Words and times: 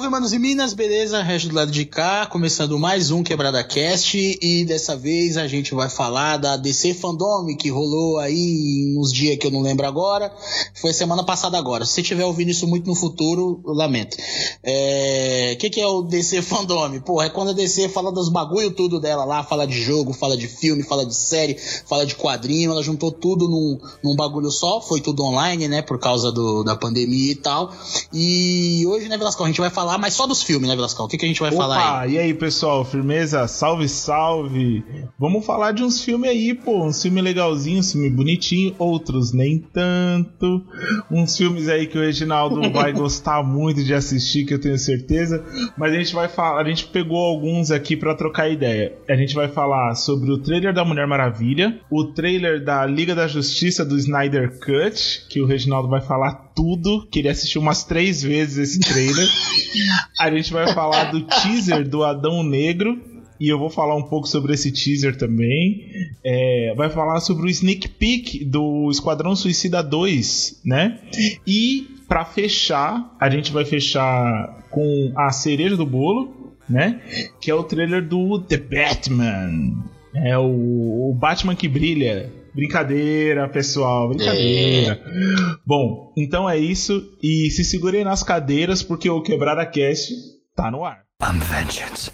Salve, 0.00 0.12
manos 0.12 0.32
e 0.32 0.38
minas, 0.38 0.72
beleza? 0.72 1.22
Resto 1.22 1.48
do 1.48 1.54
lado 1.54 1.70
de 1.70 1.84
cá, 1.84 2.24
começando 2.24 2.78
mais 2.78 3.10
um 3.10 3.22
Quebrada 3.22 3.62
Cast 3.62 4.16
e 4.40 4.64
dessa 4.64 4.96
vez 4.96 5.36
a 5.36 5.46
gente 5.46 5.74
vai 5.74 5.90
falar 5.90 6.38
da 6.38 6.56
DC 6.56 6.94
Fandom 6.94 7.54
que 7.54 7.68
rolou 7.68 8.18
aí 8.18 8.94
uns 8.96 9.12
dias 9.12 9.36
que 9.36 9.46
eu 9.46 9.50
não 9.50 9.60
lembro 9.60 9.86
agora, 9.86 10.32
foi 10.80 10.94
semana 10.94 11.22
passada 11.22 11.58
agora. 11.58 11.84
Se 11.84 11.92
você 11.92 12.00
estiver 12.00 12.24
ouvindo 12.24 12.50
isso 12.50 12.66
muito 12.66 12.86
no 12.86 12.94
futuro, 12.94 13.60
eu 13.66 13.74
lamento. 13.74 14.16
O 14.16 14.20
é... 14.62 15.56
que, 15.60 15.68
que 15.68 15.80
é 15.80 15.86
o 15.86 16.00
DC 16.00 16.40
Fandom? 16.40 16.98
Pô, 17.00 17.20
é 17.20 17.28
quando 17.28 17.50
a 17.50 17.52
DC 17.54 17.90
fala 17.90 18.10
dos 18.10 18.30
bagulho 18.30 18.70
tudo 18.70 18.98
dela 18.98 19.26
lá, 19.26 19.44
fala 19.44 19.66
de 19.66 19.82
jogo, 19.82 20.14
fala 20.14 20.34
de 20.34 20.48
filme, 20.48 20.82
fala 20.82 21.04
de 21.04 21.14
série, 21.14 21.58
fala 21.86 22.06
de 22.06 22.14
quadrinho, 22.14 22.72
ela 22.72 22.82
juntou 22.82 23.12
tudo 23.12 23.46
num, 23.46 23.78
num 24.02 24.16
bagulho 24.16 24.50
só, 24.50 24.80
foi 24.80 25.02
tudo 25.02 25.22
online, 25.24 25.68
né, 25.68 25.82
por 25.82 25.98
causa 25.98 26.32
do, 26.32 26.64
da 26.64 26.74
pandemia 26.74 27.32
e 27.32 27.36
tal. 27.36 27.70
E 28.14 28.86
hoje, 28.86 29.06
né, 29.06 29.18
Velasco, 29.18 29.44
a 29.44 29.46
gente 29.46 29.60
vai 29.60 29.70
vai 29.70 29.74
falar, 29.90 29.98
mas 29.98 30.14
só 30.14 30.26
dos 30.26 30.42
filmes, 30.42 30.68
né, 30.68 30.76
Velascão? 30.76 31.06
O 31.06 31.08
que, 31.08 31.16
que 31.16 31.24
a 31.24 31.28
gente 31.28 31.40
vai 31.40 31.50
Opa, 31.50 31.62
falar 31.62 32.00
aí? 32.02 32.12
E 32.12 32.18
aí, 32.18 32.34
pessoal, 32.34 32.84
firmeza? 32.84 33.46
Salve, 33.48 33.88
salve! 33.88 34.84
Vamos 35.18 35.44
falar 35.44 35.72
de 35.72 35.82
uns 35.82 36.02
filmes 36.02 36.30
aí, 36.30 36.54
pô. 36.54 36.84
Uns 36.84 37.02
filmes 37.02 37.24
legalzinhos, 37.24 37.86
uns 37.86 37.92
filmes 37.92 38.12
bonitinhos, 38.12 38.74
outros 38.78 39.32
nem 39.32 39.58
tanto. 39.58 40.62
Uns 41.10 41.36
filmes 41.36 41.68
aí 41.68 41.86
que 41.86 41.98
o 41.98 42.00
Reginaldo 42.00 42.60
vai 42.70 42.92
gostar 42.92 43.42
muito 43.42 43.82
de 43.82 43.94
assistir, 43.94 44.44
que 44.44 44.54
eu 44.54 44.60
tenho 44.60 44.78
certeza. 44.78 45.44
Mas 45.76 45.92
a 45.92 45.96
gente 45.96 46.14
vai 46.14 46.28
falar, 46.28 46.60
a 46.60 46.68
gente 46.68 46.86
pegou 46.86 47.18
alguns 47.18 47.70
aqui 47.70 47.96
para 47.96 48.14
trocar 48.14 48.48
ideia. 48.48 48.96
A 49.08 49.16
gente 49.16 49.34
vai 49.34 49.48
falar 49.48 49.94
sobre 49.94 50.30
o 50.30 50.38
trailer 50.38 50.72
da 50.72 50.84
Mulher 50.84 51.06
Maravilha, 51.06 51.80
o 51.90 52.04
trailer 52.04 52.62
da 52.64 52.86
Liga 52.86 53.14
da 53.14 53.26
Justiça 53.26 53.84
do 53.84 53.96
Snyder 53.96 54.58
Cut, 54.60 55.26
que 55.28 55.40
o 55.40 55.46
Reginaldo 55.46 55.88
vai 55.88 56.00
falar 56.00 56.50
tudo, 56.54 57.06
que 57.10 57.20
ele 57.20 57.28
assistiu 57.28 57.60
umas 57.60 57.84
três 57.84 58.22
vezes 58.22 58.58
esse 58.58 58.80
trailer. 58.80 59.26
A 60.18 60.30
gente 60.30 60.52
vai 60.52 60.72
falar 60.72 61.10
do 61.10 61.22
teaser 61.22 61.88
do 61.88 62.04
Adão 62.04 62.42
Negro. 62.42 63.00
E 63.38 63.48
eu 63.48 63.58
vou 63.58 63.70
falar 63.70 63.96
um 63.96 64.02
pouco 64.02 64.28
sobre 64.28 64.52
esse 64.52 64.70
teaser 64.70 65.16
também. 65.16 65.86
É, 66.22 66.74
vai 66.76 66.90
falar 66.90 67.20
sobre 67.20 67.46
o 67.46 67.48
sneak 67.48 67.88
peek 67.88 68.44
do 68.44 68.90
Esquadrão 68.90 69.34
Suicida 69.34 69.82
2, 69.82 70.60
né? 70.62 70.98
E 71.46 71.88
para 72.06 72.24
fechar, 72.24 73.16
a 73.18 73.30
gente 73.30 73.50
vai 73.50 73.64
fechar 73.64 74.66
com 74.68 75.12
a 75.16 75.30
cereja 75.30 75.74
do 75.74 75.86
bolo, 75.86 76.54
né? 76.68 77.00
Que 77.40 77.50
é 77.50 77.54
o 77.54 77.62
trailer 77.62 78.06
do 78.06 78.40
The 78.40 78.58
Batman. 78.58 79.84
É 80.14 80.36
o, 80.36 81.10
o 81.10 81.14
Batman 81.14 81.54
que 81.54 81.68
brilha, 81.68 82.30
Brincadeira, 82.54 83.48
pessoal, 83.48 84.08
brincadeira. 84.08 84.94
É. 84.94 85.56
Bom, 85.64 86.12
então 86.16 86.48
é 86.48 86.58
isso. 86.58 87.02
E 87.22 87.50
se 87.50 87.64
segurem 87.64 88.04
nas 88.04 88.22
cadeiras, 88.22 88.82
porque 88.82 89.08
o 89.08 89.22
Quebrada 89.22 89.64
Cast 89.66 90.12
tá 90.54 90.70
no 90.70 90.84
ar. 90.84 91.04
I'm 91.22 91.38
vengeance. 91.38 92.10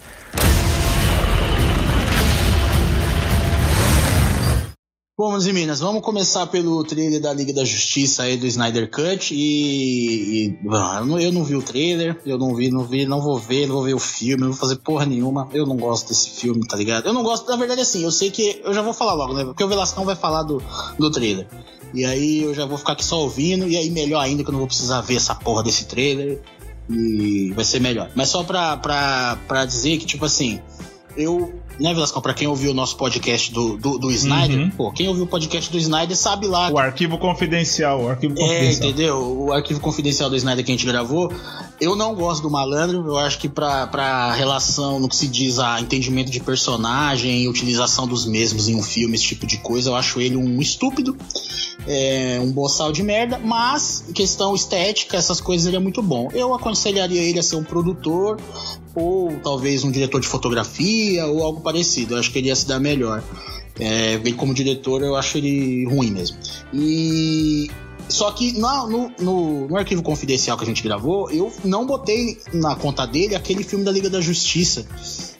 Bom, 5.19 5.31
meus 5.31 5.47
e 5.47 5.51
minas, 5.51 5.79
vamos 5.79 6.03
começar 6.03 6.45
pelo 6.45 6.83
trailer 6.83 7.19
da 7.19 7.33
Liga 7.33 7.51
da 7.51 7.65
Justiça 7.65 8.21
aí 8.21 8.37
do 8.37 8.45
Snyder 8.45 8.87
Cut 8.87 9.33
e, 9.33 10.45
e 10.45 10.59
eu 11.23 11.31
não 11.31 11.43
vi 11.43 11.55
o 11.55 11.61
trailer, 11.63 12.21
eu 12.23 12.37
não 12.37 12.53
vi, 12.53 12.69
não 12.69 12.83
vi, 12.83 13.03
não 13.03 13.19
vou 13.19 13.39
ver, 13.39 13.65
não 13.65 13.73
vou 13.73 13.83
ver 13.83 13.95
o 13.95 13.99
filme, 13.99 14.43
não 14.43 14.51
vou 14.51 14.59
fazer 14.59 14.75
porra 14.75 15.07
nenhuma. 15.07 15.49
Eu 15.51 15.65
não 15.65 15.75
gosto 15.75 16.09
desse 16.09 16.29
filme, 16.29 16.61
tá 16.67 16.77
ligado? 16.77 17.07
Eu 17.07 17.13
não 17.13 17.23
gosto, 17.23 17.49
na 17.49 17.55
verdade, 17.55 17.81
assim, 17.81 18.03
eu 18.03 18.11
sei 18.11 18.29
que 18.29 18.61
eu 18.63 18.71
já 18.75 18.83
vou 18.83 18.93
falar 18.93 19.15
logo, 19.15 19.33
né? 19.33 19.43
Porque 19.43 19.63
o 19.63 19.67
Velascão 19.67 20.05
vai 20.05 20.15
falar 20.15 20.43
do, 20.43 20.61
do 20.99 21.09
trailer. 21.09 21.47
E 21.95 22.05
aí 22.05 22.43
eu 22.43 22.53
já 22.53 22.67
vou 22.67 22.77
ficar 22.77 22.93
aqui 22.93 23.03
só 23.03 23.19
ouvindo, 23.19 23.67
e 23.67 23.75
aí 23.75 23.89
melhor 23.89 24.19
ainda 24.19 24.43
que 24.43 24.49
eu 24.49 24.53
não 24.53 24.59
vou 24.59 24.67
precisar 24.67 25.01
ver 25.01 25.15
essa 25.15 25.33
porra 25.33 25.63
desse 25.63 25.85
trailer. 25.85 26.43
E 26.87 27.51
vai 27.55 27.65
ser 27.65 27.81
melhor. 27.81 28.11
Mas 28.13 28.29
só 28.29 28.43
pra, 28.43 28.77
pra, 28.77 29.39
pra 29.47 29.65
dizer 29.65 29.97
que, 29.97 30.05
tipo 30.05 30.25
assim, 30.25 30.61
eu, 31.17 31.51
né, 31.79 31.93
Velascão, 31.93 32.21
pra 32.21 32.33
quem 32.33 32.47
ouviu 32.47 32.71
o 32.71 32.73
nosso 32.73 32.97
podcast 32.97 33.51
do, 33.51 33.77
do, 33.77 33.97
do 33.97 34.11
Snyder, 34.11 34.59
uhum. 34.59 34.69
pô, 34.69 34.91
quem 34.91 35.07
ouviu 35.07 35.23
o 35.23 35.27
podcast 35.27 35.71
do 35.71 35.77
Snyder 35.77 36.15
sabe 36.15 36.47
lá. 36.47 36.69
O 36.71 36.77
arquivo 36.77 37.17
confidencial, 37.17 38.01
o 38.01 38.09
arquivo 38.09 38.33
é, 38.33 38.37
confidencial. 38.37 38.87
É, 38.87 38.91
entendeu? 38.91 39.37
O 39.45 39.53
arquivo 39.53 39.79
confidencial 39.79 40.29
do 40.29 40.35
Snyder 40.35 40.65
que 40.65 40.71
a 40.71 40.75
gente 40.75 40.85
gravou. 40.85 41.31
Eu 41.79 41.95
não 41.95 42.15
gosto 42.15 42.41
do 42.41 42.49
malandro, 42.49 43.05
eu 43.05 43.17
acho 43.17 43.37
que 43.37 43.47
pra 43.47 44.33
relação 44.33 44.99
no 44.99 45.07
que 45.07 45.15
se 45.15 45.27
diz 45.27 45.59
a 45.59 45.79
entendimento 45.79 46.31
de 46.31 46.39
personagem 46.39 47.43
e 47.43 47.47
utilização 47.47 48.07
dos 48.07 48.25
mesmos 48.25 48.67
em 48.67 48.75
um 48.75 48.81
filme, 48.81 49.15
esse 49.15 49.25
tipo 49.25 49.45
de 49.45 49.57
coisa, 49.57 49.91
eu 49.91 49.95
acho 49.95 50.19
ele 50.19 50.35
um 50.35 50.59
estúpido, 50.59 51.15
é, 51.85 52.39
um 52.41 52.51
boçal 52.51 52.91
de 52.91 53.03
merda, 53.03 53.37
mas 53.37 54.05
questão 54.13 54.55
estética, 54.55 55.17
essas 55.17 55.39
coisas 55.39 55.67
ele 55.67 55.75
é 55.75 55.79
muito 55.79 56.01
bom. 56.01 56.29
Eu 56.33 56.55
aconselharia 56.55 57.21
ele 57.21 57.39
a 57.39 57.43
ser 57.43 57.57
um 57.57 57.63
produtor, 57.63 58.39
ou 58.95 59.31
talvez 59.43 59.83
um 59.83 59.91
diretor 59.91 60.19
de 60.19 60.27
fotografia 60.27 61.27
ou 61.27 61.43
algo 61.43 61.61
parecido. 61.61 62.15
Eu 62.15 62.19
acho 62.19 62.31
que 62.31 62.39
ele 62.39 62.47
ia 62.47 62.55
se 62.55 62.67
dar 62.67 62.79
melhor. 62.79 63.23
É, 63.79 64.19
como 64.35 64.55
diretor, 64.55 65.03
eu 65.03 65.15
acho 65.15 65.37
ele 65.37 65.85
ruim 65.85 66.09
mesmo. 66.09 66.37
E 66.73 67.69
só 68.09 68.31
que 68.31 68.53
no, 68.53 68.87
no, 68.87 69.11
no, 69.19 69.67
no, 69.67 69.77
arquivo 69.77 70.01
confidencial 70.01 70.57
que 70.57 70.63
a 70.63 70.67
gente 70.67 70.83
gravou, 70.83 71.29
eu 71.31 71.51
não 71.63 71.85
botei 71.85 72.39
na 72.53 72.75
conta 72.75 73.05
dele 73.05 73.35
aquele 73.35 73.63
filme 73.63 73.83
da 73.83 73.91
Liga 73.91 74.09
da 74.09 74.21
Justiça. 74.21 74.85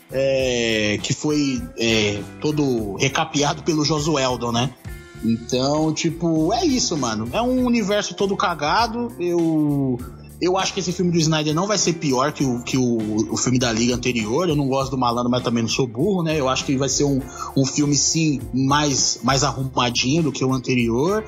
É, 0.09 0.97
que 1.03 1.13
foi 1.13 1.61
é, 1.77 2.21
todo 2.39 2.95
recapeado 2.95 3.61
pelo 3.63 3.83
Josueldon, 3.83 4.53
né? 4.53 4.73
Então, 5.21 5.93
tipo, 5.93 6.53
é 6.53 6.65
isso, 6.65 6.95
mano. 6.95 7.27
É 7.33 7.41
um 7.41 7.65
universo 7.65 8.13
todo 8.13 8.35
cagado. 8.37 9.11
Eu 9.19 9.99
eu 10.39 10.55
acho 10.55 10.73
que 10.73 10.79
esse 10.79 10.91
filme 10.91 11.11
do 11.11 11.17
Snyder 11.17 11.53
não 11.53 11.65
vai 11.65 11.77
ser 11.77 11.93
pior 11.93 12.31
que 12.31 12.43
o, 12.43 12.61
que 12.61 12.77
o, 12.77 13.33
o 13.33 13.37
filme 13.37 13.57
da 13.57 13.71
Liga 13.71 13.95
anterior. 13.95 14.47
Eu 14.47 14.55
não 14.55 14.67
gosto 14.67 14.91
do 14.91 14.97
malandro, 14.97 15.31
mas 15.31 15.41
também 15.41 15.63
não 15.63 15.69
sou 15.69 15.87
burro, 15.87 16.21
né? 16.21 16.39
Eu 16.39 16.47
acho 16.47 16.63
que 16.63 16.77
vai 16.77 16.89
ser 16.89 17.05
um, 17.05 17.19
um 17.55 17.65
filme, 17.65 17.95
sim, 17.95 18.39
mais, 18.53 19.19
mais 19.23 19.43
arrumadinho 19.43 20.23
do 20.23 20.31
que 20.31 20.45
o 20.45 20.53
anterior. 20.53 21.25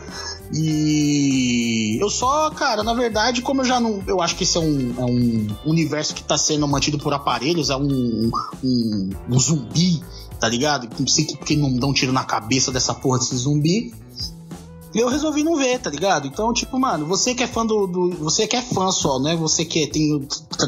E 0.54 1.98
eu 2.00 2.10
só, 2.10 2.52
cara, 2.52 2.84
na 2.84 2.94
verdade, 2.94 3.42
como 3.42 3.62
eu 3.62 3.66
já 3.66 3.80
não. 3.80 4.04
Eu 4.06 4.22
acho 4.22 4.36
que 4.36 4.44
esse 4.44 4.58
é 4.58 4.62
um, 4.62 4.94
é 4.98 5.06
um 5.06 5.48
universo 5.66 6.14
que 6.14 6.24
tá 6.24 6.38
sendo 6.38 6.68
mantido 6.68 7.00
por 7.00 7.12
aparelhos, 7.12 7.72
é 7.72 7.76
um, 7.76 8.30
um, 8.64 9.10
um 9.28 9.40
zumbi, 9.40 10.04
tá 10.40 10.48
ligado? 10.48 10.88
Não 11.00 11.08
sei 11.08 11.26
que 11.26 11.56
não 11.56 11.74
dão 11.78 11.90
um 11.90 11.94
tiro 11.94 12.14
na 12.14 12.24
cabeça 12.24 12.72
dessa 12.72 12.94
porra 12.94 13.18
desse 13.18 13.36
zumbi 13.36 13.92
eu 14.94 15.08
resolvi 15.08 15.44
não 15.44 15.56
ver, 15.56 15.80
tá 15.80 15.90
ligado? 15.90 16.28
Então, 16.28 16.54
tipo, 16.54 16.80
mano, 16.80 17.06
você 17.06 17.36
que 17.36 17.44
é 17.44 17.48
fã 17.48 17.66
do. 17.66 17.86
do 17.86 18.10
você 18.18 18.48
que 18.48 18.56
é 18.56 18.62
fã 18.62 18.92
só, 18.92 19.20
né? 19.20 19.36
Você 19.36 19.64
que 19.64 19.86
tem, 19.88 20.28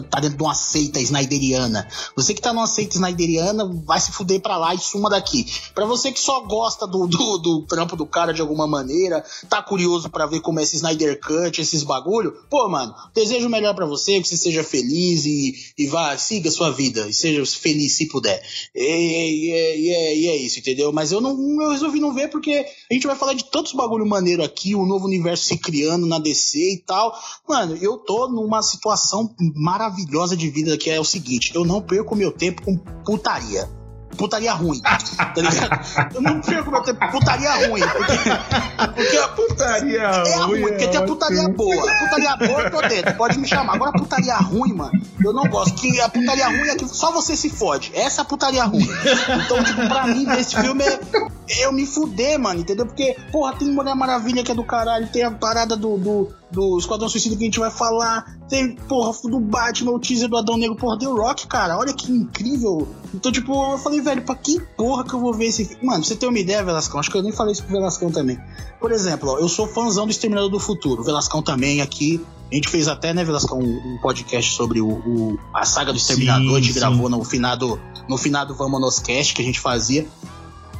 tá 0.09 0.19
dentro 0.19 0.37
de 0.37 0.43
uma 0.43 0.53
seita 0.53 0.99
snyderiana. 0.99 1.87
Você 2.15 2.33
que 2.33 2.41
tá 2.41 2.53
numa 2.53 2.67
seita 2.67 2.95
snyderiana, 2.95 3.65
vai 3.85 3.99
se 3.99 4.11
fuder 4.11 4.39
pra 4.39 4.57
lá 4.57 4.75
e 4.75 4.79
suma 4.79 5.09
daqui. 5.09 5.45
Pra 5.73 5.85
você 5.85 6.11
que 6.11 6.19
só 6.19 6.41
gosta 6.41 6.85
do, 6.85 7.07
do, 7.07 7.37
do 7.37 7.61
trampo 7.63 7.95
do 7.95 8.05
cara 8.05 8.33
de 8.33 8.41
alguma 8.41 8.67
maneira, 8.67 9.23
tá 9.49 9.61
curioso 9.61 10.09
para 10.09 10.25
ver 10.25 10.41
como 10.41 10.59
é 10.59 10.63
esse 10.63 10.75
Snyder 10.75 11.19
Cut, 11.19 11.59
esses 11.59 11.83
bagulho, 11.83 12.33
pô, 12.49 12.67
mano, 12.69 12.93
desejo 13.13 13.47
o 13.47 13.49
melhor 13.49 13.73
para 13.73 13.85
você, 13.85 14.21
que 14.21 14.27
você 14.27 14.37
seja 14.37 14.63
feliz 14.63 15.25
e, 15.25 15.53
e 15.77 15.87
vá, 15.87 16.17
siga 16.17 16.51
sua 16.51 16.71
vida, 16.71 17.07
e 17.07 17.13
seja 17.13 17.43
feliz 17.45 17.97
se 17.97 18.07
puder. 18.07 18.41
E, 18.75 18.81
e, 18.81 19.51
e, 19.51 20.21
e 20.21 20.27
é 20.27 20.35
isso, 20.35 20.59
entendeu? 20.59 20.91
Mas 20.91 21.11
eu 21.11 21.21
não 21.21 21.61
eu 21.61 21.71
resolvi 21.71 21.99
não 21.99 22.13
ver 22.13 22.29
porque 22.29 22.65
a 22.89 22.93
gente 22.93 23.07
vai 23.07 23.15
falar 23.15 23.33
de 23.33 23.49
tantos 23.49 23.73
bagulho 23.73 24.05
maneiro 24.11 24.43
aqui, 24.43 24.75
um 24.75 24.85
novo 24.85 25.05
universo 25.05 25.45
se 25.45 25.57
criando 25.57 26.05
na 26.05 26.19
DC 26.19 26.57
e 26.57 26.83
tal. 26.85 27.13
Mano, 27.47 27.75
eu 27.77 27.97
tô 27.97 28.27
numa 28.27 28.61
situação 28.61 29.33
maravilhosa 29.55 30.35
de 30.35 30.49
vida 30.49 30.77
que 30.77 30.89
é 30.89 30.99
o 30.99 31.05
seguinte: 31.05 31.51
eu 31.55 31.65
não 31.65 31.81
perco 31.81 32.15
meu 32.15 32.31
tempo 32.31 32.61
com 32.61 32.77
putaria 32.77 33.80
putaria 34.15 34.53
ruim. 34.53 34.79
Tá 34.81 35.33
ligado? 35.35 36.15
Eu 36.15 36.21
não 36.21 36.41
perco 36.41 36.71
meu 36.71 36.81
tempo 36.81 37.11
putaria 37.11 37.67
ruim. 37.67 37.81
Porque, 37.81 38.93
porque 38.95 39.17
a 39.17 39.27
putaria 39.29 40.01
é 40.01 40.35
ruim. 40.37 40.61
Porque 40.61 40.87
tem 40.87 40.99
a 40.99 41.03
putaria 41.03 41.49
boa. 41.49 41.91
A 41.91 41.99
putaria 41.99 42.37
boa 42.37 42.61
eu 42.61 42.71
tô 42.71 42.81
dentro, 42.81 43.13
pode 43.15 43.39
me 43.39 43.47
chamar. 43.47 43.75
Agora 43.75 43.91
a 43.91 43.99
putaria 43.99 44.35
ruim, 44.35 44.73
mano, 44.73 44.91
eu 45.23 45.33
não 45.33 45.43
gosto. 45.45 45.75
Que 45.75 45.99
a 46.01 46.09
putaria 46.09 46.47
ruim 46.47 46.69
é 46.69 46.75
que 46.75 46.87
só 46.87 47.11
você 47.11 47.35
se 47.35 47.49
fode. 47.49 47.91
Essa 47.95 48.21
é 48.21 48.23
a 48.23 48.25
putaria 48.25 48.63
ruim. 48.63 48.87
Então, 49.45 49.63
tipo, 49.63 49.87
pra 49.87 50.07
mim, 50.07 50.25
desse 50.25 50.55
filme 50.55 50.83
é 50.83 50.99
eu 51.59 51.71
me 51.71 51.85
fuder, 51.85 52.39
mano, 52.39 52.61
entendeu? 52.61 52.85
Porque, 52.85 53.15
porra, 53.31 53.53
tem 53.53 53.69
Mulher 53.71 53.95
Maravilha 53.95 54.43
que 54.43 54.51
é 54.51 54.55
do 54.55 54.63
caralho, 54.63 55.07
tem 55.07 55.23
a 55.23 55.31
parada 55.31 55.75
do, 55.75 55.97
do, 55.97 56.33
do 56.51 56.77
Esquadrão 56.77 57.07
Suicida 57.07 57.35
que 57.35 57.43
a 57.43 57.45
gente 57.45 57.59
vai 57.59 57.71
falar, 57.71 58.37
tem, 58.49 58.75
porra, 58.75 59.13
do 59.29 59.39
Batman, 59.39 59.91
o 59.91 59.99
teaser 59.99 60.27
do 60.27 60.37
Adão 60.37 60.57
Negro, 60.57 60.75
porra, 60.75 60.99
The 60.99 61.05
Rock, 61.05 61.47
cara, 61.47 61.77
olha 61.77 61.93
que 61.93 62.11
incrível. 62.11 62.87
Então, 63.13 63.31
tipo, 63.31 63.71
eu 63.71 63.77
falei, 63.77 64.01
velho, 64.01 64.21
pra 64.23 64.35
que 64.35 64.59
porra 64.77 65.03
que 65.03 65.13
eu 65.13 65.19
vou 65.19 65.33
ver 65.33 65.45
esse 65.45 65.65
filme? 65.65 65.85
Mano, 65.85 66.03
você 66.03 66.15
tem 66.15 66.27
uma 66.27 66.39
ideia, 66.39 66.63
Velascão? 66.63 66.99
Acho 66.99 67.09
que 67.09 67.17
eu 67.17 67.23
nem 67.23 67.31
falei 67.31 67.53
isso 67.53 67.63
pro 67.63 67.73
Velascão 67.73 68.11
também. 68.11 68.37
Por 68.79 68.91
exemplo, 68.91 69.29
ó, 69.29 69.39
eu 69.39 69.47
sou 69.47 69.67
fãzão 69.67 70.05
do 70.05 70.11
Exterminador 70.11 70.49
do 70.49 70.59
Futuro, 70.59 71.01
o 71.01 71.05
Velascão 71.05 71.41
também 71.41 71.81
aqui. 71.81 72.21
A 72.51 72.55
gente 72.55 72.67
fez 72.67 72.89
até, 72.89 73.13
né, 73.13 73.23
Velascão, 73.23 73.59
um, 73.59 73.63
um 73.63 73.97
podcast 74.01 74.53
sobre 74.53 74.81
o, 74.81 74.89
o, 74.89 75.39
a 75.53 75.63
saga 75.63 75.93
do 75.93 75.97
Exterminador, 75.97 76.49
sim, 76.49 76.55
a 76.55 76.59
gente 76.59 76.73
sim. 76.73 76.79
gravou 76.79 77.09
no 77.09 77.23
finado, 77.23 77.79
no 78.09 78.17
finado 78.17 78.53
Vamos 78.53 78.81
Nos 78.81 78.99
Cast 78.99 79.33
que 79.33 79.41
a 79.41 79.45
gente 79.45 79.59
fazia. 79.59 80.05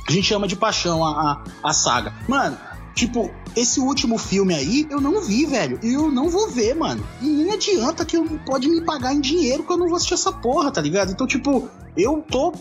A 0.08 0.12
gente 0.12 0.34
ama 0.34 0.48
de 0.48 0.58
paixão 0.58 1.06
a, 1.06 1.44
a, 1.64 1.70
a 1.70 1.74
saga. 1.74 2.14
Mano, 2.28 2.58
Tipo, 2.94 3.32
esse 3.56 3.80
último 3.80 4.18
filme 4.18 4.54
aí, 4.54 4.88
eu 4.90 5.00
não 5.00 5.22
vi, 5.22 5.46
velho. 5.46 5.80
E 5.82 5.94
eu 5.94 6.12
não 6.12 6.30
vou 6.30 6.50
ver, 6.50 6.76
mano. 6.76 7.06
E 7.22 7.26
nem 7.26 7.52
adianta 7.52 8.06
que 8.06 8.18
eu 8.18 8.26
pode 8.46 8.68
me 8.68 8.82
pagar 8.82 9.14
em 9.14 9.22
dinheiro 9.22 9.64
que 9.64 9.72
eu 9.72 9.78
não 9.78 9.88
vou 9.88 9.96
assistir 9.96 10.14
essa 10.14 10.32
porra, 10.32 10.72
tá 10.72 10.82
ligado? 10.82 11.12
Então, 11.12 11.26
tipo, 11.26 11.70
eu 11.96 12.24
tô 12.30 12.54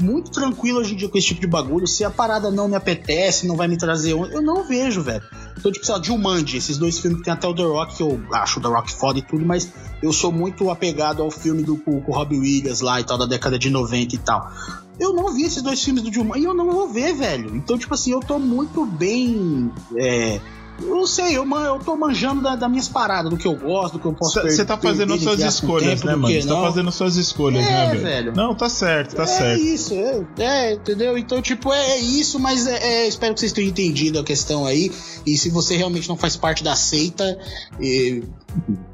muito 0.00 0.30
tranquilo 0.30 0.78
hoje 0.78 0.94
em 0.94 0.96
dia 0.96 1.08
com 1.08 1.18
esse 1.18 1.28
tipo 1.28 1.40
de 1.40 1.46
bagulho. 1.46 1.86
Se 1.86 2.04
a 2.04 2.10
parada 2.10 2.50
não 2.50 2.68
me 2.68 2.76
apetece, 2.76 3.46
não 3.46 3.56
vai 3.56 3.68
me 3.68 3.76
trazer. 3.76 4.12
Eu 4.12 4.42
não 4.42 4.66
vejo, 4.66 5.02
velho. 5.02 5.22
Então, 5.56 5.72
tipo, 5.72 5.84
sei 5.84 5.94
lá, 5.94 6.02
Jumanji, 6.02 6.56
esses 6.56 6.78
dois 6.78 6.98
filmes 6.98 7.18
que 7.18 7.24
tem 7.24 7.32
até 7.32 7.46
o 7.46 7.54
The 7.54 7.62
Rock, 7.62 7.96
que 7.96 8.02
eu 8.02 8.20
acho 8.32 8.60
o 8.60 8.62
The 8.62 8.68
Rock 8.68 8.92
foda 8.92 9.18
e 9.18 9.22
tudo, 9.22 9.44
mas 9.44 9.70
eu 10.02 10.12
sou 10.12 10.30
muito 10.30 10.70
apegado 10.70 11.22
ao 11.22 11.30
filme 11.30 11.62
do 11.62 11.76
com, 11.76 11.98
Robbie 11.98 12.38
Williams 12.38 12.80
lá 12.80 13.00
e 13.00 13.04
tal, 13.04 13.18
da 13.18 13.26
década 13.26 13.58
de 13.58 13.68
90 13.68 14.14
e 14.14 14.18
tal. 14.18 14.50
Eu 14.98 15.12
não 15.12 15.32
vi 15.32 15.44
esses 15.44 15.62
dois 15.62 15.82
filmes 15.82 16.02
do 16.02 16.12
Jumanji 16.12 16.42
e 16.42 16.44
eu 16.44 16.54
não 16.54 16.70
vou 16.70 16.88
ver, 16.88 17.14
velho. 17.14 17.54
Então, 17.54 17.78
tipo 17.78 17.94
assim, 17.94 18.12
eu 18.12 18.20
tô 18.20 18.38
muito 18.38 18.84
bem. 18.84 19.70
É, 19.96 20.40
eu 20.80 20.94
não 20.94 21.06
sei, 21.06 21.36
eu, 21.36 21.44
eu 21.44 21.78
tô 21.80 21.96
manjando 21.96 22.40
da, 22.40 22.54
das 22.54 22.70
minhas 22.70 22.88
paradas, 22.88 23.30
do 23.30 23.36
que 23.36 23.46
eu 23.46 23.56
gosto, 23.56 23.94
do 23.94 23.98
que 23.98 24.06
eu 24.06 24.12
posso 24.12 24.40
Você 24.40 24.64
tá 24.64 24.76
fazendo 24.76 25.18
suas 25.18 25.40
escolhas, 25.40 26.02
né, 26.04 26.14
mano? 26.14 26.32
Você 26.32 26.46
tá 26.46 26.60
fazendo 26.60 26.92
suas 26.92 27.16
escolhas, 27.16 27.66
é, 27.66 27.70
né, 27.70 27.86
velho? 27.88 28.02
velho? 28.02 28.32
Não, 28.34 28.54
tá 28.54 28.68
certo, 28.68 29.16
tá 29.16 29.24
é 29.24 29.26
certo. 29.26 29.60
Isso, 29.60 29.92
é, 29.94 30.24
é, 30.38 30.74
entendeu? 30.74 31.18
Então, 31.18 31.42
tipo, 31.42 31.72
é, 31.72 31.92
é 31.92 31.98
isso, 31.98 32.38
mas 32.38 32.66
é, 32.66 32.78
é, 32.78 33.08
espero 33.08 33.34
que 33.34 33.40
vocês 33.40 33.52
tenham 33.52 33.68
entendido 33.68 34.20
a 34.20 34.24
questão 34.24 34.64
aí. 34.64 34.92
E 35.26 35.36
se 35.36 35.50
você 35.50 35.76
realmente 35.76 36.08
não 36.08 36.16
faz 36.16 36.36
parte 36.36 36.62
da 36.62 36.76
seita, 36.76 37.38
e, 37.80 38.22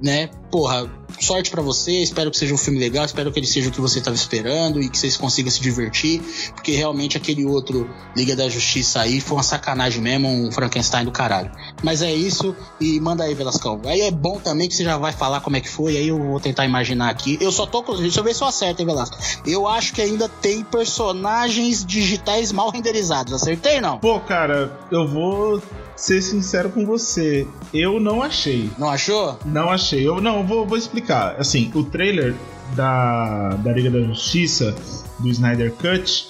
né, 0.01 0.29
porra, 0.51 0.91
sorte 1.21 1.51
para 1.51 1.62
você, 1.62 1.93
espero 2.03 2.31
que 2.31 2.37
seja 2.37 2.55
um 2.55 2.59
filme 2.59 2.79
legal, 2.79 3.05
espero 3.05 3.33
que 3.33 3.39
ele 3.39 3.47
seja 3.47 3.69
o 3.69 3.73
que 3.73 3.81
você 3.81 3.99
estava 3.99 4.15
esperando 4.15 4.81
e 4.81 4.89
que 4.89 4.99
vocês 4.99 5.17
consigam 5.17 5.51
se 5.51 5.61
divertir, 5.61 6.21
porque 6.55 6.73
realmente 6.73 7.17
aquele 7.17 7.45
outro 7.45 7.89
Liga 8.17 8.37
da 8.37 8.49
Justiça 8.49 9.01
aí 9.01 9.21
foi 9.21 9.37
uma 9.37 9.43
sacanagem 9.43 10.03
mesmo, 10.03 10.29
um 10.29 10.53
Frankenstein 10.53 11.05
do 11.05 11.12
caralho. 11.12 11.51
Mas 11.83 12.03
é 12.03 12.12
isso, 12.12 12.55
e 12.81 13.01
manda 13.01 13.25
aí, 13.25 13.35
Velascão. 13.35 13.81
Aí 13.85 14.03
é 14.03 14.11
bom 14.11 14.39
também 14.39 14.69
que 14.69 14.75
você 14.75 14.85
já 14.85 14.97
vai 14.97 15.12
falar 15.12 15.41
como 15.41 15.56
é 15.56 15.61
que 15.61 15.69
foi, 15.69 15.97
aí 15.97 16.09
eu 16.09 16.19
vou 16.19 16.41
tentar 16.41 16.65
imaginar 16.65 17.11
aqui. 17.11 17.39
Eu 17.41 17.53
só 17.53 17.67
tô. 17.67 17.83
Deixa 17.97 18.21
eu 18.21 18.25
ver 18.25 18.35
se 18.35 18.43
eu 18.43 18.49
acerto, 18.49 18.83
hein, 18.83 18.87
Velasco. 18.87 19.17
Eu 19.47 19.67
acho 19.67 19.93
que 19.93 20.03
ainda 20.03 20.29
tem 20.29 20.62
personagens 20.65 21.85
digitais 21.85 22.53
mal 22.53 22.71
renderizados. 22.71 23.33
Acertei, 23.33 23.81
não? 23.81 23.99
Pô, 23.99 24.21
cara, 24.21 24.79
eu 24.91 25.06
vou 25.06 25.62
ser 25.96 26.20
sincero 26.23 26.70
com 26.70 26.85
você. 26.85 27.46
Eu 27.73 28.00
não 28.00 28.23
achei. 28.23 28.70
Não 28.79 28.88
achou? 28.88 29.38
Não 29.44 29.70
achei. 29.70 30.06
Eu 30.06 30.20
não, 30.20 30.46
vou, 30.46 30.67
vou 30.67 30.79
explicar. 30.79 31.37
Assim, 31.38 31.70
o 31.75 31.85
trailer 31.85 32.35
da, 32.75 33.50
da 33.56 33.73
Liga 33.73 33.91
da 33.91 34.00
Justiça, 34.00 34.75
do 35.20 35.29
Snyder 35.29 35.73
Cut, 35.73 36.29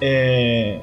é. 0.00 0.82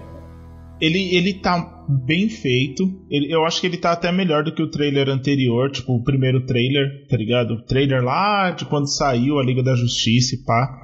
Ele, 0.80 1.16
ele 1.16 1.34
tá 1.34 1.86
bem 1.90 2.30
feito. 2.30 2.84
Ele, 3.10 3.34
eu 3.34 3.46
acho 3.46 3.60
que 3.60 3.68
ele 3.68 3.78
tá 3.78 3.92
até 3.92 4.12
melhor 4.12 4.44
do 4.44 4.54
que 4.54 4.62
o 4.62 4.70
trailer 4.70 5.10
anterior, 5.10 5.72
tipo 5.72 5.96
o 5.96 6.04
primeiro 6.04 6.46
trailer, 6.46 7.08
tá 7.08 7.18
ligado? 7.18 7.56
O 7.56 7.62
trailer 7.64 8.04
lá 8.04 8.52
de 8.52 8.66
quando 8.66 8.88
saiu 8.88 9.40
a 9.40 9.44
Liga 9.44 9.64
da 9.64 9.76
Justiça 9.76 10.36
e 10.36 10.40
pá. 10.40 10.80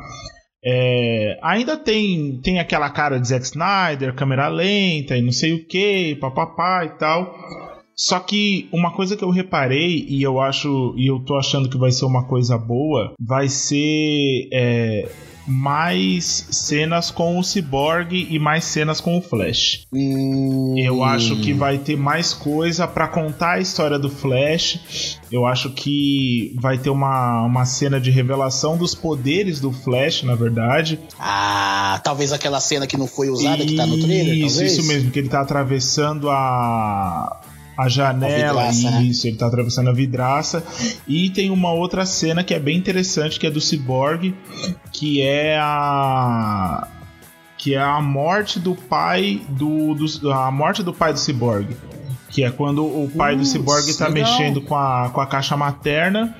É, 0.65 1.37
ainda 1.41 1.75
tem, 1.75 2.39
tem 2.41 2.59
aquela 2.59 2.89
cara 2.89 3.19
de 3.19 3.27
Zack 3.27 3.45
Snyder, 3.45 4.15
câmera 4.15 4.47
lenta 4.47 5.17
e 5.17 5.21
não 5.21 5.31
sei 5.31 5.53
o 5.53 5.65
que, 5.65 6.15
papapá 6.15 6.85
e 6.85 6.89
tal. 6.97 7.72
Só 7.95 8.19
que 8.19 8.67
uma 8.71 8.91
coisa 8.91 9.15
que 9.15 9.23
eu 9.23 9.29
reparei 9.29 10.05
e 10.07 10.21
eu 10.21 10.39
acho 10.41 10.93
e 10.97 11.07
eu 11.07 11.19
tô 11.19 11.35
achando 11.37 11.69
que 11.69 11.77
vai 11.77 11.91
ser 11.91 12.05
uma 12.05 12.23
coisa 12.25 12.57
boa, 12.57 13.13
vai 13.19 13.47
ser 13.47 14.49
é, 14.51 15.09
mais 15.45 16.47
cenas 16.51 17.11
com 17.11 17.37
o 17.37 17.43
Cyborg 17.43 18.27
e 18.29 18.39
mais 18.39 18.63
cenas 18.63 19.01
com 19.01 19.17
o 19.17 19.21
Flash. 19.21 19.85
Hum... 19.93 20.75
Eu 20.77 21.03
acho 21.03 21.35
que 21.37 21.53
vai 21.53 21.77
ter 21.77 21.97
mais 21.97 22.33
coisa 22.33 22.87
para 22.87 23.07
contar 23.07 23.53
a 23.53 23.59
história 23.59 23.99
do 23.99 24.09
Flash. 24.09 25.19
Eu 25.31 25.45
acho 25.45 25.71
que 25.71 26.55
vai 26.59 26.77
ter 26.77 26.89
uma, 26.89 27.43
uma 27.43 27.65
cena 27.65 27.99
de 27.99 28.09
revelação 28.09 28.77
dos 28.77 28.95
poderes 28.95 29.59
do 29.59 29.71
Flash, 29.71 30.23
na 30.23 30.35
verdade. 30.35 30.99
Ah, 31.19 31.99
talvez 32.03 32.31
aquela 32.31 32.59
cena 32.59 32.87
que 32.87 32.97
não 32.97 33.07
foi 33.07 33.29
usada, 33.29 33.65
que 33.65 33.75
tá 33.75 33.85
no 33.85 33.99
trailer, 33.99 34.39
talvez? 34.47 34.71
isso 34.71 34.87
mesmo, 34.87 35.11
que 35.11 35.19
ele 35.19 35.29
tá 35.29 35.41
atravessando 35.41 36.29
a 36.29 37.41
a 37.77 37.89
janela, 37.89 38.63
A 38.63 38.71
vidraça, 38.71 38.91
né? 38.91 39.03
isso, 39.03 39.27
ele 39.27 39.37
tá 39.37 39.47
atravessando 39.47 39.89
a 39.89 39.93
vidraça. 39.93 40.63
E 41.07 41.29
tem 41.29 41.49
uma 41.49 41.71
outra 41.71 42.05
cena 42.05 42.43
que 42.43 42.53
é 42.53 42.59
bem 42.59 42.77
interessante, 42.77 43.39
que 43.39 43.47
é 43.47 43.51
do 43.51 43.59
Cyborg, 43.59 44.35
que 44.91 45.21
é 45.21 45.57
a 45.59 46.87
que 47.57 47.75
é 47.75 47.81
a 47.81 48.01
morte 48.01 48.59
do 48.59 48.75
pai 48.75 49.41
do, 49.47 49.93
do 49.93 50.31
a 50.33 50.51
morte 50.51 50.83
do 50.83 50.93
pai 50.93 51.13
do 51.13 51.19
Cyborg. 51.19 51.75
Que 52.29 52.43
é 52.43 52.49
quando 52.51 52.83
o 52.83 53.09
pai 53.15 53.35
do 53.35 53.39
Putz, 53.39 53.51
Cyborg 53.51 53.93
tá 53.97 54.07
legal. 54.07 54.31
mexendo 54.31 54.61
com 54.61 54.75
a, 54.75 55.09
com 55.11 55.21
a 55.21 55.27
caixa 55.27 55.55
materna 55.55 56.35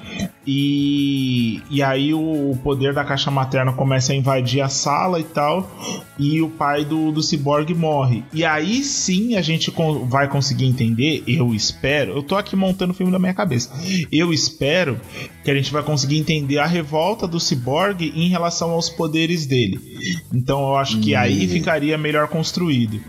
e, 0.45 1.61
e 1.69 1.81
aí 1.81 2.13
o, 2.13 2.51
o 2.51 2.59
poder 2.63 2.93
da 2.93 3.03
caixa 3.03 3.31
materna 3.31 3.73
começa 3.73 4.13
a 4.13 4.15
invadir 4.15 4.61
a 4.61 4.69
sala 4.69 5.19
e 5.19 5.23
tal, 5.23 5.69
e 6.17 6.41
o 6.41 6.49
pai 6.49 6.85
do, 6.85 7.11
do 7.11 7.21
Cyborg 7.21 7.73
morre. 7.73 8.23
E 8.33 8.43
aí 8.45 8.83
sim 8.83 9.35
a 9.35 9.41
gente 9.41 9.71
con- 9.71 10.05
vai 10.05 10.27
conseguir 10.27 10.65
entender, 10.65 11.23
eu 11.27 11.53
espero, 11.53 12.13
eu 12.13 12.23
tô 12.23 12.35
aqui 12.35 12.55
montando 12.55 12.93
o 12.93 12.95
filme 12.95 13.11
na 13.11 13.19
minha 13.19 13.33
cabeça, 13.33 13.71
eu 14.11 14.33
espero 14.33 14.99
que 15.43 15.51
a 15.51 15.55
gente 15.55 15.71
vai 15.71 15.83
conseguir 15.83 16.17
entender 16.17 16.57
a 16.57 16.65
revolta 16.65 17.27
do 17.27 17.39
Cyborg 17.39 18.11
em 18.15 18.29
relação 18.29 18.71
aos 18.71 18.89
poderes 18.89 19.45
dele. 19.45 19.79
Então 20.33 20.59
eu 20.61 20.75
acho 20.75 20.99
que 20.99 21.15
aí 21.15 21.47
ficaria 21.47 21.97
melhor 21.97 22.27
construído. 22.27 22.99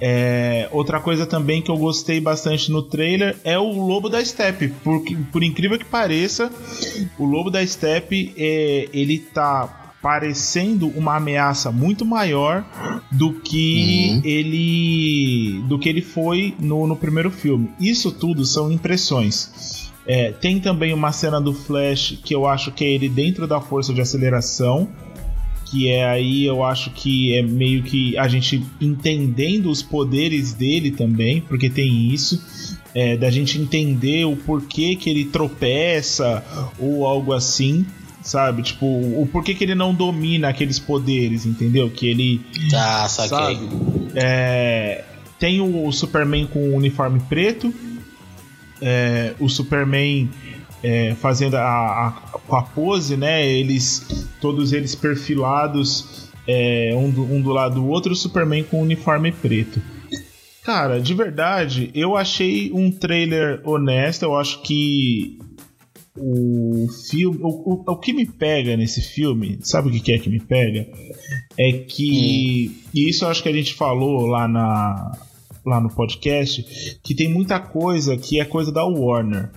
É, 0.00 0.68
outra 0.72 1.00
coisa 1.00 1.24
também 1.24 1.62
que 1.62 1.70
eu 1.70 1.76
gostei 1.76 2.20
bastante 2.20 2.70
no 2.70 2.82
trailer 2.82 3.36
é 3.44 3.58
o 3.58 3.70
Lobo 3.70 4.08
da 4.08 4.22
Steppe. 4.24 4.68
Porque, 4.82 5.16
por 5.30 5.42
incrível 5.44 5.78
que 5.78 5.84
pareça, 5.84 6.50
o 7.18 7.24
Lobo 7.24 7.50
da 7.50 7.66
Steppe 7.66 8.34
é, 8.36 8.88
ele 8.92 9.18
tá 9.18 9.78
parecendo 10.02 10.88
uma 10.88 11.16
ameaça 11.16 11.70
muito 11.70 12.04
maior 12.04 12.64
do 13.10 13.32
que 13.34 14.10
Uhum. 14.10 14.20
ele 14.24 15.62
do 15.68 15.78
que 15.78 15.88
ele 15.88 16.02
foi 16.02 16.54
no, 16.58 16.86
no 16.86 16.96
primeiro 16.96 17.30
filme. 17.30 17.70
Isso 17.78 18.10
tudo 18.10 18.44
são 18.44 18.70
impressões. 18.70 19.90
É, 20.04 20.32
tem 20.32 20.58
também 20.58 20.92
uma 20.92 21.12
cena 21.12 21.40
do 21.40 21.54
Flash 21.54 22.18
que 22.24 22.34
eu 22.34 22.46
acho 22.46 22.72
que 22.72 22.84
é 22.84 22.88
ele 22.90 23.08
dentro 23.08 23.46
da 23.46 23.60
força 23.60 23.94
de 23.94 24.00
aceleração 24.00 24.88
que 25.72 25.88
é 25.88 26.04
aí 26.04 26.44
eu 26.44 26.62
acho 26.62 26.90
que 26.90 27.34
é 27.34 27.40
meio 27.40 27.82
que 27.82 28.16
a 28.18 28.28
gente 28.28 28.62
entendendo 28.78 29.70
os 29.70 29.82
poderes 29.82 30.52
dele 30.52 30.90
também, 30.90 31.40
porque 31.40 31.70
tem 31.70 32.12
isso, 32.12 32.71
é, 32.94 33.16
da 33.16 33.30
gente 33.30 33.58
entender 33.58 34.24
o 34.24 34.36
porquê 34.36 34.96
que 34.96 35.08
ele 35.08 35.24
tropeça 35.24 36.44
ou 36.78 37.06
algo 37.06 37.32
assim, 37.32 37.86
sabe? 38.22 38.62
Tipo, 38.62 38.86
o 38.86 39.28
porquê 39.32 39.54
que 39.54 39.64
ele 39.64 39.74
não 39.74 39.94
domina 39.94 40.48
aqueles 40.48 40.78
poderes, 40.78 41.46
entendeu? 41.46 41.90
Que 41.90 42.06
ele 42.08 42.40
Tá, 42.70 43.08
saquei. 43.08 43.56
sabe? 43.56 43.68
É, 44.14 45.04
tem 45.38 45.60
o 45.60 45.90
Superman 45.90 46.46
com 46.46 46.58
o 46.70 46.76
uniforme 46.76 47.20
preto, 47.28 47.72
é, 48.80 49.34
o 49.40 49.48
Superman 49.48 50.28
é, 50.82 51.14
fazendo 51.20 51.54
a, 51.56 51.62
a, 51.62 52.56
a 52.58 52.62
pose, 52.62 53.16
né? 53.16 53.46
Eles, 53.46 54.26
todos 54.40 54.72
eles 54.72 54.94
perfilados, 54.94 56.28
é, 56.46 56.92
um, 56.96 57.08
do, 57.10 57.22
um 57.22 57.40
do 57.40 57.50
lado 57.50 57.76
do 57.76 57.86
outro, 57.86 58.12
o 58.12 58.16
Superman 58.16 58.64
com 58.64 58.78
o 58.78 58.82
uniforme 58.82 59.30
preto. 59.32 59.80
Cara, 60.64 61.00
de 61.00 61.12
verdade, 61.12 61.90
eu 61.94 62.16
achei 62.16 62.70
um 62.72 62.90
trailer 62.90 63.60
honesto. 63.64 64.22
Eu 64.22 64.36
acho 64.36 64.62
que 64.62 65.38
o 66.16 66.86
filme. 67.08 67.38
O, 67.42 67.48
o, 67.48 67.84
o 67.86 67.96
que 67.96 68.12
me 68.12 68.26
pega 68.26 68.76
nesse 68.76 69.00
filme, 69.00 69.58
sabe 69.62 69.88
o 69.88 70.02
que 70.02 70.12
é 70.12 70.18
que 70.18 70.30
me 70.30 70.40
pega? 70.40 70.86
É 71.58 71.72
que. 71.72 72.84
E 72.94 73.08
isso 73.08 73.24
eu 73.24 73.28
acho 73.28 73.42
que 73.42 73.48
a 73.48 73.52
gente 73.52 73.74
falou 73.74 74.26
lá 74.26 74.46
na. 74.46 75.12
Lá 75.64 75.80
no 75.80 75.88
podcast, 75.88 76.98
que 77.04 77.14
tem 77.14 77.28
muita 77.28 77.60
coisa 77.60 78.16
que 78.16 78.40
é 78.40 78.44
coisa 78.44 78.72
da 78.72 78.84
Warner. 78.84 79.48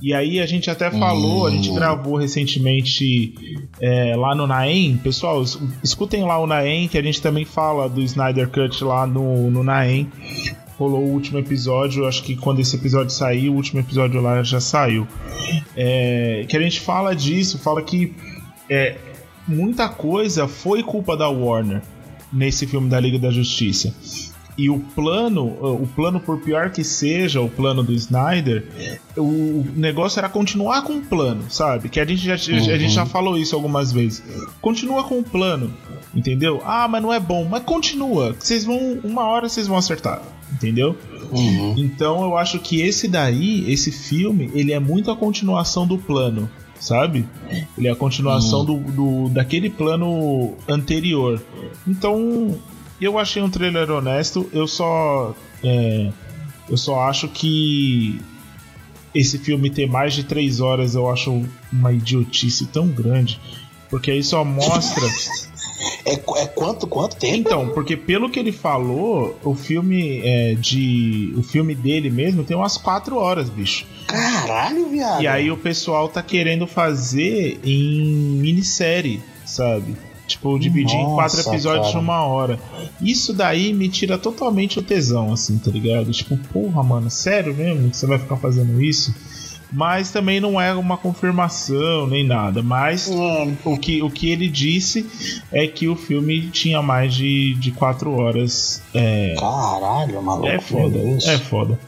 E 0.00 0.14
aí 0.14 0.38
a 0.40 0.46
gente 0.46 0.70
até 0.70 0.90
falou, 0.90 1.46
a 1.46 1.50
gente 1.50 1.70
Hum. 1.70 1.74
gravou 1.74 2.16
recentemente 2.16 3.34
é, 3.80 4.14
lá 4.16 4.34
no 4.34 4.46
Naem. 4.46 4.96
Pessoal, 4.96 5.42
es- 5.42 5.58
escutem 5.82 6.22
lá 6.22 6.38
o 6.38 6.46
Naem, 6.46 6.86
que 6.88 6.96
a 6.98 7.02
gente 7.02 7.20
também 7.20 7.44
fala 7.44 7.88
do 7.88 8.00
Snyder 8.02 8.48
Cut 8.48 8.82
lá 8.84 9.06
no, 9.06 9.50
no 9.50 9.62
Naem. 9.64 10.08
Rolou 10.78 11.00
o 11.02 11.10
último 11.12 11.38
episódio, 11.40 12.06
acho 12.06 12.22
que 12.22 12.36
quando 12.36 12.60
esse 12.60 12.76
episódio 12.76 13.10
sair, 13.10 13.48
o 13.48 13.54
último 13.54 13.80
episódio 13.80 14.20
lá 14.20 14.42
já 14.44 14.60
saiu. 14.60 15.06
É, 15.76 16.44
que 16.48 16.56
a 16.56 16.60
gente 16.62 16.80
fala 16.80 17.14
disso, 17.16 17.58
fala 17.58 17.82
que 17.82 18.14
é, 18.70 18.96
muita 19.48 19.88
coisa 19.88 20.46
foi 20.46 20.84
culpa 20.84 21.16
da 21.16 21.28
Warner 21.28 21.82
nesse 22.32 22.66
filme 22.66 22.88
da 22.88 23.00
Liga 23.00 23.18
da 23.18 23.30
Justiça. 23.32 23.92
E 24.58 24.68
o 24.68 24.80
plano, 24.80 25.46
o 25.46 25.88
plano 25.94 26.18
por 26.18 26.40
pior 26.40 26.70
que 26.70 26.82
seja, 26.82 27.40
o 27.40 27.48
plano 27.48 27.80
do 27.80 27.92
Snyder, 27.92 28.66
o 29.16 29.64
negócio 29.76 30.18
era 30.18 30.28
continuar 30.28 30.82
com 30.82 30.94
o 30.94 31.00
plano, 31.00 31.44
sabe? 31.48 31.88
Que 31.88 32.00
a 32.00 32.04
gente 32.04 32.24
já, 32.24 32.34
a 32.34 32.36
gente 32.36 32.88
já 32.88 33.06
falou 33.06 33.38
isso 33.38 33.54
algumas 33.54 33.92
vezes. 33.92 34.20
Continua 34.60 35.04
com 35.04 35.20
o 35.20 35.22
plano, 35.22 35.72
entendeu? 36.12 36.60
Ah, 36.64 36.88
mas 36.88 37.00
não 37.00 37.14
é 37.14 37.20
bom, 37.20 37.44
mas 37.44 37.62
continua. 37.62 38.34
Vocês 38.36 38.64
vão, 38.64 38.98
uma 39.04 39.22
hora 39.28 39.48
vocês 39.48 39.68
vão 39.68 39.76
acertar. 39.76 40.22
entendeu? 40.52 40.96
Uhum. 41.30 41.74
Então 41.76 42.22
eu 42.24 42.36
acho 42.36 42.58
que 42.58 42.80
esse 42.80 43.06
daí, 43.06 43.70
esse 43.70 43.92
filme, 43.92 44.50
ele 44.54 44.72
é 44.72 44.80
muito 44.80 45.10
a 45.10 45.16
continuação 45.16 45.86
do 45.86 45.98
plano, 45.98 46.50
sabe? 46.80 47.26
Ele 47.76 47.88
é 47.88 47.90
a 47.90 47.96
continuação 47.96 48.64
do, 48.64 48.76
do 48.78 49.28
daquele 49.28 49.70
plano 49.70 50.54
anterior. 50.68 51.40
Então 51.86 52.56
eu 53.04 53.18
achei 53.18 53.42
um 53.42 53.50
trailer 53.50 53.90
honesto. 53.90 54.48
Eu 54.52 54.66
só 54.66 55.34
é, 55.62 56.10
eu 56.68 56.76
só 56.76 57.00
acho 57.02 57.28
que 57.28 58.20
esse 59.14 59.38
filme 59.38 59.70
ter 59.70 59.88
mais 59.88 60.14
de 60.14 60.24
três 60.24 60.60
horas 60.60 60.94
eu 60.94 61.10
acho 61.10 61.44
uma 61.72 61.92
idiotice 61.92 62.66
tão 62.66 62.88
grande. 62.88 63.40
Porque 63.88 64.10
aí 64.10 64.22
só 64.22 64.44
mostra. 64.44 65.06
É, 66.04 66.14
é 66.14 66.46
quanto, 66.46 66.86
quanto 66.86 67.16
tempo? 67.16 67.36
Então, 67.36 67.68
porque 67.68 67.96
pelo 67.96 68.28
que 68.28 68.38
ele 68.38 68.50
falou, 68.50 69.38
o 69.44 69.54
filme 69.54 70.20
é, 70.24 70.54
de. 70.54 71.32
O 71.36 71.42
filme 71.42 71.74
dele 71.74 72.10
mesmo 72.10 72.42
tem 72.42 72.56
umas 72.56 72.76
quatro 72.76 73.16
horas, 73.16 73.48
bicho. 73.48 73.86
Caralho, 74.06 74.88
viado. 74.88 75.22
E 75.22 75.26
aí 75.26 75.50
o 75.50 75.56
pessoal 75.56 76.08
tá 76.08 76.22
querendo 76.22 76.66
fazer 76.66 77.60
em 77.62 78.10
minissérie, 78.40 79.22
sabe? 79.44 79.94
Tipo, 80.28 80.58
dividir 80.58 80.94
em 80.96 81.04
quatro 81.14 81.38
Nossa, 81.38 81.48
episódios 81.50 81.86
cara. 81.88 81.98
de 81.98 82.04
uma 82.04 82.22
hora. 82.24 82.58
Isso 83.00 83.32
daí 83.32 83.72
me 83.72 83.88
tira 83.88 84.16
totalmente 84.18 84.78
o 84.78 84.82
tesão, 84.82 85.32
assim, 85.32 85.56
tá 85.58 85.70
ligado? 85.70 86.12
Tipo, 86.12 86.36
porra, 86.52 86.82
mano, 86.82 87.10
sério 87.10 87.54
mesmo 87.54 87.90
que 87.90 87.96
você 87.96 88.06
vai 88.06 88.18
ficar 88.18 88.36
fazendo 88.36 88.80
isso? 88.82 89.14
Mas 89.70 90.10
também 90.10 90.40
não 90.40 90.58
é 90.58 90.72
uma 90.74 90.96
confirmação 90.96 92.06
nem 92.06 92.26
nada. 92.26 92.62
Mas 92.62 93.06
Hum, 93.08 93.54
o 93.64 93.76
que, 93.76 94.02
o 94.02 94.10
que 94.10 94.30
ele 94.30 94.48
disse 94.48 95.06
é 95.52 95.66
que 95.66 95.88
o 95.88 95.94
filme 95.96 96.48
tinha 96.50 96.80
mais 96.80 97.14
de, 97.14 97.54
de 97.54 97.70
quatro 97.70 98.12
horas. 98.12 98.82
É, 98.94 99.34
caralho, 99.38 100.22
maluco. 100.22 100.46
é 100.46 100.58
foda, 100.58 100.98
Deus. 100.98 101.26
é 101.26 101.38
foda. 101.38 101.78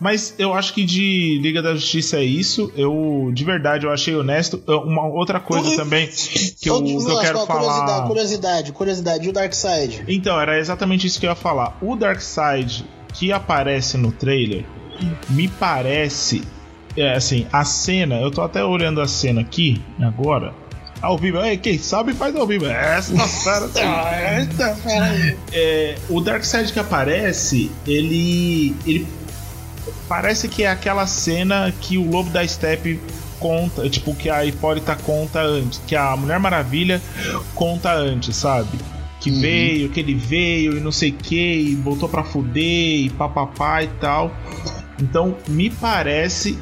Mas 0.00 0.34
eu 0.38 0.54
acho 0.54 0.72
que 0.74 0.84
de 0.84 1.38
Liga 1.42 1.60
da 1.62 1.74
Justiça 1.74 2.16
é 2.18 2.24
isso. 2.24 2.72
Eu, 2.76 3.30
de 3.34 3.44
verdade, 3.44 3.84
eu 3.86 3.92
achei 3.92 4.14
honesto. 4.14 4.62
Uma 4.66 5.06
outra 5.06 5.38
coisa 5.40 5.68
Uhum. 5.68 5.76
também 5.76 6.06
que 6.60 6.68
eu, 6.70 6.82
que 6.82 6.92
eu 6.92 7.18
quero 7.20 7.38
ó, 7.38 7.46
Curiosidade, 7.46 7.46
falar. 7.46 8.06
curiosidade, 8.06 8.72
curiosidade. 8.72 9.26
E 9.26 9.28
o 9.28 9.32
Darkseid? 9.32 10.04
Então, 10.08 10.40
era 10.40 10.58
exatamente 10.58 11.06
isso 11.06 11.20
que 11.20 11.26
eu 11.26 11.30
ia 11.30 11.36
falar. 11.36 11.76
O 11.82 11.94
Darkseid 11.96 12.84
que 13.14 13.32
aparece 13.32 13.96
no 13.96 14.12
trailer, 14.12 14.64
me 15.30 15.48
parece. 15.48 16.42
É, 16.96 17.14
assim, 17.14 17.46
a 17.52 17.64
cena, 17.64 18.16
eu 18.20 18.30
tô 18.30 18.42
até 18.42 18.64
olhando 18.64 19.00
a 19.00 19.06
cena 19.06 19.40
aqui, 19.40 19.80
agora. 20.00 20.52
Ao 21.00 21.16
vivo, 21.16 21.38
quem 21.62 21.78
sabe 21.78 22.12
faz 22.12 22.34
ao 22.34 22.44
vivo. 22.44 22.66
Essa 22.66 23.16
fera 23.28 23.70
é, 25.52 25.94
o 26.08 26.20
Darkseid 26.20 26.72
que 26.72 26.78
aparece, 26.80 27.70
ele. 27.86 28.74
ele 28.84 29.06
parece 30.08 30.48
que 30.48 30.62
é 30.64 30.70
aquela 30.70 31.06
cena 31.06 31.72
que 31.80 31.98
o 31.98 32.10
Lobo 32.10 32.30
da 32.30 32.46
Steppe 32.46 33.00
conta, 33.38 33.88
tipo, 33.88 34.14
que 34.14 34.28
a 34.28 34.44
Hipólita 34.44 34.96
conta 34.96 35.40
antes, 35.40 35.80
que 35.86 35.94
a 35.94 36.16
Mulher 36.16 36.40
Maravilha 36.40 37.00
conta 37.54 37.92
antes, 37.92 38.34
sabe? 38.36 38.68
Que 39.20 39.30
Uhum. 39.30 39.40
veio, 39.40 39.88
que 39.90 40.00
ele 40.00 40.14
veio 40.14 40.76
e 40.76 40.80
não 40.80 40.92
sei 40.92 41.10
o 41.10 41.14
que, 41.14 41.36
e 41.60 41.74
voltou 41.76 42.08
pra 42.08 42.24
fuder 42.24 42.62
e 43.04 43.10
papapá 43.10 43.82
e 43.82 43.88
tal. 44.00 44.32
Então, 45.00 45.36
me 45.48 45.70
parece 45.70 46.58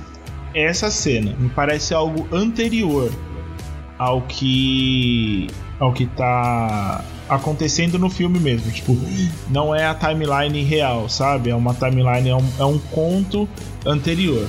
essa 0.55 0.91
cena, 0.91 1.35
me 1.39 1.49
parece 1.51 1.95
algo 1.95 2.27
anterior 2.35 3.11
ao 3.99 4.23
que 4.23 5.49
ao 5.79 5.93
que 5.93 6.07
tá 6.07 7.05
acontecendo 7.29 7.99
no 7.99 8.09
filme 8.09 8.39
mesmo. 8.39 8.71
Tipo, 8.71 8.97
não 9.51 9.75
é 9.75 9.87
a 9.87 9.95
timeline 9.95 10.63
real, 10.63 11.09
sabe? 11.09 11.51
É 11.51 11.55
uma 11.55 11.75
timeline, 11.75 12.29
é 12.29 12.37
um, 12.37 12.49
é 12.59 12.65
um 12.65 12.79
conto 12.79 13.49
anterior. 13.85 14.47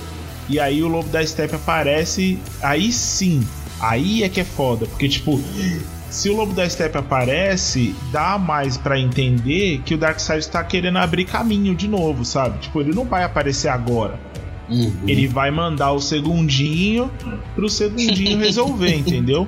E 0.50 0.60
aí 0.60 0.81
o 0.81 0.88
Lobo 0.88 1.10
da 1.10 1.25
Steppe 1.25 1.55
aparece, 1.55 2.39
aí 2.62 2.91
sim, 2.91 3.46
aí 3.81 4.24
é 4.24 4.29
que 4.29 4.39
é 4.39 4.46
foda, 4.46 4.86
porque 4.86 5.10
tipo, 5.10 5.41
se 6.10 6.29
o 6.29 6.36
Lobo 6.38 6.53
da 6.53 6.67
Steppe 6.69 6.98
aparece, 6.98 7.93
dá 8.12 8.38
mais 8.38 8.77
pra 8.77 8.98
entender 8.98 9.81
que 9.84 9.93
o 9.93 9.98
Darkseid 9.98 10.48
tá 10.48 10.63
querendo 10.63 10.98
abrir 11.00 11.25
caminho 11.25 11.75
de 11.75 11.88
novo, 11.88 12.24
sabe? 12.24 12.60
Tipo, 12.60 12.79
ele 12.79 12.93
não 12.93 13.03
vai 13.03 13.24
aparecer 13.24 13.67
agora. 13.67 14.17
Uhum. 14.69 14.91
Ele 15.07 15.27
vai 15.27 15.50
mandar 15.50 15.93
o 15.93 16.00
segundinho 16.00 17.09
pro 17.55 17.69
segundinho 17.69 18.38
resolver, 18.39 18.95
entendeu? 18.95 19.47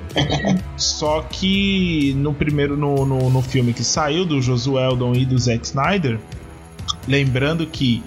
Só 0.76 1.20
que 1.22 2.14
no 2.16 2.32
primeiro 2.32 2.76
no, 2.76 3.04
no, 3.04 3.30
no 3.30 3.42
filme 3.42 3.72
que 3.72 3.84
saiu 3.84 4.24
do 4.24 4.40
Josueldon 4.40 5.14
e 5.14 5.24
do 5.24 5.38
Zack 5.38 5.66
Snyder, 5.66 6.18
lembrando 7.06 7.66
que 7.66 8.02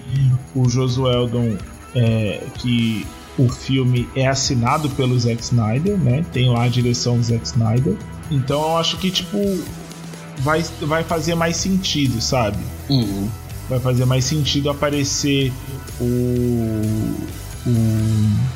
o 0.54 0.68
Josueldon 0.68 1.56
é, 1.94 2.42
que 2.58 3.06
o 3.38 3.48
filme 3.48 4.08
é 4.14 4.26
assinado 4.26 4.88
pelo 4.90 5.18
Zack 5.18 5.42
Snyder, 5.42 5.98
né? 5.98 6.24
Tem 6.32 6.48
lá 6.48 6.64
a 6.64 6.68
direção 6.68 7.16
do 7.16 7.22
Zack 7.22 7.46
Snyder. 7.46 7.96
Então 8.30 8.60
eu 8.62 8.76
acho 8.76 8.96
que 8.98 9.10
tipo 9.10 9.38
vai, 10.38 10.62
vai 10.80 11.04
fazer 11.04 11.34
mais 11.34 11.56
sentido, 11.56 12.20
sabe? 12.20 12.58
Uhum. 12.88 13.28
Vai 13.68 13.80
fazer 13.80 14.04
mais 14.04 14.24
sentido 14.24 14.70
aparecer 14.70 15.52
o. 16.00 16.04
o 17.66 18.54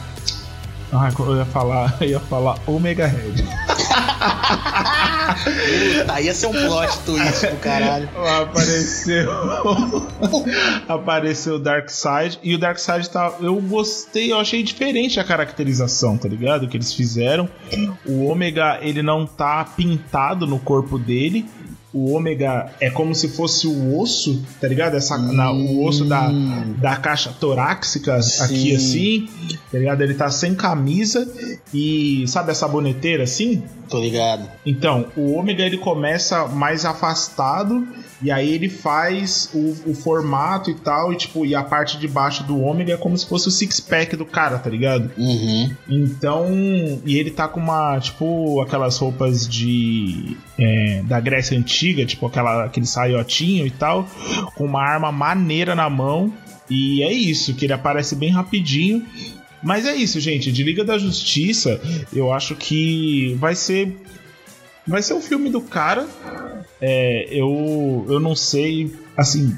ah, 0.90 1.10
eu 1.18 1.36
ia 1.36 1.44
falar, 1.44 1.96
eu 2.00 2.08
ia 2.08 2.20
falar 2.20 2.58
Omega 2.66 3.06
Red. 3.06 3.34
Puta, 5.28 6.20
ia 6.20 6.34
ser 6.34 6.46
um 6.46 6.52
plot 6.52 6.98
twist 7.00 7.46
do 7.46 7.56
caralho. 7.56 8.08
Apareceu. 8.42 9.30
apareceu 10.88 11.56
o 11.56 11.58
Darkseid. 11.58 12.38
E 12.42 12.54
o 12.54 12.58
Darkseid 12.58 13.10
tá. 13.10 13.34
Eu 13.40 13.56
gostei, 13.56 14.32
eu 14.32 14.38
achei 14.38 14.62
diferente 14.62 15.20
a 15.20 15.24
caracterização, 15.24 16.16
tá 16.16 16.26
ligado? 16.28 16.66
Que 16.66 16.76
eles 16.78 16.92
fizeram. 16.92 17.48
O 18.06 18.24
Ômega, 18.24 18.78
ele 18.80 19.02
não 19.02 19.26
tá 19.26 19.64
pintado 19.64 20.46
no 20.46 20.58
corpo 20.58 20.98
dele. 20.98 21.46
O 21.92 22.12
ômega 22.12 22.70
é 22.80 22.90
como 22.90 23.14
se 23.14 23.28
fosse 23.28 23.66
o 23.66 23.98
osso, 23.98 24.42
tá 24.60 24.68
ligado? 24.68 24.94
Essa, 24.94 25.16
na- 25.16 25.50
o 25.50 25.84
osso 25.86 26.04
da, 26.04 26.28
da 26.78 26.96
caixa 26.96 27.32
torácica 27.40 28.14
aqui 28.16 28.22
Sim. 28.70 28.76
assim, 28.76 29.28
tá 29.72 29.78
ligado? 29.78 30.02
Ele 30.02 30.12
tá 30.14 30.30
sem 30.30 30.54
camisa 30.54 31.26
e 31.72 32.24
sabe 32.28 32.50
a 32.50 32.54
saboneteira 32.54 33.24
assim? 33.24 33.62
Tô 33.88 33.98
ligado. 34.00 34.46
Então, 34.66 35.06
o 35.16 35.32
ômega 35.32 35.64
ele 35.64 35.78
começa 35.78 36.46
mais 36.46 36.84
afastado 36.84 37.88
e 38.20 38.30
aí 38.30 38.52
ele 38.52 38.68
faz 38.68 39.50
o, 39.54 39.90
o 39.90 39.94
formato 39.94 40.70
e 40.70 40.74
tal, 40.74 41.12
e 41.12 41.16
tipo, 41.16 41.46
e 41.46 41.54
a 41.54 41.62
parte 41.62 41.98
de 41.98 42.08
baixo 42.08 42.42
do 42.44 42.60
ômega 42.60 42.94
é 42.94 42.96
como 42.96 43.16
se 43.16 43.26
fosse 43.26 43.48
o 43.48 43.50
six 43.50 43.80
pack 43.80 44.16
do 44.16 44.24
cara, 44.24 44.58
tá 44.58 44.68
ligado? 44.68 45.10
Uhum. 45.16 45.70
Então, 45.88 46.48
e 47.04 47.16
ele 47.16 47.30
tá 47.30 47.46
com 47.46 47.60
uma, 47.60 47.98
tipo, 48.00 48.60
aquelas 48.60 48.98
roupas 48.98 49.46
de 49.48 50.36
é, 50.58 51.02
da 51.04 51.20
Grécia 51.20 51.56
antiga, 51.56 52.04
tipo 52.04 52.26
aquela, 52.26 52.64
aquele 52.64 52.86
saiotinho 52.86 53.66
e 53.66 53.70
tal, 53.70 54.08
com 54.54 54.64
uma 54.64 54.82
arma 54.82 55.12
maneira 55.12 55.74
na 55.74 55.88
mão. 55.88 56.32
E 56.70 57.02
é 57.02 57.12
isso, 57.12 57.54
que 57.54 57.64
ele 57.64 57.72
aparece 57.72 58.14
bem 58.14 58.30
rapidinho. 58.30 59.04
Mas 59.62 59.86
é 59.86 59.94
isso, 59.94 60.20
gente. 60.20 60.52
De 60.52 60.62
Liga 60.62 60.84
da 60.84 60.98
Justiça, 60.98 61.80
eu 62.12 62.32
acho 62.32 62.54
que 62.54 63.34
vai 63.38 63.54
ser. 63.54 63.96
Vai 64.88 65.02
ser 65.02 65.14
o 65.14 65.20
filme 65.20 65.50
do 65.50 65.60
cara. 65.60 66.06
É, 66.80 67.28
eu, 67.30 68.06
eu 68.08 68.18
não 68.18 68.34
sei. 68.34 68.92
Assim. 69.16 69.56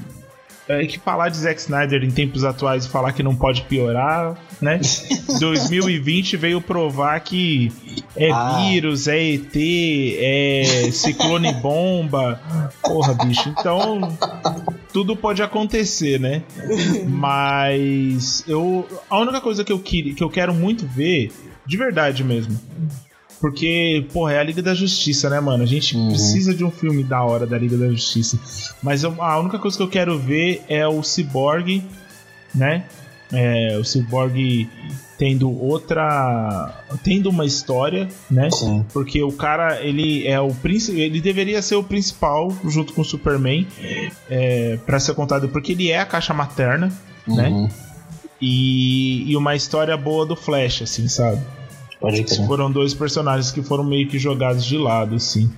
É 0.67 0.85
que 0.85 0.99
falar 0.99 1.27
de 1.29 1.37
Zack 1.37 1.59
Snyder 1.59 2.01
em 2.03 2.11
tempos 2.11 2.43
atuais 2.45 2.85
e 2.85 2.89
falar 2.89 3.11
que 3.11 3.21
não 3.23 3.35
pode 3.35 3.63
piorar, 3.63 4.37
né? 4.61 4.79
2020 5.39 6.37
veio 6.37 6.61
provar 6.61 7.19
que 7.19 7.71
é 8.15 8.31
Ah. 8.31 8.57
vírus, 8.57 9.07
é 9.07 9.21
ET, 9.21 9.53
é 9.55 10.89
ciclone 10.91 11.51
bomba. 11.61 12.39
Porra, 12.83 13.13
bicho. 13.25 13.49
Então, 13.49 14.17
tudo 14.93 15.15
pode 15.15 15.41
acontecer, 15.43 16.19
né? 16.19 16.43
Mas 17.07 18.43
eu 18.47 18.87
a 19.09 19.19
única 19.19 19.41
coisa 19.41 19.63
que 19.63 19.71
eu 19.73 19.79
queria, 19.79 20.13
que 20.13 20.23
eu 20.23 20.29
quero 20.29 20.53
muito 20.53 20.85
ver, 20.87 21.31
de 21.65 21.75
verdade 21.75 22.23
mesmo. 22.23 22.57
Porque, 23.41 24.05
porra, 24.13 24.33
é 24.33 24.39
a 24.39 24.43
Liga 24.43 24.61
da 24.61 24.73
Justiça, 24.75 25.27
né, 25.29 25.39
mano? 25.39 25.63
A 25.63 25.65
gente 25.65 25.97
Uhum. 25.97 26.09
precisa 26.09 26.53
de 26.53 26.63
um 26.63 26.69
filme 26.69 27.03
da 27.03 27.23
hora 27.23 27.47
da 27.47 27.57
Liga 27.57 27.75
da 27.75 27.89
Justiça. 27.89 28.39
Mas 28.83 29.03
eu- 29.03 29.19
a 29.21 29.39
única 29.39 29.57
coisa 29.57 29.75
que 29.75 29.81
eu 29.83 29.87
quero 29.89 30.17
ver 30.19 30.61
é 30.69 30.87
o 30.87 31.01
Cyborg, 31.01 31.83
né? 32.53 32.85
É, 33.33 33.77
o 33.79 33.83
Cyborg 33.83 34.69
tendo 35.17 35.49
outra. 35.59 36.83
tendo 37.03 37.29
uma 37.29 37.45
história, 37.45 38.07
né? 38.29 38.49
Sim. 38.51 38.85
Porque 38.93 39.23
o 39.23 39.31
cara, 39.31 39.81
ele 39.81 40.27
é 40.27 40.39
o 40.39 40.53
príncipe, 40.53 40.99
ele 40.99 41.19
deveria 41.21 41.61
ser 41.61 41.75
o 41.75 41.83
principal 41.83 42.51
junto 42.67 42.91
com 42.93 43.01
o 43.01 43.05
Superman 43.05 43.65
é, 44.29 44.77
para 44.85 44.99
ser 44.99 45.15
contado, 45.15 45.47
porque 45.49 45.71
ele 45.71 45.89
é 45.89 45.99
a 45.99 46.05
caixa 46.05 46.33
materna, 46.33 46.91
né? 47.27 47.49
Uhum. 47.49 47.69
E, 48.41 49.31
e 49.31 49.37
uma 49.37 49.55
história 49.55 49.95
boa 49.95 50.25
do 50.25 50.35
Flash, 50.35 50.81
assim, 50.81 51.07
sabe? 51.07 51.39
Pode 52.01 52.23
crer. 52.23 52.45
Foram 52.47 52.69
dois 52.71 52.93
personagens 52.93 53.51
que 53.51 53.61
foram 53.61 53.83
meio 53.85 54.07
que 54.09 54.17
jogados 54.19 54.65
de 54.65 54.77
lado, 54.77 55.15
assim. 55.15 55.49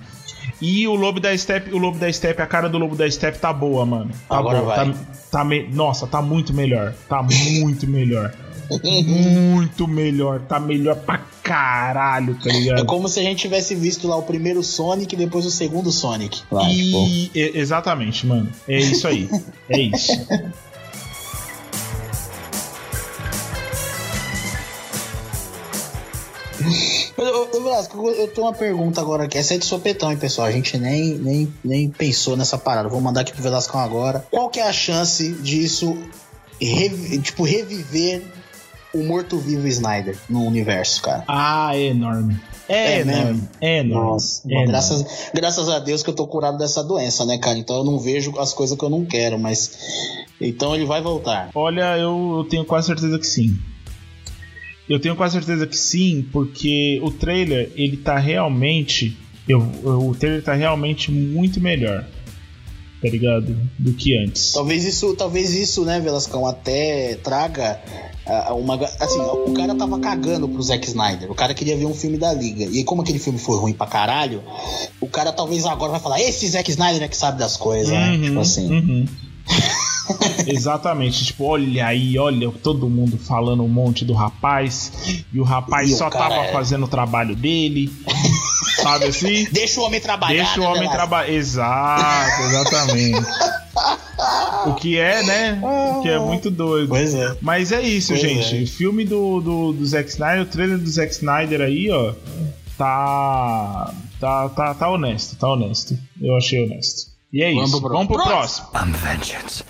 E 0.60 0.86
o 0.86 0.94
Lobo 0.94 1.18
da 1.18 1.36
Steppe, 1.36 1.72
o 1.74 1.78
Lobo 1.78 1.98
da 1.98 2.12
Steppe, 2.12 2.40
a 2.42 2.46
cara 2.46 2.68
do 2.68 2.78
Lobo 2.78 2.94
da 2.94 3.10
Steppe 3.10 3.38
tá 3.38 3.52
boa, 3.52 3.84
mano. 3.86 4.10
Tá 4.28 4.38
Agora 4.38 4.60
boa. 4.60 4.76
vai. 4.76 4.92
Tá, 4.92 4.98
tá 5.30 5.44
me- 5.44 5.66
Nossa, 5.72 6.06
tá 6.06 6.20
muito 6.22 6.52
melhor. 6.52 6.92
Tá 7.08 7.22
muito 7.22 7.86
melhor. 7.88 8.32
muito 9.04 9.88
melhor. 9.88 10.40
Tá 10.40 10.60
melhor 10.60 10.96
pra 10.96 11.18
caralho, 11.42 12.34
tá 12.42 12.48
É 12.50 12.52
ligado? 12.52 12.86
como 12.86 13.08
se 13.08 13.20
a 13.20 13.22
gente 13.22 13.38
tivesse 13.40 13.74
visto 13.74 14.06
lá 14.08 14.16
o 14.16 14.22
primeiro 14.22 14.62
Sonic 14.62 15.14
e 15.14 15.18
depois 15.18 15.44
o 15.44 15.50
segundo 15.50 15.90
Sonic. 15.90 16.42
Lá, 16.50 16.66
tipo. 16.68 17.06
E, 17.06 17.30
e- 17.34 17.52
exatamente, 17.58 18.26
mano. 18.26 18.48
É 18.68 18.78
isso 18.78 19.06
aí. 19.08 19.28
É 19.68 19.80
isso. 19.80 20.12
ô, 27.16 27.62
Velasco, 27.62 28.08
eu- 28.10 28.28
tenho 28.28 28.46
uma 28.46 28.52
pergunta 28.52 29.00
agora 29.00 29.24
aqui. 29.24 29.38
Essa 29.38 29.54
é 29.54 29.58
de 29.58 29.64
sopetão, 29.64 30.10
hein, 30.10 30.16
pessoal? 30.18 30.46
A 30.48 30.52
gente 30.52 30.76
nem, 30.78 31.14
nem, 31.18 31.52
nem 31.64 31.88
pensou 31.90 32.36
nessa 32.36 32.58
parada. 32.58 32.88
Vou 32.88 33.00
mandar 33.00 33.22
aqui 33.22 33.32
pro 33.32 33.42
Velascão 33.42 33.80
agora. 33.80 34.26
Qual 34.30 34.48
que 34.48 34.60
é 34.60 34.62
a 34.68 34.72
chance 34.72 35.32
disso, 35.34 35.96
revi- 36.60 37.18
tipo, 37.20 37.44
reviver 37.44 38.22
o 38.94 39.02
morto-vivo 39.02 39.66
Snyder 39.66 40.16
no 40.28 40.42
universo, 40.44 41.02
cara? 41.02 41.24
Ah, 41.28 41.70
é 41.76 41.86
enorme. 41.86 42.38
É, 42.68 42.74
É 42.96 43.00
enorme. 43.00 43.24
mesmo? 43.24 43.48
É 43.60 43.78
enorme. 43.80 44.10
Nossa, 44.12 44.42
é 44.48 44.50
enorme. 44.52 44.68
graças, 44.68 45.04
graças 45.34 45.68
a 45.68 45.78
Deus 45.78 46.02
que 46.02 46.08
eu 46.10 46.14
tô 46.14 46.26
curado 46.26 46.56
dessa 46.56 46.82
doença, 46.82 47.24
né, 47.26 47.36
cara? 47.36 47.58
Então 47.58 47.76
eu 47.76 47.84
não 47.84 47.98
vejo 47.98 48.32
as 48.38 48.54
coisas 48.54 48.78
que 48.78 48.82
eu 48.84 48.88
não 48.90 49.04
quero, 49.04 49.38
mas. 49.38 49.70
Então 50.40 50.74
ele 50.74 50.86
vai 50.86 51.02
voltar. 51.02 51.50
Olha, 51.54 51.96
eu, 51.98 52.36
eu 52.38 52.44
tenho 52.48 52.64
quase 52.64 52.86
certeza 52.86 53.18
que 53.18 53.26
sim. 53.26 53.54
Eu 54.88 55.00
tenho 55.00 55.16
quase 55.16 55.34
certeza 55.34 55.66
que 55.66 55.76
sim, 55.76 56.26
porque 56.30 57.00
o 57.02 57.10
trailer, 57.10 57.70
ele 57.74 57.96
tá 57.96 58.18
realmente. 58.18 59.16
Eu, 59.48 59.60
o 59.60 60.14
trailer 60.14 60.42
tá 60.42 60.54
realmente 60.54 61.10
muito 61.10 61.60
melhor. 61.60 62.04
Tá 63.00 63.10
ligado? 63.10 63.54
Do 63.78 63.92
que 63.92 64.16
antes. 64.16 64.52
Talvez 64.52 64.84
isso, 64.84 65.14
talvez 65.14 65.52
isso, 65.52 65.84
né, 65.84 66.00
Velascão, 66.00 66.46
até 66.46 67.16
traga 67.16 67.78
ah, 68.26 68.54
uma. 68.54 68.76
Assim, 68.98 69.20
o 69.20 69.52
cara 69.52 69.74
tava 69.74 70.00
cagando 70.00 70.48
pro 70.48 70.62
Zack 70.62 70.86
Snyder. 70.86 71.30
O 71.30 71.34
cara 71.34 71.52
queria 71.52 71.76
ver 71.76 71.84
um 71.84 71.94
filme 71.94 72.16
da 72.16 72.32
Liga. 72.32 72.64
E 72.64 72.82
como 72.82 73.02
aquele 73.02 73.18
filme 73.18 73.38
foi 73.38 73.58
ruim 73.58 73.74
pra 73.74 73.86
caralho, 73.86 74.42
o 75.00 75.06
cara 75.06 75.32
talvez 75.32 75.66
agora 75.66 75.92
vai 75.92 76.00
falar: 76.00 76.20
esse 76.20 76.48
Zack 76.48 76.70
Snyder 76.70 77.02
é 77.02 77.08
que 77.08 77.16
sabe 77.16 77.38
das 77.38 77.56
coisas, 77.56 77.90
né? 77.90 78.12
Uhum, 78.12 78.22
Tipo 78.22 78.40
assim. 78.40 78.70
uhum. 78.70 79.04
Exatamente, 80.46 81.24
tipo, 81.24 81.44
olha 81.44 81.86
aí, 81.86 82.18
olha 82.18 82.50
todo 82.62 82.88
mundo 82.88 83.16
falando 83.18 83.62
um 83.62 83.68
monte 83.68 84.04
do 84.04 84.12
rapaz, 84.12 84.92
e 85.32 85.40
o 85.40 85.42
rapaz 85.44 85.90
E 85.90 85.94
o 85.94 85.96
só 85.96 86.10
cara 86.10 86.28
tava 86.28 86.46
é- 86.46 86.52
fazendo 86.52 86.84
o 86.84 86.88
trabalho 86.88 87.34
dele, 87.34 87.90
sabe 88.82 89.06
assim? 89.06 89.46
Deixa 89.52 89.80
o 89.80 89.84
homem 89.84 90.00
trabalhar. 90.00 90.44
Deixa 90.44 90.60
o 90.60 90.64
né, 90.64 90.68
homem 90.68 90.90
trabalhar. 90.90 91.32
Exato, 91.32 92.42
exatamente. 92.42 93.26
o 94.66 94.74
que 94.74 94.98
é, 94.98 95.22
né? 95.22 95.60
O 95.62 96.02
que 96.02 96.08
é 96.08 96.18
muito 96.18 96.50
doido. 96.50 96.88
Pois 96.88 97.14
é. 97.14 97.36
Mas 97.40 97.72
é 97.72 97.80
isso, 97.82 98.08
Pois 98.12 98.20
gente. 98.20 98.58
é. 98.58 98.62
O 98.62 98.66
filme 98.66 99.04
do, 99.04 99.40
do, 99.40 99.72
do 99.72 99.86
Zack 99.86 100.10
Snyder, 100.10 100.42
o 100.42 100.46
trailer 100.46 100.78
do 100.78 100.88
Zack 100.90 101.12
Snyder 101.12 101.60
aí, 101.62 101.90
ó, 101.90 102.12
tá. 102.76 103.92
Tá, 104.20 104.48
tá, 104.50 104.74
tá 104.74 104.88
honesto, 104.90 105.36
tá 105.36 105.48
honesto. 105.48 105.98
Eu 106.20 106.34
achei 106.36 106.62
honesto. 106.64 107.13
E 107.34 107.42
é 107.42 107.52
Vamos 107.52 107.70
isso. 107.70 107.80
pro 107.80 107.90
Vamos 107.90 108.06
pro 108.06 108.22
próximo. 108.22 108.68
próximo. 108.68 108.94
I'm 108.94 109.16
vengeance. 109.16 109.64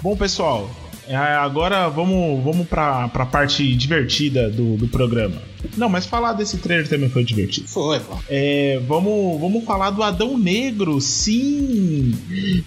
Bom, 0.00 0.16
pessoal, 0.16 0.70
é, 1.08 1.16
agora 1.16 1.88
vamos, 1.88 2.44
vamos 2.44 2.68
pra, 2.68 3.08
pra 3.08 3.26
parte 3.26 3.74
divertida 3.74 4.48
do, 4.48 4.76
do 4.76 4.86
programa. 4.86 5.34
Não, 5.76 5.88
mas 5.88 6.06
falar 6.06 6.32
desse 6.34 6.58
trailer 6.58 6.88
também 6.88 7.08
foi 7.08 7.24
divertido. 7.24 7.66
Foi, 7.66 7.98
pô. 7.98 8.14
É, 8.28 8.80
vamos, 8.86 9.40
vamos 9.40 9.64
falar 9.64 9.90
do 9.90 10.00
Adão 10.04 10.38
Negro, 10.38 11.00
sim! 11.00 12.14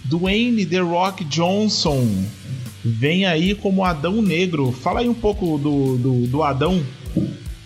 Dwayne 0.03 0.65
The 0.65 0.79
Rock 0.79 1.23
Johnson 1.23 2.05
vem 2.83 3.25
aí 3.25 3.55
como 3.55 3.85
Adão 3.85 4.21
Negro. 4.21 4.69
Fala 4.73 4.99
aí 4.99 5.07
um 5.07 5.13
pouco 5.13 5.57
do, 5.57 5.97
do, 5.97 6.27
do 6.27 6.43
Adão. 6.43 6.83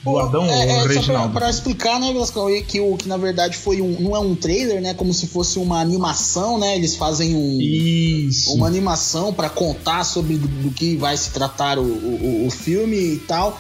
Do 0.03 0.17
Adão 0.17 0.45
é, 0.45 0.65
é, 0.65 0.75
só 0.77 0.83
pra, 0.83 0.93
Reginaldo. 0.93 1.33
pra 1.33 1.49
explicar, 1.49 1.99
né, 1.99 2.13
Velasco, 2.13 2.39
que, 2.67 2.79
o, 2.79 2.95
que 2.95 3.07
na 3.07 3.17
verdade 3.17 3.57
foi 3.57 3.81
um. 3.81 3.99
Não 3.99 4.15
é 4.15 4.19
um 4.19 4.33
trailer, 4.33 4.81
né? 4.81 4.93
Como 4.93 5.13
se 5.13 5.27
fosse 5.27 5.59
uma 5.59 5.79
animação, 5.81 6.57
né? 6.57 6.75
Eles 6.75 6.95
fazem 6.95 7.35
um. 7.35 7.57
Isso. 7.59 8.53
uma 8.53 8.65
animação 8.67 9.33
para 9.33 9.49
contar 9.49 10.03
sobre 10.05 10.38
do, 10.38 10.47
do 10.47 10.71
que 10.71 10.95
vai 10.95 11.17
se 11.17 11.31
tratar 11.31 11.77
o, 11.77 11.83
o, 11.83 12.47
o 12.47 12.49
filme 12.51 12.95
e 13.15 13.17
tal. 13.19 13.59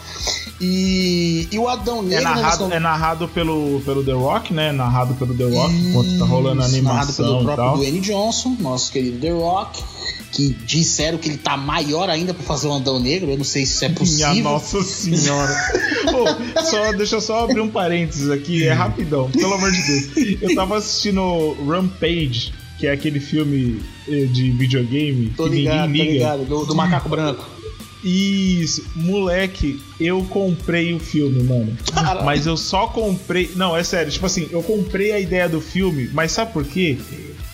E, 0.61 1.47
e 1.51 1.59
o 1.59 1.67
Adão 1.67 1.99
É 1.99 2.03
Negro. 2.03 2.23
né, 2.23 2.35
narrado, 2.35 2.63
nós- 2.65 2.71
é 2.73 2.79
narrado 2.79 3.27
pelo, 3.27 3.81
pelo 3.81 4.03
The 4.03 4.13
Rock, 4.13 4.53
né? 4.53 4.71
Narrado 4.71 5.13
pelo 5.15 5.33
The 5.35 5.43
Rock, 5.45 5.73
enquanto 5.73 6.19
tá 6.19 6.25
rolando 6.25 6.61
a 6.61 6.67
Isso, 6.67 6.81
narrado 6.83 7.11
animação 7.11 7.25
pelo 7.25 7.39
e 7.39 7.43
próprio 7.43 7.65
tal. 7.65 7.77
Dwayne 7.77 7.99
Johnson, 8.01 8.55
nosso 8.59 8.91
querido 8.91 9.19
The 9.19 9.31
Rock. 9.31 9.83
Que 10.31 10.49
disseram 10.65 11.17
que 11.17 11.27
ele 11.27 11.37
tá 11.37 11.57
maior 11.57 12.09
ainda 12.09 12.33
pra 12.33 12.43
fazer 12.43 12.67
o 12.67 12.73
Adão 12.73 12.99
Negro. 12.99 13.31
Eu 13.31 13.37
não 13.37 13.43
sei 13.43 13.65
se 13.65 13.73
isso 13.73 13.85
é 13.85 13.89
possível. 13.89 14.29
Minha 14.31 14.43
nossa 14.43 14.81
senhora. 14.83 15.51
Ô, 16.13 16.61
só, 16.61 16.91
deixa 16.93 17.15
eu 17.15 17.21
só 17.21 17.43
abrir 17.45 17.61
um 17.61 17.69
parênteses 17.69 18.29
aqui, 18.29 18.63
é 18.67 18.71
rapidão, 18.73 19.29
pelo 19.31 19.53
amor 19.55 19.71
de 19.71 19.81
Deus. 19.81 20.41
Eu 20.41 20.55
tava 20.55 20.77
assistindo 20.77 21.53
Rampage, 21.67 22.53
que 22.77 22.85
é 22.87 22.91
aquele 22.91 23.19
filme 23.19 23.81
eh, 24.07 24.25
de 24.25 24.51
videogame 24.51 25.33
Tô 25.35 25.45
que 25.45 25.49
ligado, 25.55 25.87
ninguém 25.89 26.11
liga. 26.13 26.13
ligado. 26.13 26.45
Do, 26.45 26.65
do 26.65 26.75
macaco 26.75 27.09
branco. 27.09 27.49
Isso, 28.03 28.85
moleque, 28.95 29.81
eu 29.99 30.23
comprei 30.29 30.93
o 30.93 30.99
filme, 30.99 31.43
mano. 31.43 31.75
Mas 32.23 32.45
eu 32.45 32.55
só 32.55 32.87
comprei. 32.87 33.51
Não, 33.55 33.75
é 33.75 33.83
sério, 33.83 34.11
tipo 34.11 34.25
assim, 34.25 34.47
eu 34.51 34.63
comprei 34.63 35.11
a 35.11 35.19
ideia 35.19 35.49
do 35.49 35.59
filme, 35.59 36.09
mas 36.13 36.31
sabe 36.31 36.53
por 36.53 36.63
quê? 36.63 36.97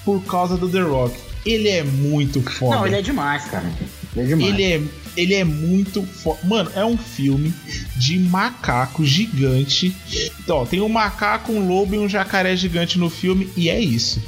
Por 0.03 0.21
causa 0.23 0.55
do 0.55 0.69
The 0.69 0.81
Rock. 0.81 1.15
Ele 1.45 1.69
é 1.69 1.83
muito 1.83 2.41
foda. 2.41 2.75
Não, 2.77 2.87
ele 2.87 2.95
é 2.95 3.01
demais, 3.01 3.45
cara. 3.45 3.71
Ele 4.15 4.23
é 4.25 4.27
demais. 4.27 4.53
Ele 4.53 4.63
é, 4.63 4.81
ele 5.15 5.33
é 5.35 5.43
muito 5.43 6.01
foda. 6.03 6.39
Mano, 6.43 6.71
é 6.75 6.83
um 6.83 6.97
filme 6.97 7.53
de 7.95 8.17
macaco 8.17 9.05
gigante. 9.05 9.95
Então, 10.39 10.57
ó, 10.57 10.65
tem 10.65 10.81
um 10.81 10.89
macaco, 10.89 11.51
um 11.51 11.67
lobo 11.67 11.93
e 11.95 11.99
um 11.99 12.09
jacaré 12.09 12.55
gigante 12.55 12.97
no 12.97 13.09
filme, 13.09 13.49
e 13.55 13.69
é 13.69 13.79
isso. 13.79 14.21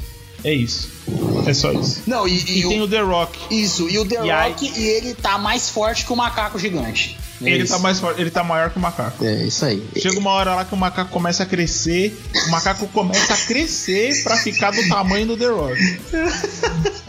É 0.44 0.54
isso. 0.54 0.88
É 1.46 1.52
só 1.52 1.72
isso. 1.72 2.02
Não, 2.06 2.28
e, 2.28 2.38
E, 2.38 2.58
e 2.60 2.66
o- 2.66 2.68
tem 2.68 2.80
o 2.82 2.86
The 2.86 3.00
Rock. 3.00 3.38
Isso, 3.52 3.88
e 3.90 3.98
o 3.98 4.04
The 4.06 4.24
E 4.26 4.30
aí- 4.30 4.52
Rock, 4.52 4.72
e 4.78 4.82
ele 4.84 5.14
tá 5.14 5.36
mais 5.38 5.68
forte 5.68 6.04
que 6.04 6.12
o 6.12 6.16
macaco 6.16 6.58
gigante. 6.58 7.16
É 7.42 7.50
Ele 7.50 7.64
isso. 7.64 7.72
tá 7.72 7.78
mais 7.78 8.02
ele 8.16 8.30
tá 8.30 8.42
maior 8.42 8.70
que 8.70 8.78
o 8.78 8.80
macaco. 8.80 9.24
É 9.24 9.44
isso 9.44 9.64
aí. 9.64 9.86
Chega 9.96 10.18
uma 10.18 10.30
hora 10.30 10.54
lá 10.54 10.64
que 10.64 10.74
o 10.74 10.76
macaco 10.76 11.10
começa 11.10 11.42
a 11.42 11.46
crescer, 11.46 12.18
o 12.46 12.50
macaco 12.50 12.86
começa 12.88 13.34
a 13.34 13.36
crescer 13.36 14.22
pra 14.24 14.36
ficar 14.36 14.70
do 14.72 14.88
tamanho 14.88 15.26
do 15.26 15.36
The 15.36 15.46
Rock. 15.46 15.80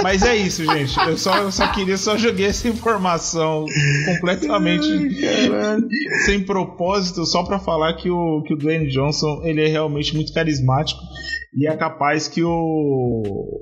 Mas 0.01 0.21
é 0.23 0.35
isso, 0.35 0.63
gente. 0.65 0.97
Eu 0.99 1.17
só, 1.17 1.37
eu 1.37 1.51
só 1.51 1.67
queria, 1.71 1.97
só 1.97 2.17
joguei 2.17 2.45
essa 2.45 2.67
informação 2.67 3.65
completamente 4.05 4.87
sem 6.25 6.43
propósito, 6.43 7.25
só 7.25 7.43
pra 7.43 7.59
falar 7.59 7.93
que 7.95 8.09
o, 8.09 8.41
que 8.43 8.53
o 8.53 8.57
Dwayne 8.57 8.87
Johnson 8.89 9.41
ele 9.43 9.61
é 9.63 9.67
realmente 9.67 10.15
muito 10.15 10.33
carismático 10.33 10.99
e 11.55 11.67
é 11.67 11.75
capaz 11.75 12.27
que 12.27 12.43
o 12.43 13.61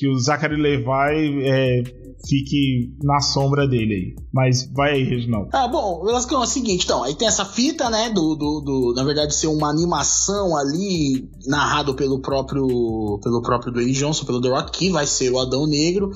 que 0.00 0.08
o 0.08 0.18
Zachary 0.18 0.56
Levi 0.56 1.42
é, 1.44 1.82
fique 2.26 2.90
na 3.02 3.20
sombra 3.20 3.68
dele 3.68 3.94
aí. 3.94 4.14
Mas 4.32 4.66
vai 4.72 4.92
aí, 4.94 5.04
Reginaldo. 5.04 5.50
Ah, 5.52 5.68
bom, 5.68 6.02
Velascão, 6.06 6.40
é 6.40 6.44
o 6.44 6.46
seguinte, 6.46 6.84
então, 6.84 7.02
aí 7.04 7.14
tem 7.14 7.28
essa 7.28 7.44
fita, 7.44 7.90
né, 7.90 8.08
do, 8.08 8.34
do, 8.34 8.60
do- 8.62 8.94
na 8.96 9.04
verdade, 9.04 9.34
ser 9.34 9.48
uma 9.48 9.68
animação 9.68 10.56
ali, 10.56 11.28
narrado 11.46 11.94
pelo 11.94 12.18
próprio, 12.20 13.18
pelo 13.22 13.42
próprio 13.42 13.70
Dwayne 13.72 13.92
Johnson, 13.92 14.24
pelo 14.24 14.40
The 14.40 14.48
Rock, 14.48 14.70
que 14.78 14.88
vai 14.90 15.06
ser 15.06 15.30
o 15.32 15.38
Adão 15.38 15.66
Negro, 15.66 16.10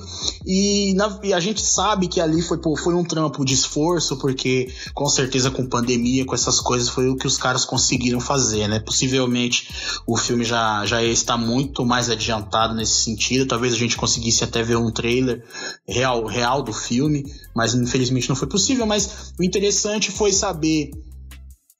e, 0.47 0.93
na- 0.95 1.19
e 1.23 1.31
a 1.31 1.39
gente 1.39 1.61
sabe 1.61 2.07
que 2.07 2.19
ali 2.19 2.41
foi, 2.41 2.57
pô, 2.57 2.75
foi 2.75 2.95
um 2.95 3.03
trampo 3.03 3.45
de 3.45 3.53
esforço, 3.53 4.17
porque, 4.17 4.67
com 4.95 5.07
certeza, 5.07 5.51
com 5.51 5.67
pandemia, 5.67 6.25
com 6.25 6.33
essas 6.33 6.59
coisas, 6.59 6.89
foi 6.89 7.07
o 7.07 7.15
que 7.15 7.27
os 7.27 7.37
caras 7.37 7.65
conseguiram 7.65 8.19
fazer, 8.19 8.67
né, 8.67 8.79
possivelmente 8.79 9.67
o 10.07 10.17
filme 10.17 10.43
já, 10.43 10.83
já 10.87 11.03
está 11.03 11.37
muito 11.37 11.85
mais 11.85 12.09
adiantado 12.09 12.73
nesse 12.73 13.03
sentido, 13.03 13.45
talvez 13.45 13.74
a 13.75 13.79
gente 13.79 13.97
conseguisse 13.97 14.43
até 14.43 14.63
ver 14.63 14.77
um 14.77 14.91
trailer 14.91 15.43
real, 15.87 16.25
real 16.25 16.63
do 16.63 16.73
filme, 16.73 17.25
mas 17.55 17.73
infelizmente 17.73 18.29
não 18.29 18.35
foi 18.35 18.47
possível. 18.47 18.85
Mas 18.85 19.33
o 19.39 19.43
interessante 19.43 20.11
foi 20.11 20.31
saber 20.31 20.91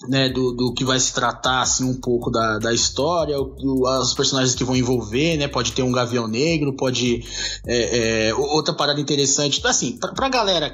né, 0.10 0.28
do, 0.30 0.52
do 0.54 0.74
que 0.74 0.84
vai 0.84 1.00
se 1.00 1.14
tratar 1.14 1.62
assim 1.62 1.86
um 1.90 2.00
pouco 2.00 2.30
da, 2.30 2.60
da 2.60 2.74
história, 2.74 3.40
o- 3.40 3.56
o- 3.58 4.00
os 4.02 4.14
personagens 4.14 4.54
que 4.54 4.64
vão 4.64 4.76
envolver, 4.76 5.38
né? 5.38 5.48
Pode 5.48 5.72
ter 5.72 5.84
um 5.84 5.92
Gavião 5.92 6.28
Negro, 6.28 6.76
pode 6.76 7.24
é, 7.66 8.28
é, 8.30 8.36
outra 8.36 8.74
parada 8.74 9.00
interessante, 9.00 9.62
assim, 9.66 9.94
pra, 9.98 10.12
pra 10.14 10.28
galera 10.30 10.72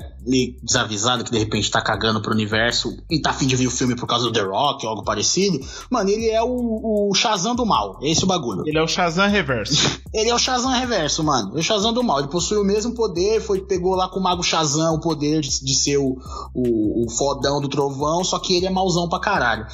desavisada 0.64 1.24
que 1.24 1.32
de 1.32 1.38
repente 1.38 1.70
tá 1.70 1.82
cagando 1.82 2.22
pro 2.22 2.32
universo 2.34 2.96
e 3.10 3.20
tá 3.22 3.30
afim 3.30 3.46
de 3.48 3.56
ver 3.56 3.68
o 3.68 3.72
filme 3.72 3.96
por 3.96 4.08
causa 4.08 4.26
do 4.26 4.32
The 4.34 4.42
Rock 4.42 4.86
ou 4.86 4.92
algo 4.92 5.04
parecido, 5.04 5.60
mano, 5.90 6.10
ele 6.10 6.30
é 6.30 6.42
o, 6.42 7.10
o 7.10 7.14
Shazam 7.14 7.56
do 7.56 7.66
mal, 7.66 8.00
é 8.02 8.10
esse 8.10 8.24
o 8.24 8.28
bagulho. 8.28 8.64
Ele 8.66 8.78
é 8.78 8.84
o 8.84 8.88
Shazam 8.88 9.30
Reverso. 9.30 10.02
Ele 10.14 10.30
é 10.30 10.36
o 10.36 10.38
Shazam 10.38 10.70
reverso, 10.72 11.24
mano. 11.24 11.56
É 11.56 11.62
o 11.62 11.64
Shazam 11.64 11.94
do 11.94 12.04
mal. 12.04 12.20
Ele 12.20 12.28
possui 12.28 12.58
o 12.58 12.66
mesmo 12.66 12.94
poder, 12.94 13.40
foi 13.40 13.62
pegou 13.62 13.96
lá 13.96 14.10
com 14.10 14.20
o 14.20 14.22
Mago 14.22 14.44
Shazam 14.44 14.94
o 14.96 15.00
poder 15.00 15.40
de, 15.40 15.64
de 15.64 15.74
ser 15.74 15.96
o, 16.00 16.18
o, 16.54 17.06
o 17.06 17.10
fodão 17.10 17.62
do 17.62 17.70
trovão, 17.70 18.22
só 18.22 18.38
que 18.38 18.54
ele 18.58 18.66
é 18.66 18.70
mauzão 18.70 19.08
pra 19.08 19.21
caralho. 19.22 19.66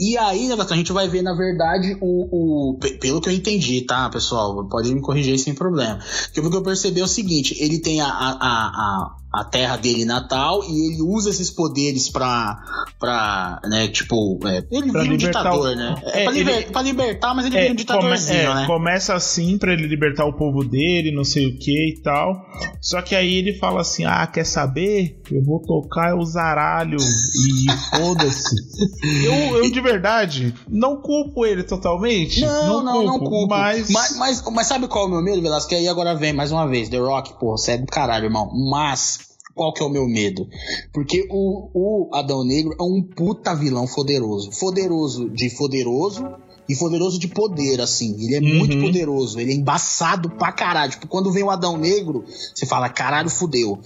E 0.00 0.16
aí, 0.16 0.50
a 0.50 0.76
gente 0.76 0.92
vai 0.92 1.06
ver, 1.08 1.20
na 1.20 1.34
verdade, 1.34 1.94
o, 2.00 2.70
o. 2.70 2.78
Pelo 2.78 3.20
que 3.20 3.28
eu 3.28 3.32
entendi, 3.34 3.82
tá, 3.82 4.08
pessoal? 4.08 4.66
Pode 4.66 4.94
me 4.94 5.02
corrigir 5.02 5.38
sem 5.38 5.54
problema. 5.54 5.98
Porque 6.24 6.40
o 6.40 6.50
que 6.50 6.56
eu 6.56 6.62
percebi 6.62 7.00
é 7.00 7.04
o 7.04 7.06
seguinte: 7.06 7.54
ele 7.62 7.78
tem 7.80 8.00
a, 8.00 8.06
a, 8.06 8.30
a, 8.40 9.16
a 9.32 9.44
terra 9.44 9.76
dele 9.76 10.04
natal 10.04 10.62
e 10.64 10.88
ele 10.88 11.02
usa 11.02 11.30
esses 11.30 11.50
poderes 11.50 12.08
pra, 12.08 12.58
pra 12.98 13.60
né, 13.64 13.86
tipo, 13.86 14.40
é, 14.44 14.64
ele 14.70 14.90
pra 14.90 15.02
vira 15.02 15.14
um 15.14 15.16
ditador, 15.16 15.72
o... 15.72 15.76
né? 15.76 16.02
É, 16.04 16.22
é 16.22 16.24
pra, 16.24 16.32
liber... 16.32 16.54
ele... 16.56 16.66
pra, 16.66 16.82
libertar, 16.82 17.34
mas 17.34 17.46
ele 17.46 17.56
é, 17.56 17.60
vira 17.60 17.72
um 17.72 17.76
ditadorzinho, 17.76 18.48
come... 18.48 18.60
né? 18.60 18.66
Começa 18.66 19.14
assim 19.14 19.56
pra 19.56 19.72
ele 19.72 19.86
libertar 19.86 20.24
o 20.24 20.32
povo 20.32 20.64
dele, 20.64 21.14
não 21.14 21.22
sei 21.24 21.46
o 21.46 21.56
que 21.56 21.90
e 21.90 22.02
tal. 22.02 22.44
Só 22.80 23.00
que 23.02 23.14
aí 23.14 23.34
ele 23.34 23.54
fala 23.54 23.82
assim, 23.82 24.04
ah, 24.04 24.26
quer 24.26 24.44
saber? 24.44 25.20
Eu 25.30 25.44
vou 25.44 25.60
tocar 25.60 26.16
o 26.16 26.24
zaralho 26.24 26.98
e 26.98 27.70
foda-se. 27.96 28.56
eu, 29.24 29.64
eu, 29.64 29.70
de 29.70 29.80
verdade, 29.80 30.52
não 30.68 30.96
culpo 30.96 31.46
ele 31.46 31.62
totalmente. 31.62 32.40
Não, 32.40 32.82
não, 32.82 32.84
não, 32.84 32.92
culpo, 32.92 33.06
não 33.06 33.18
culpo. 33.18 33.54
Mas... 33.54 33.90
mas... 33.90 34.16
Mas, 34.16 34.42
mas, 34.50 34.66
sabe 34.66 34.88
qual 34.88 35.04
é 35.04 35.08
o 35.08 35.10
meu 35.10 35.22
medo, 35.22 35.40
Velasco? 35.40 35.68
Que 35.68 35.76
aí 35.76 35.88
agora 35.88 36.14
vem 36.14 36.32
mais 36.32 36.50
uma 36.50 36.66
vez, 36.66 36.88
The 36.88 36.98
Rock, 36.98 37.38
pô, 37.38 37.54
é 37.68 37.78
do 37.78 37.86
caralho, 37.86 38.24
irmão. 38.24 38.50
Mas 38.70 39.19
qual 39.60 39.74
que 39.74 39.82
é 39.82 39.84
o 39.84 39.90
meu 39.90 40.08
medo? 40.08 40.48
Porque 40.90 41.28
o, 41.28 41.68
o 41.74 42.14
Adão 42.14 42.42
Negro 42.42 42.74
é 42.80 42.82
um 42.82 43.02
puta 43.02 43.54
vilão 43.54 43.86
poderoso. 43.86 44.48
Poderoso 44.58 45.28
de 45.28 45.50
poderoso 45.50 46.24
e 46.70 46.76
poderoso 46.76 47.18
de 47.18 47.26
poder, 47.26 47.80
assim. 47.80 48.14
Ele 48.22 48.36
é 48.36 48.38
uhum. 48.38 48.58
muito 48.58 48.78
poderoso, 48.78 49.40
ele 49.40 49.50
é 49.50 49.54
embaçado 49.54 50.30
pra 50.30 50.52
caralho. 50.52 50.92
Tipo, 50.92 51.08
quando 51.08 51.32
vem 51.32 51.42
o 51.42 51.50
Adão 51.50 51.76
Negro, 51.76 52.24
você 52.54 52.64
fala, 52.64 52.88
caralho, 52.88 53.28
fudeu. 53.28 53.80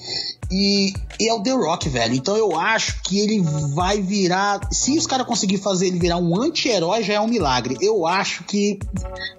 E, 0.50 0.92
e, 1.18 1.26
é 1.26 1.32
o 1.32 1.42
The 1.42 1.52
Rock, 1.52 1.88
velho. 1.88 2.14
Então 2.14 2.36
eu 2.36 2.60
acho 2.60 3.02
que 3.02 3.18
ele 3.18 3.42
vai 3.74 4.02
virar. 4.02 4.60
Se 4.70 4.98
os 4.98 5.06
caras 5.06 5.26
conseguirem 5.26 5.62
fazer 5.62 5.86
ele 5.86 5.98
virar 5.98 6.18
um 6.18 6.38
anti-herói, 6.38 7.02
já 7.02 7.14
é 7.14 7.20
um 7.20 7.26
milagre. 7.26 7.78
Eu 7.80 8.06
acho 8.06 8.44
que. 8.44 8.78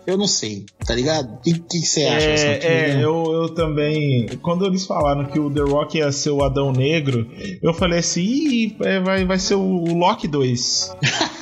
Eu 0.07 0.17
não 0.17 0.27
sei, 0.27 0.65
tá 0.85 0.95
ligado? 0.95 1.35
O 1.35 1.37
que, 1.41 1.59
que, 1.59 1.85
você 1.85 2.03
acha? 2.03 2.27
É, 2.27 2.91
é 2.91 2.95
eu, 2.95 3.31
eu 3.31 3.49
também. 3.49 4.27
Quando 4.41 4.65
eles 4.65 4.85
falaram 4.85 5.25
que 5.25 5.39
o 5.39 5.51
The 5.51 5.61
Rock 5.61 5.99
ia 5.99 6.11
ser 6.11 6.31
o 6.31 6.43
Adão 6.43 6.71
Negro, 6.71 7.29
eu 7.61 7.73
falei 7.75 7.99
assim: 7.99 8.21
Ih, 8.21 8.77
vai, 9.03 9.23
vai 9.23 9.37
ser 9.37 9.55
o 9.55 9.93
Loki 9.93 10.27
2. 10.27 10.95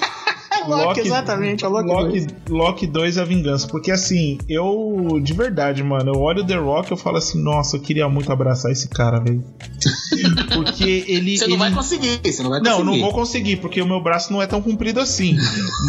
Loki, 0.68 1.00
exatamente, 1.02 1.66
é 1.66 1.68
o 1.68 1.72
Loki, 1.72 1.88
Loki 1.88 2.20
2. 2.20 2.28
Loki 2.50 2.88
2 2.88 3.18
A 3.18 3.24
Vingança. 3.24 3.68
Porque 3.68 3.92
assim, 3.92 4.38
eu, 4.48 5.20
de 5.22 5.34
verdade, 5.34 5.84
mano, 5.84 6.14
eu 6.14 6.20
olho 6.20 6.44
o 6.44 6.46
The 6.46 6.56
Rock 6.56 6.92
e 6.92 6.94
eu 6.94 6.98
falo 6.98 7.18
assim, 7.18 7.42
nossa, 7.42 7.78
eu 7.78 7.82
queria 7.82 8.08
muito 8.10 8.32
abraçar 8.32 8.72
esse 8.72 8.88
cara, 8.88 9.20
velho. 9.20 9.44
porque 10.54 11.06
ele. 11.08 11.38
Você 11.38 11.46
não 11.46 11.54
ele... 11.54 11.60
vai 11.60 11.72
conseguir, 11.72 12.20
você 12.24 12.44
não 12.44 12.50
vai 12.50 12.60
conseguir. 12.60 12.78
Não, 12.78 12.84
não 12.84 13.00
vou 13.00 13.12
conseguir, 13.12 13.58
porque 13.58 13.82
o 13.82 13.88
meu 13.88 14.02
braço 14.02 14.32
não 14.32 14.42
é 14.42 14.48
tão 14.48 14.62
comprido 14.62 15.00
assim. 15.00 15.38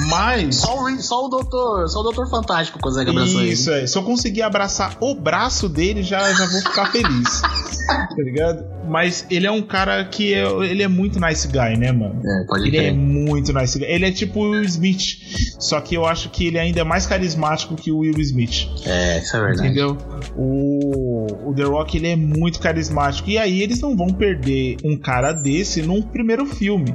Mas. 0.08 0.56
Só 0.56 0.84
o, 0.84 1.02
só 1.02 1.26
o 1.26 1.28
doutor, 1.28 1.88
só 1.88 2.00
o 2.00 2.02
doutor 2.02 2.28
fantástico 2.28 2.78
consegue 2.78 3.10
abraçar 3.10 3.42
ele. 3.42 3.52
Isso, 3.52 3.70
é. 3.70 3.86
Se 3.86 3.96
eu 3.96 4.02
conseguir 4.02 4.42
abraçar 4.42 4.96
o 5.00 5.14
braço 5.14 5.68
dele, 5.68 6.02
já, 6.02 6.32
já 6.32 6.46
vou 6.46 6.60
ficar 6.60 6.90
feliz. 6.90 7.40
tá 7.86 8.16
ligado? 8.18 8.73
Mas 8.88 9.26
ele 9.30 9.46
é 9.46 9.50
um 9.50 9.62
cara 9.62 10.04
que 10.04 10.34
é, 10.34 10.44
ele 10.64 10.82
é 10.82 10.88
muito 10.88 11.18
nice 11.20 11.48
guy, 11.48 11.76
né, 11.78 11.90
mano? 11.92 12.20
É, 12.24 12.44
pode 12.46 12.68
Ele 12.68 12.78
ter. 12.78 12.84
é 12.86 12.92
muito 12.92 13.52
nice 13.52 13.78
guy. 13.78 13.86
Ele 13.88 14.06
é 14.06 14.10
tipo 14.10 14.40
o 14.40 14.50
Will 14.50 14.62
Smith. 14.64 15.18
Só 15.58 15.80
que 15.80 15.94
eu 15.96 16.04
acho 16.04 16.28
que 16.30 16.46
ele 16.46 16.58
ainda 16.58 16.80
é 16.80 16.84
mais 16.84 17.06
carismático 17.06 17.74
que 17.76 17.90
o 17.90 17.98
Will 17.98 18.18
Smith. 18.20 18.68
É, 18.86 19.18
isso 19.18 19.36
é 19.36 19.40
verdade. 19.40 19.66
Entendeu? 19.68 19.96
O, 20.36 21.50
o 21.50 21.54
The 21.54 21.64
Rock 21.64 21.96
ele 21.96 22.08
é 22.08 22.16
muito 22.16 22.60
carismático. 22.60 23.28
E 23.30 23.38
aí 23.38 23.62
eles 23.62 23.80
não 23.80 23.96
vão 23.96 24.08
perder 24.08 24.76
um 24.84 24.96
cara 24.96 25.32
desse 25.32 25.82
num 25.82 26.02
primeiro 26.02 26.44
filme. 26.46 26.94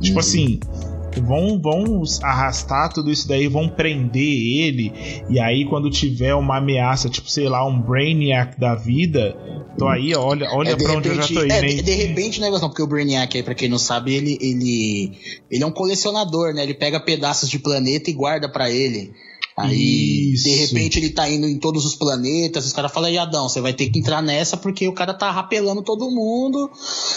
Tipo 0.00 0.14
Uhum. 0.14 0.18
assim, 0.20 0.60
vão, 1.16 1.60
vão 1.60 2.02
arrastar 2.22 2.92
tudo 2.92 3.10
isso 3.10 3.26
daí, 3.28 3.48
vão 3.48 3.68
prender 3.68 4.22
ele, 4.22 4.92
e 5.28 5.38
aí 5.40 5.64
quando 5.68 5.90
tiver 5.90 6.34
uma 6.34 6.58
ameaça, 6.58 7.08
tipo, 7.08 7.30
sei 7.30 7.48
lá, 7.48 7.66
um 7.66 7.80
Brainiac 7.80 8.58
da 8.58 8.74
vida, 8.74 9.36
tô 9.76 9.88
aí, 9.88 10.14
olha, 10.14 10.48
olha 10.52 10.70
É, 10.70 10.74
de 10.76 10.84
pra 10.84 10.94
onde 10.94 11.08
eu 11.08 11.14
já 11.14 11.22
repente- 11.22 11.34
tô 11.34 11.44
indo, 11.44 11.52
é, 11.52 11.60
de, 11.62 11.82
de 11.82 11.94
repente, 11.94 12.40
né, 12.40 12.50
Gastão? 12.50 12.68
Porque 12.68 12.82
o 12.82 12.86
Brainiac 12.86 13.36
aí, 13.36 13.42
pra 13.42 13.54
quem 13.54 13.68
não 13.68 13.78
sabe, 13.78 14.14
ele, 14.14 14.38
ele, 14.40 15.12
ele 15.50 15.62
é 15.62 15.66
um 15.66 15.72
colecionador, 15.72 16.52
né? 16.54 16.62
Ele 16.62 16.74
pega 16.74 17.00
pedaços 17.00 17.48
de 17.48 17.58
planeta 17.58 18.10
e 18.10 18.12
guarda 18.12 18.48
pra 18.48 18.70
ele. 18.70 19.12
Aí, 19.60 20.32
Isso. 20.32 20.44
de 20.44 20.54
repente, 20.54 20.98
ele 20.98 21.10
tá 21.10 21.28
indo 21.28 21.46
em 21.46 21.58
todos 21.58 21.84
os 21.84 21.94
planetas. 21.94 22.64
Os 22.66 22.72
caras 22.72 22.92
falam, 22.92 23.10
e 23.10 23.18
Adão, 23.18 23.48
você 23.48 23.60
vai 23.60 23.72
ter 23.72 23.88
que 23.90 23.98
entrar 23.98 24.22
nessa 24.22 24.56
porque 24.56 24.86
o 24.86 24.92
cara 24.92 25.12
tá 25.14 25.30
rapelando 25.30 25.82
todo 25.82 26.10
mundo. 26.10 26.70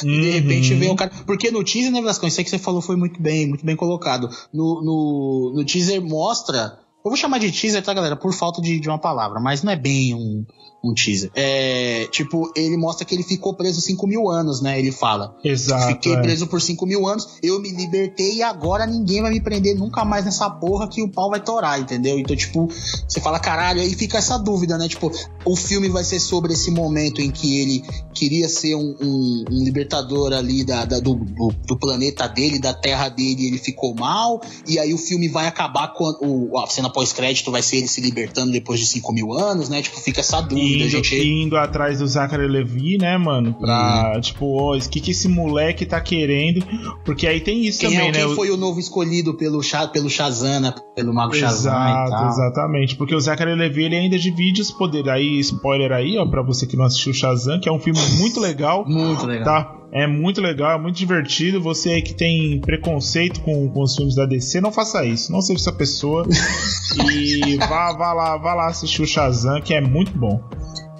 E 0.04 0.06
de 0.06 0.12
Uhum. 0.28 0.32
repente 0.34 0.74
vem 0.74 0.90
o 0.90 0.96
cara. 0.96 1.12
Porque 1.26 1.52
no 1.52 1.64
teaser, 1.64 1.92
né, 1.92 2.00
Velascão? 2.00 2.28
Isso 2.28 2.40
aí 2.40 2.44
que 2.44 2.50
você 2.50 2.60
falou 2.60 2.82
foi 2.82 2.96
muito 2.96 3.22
bem, 3.22 3.48
muito 3.48 3.66
bem 3.66 3.76
colocado. 3.76 4.30
No, 4.54 4.82
no, 4.82 5.54
no 5.56 5.66
teaser 5.66 6.02
mostra. 6.02 6.80
Eu 7.04 7.10
vou 7.10 7.16
chamar 7.18 7.40
de 7.40 7.52
teaser, 7.52 7.82
tá, 7.84 7.94
galera? 7.94 8.16
Por 8.16 8.32
falta 8.34 8.62
de, 8.62 8.80
de 8.80 8.88
uma 8.88 9.00
palavra, 9.00 9.40
mas 9.40 9.64
não 9.64 9.72
é 9.72 9.76
bem 9.76 10.14
um, 10.14 10.46
um 10.84 10.94
teaser. 10.94 11.30
É. 11.36 12.08
Tipo, 12.12 12.52
ele 12.56 12.76
mostra 12.78 13.06
que 13.06 13.14
ele 13.14 13.24
ficou 13.24 13.54
preso 13.54 13.80
5 13.82 14.08
mil 14.08 14.30
anos, 14.30 14.62
né? 14.62 14.80
Ele 14.80 14.92
fala. 14.92 15.36
Exato. 15.44 15.88
Fiquei 15.94 16.14
é. 16.14 16.22
preso 16.22 16.48
por 16.48 16.62
5 16.62 16.86
mil 16.86 17.08
anos, 17.08 17.28
eu 17.44 17.60
me 17.60 17.70
libertei 17.70 18.36
e 18.36 18.44
agora 18.44 18.86
ninguém 18.86 19.22
vai 19.22 19.32
me 19.32 19.40
prender 19.42 19.76
nunca 19.78 20.04
mais 20.04 20.26
nessa 20.26 20.50
porra 20.50 20.88
que 20.88 21.02
o 21.02 21.08
pau 21.10 21.30
vai 21.30 21.40
torar, 21.40 21.80
entendeu? 21.80 22.18
Então, 22.18 22.36
tipo, 22.36 22.68
você 23.08 23.20
fala, 23.22 23.40
caralho, 23.40 23.82
aí 23.82 23.94
fica 23.96 24.18
essa 24.18 24.38
dúvida, 24.38 24.78
né? 24.78 24.88
Tipo, 24.88 25.12
o 25.46 25.56
filme 25.56 25.88
vai 25.90 26.04
ser 26.04 26.20
sobre 26.20 26.54
esse 26.54 26.72
momento 26.72 27.22
em 27.22 27.30
que 27.30 27.60
ele 27.62 27.84
queria 28.14 28.50
ser 28.50 28.76
um, 28.76 28.96
um- 29.02 29.46
um 29.52 29.64
libertador 29.64 30.34
ali 30.34 30.64
da, 30.64 30.86
da- 30.86 31.00
do, 31.00 31.16
do, 31.16 31.50
do 31.68 31.78
planeta 31.78 32.28
dele, 32.28 32.60
da 32.60 32.74
terra 32.74 33.10
dele, 33.10 33.44
e 33.44 33.48
ele 33.48 33.58
ficou 33.58 33.94
mal, 33.96 34.42
e 34.68 34.80
aí 34.80 34.94
o 34.94 34.98
filme 34.98 35.28
vai 35.28 35.48
acabar 35.48 35.94
com 35.94 36.06
o, 36.22 36.58
a 36.60 36.68
cena 36.68 36.90
pós-crédito 36.90 37.52
vai 37.52 37.62
ser 37.62 37.78
ele 37.78 37.88
se 37.88 38.02
libertando 38.02 38.52
depois 38.52 38.80
de 38.80 38.88
5 38.88 39.12
mil 39.14 39.34
anos, 39.34 39.70
né? 39.70 39.82
Tipo, 39.82 40.00
fica 40.00 40.20
essa 40.22 40.42
dúvida, 40.42 40.71
Indo, 40.76 40.90
gente. 40.90 41.16
indo 41.28 41.58
atrás 41.58 42.00
do 42.00 42.08
Zachary 42.08 42.48
Levi, 42.48 42.98
né, 42.98 43.18
mano? 43.18 43.54
Pra, 43.54 44.14
Uhum. 44.16 44.22
tipo, 44.22 44.46
o 44.76 44.80
que, 44.90 45.00
que 45.00 45.12
esse 45.12 45.28
moleque 45.28 45.86
tá 45.86 46.00
querendo? 46.02 46.66
Porque 47.06 47.28
aí 47.28 47.40
tem 47.40 47.66
isso 47.66 47.80
Quem, 47.82 47.90
também, 47.92 48.08
é, 48.08 48.12
né? 48.12 48.18
quem 48.20 48.26
O- 48.28 48.36
foi 48.36 48.50
o 48.50 48.58
novo 48.58 48.80
escolhido 48.80 49.34
pelo, 49.36 49.62
pelo 49.94 50.10
Shazam, 50.10 50.60
né? 50.60 50.74
Pelo 50.96 51.14
Mago 51.14 51.34
Shazam 51.34 51.72
e 51.74 51.76
Exato, 51.92 52.10
tal. 52.12 52.30
exatamente. 52.30 52.96
Porque 52.96 53.16
o 53.16 53.20
Zachary 53.20 53.56
Levi 53.56 53.84
ele 53.84 53.96
ainda 53.96 54.18
divide 54.18 54.62
os 54.62 54.72
poderes. 54.72 55.08
Aí, 55.12 55.40
spoiler 55.40 55.92
aí, 55.92 56.18
ó, 56.18 56.26
pra 56.26 56.42
você 56.42 56.66
que 56.68 56.76
não 56.78 56.86
assistiu 56.86 57.14
Shazam, 57.14 57.60
que 57.60 57.68
é 57.68 57.72
um 57.72 57.80
filme 57.80 58.00
muito 58.18 58.40
legal. 58.42 58.86
Muito 58.88 59.26
legal. 59.26 59.46
Tá? 59.46 59.78
É 59.94 60.08
muito 60.08 60.40
legal, 60.40 60.72
é 60.72 60.82
muito 60.82 60.96
divertido. 60.96 61.60
Você 61.62 61.90
aí 61.90 62.02
que 62.02 62.14
tem 62.14 62.62
preconceito 62.62 63.42
com, 63.42 63.68
com 63.70 63.82
os 63.84 63.94
filmes 63.96 64.16
da 64.16 64.26
DC, 64.26 64.62
não 64.62 64.72
faça 64.72 65.06
isso. 65.06 65.32
Não 65.34 65.42
seja 65.42 65.60
essa 65.60 65.72
pessoa. 65.74 66.26
e 67.14 67.58
vá, 67.58 67.92
vá 67.94 68.14
lá, 68.14 68.38
vá 68.38 68.54
lá 68.54 68.68
assistir 68.68 69.02
o 69.02 69.06
Shazam, 69.08 69.60
que 69.62 69.74
é 69.74 69.82
muito 69.82 70.18
bom. 70.18 70.42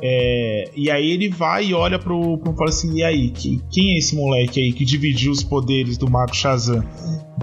É, 0.04 0.72
e 0.76 0.90
aí 0.90 1.12
ele 1.12 1.30
vai 1.30 1.68
e 1.68 1.74
olha 1.74 2.00
pro, 2.00 2.38
pro 2.40 2.54
fala 2.56 2.70
assim, 2.70 2.96
e 2.96 3.04
aí, 3.04 3.30
que, 3.30 3.62
quem 3.72 3.94
é 3.94 3.98
esse 4.00 4.16
moleque 4.16 4.60
aí 4.60 4.74
que 4.74 4.84
dividiu 4.84 5.32
os 5.32 5.44
poderes 5.44 5.98
do 5.98 6.10
Mago 6.10 6.36
Shazam? 6.36 6.84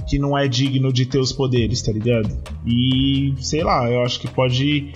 Que 0.09 0.19
não 0.19 0.37
é 0.37 0.49
digno 0.49 0.93
de 0.93 1.07
ter 1.07 1.19
os 1.19 1.33
poderes, 1.33 1.83
tá 1.83 1.93
ligado? 1.93 2.29
E 2.67 3.35
sei 3.39 3.63
lá, 3.63 3.89
eu 3.91 4.03
acho 4.03 4.21
que 4.21 4.29
pode, 4.29 4.93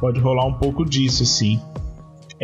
pode 0.00 0.18
rolar 0.20 0.46
um 0.46 0.54
pouco 0.54 0.84
disso, 0.84 1.22
assim. 1.22 1.60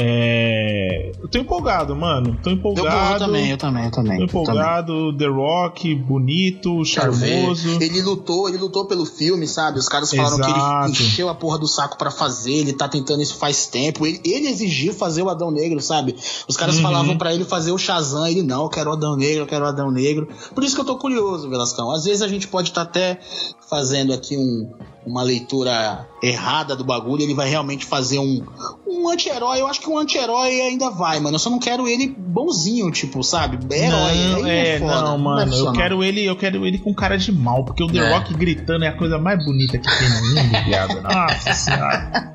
É, 0.02 1.12
eu 1.22 1.28
tô 1.28 1.38
empolgado, 1.38 1.94
mano. 1.94 2.36
Tô 2.42 2.50
empolgado. 2.50 3.14
eu 3.14 3.18
também, 3.18 3.50
eu 3.50 3.56
também, 3.58 3.84
eu 3.84 3.90
também. 3.90 4.16
Tô 4.18 4.22
eu 4.24 4.28
também. 4.28 4.42
empolgado. 4.42 5.16
The 5.16 5.26
Rock, 5.26 5.94
bonito, 5.94 6.84
charmoso. 6.84 7.78
Ele 7.80 8.02
lutou, 8.02 8.48
ele 8.48 8.58
lutou 8.58 8.86
pelo 8.86 9.04
filme, 9.04 9.46
sabe? 9.46 9.78
Os 9.78 9.88
caras 9.88 10.10
falaram 10.12 10.36
que 10.38 10.50
Exato. 10.50 10.84
ele 10.86 10.92
encheu 10.92 11.28
a 11.28 11.34
porra 11.34 11.58
do 11.58 11.68
saco 11.68 11.98
pra 11.98 12.10
fazer, 12.10 12.52
ele 12.52 12.72
tá 12.72 12.88
tentando 12.88 13.22
isso 13.22 13.36
faz 13.36 13.66
tempo. 13.66 14.06
Ele, 14.06 14.20
ele 14.24 14.48
exigiu 14.48 14.92
fazer 14.92 15.22
o 15.22 15.28
Adão 15.30 15.50
Negro, 15.50 15.80
sabe? 15.80 16.14
Os 16.48 16.56
caras 16.56 16.76
Uhum. 16.76 16.82
falavam 16.82 17.18
pra 17.18 17.34
ele 17.34 17.44
fazer 17.44 17.72
o 17.72 17.78
Shazam, 17.78 18.26
ele 18.26 18.42
não, 18.42 18.62
eu 18.64 18.68
quero 18.68 18.90
o 18.90 18.92
Adão 18.94 19.16
Negro, 19.16 19.42
eu 19.42 19.46
quero 19.46 19.64
o 19.64 19.68
Adão 19.68 19.90
Negro. 19.90 20.28
Por 20.54 20.64
isso 20.64 20.74
que 20.74 20.80
eu 20.80 20.84
tô 20.86 20.96
curioso, 20.96 21.48
Velascão. 21.48 21.90
Às 21.90 22.04
vezes 22.04 22.22
a 22.22 22.28
gente 22.28 22.48
pode 22.48 22.70
estar 22.70 22.82
até 22.82 23.20
fazendo 23.68 24.12
aqui 24.12 24.36
um- 24.36 24.70
uma 25.06 25.22
leitura 25.22 26.06
errada 26.22 26.76
do 26.76 26.84
bagulho, 26.84 27.22
ele 27.22 27.34
vai 27.34 27.48
realmente 27.48 27.86
fazer 27.86 28.18
um, 28.18 28.44
um 28.86 29.08
anti-herói. 29.08 29.60
Eu 29.60 29.66
acho 29.66 29.80
que 29.80 29.88
um 29.92 29.98
anti-herói 29.98 30.60
ainda 30.60 30.90
vai, 30.90 31.20
mano. 31.20 31.34
Eu 31.34 31.38
só 31.38 31.50
não 31.50 31.58
quero 31.58 31.86
ele 31.88 32.08
bonzinho, 32.16 32.90
tipo, 32.90 33.22
sabe? 33.22 33.58
Herói. 33.74 34.14
Não, 34.14 34.44
Aí 34.44 34.50
é, 34.50 34.78
foda, 34.78 35.02
não, 35.02 35.14
é 35.14 35.18
mano, 35.18 35.54
eu 35.54 35.72
quero 35.72 36.02
ele, 36.04 36.24
eu 36.24 36.36
quero 36.36 36.66
ele 36.66 36.78
com 36.78 36.94
cara 36.94 37.16
de 37.16 37.32
mal, 37.32 37.64
porque 37.64 37.82
o 37.82 37.86
The 37.86 37.98
É. 37.98 38.12
Rock 38.12 38.34
gritando 38.34 38.84
é 38.84 38.88
a 38.88 38.96
coisa 38.96 39.18
mais 39.18 39.44
bonita 39.44 39.78
que 39.78 39.88
tem 39.88 40.08
no 40.08 40.28
mundo, 40.28 40.64
viado. 40.66 41.00
Nossa 41.02 41.54
senhora. 41.54 42.34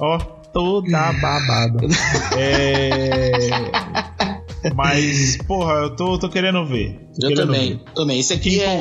Ó, 0.00 0.18
toda 0.52 1.12
babada. 1.12 1.86
É. 2.36 3.32
Mas, 4.74 5.38
porra, 5.46 5.72
eu 5.74 5.96
tô, 5.96 6.18
tô 6.18 6.28
querendo 6.28 6.64
ver. 6.66 7.08
Eu 7.22 7.34
também, 7.34 7.80
também. 7.94 8.18
Esse 8.18 8.32
aqui 8.32 8.60
é. 8.60 8.80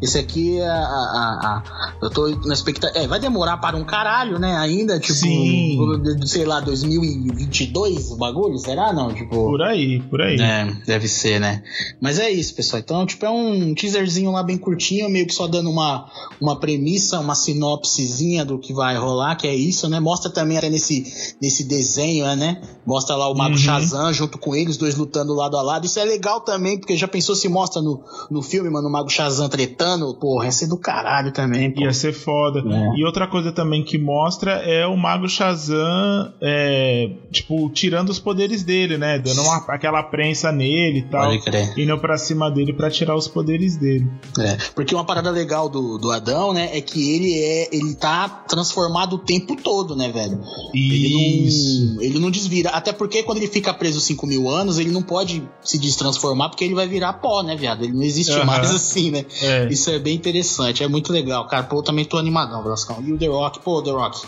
Esse 0.00 0.18
aqui 0.18 0.58
é 0.58 0.68
a, 0.68 0.74
a, 0.74 1.40
a, 1.42 1.94
Eu 2.02 2.10
tô 2.10 2.28
na 2.46 2.54
expectativa. 2.54 3.04
É, 3.04 3.06
vai 3.06 3.20
demorar 3.20 3.58
para 3.58 3.76
um 3.76 3.84
caralho, 3.84 4.38
né? 4.38 4.56
Ainda, 4.56 4.98
tipo. 4.98 5.14
Sim. 5.14 5.78
Sei 6.24 6.44
lá, 6.44 6.60
2022 6.60 8.12
o 8.12 8.16
bagulho? 8.16 8.58
Será? 8.58 8.92
Não, 8.92 9.12
tipo. 9.12 9.34
Por 9.34 9.62
aí, 9.62 10.00
por 10.00 10.20
aí. 10.22 10.40
É, 10.40 10.72
deve 10.86 11.08
ser, 11.08 11.40
né? 11.40 11.62
Mas 12.00 12.18
é 12.18 12.30
isso, 12.30 12.54
pessoal. 12.54 12.80
Então, 12.80 13.04
tipo, 13.04 13.24
é 13.26 13.30
um 13.30 13.74
teaserzinho 13.74 14.30
lá 14.30 14.42
bem 14.42 14.56
curtinho, 14.56 15.08
meio 15.08 15.26
que 15.26 15.34
só 15.34 15.46
dando 15.46 15.70
uma, 15.70 16.06
uma 16.40 16.58
premissa, 16.58 17.20
uma 17.20 17.34
sinopsezinha 17.34 18.44
do 18.44 18.58
que 18.58 18.72
vai 18.72 18.96
rolar, 18.96 19.36
que 19.36 19.46
é 19.46 19.54
isso, 19.54 19.88
né? 19.88 20.00
Mostra 20.00 20.30
também 20.30 20.56
até 20.56 20.70
nesse, 20.70 21.34
nesse 21.40 21.64
desenho, 21.64 22.24
né? 22.36 22.60
Mostra 22.86 23.16
lá 23.16 23.28
o 23.28 23.34
Mago 23.34 23.52
uhum. 23.52 23.58
Shazam 23.58 24.12
junto 24.12 24.38
com 24.38 24.54
eles, 24.54 24.76
dois 24.76 24.96
lutando 24.96 25.34
lado 25.34 25.56
a 25.56 25.62
lado. 25.62 25.86
Isso 25.86 25.98
é 25.98 26.04
legal 26.04 26.40
também, 26.40 26.78
porque 26.78 26.96
já 26.96 27.08
pensou 27.08 27.34
se 27.34 27.48
mostra 27.50 27.82
no, 27.82 28.02
no 28.30 28.42
filme, 28.42 28.70
mano, 28.70 28.88
o 28.88 28.92
Mago 28.92 29.08
Shazam 29.08 29.48
tretando, 29.48 30.14
porra, 30.14 30.46
ia 30.46 30.52
ser 30.52 30.66
do 30.68 30.76
caralho 30.76 31.32
também. 31.32 31.72
Ia 31.76 31.92
ser 31.92 32.12
foda. 32.12 32.60
É. 32.60 32.98
E 32.98 33.04
outra 33.04 33.26
coisa 33.26 33.52
também 33.52 33.84
que 33.84 33.98
mostra 33.98 34.52
é 34.52 34.86
o 34.86 34.96
Mago 34.96 35.28
Shazam, 35.28 36.32
é, 36.40 37.10
tipo, 37.30 37.68
tirando 37.70 38.10
os 38.10 38.18
poderes 38.18 38.62
dele, 38.62 38.96
né? 38.96 39.18
Dando 39.18 39.42
uma, 39.42 39.56
aquela 39.68 40.02
prensa 40.02 40.52
nele 40.52 41.00
e 41.00 41.02
tal. 41.02 41.32
Indo 41.76 41.98
pra 41.98 42.16
cima 42.16 42.50
dele 42.50 42.72
para 42.72 42.90
tirar 42.90 43.16
os 43.16 43.28
poderes 43.28 43.76
dele. 43.76 44.08
É, 44.38 44.56
porque 44.74 44.94
uma 44.94 45.04
parada 45.04 45.30
legal 45.30 45.68
do, 45.68 45.98
do 45.98 46.10
Adão, 46.10 46.52
né, 46.52 46.70
é 46.72 46.80
que 46.80 47.14
ele 47.14 47.38
é. 47.38 47.68
Ele 47.72 47.94
tá 47.94 48.28
transformado 48.28 49.14
o 49.14 49.18
tempo 49.18 49.56
todo, 49.56 49.94
né, 49.96 50.10
velho? 50.10 50.40
Isso. 50.74 51.82
Ele 51.82 51.94
não, 51.94 52.02
ele 52.02 52.18
não 52.18 52.30
desvira. 52.30 52.70
Até 52.70 52.92
porque 52.92 53.22
quando 53.22 53.38
ele 53.38 53.48
fica 53.48 53.72
preso 53.72 54.00
5 54.00 54.26
mil 54.26 54.48
anos, 54.48 54.78
ele 54.78 54.90
não 54.90 55.02
pode 55.02 55.42
se 55.62 55.78
destransformar 55.78 56.50
porque 56.50 56.64
ele 56.64 56.74
vai 56.74 56.86
virar 56.86 57.14
pó, 57.14 57.39
né, 57.42 57.56
viado? 57.56 57.84
Ele 57.84 57.92
não 57.92 58.02
existe 58.02 58.32
uhum. 58.32 58.44
mais 58.44 58.70
assim, 58.74 59.10
né? 59.10 59.24
É. 59.42 59.68
Isso 59.68 59.90
é 59.90 59.98
bem 59.98 60.14
interessante, 60.14 60.82
é 60.82 60.88
muito 60.88 61.12
legal, 61.12 61.46
cara. 61.46 61.64
Pô, 61.64 61.78
eu 61.78 61.82
também 61.82 62.04
tô 62.04 62.18
animadão, 62.18 62.62
Velascão. 62.62 63.02
E 63.04 63.12
o 63.12 63.18
The 63.18 63.26
Rock, 63.26 63.60
pô, 63.60 63.82
The 63.82 63.90
Rock, 63.90 64.20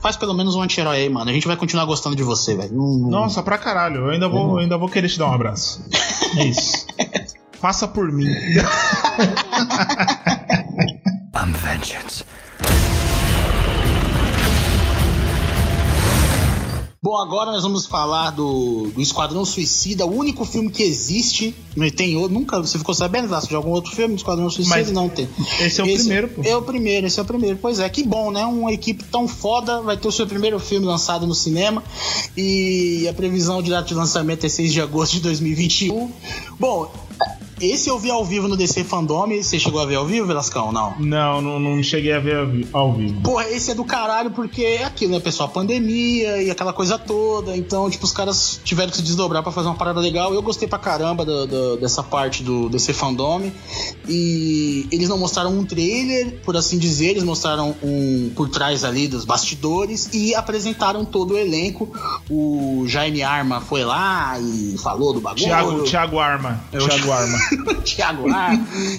faz 0.00 0.16
pelo 0.16 0.34
menos 0.34 0.54
um 0.54 0.62
anti-herói 0.62 0.98
aí, 0.98 1.08
mano. 1.08 1.30
A 1.30 1.34
gente 1.34 1.46
vai 1.46 1.56
continuar 1.56 1.84
gostando 1.84 2.16
de 2.16 2.22
você, 2.22 2.54
velho. 2.54 2.72
Nossa, 2.72 3.42
pra 3.42 3.58
caralho. 3.58 4.06
Eu 4.06 4.10
ainda 4.10 4.28
vou, 4.28 4.50
uhum. 4.50 4.58
ainda 4.58 4.76
vou 4.78 4.88
querer 4.88 5.08
te 5.08 5.18
dar 5.18 5.26
um 5.26 5.34
abraço. 5.34 5.84
É 6.36 6.44
isso. 6.44 6.86
Faça 7.60 7.86
por 7.86 8.10
mim. 8.10 8.26
I'm 11.36 11.52
vengeance. 11.52 12.24
Bom, 17.10 17.16
agora 17.16 17.50
nós 17.50 17.64
vamos 17.64 17.86
falar 17.86 18.30
do, 18.30 18.88
do 18.94 19.00
Esquadrão 19.00 19.44
Suicida, 19.44 20.06
o 20.06 20.16
único 20.16 20.44
filme 20.44 20.70
que 20.70 20.80
existe. 20.80 21.52
Não 21.74 21.90
tem 21.90 22.16
outro. 22.16 22.32
Nunca 22.32 22.60
você 22.60 22.78
ficou 22.78 22.94
sabendo, 22.94 23.26
Vasco, 23.26 23.48
de 23.48 23.56
algum 23.56 23.70
outro 23.70 23.90
filme 23.90 24.14
do 24.14 24.18
Esquadrão 24.18 24.48
Suicida? 24.48 24.76
Mas 24.76 24.92
não 24.92 25.08
tem. 25.08 25.28
Esse 25.60 25.80
é 25.80 25.84
o 25.84 25.88
esse 25.88 26.04
primeiro, 26.04 26.28
pô. 26.28 26.42
É 26.44 26.56
o 26.56 26.62
primeiro, 26.62 27.08
esse 27.08 27.18
é 27.18 27.22
o 27.24 27.26
primeiro. 27.26 27.58
Pois 27.60 27.80
é, 27.80 27.88
que 27.88 28.04
bom, 28.04 28.30
né? 28.30 28.46
Uma 28.46 28.72
equipe 28.72 29.02
tão 29.02 29.26
foda 29.26 29.82
vai 29.82 29.96
ter 29.96 30.06
o 30.06 30.12
seu 30.12 30.24
primeiro 30.24 30.60
filme 30.60 30.86
lançado 30.86 31.26
no 31.26 31.34
cinema. 31.34 31.82
E 32.36 33.08
a 33.08 33.12
previsão 33.12 33.60
de 33.60 33.70
data 33.70 33.88
de 33.88 33.94
lançamento 33.94 34.46
é 34.46 34.48
6 34.48 34.72
de 34.72 34.80
agosto 34.80 35.14
de 35.14 35.22
2021. 35.22 36.12
Bom, 36.60 36.92
esse 37.60 37.88
eu 37.88 37.98
vi 37.98 38.10
ao 38.10 38.24
vivo 38.24 38.48
no 38.48 38.56
DC 38.56 38.84
Fandom. 38.84 39.26
Você 39.28 39.58
chegou 39.58 39.80
a 39.80 39.86
ver 39.86 39.96
ao 39.96 40.06
vivo, 40.06 40.26
Velascão? 40.26 40.72
Não? 40.72 40.98
Não, 40.98 41.40
não, 41.40 41.60
não 41.60 41.82
cheguei 41.82 42.12
a 42.12 42.18
ver 42.18 42.66
ao 42.72 42.92
vivo. 42.92 43.20
Porra, 43.20 43.48
esse 43.50 43.70
é 43.70 43.74
do 43.74 43.84
caralho 43.84 44.30
porque 44.30 44.62
é 44.62 44.84
aquilo, 44.84 45.12
né, 45.12 45.20
pessoal? 45.20 45.48
Pandemia 45.48 46.42
e 46.42 46.50
aquela 46.50 46.72
coisa 46.72 46.98
toda. 46.98 47.56
Então, 47.56 47.90
tipo, 47.90 48.04
os 48.04 48.12
caras 48.12 48.60
tiveram 48.64 48.90
que 48.90 48.96
se 48.96 49.02
desdobrar 49.02 49.42
para 49.42 49.52
fazer 49.52 49.68
uma 49.68 49.74
parada 49.74 50.00
legal. 50.00 50.32
Eu 50.32 50.42
gostei 50.42 50.66
pra 50.66 50.78
caramba 50.78 51.24
do, 51.24 51.46
do, 51.46 51.76
dessa 51.76 52.02
parte 52.02 52.42
do 52.42 52.68
DC 52.68 52.92
Fandom. 52.92 53.50
E 54.08 54.86
eles 54.90 55.08
não 55.08 55.18
mostraram 55.18 55.50
um 55.50 55.64
trailer, 55.64 56.40
por 56.42 56.56
assim 56.56 56.78
dizer. 56.78 57.10
Eles 57.10 57.24
mostraram 57.24 57.76
um 57.82 58.30
por 58.34 58.48
trás 58.48 58.84
ali 58.84 59.06
dos 59.06 59.24
bastidores 59.24 60.08
e 60.12 60.34
apresentaram 60.34 61.04
todo 61.04 61.34
o 61.34 61.38
elenco. 61.38 61.92
O 62.30 62.84
Jaime 62.86 63.22
Arma 63.22 63.60
foi 63.60 63.84
lá 63.84 64.38
e 64.40 64.76
falou 64.78 65.12
do 65.12 65.20
bagulho. 65.20 65.44
Thiago, 65.44 65.82
Thiago 65.84 66.18
Arma. 66.18 66.64
Eu... 66.72 66.88
Thiago 66.88 67.12
Arma. 67.12 67.38
Tiago 67.84 68.28
lá. 68.28 68.54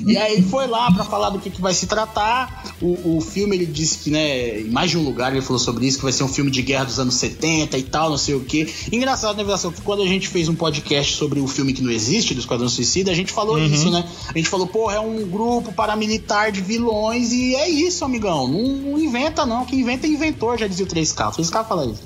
e 0.05 0.17
aí 0.17 0.33
ele 0.33 0.43
foi 0.43 0.67
lá 0.67 0.91
para 0.91 1.03
falar 1.03 1.29
do 1.29 1.39
que, 1.39 1.49
que 1.49 1.61
vai 1.61 1.73
se 1.73 1.87
tratar. 1.87 2.75
O, 2.81 3.17
o 3.17 3.21
filme 3.21 3.55
ele 3.55 3.65
disse 3.65 3.99
que, 3.99 4.09
né, 4.09 4.61
em 4.61 4.69
mais 4.69 4.91
de 4.91 4.97
um 4.97 5.03
lugar 5.03 5.31
ele 5.31 5.41
falou 5.41 5.59
sobre 5.59 5.85
isso, 5.85 5.97
que 5.97 6.03
vai 6.03 6.13
ser 6.13 6.23
um 6.23 6.27
filme 6.27 6.51
de 6.51 6.61
guerra 6.61 6.85
dos 6.85 6.99
anos 6.99 7.15
70 7.15 7.77
e 7.77 7.83
tal, 7.83 8.09
não 8.09 8.17
sei 8.17 8.35
o 8.35 8.41
que. 8.41 8.73
Engraçado, 8.91 9.37
né, 9.37 9.43
Vilação, 9.43 9.71
que 9.71 9.81
quando 9.81 10.01
a 10.03 10.07
gente 10.07 10.27
fez 10.27 10.49
um 10.49 10.55
podcast 10.55 11.15
sobre 11.15 11.39
o 11.39 11.47
filme 11.47 11.73
que 11.73 11.81
não 11.81 11.91
existe, 11.91 12.33
do 12.33 12.39
Esquadrão 12.39 12.69
Suicida, 12.69 13.11
a 13.11 13.15
gente 13.15 13.31
falou 13.31 13.57
uhum. 13.57 13.65
isso, 13.65 13.89
né? 13.91 14.03
A 14.27 14.37
gente 14.37 14.49
falou, 14.49 14.67
porra, 14.67 14.95
é 14.95 14.99
um 14.99 15.27
grupo 15.27 15.71
paramilitar 15.73 16.51
de 16.51 16.61
vilões 16.61 17.31
e 17.31 17.55
é 17.55 17.69
isso, 17.69 18.03
amigão. 18.03 18.47
Não, 18.47 18.61
não 18.61 18.99
inventa, 18.99 19.45
não. 19.45 19.65
Quem 19.65 19.79
inventa 19.79 20.07
é 20.07 20.09
inventor, 20.09 20.57
já 20.57 20.67
dizia 20.67 20.85
o 20.85 20.87
3K. 20.87 21.29
O 21.29 21.41
3K 21.41 21.67
fala 21.67 21.85
isso. 21.85 22.01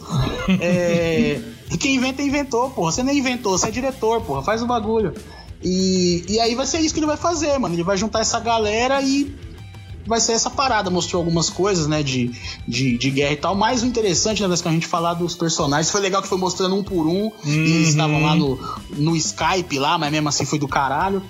é. 0.61 1.41
E 1.71 1.77
quem 1.77 1.95
inventa, 1.95 2.21
inventou, 2.21 2.69
porra. 2.69 2.91
Você 2.91 3.03
nem 3.03 3.17
inventou, 3.17 3.57
você 3.57 3.67
é 3.67 3.71
diretor, 3.71 4.21
porra. 4.21 4.43
Faz 4.43 4.61
o 4.61 4.67
bagulho. 4.67 5.13
E, 5.63 6.25
e 6.27 6.39
aí 6.39 6.55
vai 6.55 6.65
ser 6.65 6.79
isso 6.79 6.93
que 6.93 6.99
ele 6.99 7.07
vai 7.07 7.17
fazer, 7.17 7.57
mano. 7.57 7.75
Ele 7.75 7.83
vai 7.83 7.97
juntar 7.97 8.19
essa 8.19 8.39
galera 8.39 9.01
e 9.01 9.33
vai 10.05 10.19
ser 10.19 10.33
essa 10.33 10.49
parada. 10.49 10.89
Mostrou 10.89 11.21
algumas 11.21 11.49
coisas, 11.49 11.87
né, 11.87 12.03
de, 12.03 12.31
de, 12.67 12.97
de 12.97 13.11
guerra 13.11 13.33
e 13.33 13.37
tal. 13.37 13.55
Mas 13.55 13.83
o 13.83 13.85
interessante, 13.85 14.45
né, 14.45 14.55
que 14.55 14.67
a 14.67 14.71
gente 14.71 14.87
falar 14.87 15.13
dos 15.15 15.35
personagens, 15.35 15.89
foi 15.91 16.01
legal 16.01 16.21
que 16.21 16.27
foi 16.27 16.37
mostrando 16.37 16.75
um 16.75 16.83
por 16.83 17.07
um. 17.07 17.25
Uhum. 17.25 17.31
E 17.45 17.71
eles 17.71 17.89
estavam 17.89 18.21
lá 18.21 18.35
no, 18.35 18.59
no 18.91 19.15
Skype 19.15 19.79
lá, 19.79 19.97
mas 19.97 20.11
mesmo 20.11 20.29
assim 20.29 20.45
foi 20.45 20.59
do 20.59 20.67
caralho. 20.67 21.21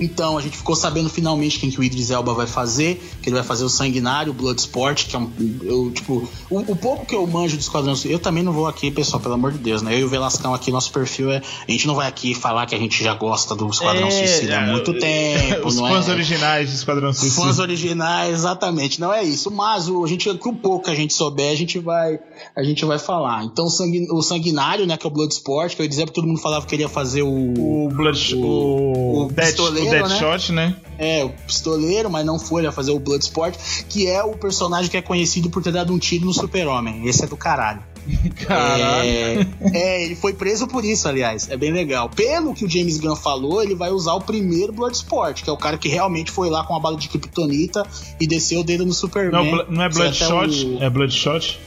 Então 0.00 0.38
a 0.38 0.40
gente 0.40 0.56
ficou 0.56 0.76
sabendo 0.76 1.08
finalmente 1.08 1.58
quem 1.58 1.70
que 1.70 1.80
o 1.80 1.82
Idris 1.82 2.10
Elba 2.10 2.32
vai 2.32 2.46
fazer, 2.46 3.02
que 3.22 3.28
ele 3.28 3.36
vai 3.36 3.44
fazer 3.44 3.64
o 3.64 3.68
Sanguinário, 3.68 4.32
o 4.32 4.34
Bloodsport, 4.34 5.06
que 5.06 5.16
é 5.16 5.18
um. 5.18 5.30
Eu, 5.62 5.90
tipo, 5.90 6.28
o, 6.50 6.58
o 6.58 6.76
pouco 6.76 7.06
que 7.06 7.14
eu 7.14 7.26
manjo 7.26 7.56
do 7.56 7.60
Esquadrão 7.60 7.94
Eu 8.04 8.18
também 8.18 8.42
não 8.42 8.52
vou 8.52 8.66
aqui, 8.66 8.90
pessoal, 8.90 9.20
pelo 9.20 9.34
amor 9.34 9.52
de 9.52 9.58
Deus, 9.58 9.82
né? 9.82 9.94
Eu 9.94 10.00
e 10.00 10.04
o 10.04 10.08
Velascão 10.08 10.54
aqui, 10.54 10.70
nosso 10.70 10.92
perfil 10.92 11.30
é. 11.30 11.42
A 11.66 11.70
gente 11.70 11.86
não 11.86 11.94
vai 11.94 12.06
aqui 12.06 12.34
falar 12.34 12.66
que 12.66 12.74
a 12.74 12.78
gente 12.78 13.02
já 13.02 13.14
gosta 13.14 13.54
do 13.54 13.68
Esquadrão 13.68 14.08
é, 14.08 14.10
Suicida 14.10 14.58
há 14.58 14.62
é, 14.62 14.70
muito 14.70 14.94
tempo. 14.98 15.66
Os 15.68 15.78
fãs 15.78 16.08
é? 16.08 16.12
originais 16.12 16.70
do 16.70 16.74
Esquadrão 16.74 17.12
Suicida. 17.12 17.42
Fãs 17.42 17.58
originais, 17.58 18.34
exatamente. 18.34 19.00
Não 19.00 19.12
é 19.12 19.22
isso. 19.22 19.50
Mas 19.50 19.88
o, 19.88 20.04
a 20.04 20.08
gente, 20.08 20.32
com 20.38 20.50
o 20.50 20.56
pouco 20.56 20.84
que 20.86 20.90
a 20.90 20.94
gente 20.94 21.14
souber, 21.14 21.52
a 21.52 21.56
gente 21.56 21.78
vai, 21.78 22.18
a 22.56 22.62
gente 22.62 22.84
vai 22.84 22.98
falar. 22.98 23.44
Então 23.44 23.66
o, 23.66 24.16
o 24.16 24.22
Sanguinário, 24.22 24.86
né, 24.86 24.96
que 24.96 25.06
é 25.06 25.10
o 25.10 25.12
Bloodsport, 25.12 25.74
que 25.74 25.82
eu 25.82 25.84
ia 25.84 25.88
dizer 25.88 26.04
porque 26.04 26.20
todo 26.20 26.26
mundo 26.26 26.40
falava 26.40 26.64
que 26.64 26.70
queria 26.70 26.88
fazer 26.88 27.22
o. 27.22 27.86
O 27.86 27.88
Blood. 27.88 28.34
O, 28.36 28.38
o, 28.38 29.26
o, 29.26 29.32
Dead, 29.32 29.56
o 29.88 29.90
Deadshot, 29.90 30.52
né? 30.52 30.68
né? 30.68 30.76
É, 30.98 31.24
o 31.24 31.30
pistoleiro, 31.30 32.10
mas 32.10 32.24
não 32.24 32.38
foi, 32.38 32.62
ele 32.62 32.68
vai 32.68 32.74
fazer 32.74 32.90
o 32.90 32.98
Bloodsport, 32.98 33.56
que 33.88 34.06
é 34.06 34.22
o 34.22 34.32
personagem 34.32 34.90
que 34.90 34.96
é 34.96 35.02
conhecido 35.02 35.50
por 35.50 35.62
ter 35.62 35.72
dado 35.72 35.92
um 35.92 35.98
tiro 35.98 36.26
no 36.26 36.32
Super-Homem. 36.32 37.06
Esse 37.06 37.24
é 37.24 37.26
do 37.26 37.36
caralho. 37.36 37.82
Caralho. 38.46 39.08
É, 39.08 39.46
é, 39.72 40.04
ele 40.04 40.16
foi 40.16 40.32
preso 40.32 40.66
por 40.66 40.84
isso, 40.84 41.08
aliás. 41.08 41.50
É 41.50 41.56
bem 41.56 41.72
legal. 41.72 42.08
Pelo 42.08 42.54
que 42.54 42.64
o 42.64 42.70
James 42.70 42.98
Gunn 42.98 43.14
falou, 43.14 43.62
ele 43.62 43.74
vai 43.74 43.90
usar 43.90 44.14
o 44.14 44.20
primeiro 44.20 44.72
Bloodsport, 44.72 45.42
que 45.42 45.50
é 45.50 45.52
o 45.52 45.56
cara 45.56 45.76
que 45.76 45.88
realmente 45.88 46.30
foi 46.30 46.48
lá 46.48 46.64
com 46.64 46.74
a 46.74 46.80
bala 46.80 46.96
de 46.96 47.08
Kryptonita 47.08 47.86
e 48.18 48.26
desceu 48.26 48.60
o 48.60 48.64
dedo 48.64 48.86
no 48.86 48.92
Superman. 48.92 49.32
Não, 49.32 49.66
não 49.68 49.82
é 49.82 49.88
Bloodshot? 49.88 50.66
O... 50.66 50.82
É 50.82 50.90
Bloodshot? 50.90 51.60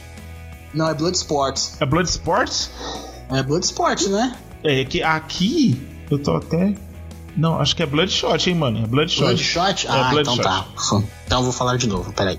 Não, 0.74 0.88
é 0.88 0.94
Bloodsport. 0.94 1.60
É 1.80 1.86
Bloodsport? 1.86 2.68
É 3.30 3.42
Bloodsport, 3.42 4.06
né? 4.08 4.36
É 4.64 4.84
que 4.84 5.02
aqui 5.02 5.80
eu 6.10 6.18
tô 6.18 6.36
até 6.36 6.74
não, 7.36 7.60
acho 7.60 7.74
que 7.74 7.82
é 7.82 7.86
Bloodshot, 7.86 8.48
hein, 8.48 8.56
mano? 8.56 8.84
É 8.84 8.86
Bloodshot. 8.86 9.24
Bloodshot? 9.24 9.86
É 9.86 9.90
ah, 9.90 10.10
Bloodshot. 10.10 10.38
então 10.38 10.50
tá. 10.50 10.66
Então 11.26 11.38
eu 11.38 11.44
vou 11.44 11.52
falar 11.52 11.76
de 11.76 11.86
novo, 11.86 12.12
peraí. 12.12 12.38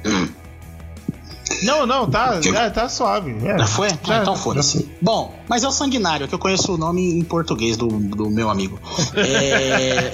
Não, 1.64 1.86
não, 1.86 2.10
tá, 2.10 2.40
é, 2.44 2.70
tá 2.70 2.90
suave. 2.90 3.36
É, 3.46 3.58
já 3.58 3.68
foi? 3.68 3.90
Já, 3.90 3.98
ah, 4.10 4.22
então 4.22 4.36
foda-se. 4.36 4.90
Bom, 5.02 5.34
mas 5.48 5.64
é 5.64 5.68
o 5.68 5.72
Sanguinário, 5.72 6.28
que 6.28 6.36
eu 6.36 6.40
conheço 6.40 6.74
o 6.74 6.78
nome 6.78 7.18
em 7.18 7.24
português 7.24 7.78
do, 7.78 7.88
do 7.88 8.30
meu 8.30 8.50
amigo. 8.50 8.80
É... 9.16 10.12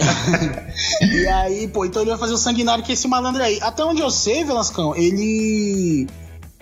e 1.02 1.28
aí, 1.28 1.68
pô, 1.68 1.86
então 1.86 2.02
ele 2.02 2.12
vai 2.12 2.20
fazer 2.20 2.34
o 2.34 2.38
Sanguinário, 2.38 2.84
que 2.84 2.92
é 2.92 2.94
esse 2.94 3.08
malandro 3.08 3.42
aí. 3.42 3.60
Até 3.62 3.84
onde 3.84 4.02
eu 4.02 4.12
sei, 4.12 4.44
Velascão, 4.44 4.96
ele. 4.96 6.08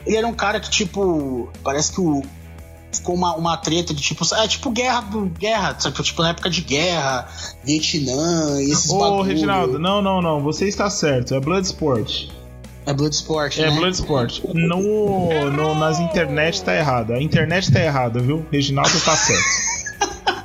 Ele 0.06 0.16
era 0.16 0.26
um 0.26 0.34
cara 0.34 0.60
que, 0.60 0.70
tipo, 0.70 1.50
parece 1.64 1.92
que 1.92 2.00
o, 2.00 2.24
ficou 2.98 3.16
uma, 3.16 3.36
uma 3.36 3.58
treta 3.58 3.94
de 3.94 4.02
tipo. 4.02 4.24
É 4.36 4.48
tipo 4.48 4.70
guerra 4.70 5.02
do. 5.02 5.26
Guerra, 5.26 5.76
sabe? 5.80 6.02
Tipo, 6.04 6.22
na 6.22 6.30
época 6.30 6.50
de 6.50 6.62
guerra, 6.62 7.28
Vietnã, 7.64 8.62
esses 8.62 8.90
Ô, 8.90 9.00
bagulho. 9.00 9.24
Reginaldo, 9.24 9.80
não, 9.80 10.02
não, 10.02 10.22
não. 10.22 10.42
Você 10.42 10.68
está 10.68 10.90
certo. 10.90 11.34
É 11.34 11.40
Bloodsport. 11.40 12.30
É 12.86 12.94
Bloodsport, 12.94 13.58
é 13.58 13.64
né? 13.64 13.68
É 13.68 13.72
Bloodsport. 13.72 14.42
No, 14.54 15.52
no, 15.52 15.76
nas 15.76 16.00
internet 16.00 16.62
tá 16.62 16.76
errado. 16.76 17.14
A 17.14 17.22
internet 17.22 17.72
tá 17.72 17.82
errada, 17.82 18.20
viu? 18.20 18.46
Reginaldo 18.52 19.00
tá 19.02 19.16
certo. 19.16 19.44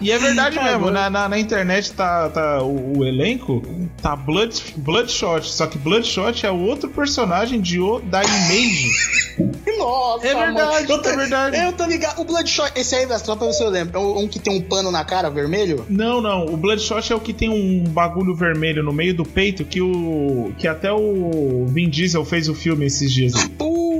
E 0.03 0.11
é 0.11 0.19
verdade 0.19 0.59
mesmo, 0.63 0.91
na, 0.91 1.09
na, 1.09 1.29
na, 1.29 1.39
internet 1.39 1.93
tá, 1.93 2.29
tá 2.29 2.63
o, 2.63 2.99
o, 2.99 3.05
elenco, 3.05 3.63
tá 4.01 4.17
Blood, 4.17 4.75
Bloodshot, 4.77 5.47
só 5.47 5.67
que 5.67 5.79
Bloodshot 5.79 6.45
é 6.45 6.51
outro 6.51 6.91
personagem 6.91 7.61
de 7.61 7.79
o, 7.79 8.01
da 8.01 8.23
Image. 8.23 8.91
Nossa, 9.79 10.27
é 10.27 10.35
verdade, 10.35 10.87
tô, 10.87 11.09
é 11.09 11.17
verdade. 11.17 11.57
Eu 11.57 11.73
tô 11.73 11.85
ligado. 11.87 12.21
O 12.21 12.25
Bloodshot, 12.25 12.73
esse 12.75 12.95
aí, 12.95 13.07
só 13.19 13.37
pra 13.37 13.49
eu 13.49 13.71
lembro, 13.71 13.99
é 13.99 14.01
um 14.01 14.29
que 14.29 14.39
tem 14.39 14.57
um 14.57 14.61
pano 14.61 14.91
na 14.91 15.05
cara 15.05 15.31
vermelho? 15.31 15.87
Não, 15.89 16.21
não. 16.21 16.47
O 16.47 16.57
Bloodshot 16.57 17.13
é 17.13 17.17
o 17.17 17.21
que 17.21 17.33
tem 17.33 17.49
um 17.49 17.85
bagulho 17.85 18.35
vermelho 18.35 18.83
no 18.83 18.93
meio 18.93 19.15
do 19.15 19.25
peito 19.25 19.65
que 19.65 19.81
o. 19.81 20.53
que 20.59 20.67
até 20.67 20.93
o 20.93 21.67
Vin 21.69 21.89
Diesel 21.89 22.25
fez 22.25 22.49
o 22.49 22.55
filme 22.55 22.87
esses 22.87 23.13
dias. 23.13 23.33
Puta, 23.59 23.92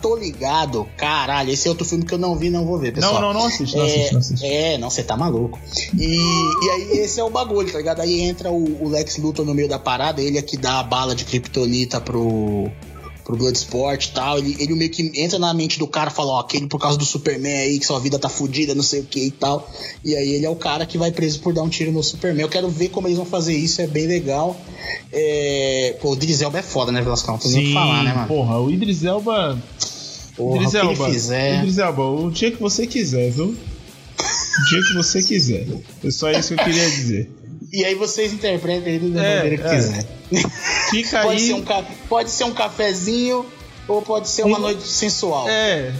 tô 0.00 0.16
ligado. 0.16 0.86
Caralho, 0.96 1.50
esse 1.50 1.66
é 1.66 1.70
outro 1.70 1.84
filme 1.84 2.04
que 2.04 2.14
eu 2.14 2.18
não 2.18 2.36
vi, 2.36 2.50
não 2.50 2.64
vou 2.64 2.78
ver, 2.78 2.92
pessoal. 2.92 3.14
Não, 3.14 3.20
não, 3.20 3.40
não 3.40 3.46
assiste, 3.46 3.76
não 3.76 3.84
é, 3.84 3.86
assiste, 3.86 4.12
não 4.12 4.20
assiste. 4.20 4.46
É, 4.46 4.78
não, 4.78 4.90
você 4.90 5.02
tá 5.02 5.16
maluco. 5.16 5.58
E, 5.96 6.06
e 6.06 6.70
aí 6.70 6.98
esse 6.98 7.20
é 7.20 7.24
o 7.24 7.30
bagulho, 7.30 7.70
tá 7.70 7.78
ligado? 7.78 8.00
Aí 8.00 8.20
entra 8.20 8.50
o, 8.50 8.84
o 8.84 8.88
Lex 8.88 9.16
Luthor 9.18 9.44
no 9.44 9.54
meio 9.54 9.68
da 9.68 9.78
parada, 9.78 10.22
ele 10.22 10.38
é 10.38 10.42
que 10.42 10.56
dá 10.56 10.80
a 10.80 10.82
bala 10.82 11.14
de 11.14 11.24
kryptonita 11.24 12.00
pro 12.00 12.70
pro 13.26 13.36
Bloodsport 13.36 14.06
e 14.06 14.12
tal. 14.12 14.38
Ele, 14.38 14.56
ele 14.58 14.74
meio 14.74 14.90
que 14.90 15.10
entra 15.20 15.38
na 15.38 15.52
mente 15.52 15.78
do 15.78 15.86
cara 15.86 16.10
e 16.10 16.14
fala, 16.14 16.32
ó, 16.32 16.40
aquele 16.40 16.68
por 16.68 16.78
causa 16.78 16.96
do 16.96 17.04
Superman 17.04 17.52
aí, 17.52 17.78
que 17.78 17.84
sua 17.84 17.98
vida 17.98 18.18
tá 18.18 18.28
fodida, 18.28 18.74
não 18.74 18.84
sei 18.84 19.00
o 19.00 19.04
que 19.04 19.20
e 19.20 19.30
tal. 19.32 19.68
E 20.04 20.14
aí 20.14 20.34
ele 20.34 20.46
é 20.46 20.50
o 20.50 20.54
cara 20.54 20.86
que 20.86 20.96
vai 20.96 21.10
preso 21.10 21.40
por 21.40 21.52
dar 21.52 21.62
um 21.62 21.68
tiro 21.68 21.90
no 21.90 22.02
Superman. 22.02 22.42
Eu 22.42 22.48
quero 22.48 22.70
ver 22.70 22.88
como 22.88 23.08
eles 23.08 23.16
vão 23.16 23.26
fazer 23.26 23.56
isso, 23.56 23.82
é 23.82 23.86
bem 23.86 24.06
legal. 24.06 24.56
É... 25.12 25.96
Pô, 26.00 26.10
o 26.10 26.14
Idris 26.14 26.40
Elba 26.40 26.60
é 26.60 26.62
foda, 26.62 26.92
né, 26.92 27.02
Velascão? 27.02 27.34
Não 27.34 27.40
tem 27.40 27.50
nem 27.50 27.64
o 27.64 27.66
que 27.66 27.74
falar, 27.74 28.04
né, 28.04 28.14
mano? 28.14 28.28
Porra, 28.28 28.60
o 28.60 28.70
Idris 28.70 29.04
Elba. 29.04 29.60
Porra, 30.36 30.56
Idris 30.56 30.74
Elba, 30.74 31.10
fizer... 31.10 31.58
Idris 31.58 31.78
Elba, 31.78 32.02
o 32.04 32.30
dia 32.30 32.52
que 32.52 32.60
você 32.60 32.86
quiser, 32.86 33.30
viu? 33.30 33.46
O 33.46 34.64
dia 34.70 34.82
que 34.86 34.94
você 34.94 35.22
quiser. 35.22 35.66
É 36.04 36.10
só 36.10 36.30
isso 36.30 36.54
que 36.54 36.60
eu 36.60 36.64
queria 36.64 36.88
dizer. 36.88 37.30
E 37.72 37.84
aí 37.84 37.94
vocês 37.94 38.32
interpretam 38.32 38.88
ele 38.88 39.10
da 39.10 39.24
é, 39.24 39.36
maneira 39.36 39.62
que 39.62 39.68
é. 39.68 39.76
quiser. 39.76 40.06
Fica 40.90 41.22
pode 41.22 41.40
aí. 41.40 41.46
Ser 41.46 41.54
um, 41.54 41.64
pode 42.08 42.30
ser 42.30 42.44
um 42.44 42.52
cafezinho 42.52 43.46
ou 43.88 44.02
pode 44.02 44.28
ser 44.28 44.44
uma 44.44 44.58
um, 44.58 44.62
noite 44.62 44.86
sensual. 44.86 45.48
É. 45.48 45.92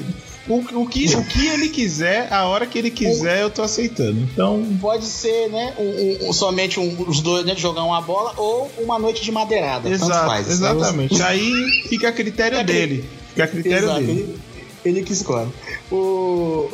O, 0.49 0.59
o, 0.83 0.87
que, 0.87 1.13
o 1.17 1.25
que 1.25 1.47
ele 1.49 1.69
quiser, 1.69 2.33
a 2.33 2.45
hora 2.47 2.67
que 2.67 2.79
ele 2.79 2.91
quiser, 2.91 3.43
eu 3.43 3.51
tô 3.51 3.63
aceitando. 3.63 4.21
Então. 4.21 4.65
Pode 4.81 5.05
ser, 5.05 5.49
né? 5.49 5.75
Um, 5.77 6.29
um, 6.29 6.33
somente 6.33 6.79
os 6.79 7.21
dois, 7.21 7.45
né? 7.45 7.57
Jogar 7.57 7.83
uma 7.83 8.01
bola 8.01 8.33
ou 8.37 8.71
uma 8.79 8.97
noite 8.97 9.25
de 9.25 9.33
madeirada. 9.33 9.89
Exato, 9.89 10.27
faz, 10.27 10.49
exatamente. 10.49 11.21
Aí 11.21 11.53
fica 11.89 12.09
a 12.09 12.13
critério 12.13 12.63
dele. 12.65 13.05
Fica 13.31 13.45
a 13.45 13.49
critério 13.49 13.89
Exato. 13.89 14.01
dele. 14.03 14.39
Ele, 14.85 15.03
que 15.03 15.13
escolhe. 15.13 15.51
O, 15.91 16.69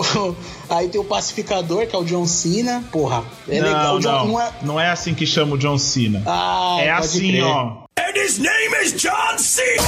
aí 0.68 0.88
tem 0.88 1.00
o 1.00 1.04
pacificador, 1.04 1.86
que 1.86 1.96
é 1.96 1.98
o 1.98 2.04
John 2.04 2.26
Cena. 2.26 2.84
Porra, 2.92 3.24
é 3.48 3.60
não, 3.60 3.66
legal. 3.66 3.98
John, 3.98 4.10
não, 4.10 4.26
não, 4.26 4.40
é... 4.40 4.52
não 4.62 4.80
é 4.80 4.90
assim 4.90 5.14
que 5.14 5.26
chama 5.26 5.54
o 5.54 5.58
John 5.58 5.78
Cena. 5.78 6.22
Ah, 6.26 6.76
é 6.80 6.90
assim, 6.90 7.28
crer. 7.28 7.44
ó. 7.44 7.84
And 7.98 8.16
his 8.16 8.38
name 8.38 8.74
is 8.82 8.92
John 8.94 9.38
Cena! 9.38 9.82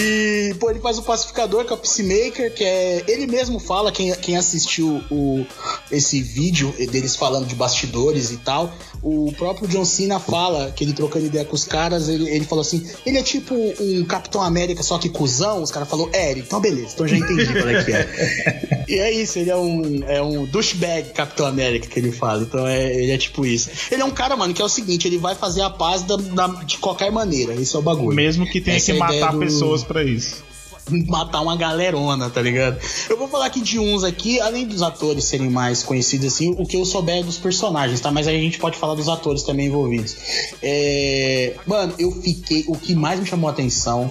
E, 0.00 0.54
pô, 0.54 0.70
ele 0.70 0.80
faz 0.80 0.98
o 0.98 1.02
pacificador, 1.02 1.64
que 1.64 1.72
é 1.72 1.74
o 1.74 1.78
Peacemaker, 1.78 2.52
que 2.54 2.64
é. 2.64 3.04
Ele 3.06 3.26
mesmo 3.26 3.58
fala, 3.58 3.92
quem, 3.92 4.12
quem 4.16 4.36
assistiu 4.36 5.02
o, 5.10 5.44
esse 5.90 6.22
vídeo 6.22 6.74
deles 6.90 7.14
falando 7.14 7.46
de 7.46 7.54
bastidores 7.54 8.30
e 8.30 8.38
tal, 8.38 8.72
o 9.02 9.32
próprio 9.36 9.66
John 9.66 9.84
Cena 9.84 10.20
fala, 10.20 10.70
que 10.70 10.84
ele 10.84 10.92
trocando 10.92 11.26
ideia 11.26 11.44
com 11.44 11.56
os 11.56 11.64
caras, 11.64 12.08
ele, 12.08 12.28
ele 12.30 12.44
falou 12.44 12.62
assim: 12.62 12.88
ele 13.04 13.18
é 13.18 13.22
tipo 13.22 13.54
um 13.80 14.04
Capitão 14.04 14.40
América, 14.40 14.82
só 14.82 14.96
que 14.96 15.08
cuzão. 15.08 15.62
Os 15.62 15.72
caras 15.72 15.88
falaram, 15.88 16.10
é, 16.12 16.32
então 16.32 16.60
beleza, 16.60 16.92
então 16.94 17.08
já 17.08 17.16
entendi 17.16 17.52
qual 17.52 17.68
é 17.68 17.84
que 17.84 17.92
é. 17.92 18.84
e 18.88 18.94
é 19.00 19.12
isso, 19.12 19.40
ele 19.40 19.50
é 19.50 19.56
um, 19.56 20.04
é 20.06 20.22
um 20.22 20.46
douchebag 20.46 21.10
Capitão 21.10 21.46
América 21.46 21.88
que 21.88 21.98
ele 21.98 22.12
fala. 22.12 22.42
Então 22.42 22.64
é, 22.64 22.94
ele 22.94 23.10
é 23.10 23.18
tipo 23.18 23.44
isso. 23.44 23.70
Ele 23.90 24.02
é 24.02 24.04
um 24.04 24.10
cara, 24.10 24.36
mano, 24.36 24.54
que 24.54 24.62
é 24.62 24.64
o 24.64 24.68
seguinte: 24.68 25.08
ele 25.08 25.18
vai 25.18 25.34
fazer 25.34 25.62
a 25.62 25.70
paz 25.70 26.02
da, 26.02 26.16
da, 26.16 26.46
de 26.62 26.78
qualquer 26.78 27.10
maneira. 27.10 27.54
Esse 27.54 27.74
é 27.74 27.78
o 27.80 27.82
bagulho. 27.82 28.14
Mesmo 28.14 28.46
que 28.46 28.60
tenha 28.60 28.76
Essa 28.76 28.86
que 28.86 28.92
é 28.92 28.94
matar 28.98 29.36
pessoas 29.36 29.82
para 29.82 30.04
isso 30.04 30.51
matar 30.90 31.40
uma 31.40 31.56
galerona, 31.56 32.28
tá 32.28 32.40
ligado? 32.40 32.78
Eu 33.08 33.16
vou 33.16 33.28
falar 33.28 33.46
aqui 33.46 33.60
de 33.60 33.78
uns 33.78 34.04
aqui, 34.04 34.40
além 34.40 34.66
dos 34.66 34.82
atores 34.82 35.24
serem 35.24 35.48
mais 35.48 35.82
conhecidos 35.82 36.32
assim, 36.32 36.54
o 36.58 36.66
que 36.66 36.76
eu 36.76 36.84
souber 36.84 37.24
dos 37.24 37.38
personagens, 37.38 38.00
tá? 38.00 38.10
Mas 38.10 38.26
aí 38.26 38.36
a 38.36 38.40
gente 38.40 38.58
pode 38.58 38.76
falar 38.76 38.94
dos 38.94 39.08
atores 39.08 39.42
também 39.42 39.66
envolvidos. 39.66 40.16
É... 40.62 41.54
Mano, 41.66 41.94
eu 41.98 42.10
fiquei. 42.10 42.64
O 42.66 42.76
que 42.76 42.94
mais 42.94 43.20
me 43.20 43.26
chamou 43.26 43.48
a 43.48 43.52
atenção 43.52 44.10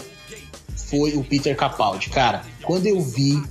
foi 0.76 1.14
o 1.14 1.24
Peter 1.24 1.56
Capaldi. 1.56 2.10
Cara, 2.10 2.44
quando 2.64 2.86
eu 2.88 3.02
vi, 3.02 3.42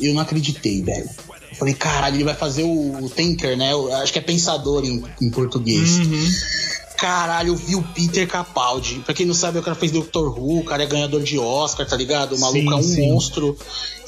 eu 0.00 0.14
não 0.14 0.22
acreditei, 0.22 0.82
velho. 0.82 1.08
Eu 1.50 1.56
falei, 1.56 1.74
caralho, 1.74 2.16
ele 2.16 2.24
vai 2.24 2.34
fazer 2.34 2.62
o, 2.62 3.04
o 3.04 3.10
Thinker, 3.10 3.56
né? 3.56 3.72
Eu 3.72 3.92
acho 3.96 4.12
que 4.12 4.18
é 4.18 4.22
pensador 4.22 4.84
em, 4.84 5.02
em 5.20 5.30
português. 5.30 5.98
Uhum 5.98 6.77
caralho, 6.98 7.50
eu 7.50 7.56
vi 7.56 7.76
o 7.76 7.82
Peter 7.82 8.26
Capaldi. 8.26 8.96
Pra 9.04 9.14
quem 9.14 9.24
não 9.24 9.34
sabe, 9.34 9.58
o 9.58 9.62
cara 9.62 9.76
fez 9.76 9.92
Doctor 9.92 10.36
Who, 10.36 10.58
o 10.58 10.64
cara 10.64 10.82
é 10.82 10.86
ganhador 10.86 11.22
de 11.22 11.38
Oscar, 11.38 11.86
tá 11.86 11.96
ligado? 11.96 12.34
O 12.34 12.40
maluco 12.40 12.58
sim, 12.60 12.72
é 12.72 12.76
um 12.76 12.82
sim. 12.82 13.12
monstro. 13.12 13.56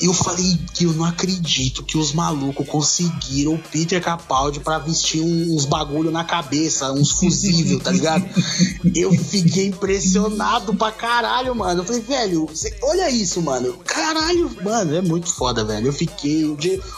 E 0.01 0.07
eu 0.07 0.15
falei 0.15 0.59
que 0.75 0.85
eu 0.85 0.93
não 0.93 1.05
acredito 1.05 1.83
que 1.83 1.99
os 1.99 2.13
malucos 2.13 2.67
conseguiram 2.67 3.55
o 3.55 3.59
Peter 3.59 4.01
Capaldi 4.03 4.61
para 4.61 4.79
vestir 4.79 5.21
uns 5.21 5.65
bagulho 5.67 6.11
na 6.11 6.25
cabeça, 6.25 6.91
uns 6.93 7.11
fusível, 7.13 7.79
tá 7.81 7.91
ligado? 7.91 8.25
eu 8.95 9.13
fiquei 9.13 9.67
impressionado 9.67 10.75
pra 10.75 10.91
caralho, 10.91 11.55
mano. 11.55 11.83
Eu 11.83 11.85
falei, 11.85 12.01
velho, 12.01 12.49
cê, 12.55 12.75
olha 12.83 13.11
isso, 13.11 13.43
mano. 13.43 13.75
Caralho, 13.85 14.51
mano, 14.65 14.95
é 14.95 15.03
muito 15.03 15.33
foda, 15.35 15.65
velho. 15.65 15.89
Eu 15.89 15.93
fiquei. 15.93 16.45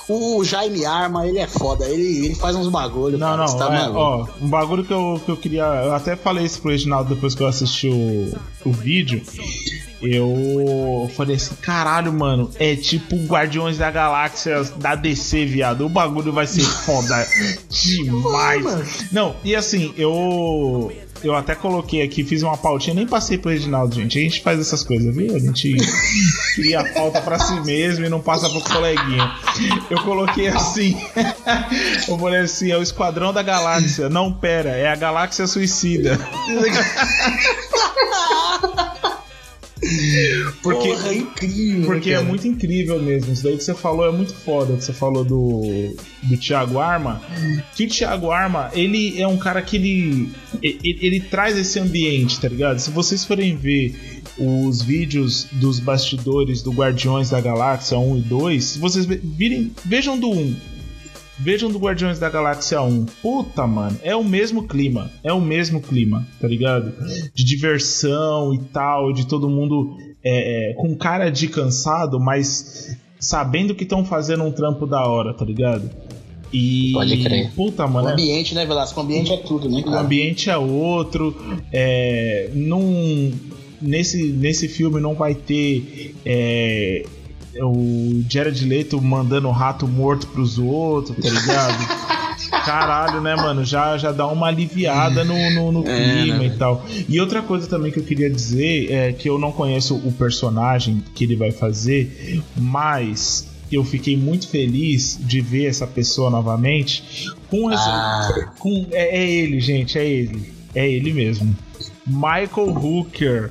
O, 0.09 0.39
o 0.39 0.45
Jaime 0.45 0.85
Arma, 0.85 1.27
ele 1.27 1.39
é 1.39 1.47
foda. 1.47 1.89
Ele, 1.89 2.27
ele 2.27 2.35
faz 2.35 2.55
uns 2.55 2.69
bagulho. 2.69 3.19
Não, 3.19 3.27
cara, 3.27 3.47
não, 3.47 3.57
tá 3.59 3.75
é, 3.75 3.89
ó, 3.91 4.27
um 4.41 4.49
bagulho 4.49 4.85
que 4.85 4.93
eu, 4.93 5.21
que 5.25 5.31
eu 5.31 5.37
queria 5.37 5.83
eu 5.83 5.95
até 5.95 6.17
falei 6.17 6.45
isso 6.45 6.61
pro 6.61 6.71
Reginaldo 6.71 7.15
depois 7.15 7.35
que 7.35 7.43
eu 7.43 7.47
assisti 7.47 7.89
o, 7.89 8.35
o 8.65 8.73
vídeo. 8.73 9.23
Eu 10.03 11.11
falei 11.17 11.37
assim, 11.37 11.55
caralho, 11.57 12.13
mano, 12.13 12.51
é 12.59 12.75
tipo 12.75 13.17
Guardiões 13.27 13.79
da 13.79 13.91
Galáxia 13.91 14.63
da 14.77 14.95
DC, 14.95 15.47
viado. 15.47 15.87
O 15.87 15.89
bagulho 15.89 16.33
vai 16.33 16.47
ser 16.47 16.63
foda 16.63 17.27
demais. 17.71 19.13
Não, 19.13 19.37
e 19.45 19.55
assim, 19.55 19.95
eu 19.97 20.93
eu 21.23 21.37
até 21.37 21.55
coloquei 21.55 22.03
aqui, 22.03 22.25
fiz 22.25 22.43
uma 22.43 22.57
pautinha, 22.57 22.95
nem 22.95 23.07
passei 23.07 23.39
pro 23.39 23.51
Reginaldo, 23.51 23.95
gente. 23.95 24.19
A 24.19 24.23
gente 24.23 24.43
faz 24.43 24.59
essas 24.59 24.83
coisas, 24.83 25.15
viu? 25.15 25.35
A 25.35 25.39
gente 25.39 25.77
cria 26.57 26.81
a 26.81 26.93
pauta 26.93 27.21
pra 27.21 27.39
si 27.39 27.61
mesmo 27.61 28.05
e 28.05 28.09
não 28.09 28.21
passa 28.21 28.51
pro 28.51 28.61
coleguinha. 28.61 29.33
Eu 29.89 30.03
coloquei 30.03 30.49
assim. 30.49 31.01
eu 32.09 32.19
falei 32.19 32.41
assim: 32.41 32.73
é 32.73 32.77
o 32.77 32.83
Esquadrão 32.83 33.33
da 33.33 33.43
Galáxia. 33.43 34.09
Não, 34.09 34.33
pera, 34.33 34.71
é 34.71 34.89
a 34.89 34.97
Galáxia 34.97 35.47
Suicida. 35.47 36.19
Porque, 40.63 40.89
Porra, 40.89 41.09
é 41.09 41.15
incrível. 41.15 41.87
Porque 41.87 42.11
é 42.11 42.15
cara. 42.15 42.25
é 42.25 42.29
muito 42.29 42.47
incrível 42.47 43.03
mesmo. 43.03 43.33
Isso 43.33 43.43
daí 43.43 43.57
que 43.57 43.65
você 43.65 43.75
falou 43.75 44.07
é 44.07 44.13
muito 44.13 44.35
foda. 44.35 44.77
Que 44.77 44.85
você 44.85 44.93
falou 44.93 45.25
do, 45.25 45.95
do 46.23 46.37
Thiago 46.37 46.79
Arma. 46.79 47.21
Que 47.75 47.85
o 47.85 47.89
Thiago 47.89 48.31
Arma, 48.31 48.71
ele 48.75 49.21
é 49.21 49.27
um 49.27 49.37
cara 49.37 49.63
que 49.63 49.77
ele, 49.77 50.31
ele, 50.63 50.99
ele 51.01 51.21
traz 51.21 51.57
esse 51.57 51.79
ambiente, 51.79 52.41
tá 52.41 52.49
ligado? 52.49 52.79
Se 52.79 52.91
vocês 52.91 53.25
forem 53.25 53.57
ver 53.57 53.95
os 54.39 54.83
vídeos 54.83 55.47
dos 55.53 55.79
bastidores 55.79 56.63
do 56.63 56.73
Guardiões 56.73 57.31
da 57.31 57.41
Galáxia 57.41 57.99
1 57.99 58.19
e 58.19 58.21
2, 58.23 58.65
se 58.65 58.79
vocês 58.79 59.07
virem, 59.07 59.73
vejam 59.85 60.19
do 60.19 60.31
1 60.31 60.72
Vejam 61.39 61.71
do 61.71 61.79
Guardiões 61.79 62.19
da 62.19 62.29
Galáxia 62.29 62.81
1. 62.83 63.07
Puta, 63.23 63.67
mano, 63.67 63.99
é 64.03 64.15
o 64.15 64.23
mesmo 64.23 64.67
clima. 64.67 65.11
É 65.25 65.33
o 65.33 65.41
mesmo 65.41 65.81
clima, 65.81 66.27
tá 66.41 66.47
ligado? 66.47 66.93
De 67.35 67.45
diversão 67.45 68.55
e 68.55 68.59
tal, 68.59 69.13
de 69.13 69.27
todo 69.27 69.49
mundo 69.49 69.97
é, 70.23 70.71
é, 70.71 70.75
com 70.75 70.95
cara 70.95 71.31
de 71.31 71.49
cansado, 71.49 72.21
mas 72.21 72.97
sabendo 73.19 73.75
que 73.75 73.85
estão 73.85 74.05
fazendo 74.05 74.45
um 74.45 74.53
trampo 74.53 74.87
da 74.87 75.07
hora, 75.07 75.33
tá 75.33 75.45
ligado? 75.45 75.91
E. 76.53 76.93
Pode 76.93 77.17
crer. 77.23 77.51
Puta, 77.53 77.87
mano. 77.87 78.09
O 78.09 78.11
é 78.11 78.13
ambiente, 78.13 78.55
né, 78.55 78.67
Velasco? 78.67 79.01
O 79.01 79.03
ambiente 79.03 79.33
é 79.33 79.39
tudo, 79.39 79.71
né, 79.71 79.83
cara? 79.83 79.97
O 79.97 80.01
ambiente 80.01 80.51
é 80.51 80.57
outro. 80.57 81.35
É. 81.73 82.51
Num. 82.55 83.33
Nesse, 83.81 84.23
nesse 84.29 84.69
filme 84.69 85.01
não 85.01 85.15
vai 85.15 85.35
ter. 85.35 86.15
É, 86.25 87.05
o 87.57 88.25
Jared 88.29 88.65
Leto 88.65 89.01
mandando 89.01 89.51
rato 89.51 89.87
morto 89.87 90.27
pros 90.29 90.59
outros, 90.59 91.17
tá 91.17 91.29
ligado? 91.29 92.13
Caralho, 92.65 93.21
né, 93.21 93.35
mano? 93.35 93.65
Já, 93.65 93.97
já 93.97 94.13
dá 94.13 94.27
uma 94.27 94.49
aliviada 94.49 95.25
no, 95.25 95.51
no, 95.51 95.73
no 95.73 95.89
é, 95.89 96.23
clima 96.23 96.37
é, 96.37 96.39
né? 96.39 96.47
e 96.47 96.59
tal. 96.59 96.85
E 97.09 97.21
outra 97.21 97.43
coisa 97.43 97.67
também 97.67 97.91
que 97.91 97.99
eu 97.99 98.05
queria 98.05 98.31
dizer 98.31 98.91
é 98.91 99.13
que 99.13 99.29
eu 99.29 99.39
não 99.39 99.53
conheço 99.53 99.97
o 99.97 100.13
personagem 100.13 101.03
que 101.15 101.25
ele 101.25 101.37
vai 101.37 101.51
fazer, 101.51 102.43
mas 102.57 103.49
eu 103.71 103.85
fiquei 103.85 104.17
muito 104.17 104.49
feliz 104.49 105.19
de 105.21 105.41
ver 105.41 105.67
essa 105.67 105.87
pessoa 105.87 106.31
novamente 106.31 107.33
com, 107.49 107.69
ah. 107.71 108.53
com 108.59 108.87
é, 108.93 109.19
é 109.19 109.31
ele, 109.31 109.61
gente, 109.61 109.99
é 109.99 110.07
ele. 110.07 110.53
É 110.75 110.89
ele 110.89 111.13
mesmo. 111.13 111.57
Michael 112.07 112.77
Hooker. 112.77 113.51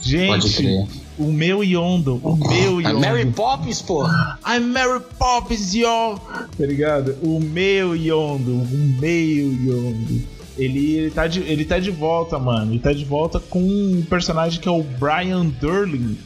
Gente, 0.00 0.88
O 1.18 1.32
meu 1.32 1.64
Yondo, 1.64 2.20
o 2.22 2.36
meu 2.36 2.80
Yondo. 2.80 3.00
Mary 3.00 3.26
Poppins, 3.26 3.80
pô. 3.80 4.04
I'm 4.46 4.66
Mary 4.66 5.02
Poppins, 5.18 5.74
yo! 5.74 6.18
Tá 6.58 6.66
ligado? 6.66 7.16
O 7.22 7.40
meu 7.40 7.96
Yondo, 7.96 8.52
o 8.52 8.96
meu 9.00 9.52
Yondo. 9.52 10.22
Ele, 10.58 10.96
ele, 10.96 11.10
tá 11.10 11.26
de, 11.26 11.40
ele 11.40 11.64
tá 11.64 11.78
de 11.78 11.90
volta, 11.90 12.38
mano. 12.38 12.72
Ele 12.72 12.78
tá 12.78 12.92
de 12.92 13.04
volta 13.04 13.40
com 13.40 13.60
um 13.60 14.04
personagem 14.08 14.60
que 14.60 14.68
é 14.68 14.70
o 14.70 14.82
Brian 14.82 15.46
Durling. 15.46 16.18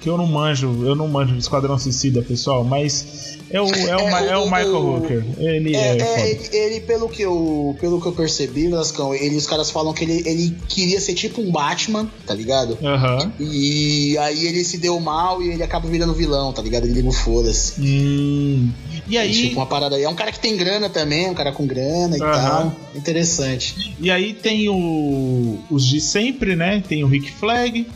Que 0.00 0.08
eu 0.10 0.18
não 0.18 0.26
manjo, 0.26 0.84
eu 0.84 0.94
não 0.94 1.08
manjo 1.08 1.32
do 1.32 1.38
Esquadrão 1.38 1.78
Suicida, 1.78 2.20
pessoal, 2.20 2.62
mas 2.62 3.33
é 3.50 3.60
o, 3.60 3.66
é 3.66 3.96
o, 3.96 4.00
é, 4.00 4.28
é 4.28 4.36
o, 4.36 4.42
o 4.42 4.44
Michael 4.44 4.74
o, 4.74 4.96
Hooker. 4.96 5.24
Ele 5.38 5.76
é. 5.76 5.98
é 5.98 6.30
ele, 6.30 6.56
ele, 6.56 6.80
pelo, 6.80 7.08
que 7.08 7.22
eu, 7.22 7.76
pelo 7.80 8.00
que 8.00 8.06
eu 8.06 8.12
percebi, 8.12 8.68
Velascão, 8.68 9.14
ele, 9.14 9.36
os 9.36 9.46
caras 9.46 9.70
falam 9.70 9.92
que 9.92 10.04
ele, 10.04 10.22
ele 10.26 10.56
queria 10.68 11.00
ser 11.00 11.14
tipo 11.14 11.40
um 11.40 11.50
Batman, 11.50 12.10
tá 12.26 12.34
ligado? 12.34 12.78
Uhum. 12.80 13.32
E 13.38 14.16
aí 14.18 14.46
ele 14.46 14.64
se 14.64 14.78
deu 14.78 14.98
mal 14.98 15.42
e 15.42 15.50
ele 15.50 15.62
acaba 15.62 15.88
virando 15.88 16.14
vilão, 16.14 16.52
tá 16.52 16.62
ligado? 16.62 16.84
Ele 16.84 16.94
liga 16.94 17.12
foda-se. 17.12 17.80
Hum. 17.80 18.70
E 19.06 19.18
aí. 19.18 19.32
Tipo, 19.32 19.56
uma 19.56 19.66
parada 19.66 19.96
aí. 19.96 20.02
É 20.02 20.08
um 20.08 20.14
cara 20.14 20.32
que 20.32 20.40
tem 20.40 20.56
grana 20.56 20.88
também, 20.88 21.28
um 21.28 21.34
cara 21.34 21.52
com 21.52 21.66
grana 21.66 22.16
e 22.16 22.20
tal. 22.20 22.74
Interessante. 22.94 23.94
E 24.00 24.10
aí 24.10 24.32
tem 24.32 24.68
o, 24.68 25.58
os 25.70 25.86
de 25.86 26.00
sempre, 26.00 26.56
né? 26.56 26.82
Tem 26.86 27.04
o 27.04 27.06
Rick 27.06 27.30
Flag 27.32 27.86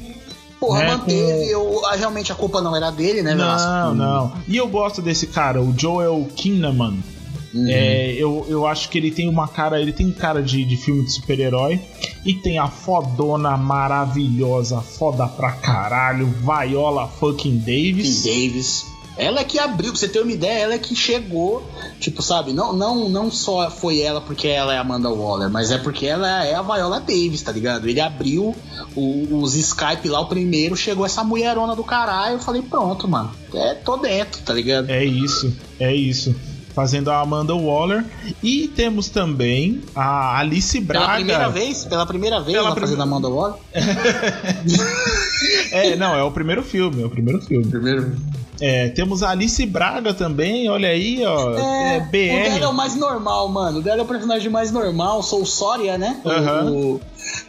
Porra, 0.59 0.81
né, 0.81 0.87
manteve. 0.89 1.53
Com... 1.55 1.61
Eu, 1.61 1.83
realmente 1.97 2.33
a 2.33 2.35
culpa 2.35 2.61
não 2.61 2.75
era 2.75 2.91
dele, 2.91 3.23
né, 3.23 3.35
Não, 3.35 3.95
não. 3.95 4.33
E 4.47 4.57
eu 4.57 4.69
gosto 4.69 5.01
desse 5.01 5.27
cara, 5.27 5.63
o 5.63 5.75
Joel 5.77 6.27
Kinnaman. 6.35 6.99
Uhum. 7.55 7.67
É, 7.67 8.13
eu, 8.13 8.45
eu 8.49 8.67
acho 8.67 8.91
que 8.91 8.99
ele 8.99 9.11
tem 9.11 9.29
uma 9.29 9.49
cara, 9.49 9.81
ele 9.81 9.93
tem 9.93 10.11
cara 10.11 10.43
de, 10.43 10.65
de 10.65 10.77
filme 10.77 11.05
de 11.05 11.13
super-herói 11.13 11.81
e 12.25 12.35
tem 12.35 12.59
a 12.59 12.69
fodona 12.69 13.57
maravilhosa, 13.57 14.83
foda 14.83 15.27
pra 15.27 15.53
caralho, 15.53 16.27
Viola 16.27 17.09
fucking 17.09 17.59
Davis. 17.59 18.25
Davis. 18.25 18.87
Ela 19.19 19.41
é 19.41 19.45
que 19.45 19.59
abriu, 19.59 19.91
pra 19.91 19.99
você 19.99 20.09
ter 20.09 20.21
uma 20.21 20.31
ideia, 20.31 20.63
ela 20.63 20.75
é 20.75 20.79
que 20.79 20.95
chegou, 20.95 21.69
tipo, 21.99 22.23
sabe? 22.23 22.53
Não, 22.53 22.73
não, 22.73 23.09
não 23.09 23.31
só 23.31 23.69
foi 23.69 24.01
ela 24.01 24.21
porque 24.21 24.47
ela 24.47 24.73
é 24.73 24.79
Amanda 24.79 25.11
Waller, 25.11 25.51
mas 25.51 25.73
é 25.73 25.79
porque 25.79 26.07
ela 26.07 26.45
é 26.45 26.55
a 26.55 26.63
Viola 26.63 27.01
Davis, 27.01 27.43
tá 27.43 27.51
ligado? 27.51 27.89
Ele 27.89 28.01
abriu 28.01 28.55
o, 28.95 29.41
os 29.43 29.57
Skype 29.57 30.09
lá, 30.09 30.21
o 30.21 30.27
primeiro, 30.27 30.77
chegou 30.77 31.05
essa 31.05 31.25
mulherona 31.25 31.75
do 31.75 31.83
caralho, 31.83 32.35
eu 32.35 32.41
falei, 32.41 32.63
pronto, 32.63 33.09
mano, 33.09 33.33
é, 33.53 33.75
tô 33.75 33.97
dentro, 33.97 34.41
tá 34.43 34.55
ligado? 34.55 34.89
É 34.89 35.05
isso, 35.05 35.53
é 35.81 35.93
isso 35.95 36.35
fazendo 36.79 37.11
a 37.11 37.21
Amanda 37.21 37.57
Waller. 37.57 38.05
E 38.41 38.69
temos 38.69 39.09
também 39.09 39.83
a 39.97 40.39
Alice 40.39 40.79
Braga. 40.81 41.07
Pela 41.07 41.17
primeira 41.17 41.49
vez? 41.49 41.85
Pela 41.85 42.07
primeira 42.07 42.41
vez 42.41 42.53
pela 42.53 42.67
ela 42.67 42.75
prim... 42.77 42.81
fazendo 42.83 43.01
a 43.01 43.03
Amanda 43.03 43.29
Waller? 43.29 43.59
é, 45.73 45.97
não, 45.97 46.15
é 46.15 46.23
o 46.23 46.31
primeiro 46.31 46.63
filme, 46.63 47.03
é 47.03 47.07
o 47.07 47.11
primeiro 47.11 47.43
filme. 47.43 47.67
Primeiro. 47.67 48.17
É, 48.61 48.89
temos 48.89 49.23
a 49.23 49.31
Alice 49.31 49.65
Braga 49.67 50.13
também, 50.13 50.69
olha 50.69 50.89
aí, 50.89 51.25
ó. 51.25 51.55
É, 51.55 51.97
é 51.97 52.01
BR. 52.01 52.07
O 52.07 52.53
dela 52.53 52.65
é 52.65 52.69
o 52.69 52.75
mais 52.75 52.95
normal, 52.97 53.49
mano. 53.49 53.79
O 53.79 53.83
dela 53.83 54.01
é 54.01 54.03
o 54.03 54.07
personagem 54.07 54.51
mais 54.51 54.73
normal, 54.73 55.23
sou 55.23 55.45
Soria, 55.47 55.97
né? 55.97 56.21
Uhum. 56.25 56.95
O, 56.95 57.01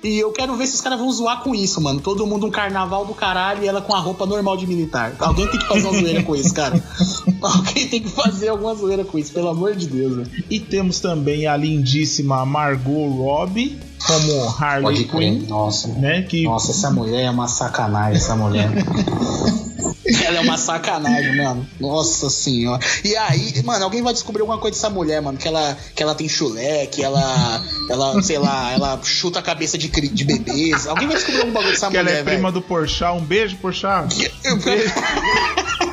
e 0.04 0.20
eu 0.20 0.32
quero 0.32 0.56
ver 0.56 0.68
se 0.68 0.76
os 0.76 0.82
caras 0.82 1.00
vão 1.00 1.12
zoar 1.12 1.42
com 1.42 1.54
isso, 1.54 1.82
mano. 1.82 2.00
Todo 2.00 2.26
mundo 2.26 2.46
um 2.46 2.52
carnaval 2.52 3.06
do 3.06 3.14
caralho 3.14 3.64
e 3.64 3.68
ela 3.68 3.82
com 3.82 3.94
a 3.94 4.00
roupa 4.00 4.26
normal 4.26 4.58
de 4.58 4.68
militar. 4.68 5.14
Alguém 5.20 5.48
tem 5.48 5.60
que 5.60 5.68
fazer 5.68 5.88
uma 5.88 6.00
zoeira 6.00 6.24
com 6.24 6.36
isso, 6.36 6.54
cara. 6.54 6.82
Alguém 7.42 7.88
tem 7.88 8.02
que 8.02 8.10
fazer 8.10 8.50
alguma 8.50 8.76
zoeira 8.76 9.04
com 9.04 9.18
isso, 9.18 9.32
pelo 9.32 9.50
amor 9.50 9.76
de 9.76 9.88
Deus. 9.88 10.12
Mano. 10.18 10.30
E 10.50 10.60
temos 10.60 11.00
também 11.00 11.48
a 11.48 11.56
lindíssima 11.56 12.46
Margot 12.46 13.08
Robbie 13.08 13.80
como 14.06 14.50
Harley 14.60 15.06
Quinn. 15.06 15.46
Nossa, 15.48 15.88
né? 15.90 16.22
Que... 16.24 16.44
Nossa, 16.44 16.72
essa 16.72 16.90
mulher 16.90 17.24
é 17.24 17.30
uma 17.30 17.48
sacanagem, 17.48 18.18
essa 18.18 18.36
mulher. 18.36 18.70
Ela 20.06 20.38
é 20.38 20.42
uma 20.42 20.58
sacanagem, 20.58 21.38
mano. 21.38 21.68
Nossa 21.80 22.30
senhora. 22.30 22.82
E 23.04 23.16
aí, 23.16 23.62
mano, 23.64 23.84
alguém 23.84 24.02
vai 24.02 24.14
descobrir 24.14 24.42
alguma 24.42 24.58
coisa 24.58 24.76
dessa 24.76 24.90
mulher, 24.90 25.22
mano. 25.22 25.38
Que 25.38 25.48
ela, 25.48 25.78
que 25.96 26.02
ela 26.02 26.16
tem 26.16 26.28
chulé, 26.30 26.86
que 26.86 27.04
ela, 27.04 27.64
ela, 27.90 28.22
sei 28.22 28.38
lá, 28.38 28.72
ela 28.72 29.00
chuta 29.04 29.40
a 29.40 29.42
cabeça 29.42 29.78
de, 29.78 29.88
de 29.88 30.24
bebês. 30.24 30.88
Alguém 30.88 31.08
vai 31.08 31.18
descobrir 31.18 31.42
algum 31.42 31.52
bagulho 31.52 31.72
dessa 31.72 31.88
que 31.90 31.98
mulher, 31.98 32.06
Que 32.06 32.20
ela 32.20 32.30
é 32.30 32.34
prima 32.34 32.52
do 32.52 32.62
Porchat. 32.62 33.12
Um 33.18 33.24
beijo, 33.24 33.58
Porchat. 33.58 34.32
Um 34.46 34.58
beijo. 34.58 34.94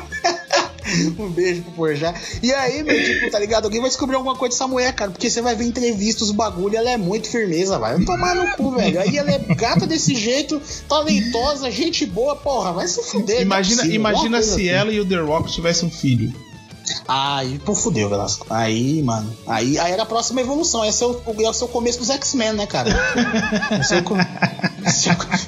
um 1.19 1.29
beijo 1.29 1.61
pro 1.63 1.71
Porjá. 1.73 2.13
E 2.41 2.51
aí, 2.53 2.83
meu, 2.83 3.03
tipo, 3.03 3.31
tá 3.31 3.39
ligado? 3.39 3.65
Alguém 3.65 3.81
vai 3.81 3.89
descobrir 3.89 4.15
alguma 4.15 4.35
coisa 4.35 4.53
dessa 4.53 4.67
mulher, 4.67 4.93
cara. 4.93 5.11
Porque 5.11 5.29
você 5.29 5.41
vai 5.41 5.55
ver 5.55 5.65
entrevistas, 5.65 6.29
o 6.29 6.33
bagulho, 6.33 6.77
ela 6.77 6.89
é 6.89 6.97
muito 6.97 7.29
firmeza, 7.29 7.77
vai 7.77 7.99
tomar 8.03 8.35
no 8.35 8.47
cu, 8.55 8.71
velho. 8.71 8.99
Aí 8.99 9.17
ela 9.17 9.31
é 9.31 9.39
gata 9.39 9.85
desse 9.85 10.15
jeito, 10.15 10.61
talentosa, 10.87 11.69
gente 11.71 12.05
boa, 12.05 12.35
porra, 12.35 12.73
vai 12.73 12.87
se 12.87 13.01
fuder. 13.03 13.41
Imagina, 13.41 13.83
é 13.83 13.87
imagina 13.87 14.41
se 14.41 14.51
assim. 14.51 14.67
ela 14.67 14.91
e 14.91 14.99
o 14.99 15.05
The 15.05 15.17
Rock 15.17 15.51
tivessem 15.51 15.87
um 15.87 15.91
filho. 15.91 16.33
Aí, 17.07 17.59
pô, 17.59 17.75
fudeu, 17.75 18.09
Velasco. 18.09 18.45
Aí, 18.49 19.01
mano. 19.01 19.35
Aí, 19.45 19.77
aí 19.77 19.91
era 19.91 20.03
a 20.03 20.05
próxima 20.05 20.41
evolução. 20.41 20.85
Esse 20.85 21.03
é 21.03 21.07
o, 21.07 21.13
é 21.13 21.63
o 21.63 21.67
começo 21.67 21.99
dos 21.99 22.09
X-Men, 22.09 22.53
né, 22.53 22.65
cara? 22.65 22.89
É 22.89 23.75
o, 23.99 24.66
o 24.66 24.66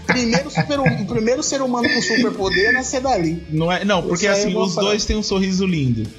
primeiro, 0.05 0.49
super, 0.49 0.79
o 0.79 1.05
primeiro 1.05 1.43
ser 1.43 1.61
humano 1.61 1.89
com 1.89 2.01
superpoder 2.01 2.73
nascer 2.73 3.01
dali. 3.01 3.43
Não, 3.49 3.71
é, 3.71 3.85
não 3.85 4.01
porque 4.01 4.27
assim, 4.27 4.55
os 4.55 4.73
falar. 4.73 4.89
dois 4.89 5.05
têm 5.05 5.15
um 5.15 5.23
sorriso 5.23 5.65
lindo. 5.65 6.09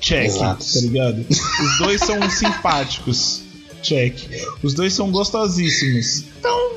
Check, 0.00 0.26
Exato. 0.26 0.64
tá 0.64 0.80
ligado? 0.80 1.26
Os 1.28 1.78
dois 1.78 2.00
são 2.00 2.30
simpáticos. 2.30 3.42
Check. 3.82 4.18
Os 4.62 4.74
dois 4.74 4.92
são 4.92 5.10
gostosíssimos. 5.10 6.24
Então. 6.38 6.70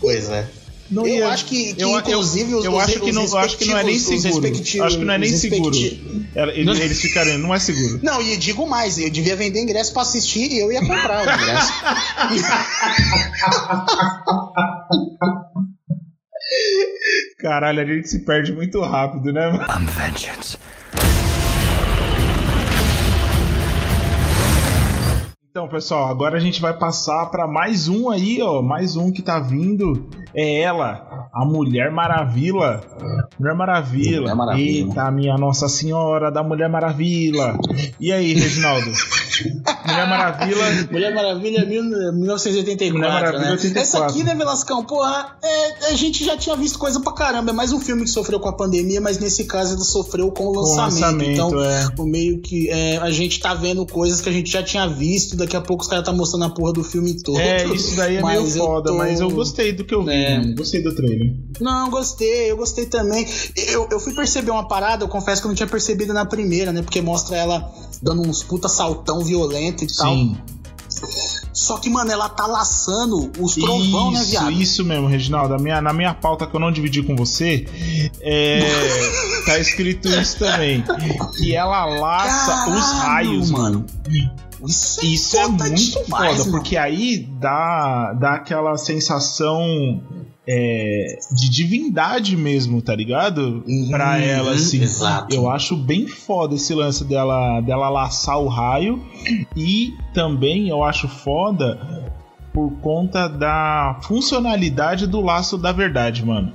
Pois 0.00 0.28
é. 0.30 0.48
Não 0.92 1.06
eu 1.06 1.16
ia, 1.16 1.28
acho 1.28 1.46
que, 1.46 1.72
que 1.72 1.82
eu, 1.82 1.98
inclusive, 1.98 2.52
eu, 2.52 2.58
os, 2.58 2.64
eu 2.66 2.78
acho 2.78 3.00
que 3.00 3.12
não, 3.12 3.36
acho 3.38 3.56
que 3.56 3.64
não 3.64 3.78
é 3.78 3.82
nem 3.82 3.98
seguro. 3.98 4.46
Acho 4.84 4.98
que 4.98 5.04
não 5.04 5.14
é 5.14 5.18
nem 5.18 5.32
seguro. 5.34 5.74
Eles, 5.74 6.80
eles 6.80 7.00
ficariam, 7.00 7.38
não 7.38 7.54
é 7.54 7.58
seguro. 7.58 7.98
Não, 8.02 8.20
e 8.20 8.36
digo 8.36 8.66
mais, 8.68 8.98
eu 8.98 9.08
devia 9.08 9.34
vender 9.34 9.62
ingresso 9.62 9.94
para 9.94 10.02
assistir 10.02 10.52
e 10.52 10.58
eu 10.58 10.70
ia 10.70 10.80
comprar 10.80 11.26
o 11.26 11.30
ingresso. 11.32 11.72
Caralho, 17.38 17.80
a 17.80 17.84
gente 17.84 18.08
se 18.08 18.24
perde 18.24 18.52
muito 18.52 18.80
rápido, 18.80 19.32
né? 19.32 19.48
I'm 19.48 19.86
vengeance. 19.86 20.58
Pessoal, 25.72 26.10
agora 26.10 26.36
a 26.36 26.40
gente 26.40 26.60
vai 26.60 26.76
passar 26.76 27.26
para 27.30 27.48
mais 27.48 27.88
um 27.88 28.10
aí, 28.10 28.42
ó, 28.42 28.60
mais 28.60 28.94
um 28.94 29.10
que 29.10 29.22
tá 29.22 29.40
vindo. 29.40 30.06
É 30.34 30.60
ela, 30.60 31.28
a 31.32 31.44
Mulher 31.44 31.90
Maravilha. 31.90 32.80
Mulher 33.38 33.54
Maravilha. 33.54 34.20
Mulher 34.20 34.34
Maravilha. 34.34 34.86
Eita, 34.86 35.10
minha 35.10 35.36
Nossa 35.36 35.68
Senhora 35.68 36.30
da 36.30 36.42
Mulher 36.42 36.68
Maravilha. 36.68 37.58
E 37.98 38.12
aí, 38.12 38.34
Reginaldo? 38.34 38.90
Mulher 39.86 40.08
Maravilha. 40.08 40.88
Mulher 40.90 41.14
Maravilha 41.14 41.66
1984. 41.66 42.96
Mulher 42.96 43.12
Maravilha 43.12 43.44
né? 43.44 43.50
84. 43.52 43.80
Essa 43.80 44.04
aqui, 44.06 44.24
né, 44.24 44.34
Velascão? 44.34 44.84
Porra, 44.84 45.36
é, 45.42 45.86
a 45.88 45.94
gente 45.94 46.24
já 46.24 46.36
tinha 46.36 46.54
visto 46.56 46.78
coisa 46.78 47.00
pra 47.00 47.12
caramba. 47.12 47.50
É 47.50 47.54
mais 47.54 47.72
um 47.72 47.80
filme 47.80 48.04
que 48.04 48.10
sofreu 48.10 48.38
com 48.38 48.48
a 48.48 48.52
pandemia, 48.52 49.00
mas 49.00 49.18
nesse 49.18 49.44
caso 49.44 49.74
ele 49.74 49.84
sofreu 49.84 50.30
com 50.30 50.44
o 50.44 50.52
lançamento. 50.52 50.76
Com 50.76 51.00
lançamento 51.00 51.30
então, 51.30 51.62
é. 51.62 51.88
o 51.98 52.04
meio 52.04 52.40
que 52.40 52.68
é, 52.68 52.98
a 52.98 53.10
gente 53.10 53.40
tá 53.40 53.54
vendo 53.54 53.86
coisas 53.86 54.20
que 54.20 54.28
a 54.28 54.32
gente 54.32 54.50
já 54.50 54.62
tinha 54.62 54.86
visto. 54.86 55.36
Daqui 55.36 55.56
a 55.56 55.61
pouco 55.62 55.82
os 55.82 55.88
caras 55.88 56.04
tá 56.04 56.12
mostrando 56.12 56.44
a 56.44 56.50
porra 56.50 56.72
do 56.72 56.84
filme 56.84 57.20
todo. 57.22 57.38
É, 57.38 57.64
isso 57.66 57.96
daí 57.96 58.16
é 58.16 58.22
meio 58.22 58.46
foda, 58.50 58.90
tô... 58.90 58.96
mas 58.96 59.20
eu 59.20 59.30
gostei 59.30 59.72
do 59.72 59.84
que 59.84 59.94
eu 59.94 60.04
vi. 60.04 60.12
É. 60.12 60.40
Gostei 60.54 60.82
do 60.82 60.94
trailer. 60.94 61.34
Não, 61.60 61.90
gostei, 61.90 62.50
eu 62.50 62.56
gostei 62.56 62.86
também. 62.86 63.26
Eu, 63.56 63.88
eu 63.90 64.00
fui 64.00 64.12
perceber 64.12 64.50
uma 64.50 64.66
parada, 64.66 65.04
eu 65.04 65.08
confesso 65.08 65.40
que 65.40 65.46
eu 65.46 65.50
não 65.50 65.56
tinha 65.56 65.66
percebido 65.66 66.12
na 66.12 66.24
primeira, 66.24 66.72
né? 66.72 66.82
Porque 66.82 67.00
mostra 67.00 67.36
ela 67.36 67.72
dando 68.02 68.22
uns 68.22 68.42
puta 68.42 68.68
saltão 68.68 69.20
violento 69.20 69.84
e 69.84 69.88
Sim. 69.88 69.96
tal. 69.96 70.62
Só 71.52 71.76
que, 71.76 71.90
mano, 71.90 72.10
ela 72.10 72.28
tá 72.28 72.46
laçando 72.46 73.30
os 73.38 73.54
trovão, 73.54 74.10
né, 74.10 74.24
viado? 74.24 74.50
Isso 74.52 74.84
mesmo, 74.84 75.06
Reginaldo. 75.06 75.54
Na 75.54 75.62
minha, 75.62 75.80
na 75.80 75.92
minha 75.92 76.14
pauta 76.14 76.46
que 76.46 76.54
eu 76.54 76.60
não 76.60 76.72
dividi 76.72 77.02
com 77.02 77.14
você, 77.14 77.66
é, 78.20 78.60
tá 79.44 79.58
escrito 79.58 80.08
isso 80.08 80.38
também. 80.38 80.82
Que 81.36 81.54
ela 81.54 81.84
laça 81.84 82.52
Caralho, 82.52 82.74
os 82.74 82.92
raios, 82.92 83.50
mano. 83.50 83.86
Isso 84.66 85.00
é, 85.00 85.04
isso 85.06 85.36
é 85.36 85.48
muito 85.48 85.74
demais, 85.74 86.08
foda, 86.08 86.38
mano. 86.38 86.50
porque 86.50 86.76
aí 86.76 87.18
dá, 87.40 88.12
dá 88.12 88.34
aquela 88.34 88.76
sensação 88.76 90.00
é, 90.46 91.18
de 91.34 91.48
divindade 91.48 92.36
mesmo, 92.36 92.82
tá 92.82 92.94
ligado? 92.94 93.64
Uhum, 93.66 93.88
pra 93.90 94.18
ela, 94.20 94.52
assim. 94.52 94.82
Exato. 94.82 95.34
Eu 95.34 95.50
acho 95.50 95.76
bem 95.76 96.06
foda 96.06 96.54
esse 96.54 96.74
lance 96.74 97.04
dela, 97.04 97.60
dela 97.60 97.88
laçar 97.88 98.38
o 98.38 98.48
raio. 98.48 99.02
E 99.56 99.94
também 100.12 100.68
eu 100.68 100.82
acho 100.82 101.08
foda 101.08 102.12
por 102.52 102.70
conta 102.80 103.28
da 103.28 103.98
funcionalidade 104.02 105.06
do 105.06 105.20
laço 105.20 105.56
da 105.56 105.72
verdade, 105.72 106.24
mano. 106.24 106.52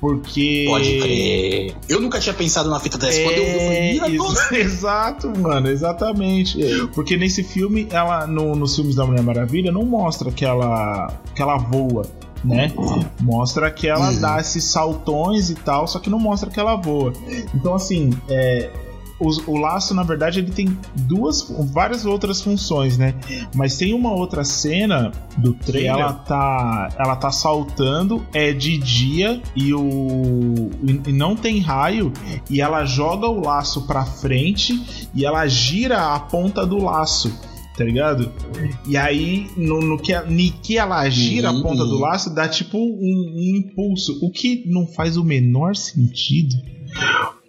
Porque. 0.00 0.64
Pode 0.68 1.00
crer. 1.00 1.76
Eu 1.88 2.00
nunca 2.00 2.20
tinha 2.20 2.34
pensado 2.34 2.68
na 2.70 2.78
fita 2.80 2.98
dessa. 2.98 3.18
É... 3.18 3.24
Quando 3.24 3.36
eu 3.36 3.44
vi, 3.44 3.96
eu 3.96 4.00
falei, 4.00 4.18
ex 4.18 4.52
Exato, 4.52 5.32
mano, 5.38 5.68
exatamente. 5.68 6.62
É. 6.62 6.86
Porque 6.88 7.16
nesse 7.16 7.42
filme, 7.42 7.86
ela, 7.90 8.26
no, 8.26 8.54
nos 8.54 8.74
filmes 8.76 8.94
da 8.94 9.06
Mulher 9.06 9.22
Maravilha, 9.22 9.72
não 9.72 9.84
mostra 9.84 10.30
que 10.30 10.44
ela, 10.44 11.12
que 11.34 11.42
ela 11.42 11.56
voa 11.56 12.04
né? 12.44 12.72
Mostra 13.20 13.70
que 13.70 13.88
ela 13.88 14.10
uhum. 14.10 14.20
dá 14.20 14.38
esses 14.38 14.64
saltões 14.64 15.48
e 15.48 15.54
tal, 15.54 15.86
só 15.86 15.98
que 15.98 16.10
não 16.10 16.18
mostra 16.18 16.50
que 16.50 16.60
ela 16.60 16.76
voa. 16.76 17.12
Então, 17.54 17.74
assim, 17.74 18.10
é, 18.28 18.70
o, 19.18 19.52
o, 19.52 19.56
laço, 19.56 19.94
na 19.94 20.02
verdade, 20.02 20.40
ele 20.40 20.50
tem 20.50 20.76
duas, 20.94 21.48
várias 21.72 22.04
outras 22.04 22.40
funções, 22.40 22.98
né? 22.98 23.14
Mas 23.54 23.76
tem 23.76 23.94
uma 23.94 24.12
outra 24.12 24.44
cena 24.44 25.12
do 25.36 25.54
trailer, 25.54 25.92
ela 25.92 26.12
tá, 26.12 26.88
ela 26.98 27.16
tá 27.16 27.30
saltando, 27.30 28.26
é 28.32 28.52
de 28.52 28.76
dia 28.78 29.40
e 29.54 29.72
o 29.72 30.70
e 31.06 31.12
não 31.12 31.36
tem 31.36 31.60
raio 31.60 32.12
e 32.50 32.60
ela 32.60 32.84
joga 32.84 33.26
o 33.26 33.40
laço 33.40 33.86
para 33.86 34.04
frente 34.04 35.08
e 35.14 35.24
ela 35.24 35.46
gira 35.46 36.14
a 36.14 36.20
ponta 36.20 36.66
do 36.66 36.78
laço 36.78 37.32
tá 37.76 37.84
ligado? 37.84 38.32
E 38.86 38.96
aí, 38.96 39.50
no, 39.56 39.80
no 39.80 39.98
que, 39.98 40.14
no 40.16 40.52
que 40.62 40.78
ela 40.78 41.08
gira 41.08 41.50
uhum, 41.50 41.58
a 41.58 41.62
ponta 41.62 41.84
do 41.84 41.98
laço, 41.98 42.32
dá 42.32 42.48
tipo 42.48 42.78
um, 42.78 43.34
um, 43.36 43.56
impulso, 43.56 44.18
o 44.22 44.30
que 44.30 44.64
não 44.66 44.86
faz 44.86 45.16
o 45.16 45.24
menor 45.24 45.74
sentido. 45.74 46.54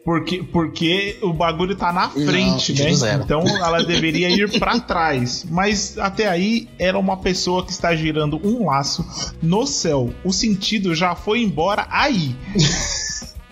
Porque, 0.06 0.44
porque 0.44 1.18
o 1.24 1.34
bagulho 1.34 1.76
tá 1.76 1.92
na 1.92 2.08
frente, 2.10 2.74
Não, 2.74 3.00
né? 3.00 3.20
Então 3.24 3.42
ela 3.42 3.84
deveria 3.84 4.30
ir 4.30 4.60
para 4.60 4.80
trás. 4.88 5.44
Mas 5.50 5.98
até 5.98 6.28
aí 6.28 6.70
era 6.78 6.98
uma 7.00 7.18
pessoa 7.18 7.66
que 7.66 7.72
está 7.72 7.96
girando 7.96 8.40
um 8.44 8.68
laço 8.68 9.04
no 9.42 9.66
céu. 9.66 10.14
O 10.24 10.32
sentido 10.32 10.94
já 10.94 11.16
foi 11.16 11.42
embora 11.42 11.88
aí. 11.90 12.36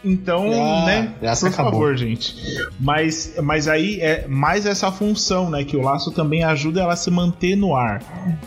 Então, 0.05 0.51
ah, 0.51 0.85
né? 0.85 1.15
Por 1.17 1.47
acabou. 1.47 1.71
favor, 1.71 1.95
gente. 1.95 2.35
Mas, 2.77 3.35
mas 3.41 3.69
aí 3.69 4.01
é 4.01 4.27
mais 4.27 4.65
essa 4.65 4.91
função, 4.91 5.49
né? 5.49 5.63
Que 5.63 5.77
o 5.77 5.81
laço 5.81 6.11
também 6.11 6.43
ajuda 6.43 6.81
ela 6.81 6.91
a 6.91 6.97
se 6.97 7.09
manter 7.09 7.55
no 7.55 7.73
ar, 7.73 8.03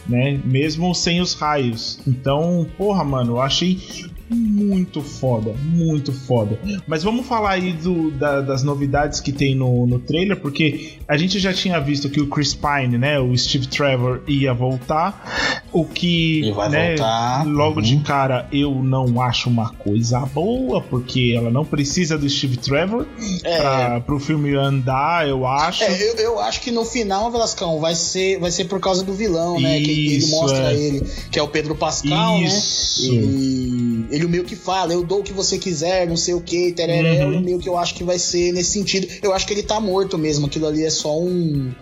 né? 0.06 0.38
Mesmo 0.44 0.94
sem 0.94 1.18
os 1.18 1.32
raios. 1.32 1.98
Então, 2.06 2.66
porra, 2.76 3.02
mano, 3.02 3.36
eu 3.36 3.40
achei 3.40 3.80
muito 4.28 5.02
foda, 5.02 5.54
muito 5.62 6.12
foda. 6.12 6.58
Mas 6.86 7.02
vamos 7.02 7.26
falar 7.26 7.52
aí 7.52 7.72
do, 7.72 8.10
da, 8.10 8.40
das 8.40 8.62
novidades 8.62 9.20
que 9.20 9.32
tem 9.32 9.54
no, 9.54 9.86
no 9.86 9.98
trailer, 9.98 10.36
porque 10.36 10.94
a 11.06 11.16
gente 11.16 11.38
já 11.38 11.52
tinha 11.52 11.78
visto 11.80 12.10
que 12.10 12.20
o 12.20 12.26
Chris 12.26 12.54
Pine, 12.54 12.98
né, 12.98 13.18
o 13.18 13.36
Steve 13.36 13.68
Trevor 13.68 14.22
ia 14.26 14.52
voltar, 14.52 15.62
o 15.72 15.84
que, 15.84 16.52
né, 16.70 16.96
voltar. 16.96 17.46
logo 17.46 17.76
uhum. 17.76 17.82
de 17.82 17.96
cara 17.98 18.48
eu 18.52 18.74
não 18.74 19.20
acho 19.20 19.48
uma 19.48 19.70
coisa 19.70 20.20
boa, 20.20 20.80
porque 20.80 21.34
ela 21.36 21.50
não 21.50 21.64
precisa 21.64 22.18
do 22.18 22.28
Steve 22.28 22.56
Trevor 22.56 23.06
é. 23.44 23.60
pra, 23.60 24.00
pro 24.00 24.18
filme 24.18 24.54
andar, 24.54 25.28
eu 25.28 25.46
acho. 25.46 25.84
É, 25.84 26.10
eu, 26.10 26.16
eu, 26.16 26.40
acho 26.40 26.60
que 26.60 26.70
no 26.70 26.84
final, 26.84 27.30
Velascão, 27.30 27.78
vai 27.80 27.94
ser, 27.94 28.38
vai 28.40 28.50
ser 28.50 28.64
por 28.64 28.80
causa 28.80 29.04
do 29.04 29.12
vilão, 29.12 29.60
né, 29.60 29.78
Isso, 29.78 29.84
que 29.84 30.14
ele 30.14 30.30
mostra 30.30 30.72
é. 30.72 30.76
ele, 30.76 31.06
que 31.30 31.38
é 31.38 31.42
o 31.42 31.48
Pedro 31.48 31.74
Pascal, 31.74 32.40
né, 32.40 32.46
Isso. 32.46 33.14
né, 33.14 33.20
e 33.22 33.85
ele 34.10 34.26
meio 34.26 34.44
que 34.44 34.56
fala, 34.56 34.92
eu 34.92 35.04
dou 35.04 35.20
o 35.20 35.22
que 35.22 35.32
você 35.32 35.58
quiser, 35.58 36.06
não 36.06 36.16
sei 36.16 36.34
o 36.34 36.40
que, 36.40 36.72
tereré, 36.72 37.24
uhum. 37.24 37.40
meio 37.40 37.58
que 37.58 37.68
eu 37.68 37.76
acho 37.78 37.94
que 37.94 38.04
vai 38.04 38.18
ser 38.18 38.52
nesse 38.52 38.72
sentido. 38.72 39.06
Eu 39.22 39.32
acho 39.32 39.46
que 39.46 39.52
ele 39.52 39.62
tá 39.62 39.80
morto 39.80 40.16
mesmo, 40.18 40.46
aquilo 40.46 40.66
ali 40.66 40.84
é 40.84 40.90
só 40.90 41.18
um 41.18 41.72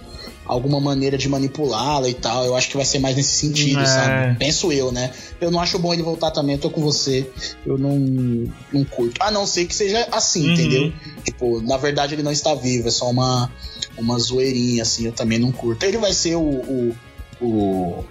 alguma 0.46 0.78
maneira 0.80 1.16
de 1.16 1.28
manipulá-la 1.28 2.08
e 2.08 2.14
tal. 2.14 2.44
Eu 2.44 2.54
acho 2.54 2.68
que 2.68 2.76
vai 2.76 2.84
ser 2.84 2.98
mais 2.98 3.16
nesse 3.16 3.34
sentido, 3.34 3.80
é. 3.80 3.86
sabe? 3.86 4.38
Penso 4.38 4.72
eu, 4.72 4.92
né? 4.92 5.10
Eu 5.40 5.50
não 5.50 5.60
acho 5.60 5.78
bom 5.78 5.92
ele 5.92 6.02
voltar 6.02 6.30
também, 6.30 6.56
eu 6.56 6.60
tô 6.60 6.70
com 6.70 6.80
você. 6.80 7.28
Eu 7.64 7.78
não, 7.78 7.98
não 8.72 8.84
curto. 8.84 9.22
A 9.22 9.30
não 9.30 9.46
ser 9.46 9.66
que 9.66 9.74
seja 9.74 10.06
assim, 10.12 10.46
uhum. 10.46 10.52
entendeu? 10.52 10.92
Tipo, 11.24 11.60
na 11.62 11.76
verdade 11.76 12.14
ele 12.14 12.22
não 12.22 12.32
está 12.32 12.54
vivo, 12.54 12.88
é 12.88 12.90
só 12.90 13.10
uma, 13.10 13.50
uma 13.96 14.18
zoeirinha, 14.18 14.82
assim, 14.82 15.06
eu 15.06 15.12
também 15.12 15.38
não 15.38 15.50
curto. 15.50 15.84
Ele 15.84 15.98
vai 15.98 16.12
ser 16.12 16.36
o, 16.36 16.40
o, 16.40 16.96
o 17.40 18.04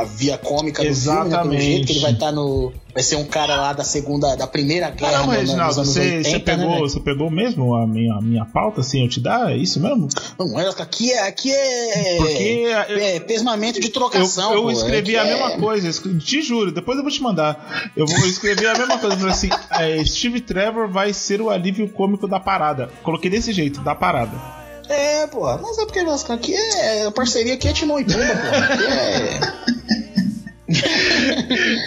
a 0.00 0.04
via 0.04 0.38
cômica 0.38 0.82
do 0.82 0.88
Exatamente. 0.88 1.40
filme, 1.40 1.56
né, 1.56 1.60
jeito, 1.62 1.86
que 1.86 1.92
ele 1.92 2.00
vai 2.00 2.12
estar 2.12 2.26
tá 2.26 2.32
no. 2.32 2.72
Vai 2.92 3.02
ser 3.02 3.16
um 3.16 3.24
cara 3.24 3.56
lá 3.56 3.72
da 3.72 3.82
segunda, 3.82 4.36
da 4.36 4.46
primeira 4.46 4.88
guerra. 4.90 5.12
Caramba, 5.12 5.32
né, 5.32 5.38
Reginaldo, 5.40 5.74
você, 5.74 6.00
80, 6.18 6.28
você, 6.28 6.38
pegou, 6.38 6.70
né, 6.70 6.78
você 6.78 7.00
pegou 7.00 7.30
mesmo 7.30 7.74
a 7.74 7.86
minha, 7.86 8.14
a 8.14 8.20
minha 8.20 8.44
pauta, 8.44 8.82
assim, 8.82 9.02
eu 9.02 9.08
te 9.08 9.20
dar? 9.20 9.52
É 9.52 9.56
isso 9.56 9.80
mesmo? 9.80 10.08
Não, 10.38 10.56
aqui 10.78 11.10
é. 11.12 11.26
Aqui 11.26 11.52
é. 11.52 12.16
Porque. 12.18 12.64
É, 12.88 13.16
é 13.16 13.20
pesmamento 13.20 13.80
de 13.80 13.88
trocação. 13.88 14.52
Eu, 14.52 14.58
eu 14.58 14.62
pô, 14.64 14.70
escrevi 14.70 15.16
é 15.16 15.20
a 15.20 15.24
mesma 15.24 15.52
é... 15.52 15.58
coisa, 15.58 15.90
te 16.18 16.42
juro, 16.42 16.70
depois 16.70 16.96
eu 16.96 17.02
vou 17.02 17.12
te 17.12 17.22
mandar. 17.22 17.90
Eu 17.96 18.06
vou 18.06 18.26
escrever 18.26 18.68
a 18.68 18.78
mesma 18.78 18.98
coisa, 18.98 19.28
assim, 19.28 19.48
é, 19.72 20.04
Steve 20.04 20.40
Trevor 20.40 20.88
vai 20.88 21.12
ser 21.12 21.40
o 21.40 21.50
alívio 21.50 21.88
cômico 21.88 22.28
da 22.28 22.38
parada. 22.38 22.90
Coloquei 23.02 23.30
desse 23.30 23.52
jeito, 23.52 23.80
da 23.80 23.94
parada. 23.94 24.63
É, 24.88 25.26
pô, 25.26 25.44
mas 25.58 25.78
é 25.78 25.86
porque 25.86 26.00
aqui 26.32 26.54
é. 26.54 27.06
A 27.06 27.10
parceria 27.10 27.54
aqui 27.54 27.68
é 27.68 27.72
Timão 27.72 27.98
e 27.98 28.04
Pumba, 28.04 28.18
pô. 28.18 28.56
Aqui 28.72 28.84
é. 28.84 29.40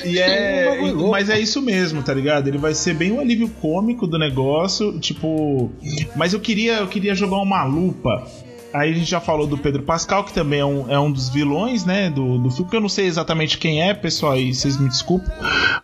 e 0.05 0.19
é, 0.19 0.93
mas 1.09 1.29
é 1.29 1.39
isso 1.39 1.61
mesmo, 1.61 2.03
tá 2.03 2.13
ligado? 2.13 2.47
Ele 2.47 2.57
vai 2.57 2.73
ser 2.73 2.93
bem 2.93 3.11
um 3.11 3.19
alívio 3.19 3.49
cômico 3.61 4.05
do 4.07 4.17
negócio, 4.17 4.99
tipo, 4.99 5.71
mas 6.15 6.33
eu 6.33 6.39
queria, 6.39 6.77
eu 6.77 6.87
queria 6.87 7.15
jogar 7.15 7.37
uma 7.37 7.63
lupa. 7.63 8.25
Aí 8.73 8.91
a 8.91 8.93
gente 8.93 9.09
já 9.09 9.19
falou 9.19 9.47
do 9.47 9.57
Pedro 9.57 9.81
Pascal, 9.83 10.23
que 10.23 10.33
também 10.33 10.59
é 10.59 10.65
um, 10.65 10.91
é 10.91 10.99
um 10.99 11.11
dos 11.11 11.29
vilões, 11.29 11.85
né, 11.85 12.09
do, 12.09 12.37
do 12.37 12.51
filme, 12.51 12.69
que 12.69 12.75
eu 12.75 12.81
não 12.81 12.89
sei 12.89 13.05
exatamente 13.05 13.57
quem 13.57 13.81
é, 13.81 13.93
pessoal, 13.93 14.33
aí 14.33 14.53
vocês 14.53 14.77
me 14.77 14.89
desculpem, 14.89 15.31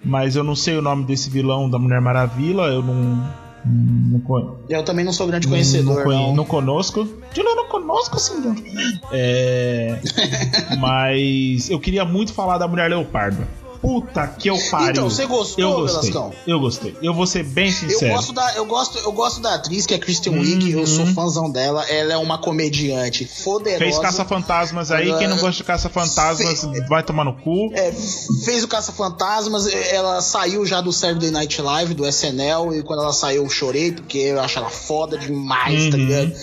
mas 0.03 0.36
eu 0.36 0.43
não 0.43 0.55
sei 0.55 0.78
o 0.78 0.82
nome 0.82 1.05
desse 1.05 1.30
vilão 1.30 1.70
da 1.70 1.80
Mulher 1.80 2.01
Maravilha, 2.01 2.61
eu 2.64 2.84
não, 2.84 3.26
não, 3.66 4.57
eu 4.68 4.84
também 4.84 5.05
não 5.05 5.14
sou 5.14 5.28
grande 5.28 5.47
conhecedor. 5.47 6.05
Não, 6.05 6.11
não. 6.11 6.36
não 6.36 6.45
conosco. 6.45 7.07
De 7.34 7.41
novo, 7.41 7.55
não 7.55 7.68
conosco, 7.68 8.20
sim. 8.20 8.55
É, 9.11 9.99
mas 10.80 11.70
eu 11.70 11.80
queria 11.80 12.03
muito 12.03 12.34
falar 12.34 12.57
da 12.57 12.68
Mulher 12.68 12.89
Leopardo. 12.89 13.47
Puta 13.84 14.26
que 14.28 14.50
eu 14.50 14.58
pariu. 14.72 14.92
Então, 14.92 15.10
você 15.10 15.26
gostou, 15.26 15.62
eu 15.62 15.82
gostei, 15.82 16.12
Velascão? 16.12 16.34
Eu 16.48 16.58
gostei. 16.58 16.96
Eu 17.02 17.14
vou 17.14 17.28
ser 17.28 17.44
bem 17.44 17.70
sincero. 17.70 18.12
Eu 18.12 18.16
gosto 18.16 18.32
da, 18.32 18.56
eu 18.56 18.66
gosto, 18.66 18.98
eu 19.00 19.12
gosto 19.12 19.42
da 19.42 19.56
atriz, 19.56 19.86
que 19.86 19.94
é 19.94 20.00
Kristen 20.00 20.40
Wiig. 20.40 20.74
Uhum. 20.74 20.80
Eu 20.80 20.88
sou 20.88 21.06
fãzão 21.08 21.52
dela. 21.52 21.84
Ela 21.90 22.14
é 22.14 22.18
uma 22.18 22.38
comediante 22.38 23.26
foderosa. 23.26 23.84
Fez 23.84 24.00
Caça-Fantasmas 24.00 24.90
aí. 24.90 25.10
Ela... 25.10 25.20
Quem 25.20 25.28
não 25.28 25.36
gosta 25.38 25.58
de 25.58 25.66
Caça-Fantasmas 25.66 26.62
Fe... 26.62 26.88
vai 26.88 27.04
tomar 27.04 27.26
no 27.26 27.34
cu. 27.34 27.74
É, 27.74 27.92
fez 28.46 28.64
o 28.64 28.70
Caça-Fantasmas. 28.70 29.68
Ela 29.68 30.22
saiu 30.22 30.66
já 30.66 30.80
do 30.80 30.94
Saturday 30.94 31.30
Night 31.30 31.62
Live, 31.62 31.94
do 31.94 32.08
SNL. 32.08 32.74
E 32.74 32.84
quando 32.84 33.02
ela 33.02 33.12
saiu, 33.12 33.44
eu 33.44 33.50
chorei, 33.50 33.92
porque 33.92 34.18
eu 34.18 34.40
acho 34.40 34.60
ela 34.60 34.70
foda 34.70 35.18
demais, 35.18 35.76
tá 35.76 35.84
uhum. 35.84 35.92
tá 35.92 35.98
ligado? 35.98 36.34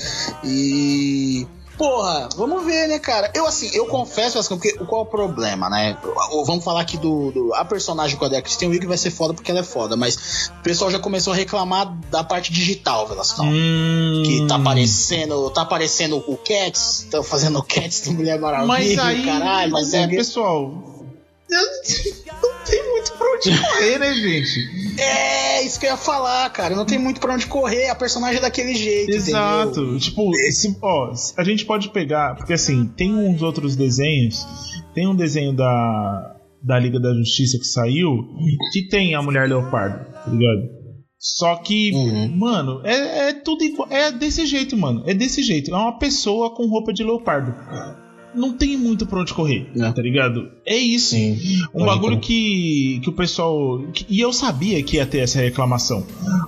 E 0.44 1.46
porra, 1.80 2.28
vamos 2.36 2.62
ver, 2.66 2.88
né, 2.88 2.98
cara? 2.98 3.32
Eu, 3.32 3.46
assim, 3.46 3.70
eu 3.72 3.86
confesso, 3.86 4.38
assim, 4.38 4.50
porque 4.50 4.74
qual 4.84 5.00
é 5.00 5.04
o 5.04 5.06
problema, 5.06 5.70
né? 5.70 5.96
Vamos 6.44 6.62
falar 6.62 6.82
aqui 6.82 6.98
do. 6.98 7.30
do 7.30 7.54
a 7.54 7.64
personagem 7.64 8.18
com 8.18 8.26
a 8.26 8.42
Kristen 8.42 8.68
Wiig 8.68 8.86
vai 8.86 8.98
ser 8.98 9.10
foda 9.10 9.32
porque 9.32 9.50
ela 9.50 9.60
é 9.60 9.64
foda, 9.64 9.96
mas 9.96 10.50
o 10.60 10.62
pessoal 10.62 10.90
já 10.90 10.98
começou 10.98 11.32
a 11.32 11.36
reclamar 11.36 11.90
da 12.10 12.22
parte 12.22 12.52
digital, 12.52 13.08
Velascão. 13.08 13.46
Hum. 13.48 14.22
Que 14.26 14.46
tá 14.46 14.56
aparecendo, 14.56 15.48
tá 15.48 15.62
aparecendo 15.62 16.18
o 16.18 16.36
Cats, 16.36 17.06
tá 17.10 17.22
fazendo 17.22 17.58
o 17.58 17.62
Cats 17.62 18.02
do 18.02 18.12
Mulher 18.12 18.38
Maravilha, 18.38 18.66
mas 18.66 18.98
aí, 18.98 19.24
caralho. 19.24 19.72
Mas 19.72 19.94
é, 19.94 20.06
pessoal, 20.06 20.70
não 21.50 22.49
tem 22.66 22.90
muito 22.90 23.12
pra 23.12 23.26
onde 23.34 23.60
correr, 23.60 23.98
né, 23.98 24.14
gente? 24.14 25.00
É, 25.00 25.62
isso 25.64 25.78
que 25.78 25.86
eu 25.86 25.90
ia 25.90 25.96
falar, 25.96 26.48
cara. 26.50 26.74
Não 26.76 26.84
tem 26.84 26.98
muito 26.98 27.20
pra 27.20 27.34
onde 27.34 27.46
correr. 27.46 27.88
A 27.88 27.94
personagem 27.94 28.38
é 28.38 28.40
daquele 28.40 28.74
jeito. 28.74 29.12
Exato. 29.12 29.80
Entendeu? 29.80 29.98
Tipo, 29.98 30.30
esse, 30.36 30.76
ó, 30.82 31.12
a 31.36 31.44
gente 31.44 31.64
pode 31.64 31.90
pegar. 31.90 32.36
Porque 32.36 32.52
assim, 32.52 32.86
tem 32.86 33.14
uns 33.14 33.42
outros 33.42 33.76
desenhos. 33.76 34.46
Tem 34.94 35.06
um 35.06 35.14
desenho 35.14 35.52
da, 35.52 36.36
da 36.62 36.78
Liga 36.78 36.98
da 37.00 37.14
Justiça 37.14 37.58
que 37.58 37.64
saiu 37.64 38.24
que 38.72 38.88
tem 38.88 39.14
a 39.14 39.22
Mulher 39.22 39.48
Leopardo, 39.48 40.04
tá 40.12 40.30
ligado? 40.30 40.80
Só 41.18 41.56
que, 41.56 41.92
uhum. 41.92 42.36
mano, 42.38 42.80
é, 42.82 43.28
é 43.28 43.32
tudo 43.34 43.62
igual. 43.62 43.88
É 43.90 44.10
desse 44.10 44.46
jeito, 44.46 44.74
mano. 44.76 45.04
É 45.06 45.12
desse 45.12 45.42
jeito. 45.42 45.70
É 45.70 45.76
uma 45.76 45.98
pessoa 45.98 46.54
com 46.54 46.66
roupa 46.66 46.92
de 46.94 47.04
leopardo 47.04 47.54
não 48.34 48.52
tem 48.52 48.76
muito 48.76 49.06
pra 49.06 49.20
onde 49.20 49.32
correr, 49.34 49.70
é. 49.76 49.92
tá 49.92 50.02
ligado? 50.02 50.50
É 50.64 50.76
isso. 50.76 51.10
Sim, 51.10 51.38
um 51.74 51.84
bagulho 51.84 52.18
que, 52.20 53.00
que 53.02 53.08
o 53.08 53.12
pessoal. 53.12 53.82
Que, 53.92 54.06
e 54.08 54.20
eu 54.20 54.32
sabia 54.32 54.82
que 54.82 54.96
ia 54.96 55.06
ter 55.06 55.18
essa 55.18 55.40
reclamação. 55.40 56.06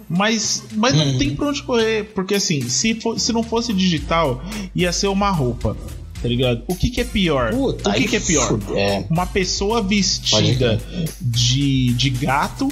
Mas, 0.08 0.64
mas 0.74 0.94
não 0.94 1.06
uhum. 1.06 1.18
tem 1.18 1.34
pra 1.34 1.48
onde 1.48 1.62
correr. 1.62 2.04
Porque 2.14 2.34
assim, 2.34 2.68
se, 2.68 2.94
for, 2.94 3.18
se 3.18 3.32
não 3.32 3.42
fosse 3.42 3.72
digital, 3.72 4.42
ia 4.74 4.92
ser 4.92 5.08
uma 5.08 5.30
roupa. 5.30 5.76
Tá 6.20 6.28
ligado? 6.28 6.62
O 6.68 6.76
que, 6.76 6.88
que 6.88 7.00
é 7.00 7.04
pior? 7.04 7.50
Puta, 7.50 7.90
o 7.90 7.94
que, 7.94 8.06
que 8.06 8.16
é 8.16 8.20
pior? 8.20 8.56
É. 8.76 9.04
Uma 9.10 9.26
pessoa 9.26 9.82
vestida 9.82 10.80
de, 11.20 11.92
de 11.94 12.10
gato 12.10 12.68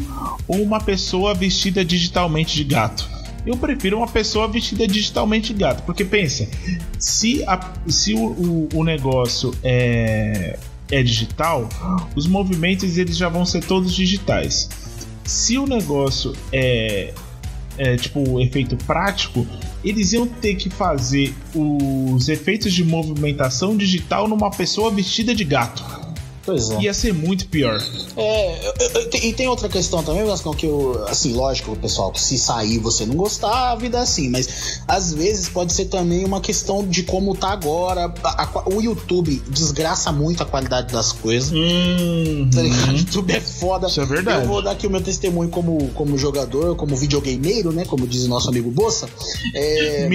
ou 0.46 0.62
uma 0.62 0.80
pessoa 0.80 1.34
vestida 1.34 1.84
digitalmente 1.84 2.54
de 2.54 2.62
gato? 2.62 3.10
Eu 3.46 3.56
prefiro 3.56 3.98
uma 3.98 4.08
pessoa 4.08 4.46
vestida 4.46 4.86
digitalmente 4.86 5.52
gato. 5.52 5.82
Porque 5.84 6.04
pensa, 6.04 6.48
se, 6.98 7.42
a, 7.44 7.72
se 7.86 8.14
o, 8.14 8.26
o, 8.26 8.68
o 8.74 8.84
negócio 8.84 9.54
é, 9.62 10.58
é 10.90 11.02
digital, 11.02 11.68
os 12.14 12.26
movimentos 12.26 12.98
eles 12.98 13.16
já 13.16 13.28
vão 13.28 13.44
ser 13.44 13.64
todos 13.64 13.94
digitais. 13.94 14.68
Se 15.24 15.58
o 15.58 15.66
negócio 15.66 16.32
é, 16.52 17.14
é 17.78 17.96
tipo 17.96 18.40
efeito 18.40 18.76
prático, 18.84 19.46
eles 19.84 20.12
iam 20.12 20.26
ter 20.26 20.56
que 20.56 20.68
fazer 20.68 21.34
os 21.54 22.28
efeitos 22.28 22.72
de 22.72 22.84
movimentação 22.84 23.76
digital 23.76 24.28
numa 24.28 24.50
pessoa 24.50 24.90
vestida 24.90 25.34
de 25.34 25.44
gato. 25.44 26.09
Pois 26.44 26.70
é. 26.70 26.80
Ia 26.80 26.94
ser 26.94 27.12
muito 27.12 27.46
pior. 27.48 27.82
É, 28.16 28.72
e 29.22 29.32
tem 29.32 29.46
outra 29.48 29.68
questão 29.68 30.02
também, 30.02 30.24
Vascão, 30.24 30.52
que 30.52 30.66
eu, 30.66 31.04
assim, 31.08 31.32
lógico, 31.32 31.76
pessoal, 31.76 32.10
que 32.10 32.20
se 32.20 32.38
sair 32.38 32.78
você 32.78 33.04
não 33.04 33.14
gostar, 33.14 33.72
a 33.72 33.76
vida 33.76 33.98
é 33.98 34.00
assim, 34.00 34.28
mas 34.28 34.80
às 34.88 35.12
vezes 35.12 35.48
pode 35.48 35.72
ser 35.72 35.86
também 35.86 36.24
uma 36.24 36.40
questão 36.40 36.86
de 36.86 37.02
como 37.02 37.34
tá 37.36 37.50
agora. 37.50 38.12
A, 38.22 38.44
a, 38.44 38.68
o 38.68 38.80
YouTube 38.80 39.42
desgraça 39.48 40.10
muito 40.12 40.42
a 40.42 40.46
qualidade 40.46 40.92
das 40.92 41.12
coisas. 41.12 41.52
Hum, 41.52 42.48
Tá 42.52 42.62
ligado? 42.62 42.92
O 42.92 42.96
YouTube 42.96 43.32
é 43.32 43.40
foda. 43.40 43.86
Isso 43.86 44.00
é 44.00 44.06
verdade. 44.06 44.42
Eu 44.42 44.48
vou 44.48 44.62
dar 44.62 44.72
aqui 44.72 44.86
o 44.86 44.90
meu 44.90 45.00
testemunho 45.00 45.50
como, 45.50 45.88
como 45.94 46.16
jogador, 46.16 46.74
como 46.76 46.96
videogameiro, 46.96 47.72
né? 47.72 47.84
Como 47.84 48.06
diz 48.06 48.24
o 48.24 48.28
nosso 48.28 48.48
amigo 48.48 48.70
Bossa. 48.70 49.08
É, 49.54 50.06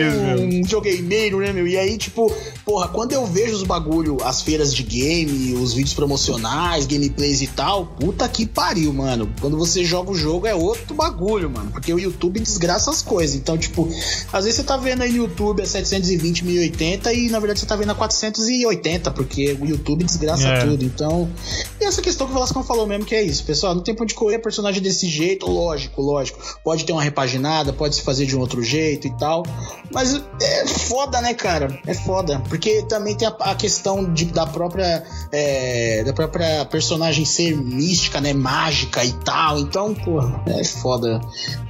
meu. 0.00 0.44
um 0.44 0.48
videogameiro, 0.62 1.38
né, 1.38 1.52
meu? 1.52 1.66
E 1.66 1.76
aí, 1.76 1.96
tipo, 1.96 2.32
porra, 2.64 2.88
quando 2.88 3.12
eu 3.12 3.26
vejo 3.26 3.54
os 3.54 3.62
bagulho, 3.62 4.18
as 4.24 4.42
feiras 4.42 4.74
de 4.74 4.82
game, 4.82 5.30
os 5.54 5.74
vídeos 5.74 5.94
promocionais, 5.94 6.86
gameplays 6.86 7.42
e 7.42 7.46
tal, 7.48 7.86
puta 7.86 8.28
que 8.28 8.46
pariu, 8.46 8.92
mano. 8.92 9.30
Quando 9.40 9.56
você 9.58 9.84
joga 9.84 10.10
o 10.10 10.14
jogo 10.14 10.46
é 10.46 10.54
outro 10.54 10.94
bagulho, 10.94 11.50
mano. 11.50 11.70
Porque 11.70 11.92
o 11.92 11.98
YouTube 11.98 12.38
desgraça 12.40 12.90
as 12.90 13.02
coisas. 13.02 13.34
Então, 13.36 13.58
tipo, 13.58 13.88
às 14.32 14.44
vezes 14.44 14.60
você 14.60 14.64
tá 14.64 14.76
vendo 14.76 15.02
aí 15.02 15.10
no 15.10 15.16
YouTube 15.18 15.62
a 15.62 15.66
720, 15.66 16.44
1080 16.44 17.12
e 17.12 17.28
na 17.28 17.38
verdade 17.38 17.60
você 17.60 17.66
tá 17.66 17.76
vendo 17.76 17.90
a 17.90 17.94
480, 17.94 19.10
porque 19.10 19.56
o 19.60 19.64
YouTube 19.66 20.04
desgraça 20.04 20.48
É. 20.48 20.64
tudo. 20.64 20.84
Então, 20.84 21.28
e 21.80 21.84
essa 21.84 22.00
questão 22.02 22.26
que 22.26 22.32
o 22.32 22.34
Velascão 22.34 22.62
falou 22.62 22.86
mesmo, 22.86 23.04
que 23.04 23.14
é 23.14 23.22
isso, 23.22 23.44
pessoal. 23.44 23.74
Não 23.74 23.82
tem 23.82 23.94
pra 23.94 24.04
onde 24.04 24.14
correr 24.14 24.38
personagem 24.38 24.82
desse 24.82 25.06
jeito, 25.08 25.46
lógico, 25.50 26.00
lógico. 26.02 26.38
Pode 26.64 26.84
ter 26.84 26.92
uma 26.92 27.02
repaginada, 27.02 27.72
pode 27.72 27.96
se 27.96 28.02
fazer 28.02 28.26
de 28.26 28.36
um 28.36 28.40
outro 28.40 28.62
jeito 28.62 29.06
e 29.06 29.16
tal. 29.18 29.42
Mas 29.92 30.20
é 30.40 30.66
foda, 30.66 31.20
né, 31.20 31.34
cara? 31.34 31.78
É 31.86 31.94
foda. 31.94 32.40
Porque 32.48 32.82
também 32.88 33.14
tem 33.16 33.26
a, 33.28 33.30
a 33.40 33.54
questão 33.54 34.12
de, 34.12 34.26
da 34.26 34.46
própria. 34.46 35.04
É, 35.34 36.04
da 36.04 36.12
própria 36.12 36.62
personagem 36.66 37.24
ser 37.24 37.56
mística, 37.56 38.20
né? 38.20 38.34
Mágica 38.34 39.02
e 39.02 39.12
tal. 39.12 39.58
Então, 39.58 39.94
pô, 39.94 40.20
é 40.46 40.62
foda. 40.62 41.20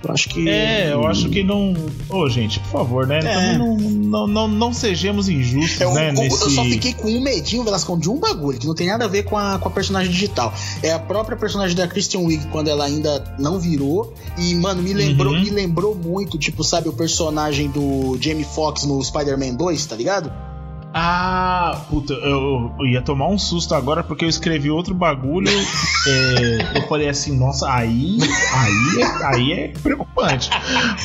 Eu 0.03 0.13
acho 0.13 0.29
que. 0.29 0.49
É, 0.49 0.93
eu 0.93 1.07
acho 1.07 1.29
que 1.31 1.45
não. 1.45 1.73
Ô, 2.11 2.29
gente, 2.29 2.59
por 2.59 2.71
favor, 2.71 3.07
né? 3.07 3.21
Também 3.21 3.57
não, 3.59 3.77
não, 3.79 4.27
não, 4.27 4.49
não 4.49 4.73
sejamos 4.73 5.29
injustos, 5.29 5.81
É, 5.81 5.87
o- 5.87 5.95
né? 5.95 6.11
o- 6.11 6.15
nesse... 6.15 6.43
Eu 6.43 6.51
só 6.51 6.65
fiquei 6.65 6.93
com 6.93 7.09
um 7.09 7.21
medinho, 7.21 7.63
Velascão, 7.63 7.97
de 7.97 8.11
um 8.11 8.19
bagulho, 8.19 8.59
que 8.59 8.67
não 8.67 8.75
tem 8.75 8.89
nada 8.89 9.05
a 9.05 9.09
ver 9.09 9.23
com 9.23 9.39
a, 9.39 9.59
com 9.61 9.69
a 9.69 9.71
personagem 9.71 10.11
digital. 10.11 10.53
É 10.83 10.91
a 10.93 10.99
própria 10.99 11.37
personagem 11.37 11.77
da 11.77 11.87
Christian 11.87 12.21
Wiig, 12.23 12.47
quando 12.49 12.67
ela 12.69 12.85
ainda 12.85 13.23
não 13.39 13.61
virou. 13.61 14.13
E, 14.37 14.55
mano, 14.57 14.83
me 14.83 14.93
lembrou, 14.93 15.33
Uhum. 15.35 15.41
me 15.41 15.51
lembrou 15.51 15.95
muito, 15.95 16.37
tipo, 16.37 16.65
sabe, 16.65 16.89
o 16.89 16.93
personagem 16.93 17.69
do 17.71 18.19
Jamie 18.21 18.45
Foxx 18.45 18.85
no 18.85 19.01
Spider-Man 19.05 19.55
2, 19.55 19.87
tá 19.87 19.95
ligado? 19.95 20.33
Ah, 20.95 21.85
puta, 21.89 22.13
eu, 22.13 22.73
eu 22.79 22.87
ia 22.87 23.01
tomar 23.03 23.27
um 23.29 23.39
susto 23.39 23.75
agora 23.75 24.03
porque 24.05 24.25
eu 24.25 24.29
escrevi 24.29 24.71
outro 24.71 24.95
bagulho. 24.95 25.49
é, 26.07 26.79
eu 26.79 26.89
falei 26.89 27.09
assim, 27.09 27.37
nossa, 27.39 27.71
aí, 27.73 28.19
aí, 28.55 29.03
é, 29.03 29.27
aí 29.27 29.53
é 29.53 29.69
preocupante. 29.83 30.51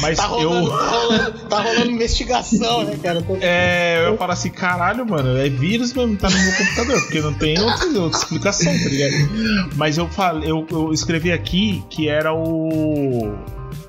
Mas 0.02 0.18
Tá 0.18 0.26
rolando, 0.26 0.68
eu. 0.68 0.78
tá 0.78 0.90
rolando, 0.90 1.32
tá 1.50 1.62
rolando 1.62 1.92
investigação, 1.92 2.84
né, 2.84 2.98
cara? 3.02 3.22
Tô- 3.22 3.38
É, 3.40 4.06
eu 4.08 4.18
falo 4.18 4.32
assim, 4.34 4.50
caralho, 4.50 5.06
mano, 5.06 5.38
é 5.38 5.48
vírus 5.50 5.94
mesmo, 5.94 6.18
tá 6.18 6.30
no 6.30 6.38
meu 6.38 6.54
computador, 6.58 7.02
porque 7.02 7.22
não 7.22 7.34
tem 7.34 7.60
outra, 7.60 7.88
outra 8.02 8.20
explicação, 8.20 8.72
tá 8.74 8.90
ligado? 8.90 9.70
Mas 9.76 9.98
eu 9.98 10.08
falei, 10.10 10.52
eu, 10.52 10.66
eu 10.70 10.92
escrevi 10.92 11.32
aqui 11.32 11.84
que 11.90 12.10
era 12.10 12.34
o. 12.34 13.36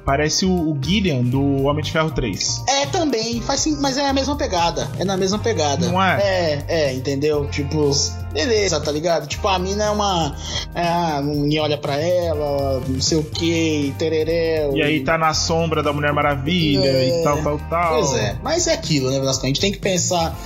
Parece 0.09 0.47
o, 0.47 0.71
o 0.71 0.79
Gillian 0.83 1.23
do 1.23 1.65
Homem 1.65 1.85
de 1.85 1.93
Ferro 1.93 2.11
3. 2.11 2.65
É, 2.67 2.87
também, 2.87 3.43
faz 3.43 3.61
sim, 3.61 3.77
mas 3.79 3.99
é 3.99 4.09
a 4.09 4.13
mesma 4.15 4.35
pegada. 4.37 4.91
É 4.99 5.05
na 5.05 5.19
mesma 5.19 5.39
pegada. 5.39 5.87
Não 5.87 6.03
é? 6.03 6.19
É, 6.19 6.65
é, 6.67 6.95
entendeu? 6.95 7.47
Tipo, 7.51 7.91
beleza, 8.33 8.81
tá 8.81 8.91
ligado? 8.93 9.26
Tipo, 9.26 9.49
a 9.49 9.59
mina 9.59 9.85
é 9.85 9.91
uma. 9.91 10.35
Ah, 10.74 11.20
ninguém 11.22 11.61
olha 11.61 11.79
pra 11.79 11.97
ela, 11.97 12.81
não 12.89 13.01
sei 13.01 13.18
o 13.18 13.24
que, 13.24 13.95
tereré. 13.99 14.70
E 14.74 14.83
aí 14.83 15.01
tá 15.01 15.16
na 15.18 15.35
sombra 15.35 15.83
da 15.83 15.93
Mulher 15.93 16.12
Maravilha 16.12 16.85
É. 16.85 17.20
e 17.20 17.24
tal, 17.24 17.43
tal, 17.43 17.59
tal. 17.70 17.95
Pois 18.03 18.14
é, 18.20 18.37
mas 18.43 18.66
é 18.66 18.74
aquilo, 18.74 19.11
né, 19.11 19.18
Velasco? 19.18 19.45
A 19.45 19.49
gente 19.49 19.61
tem 19.61 19.72
que 19.72 19.79
pensar 19.79 20.37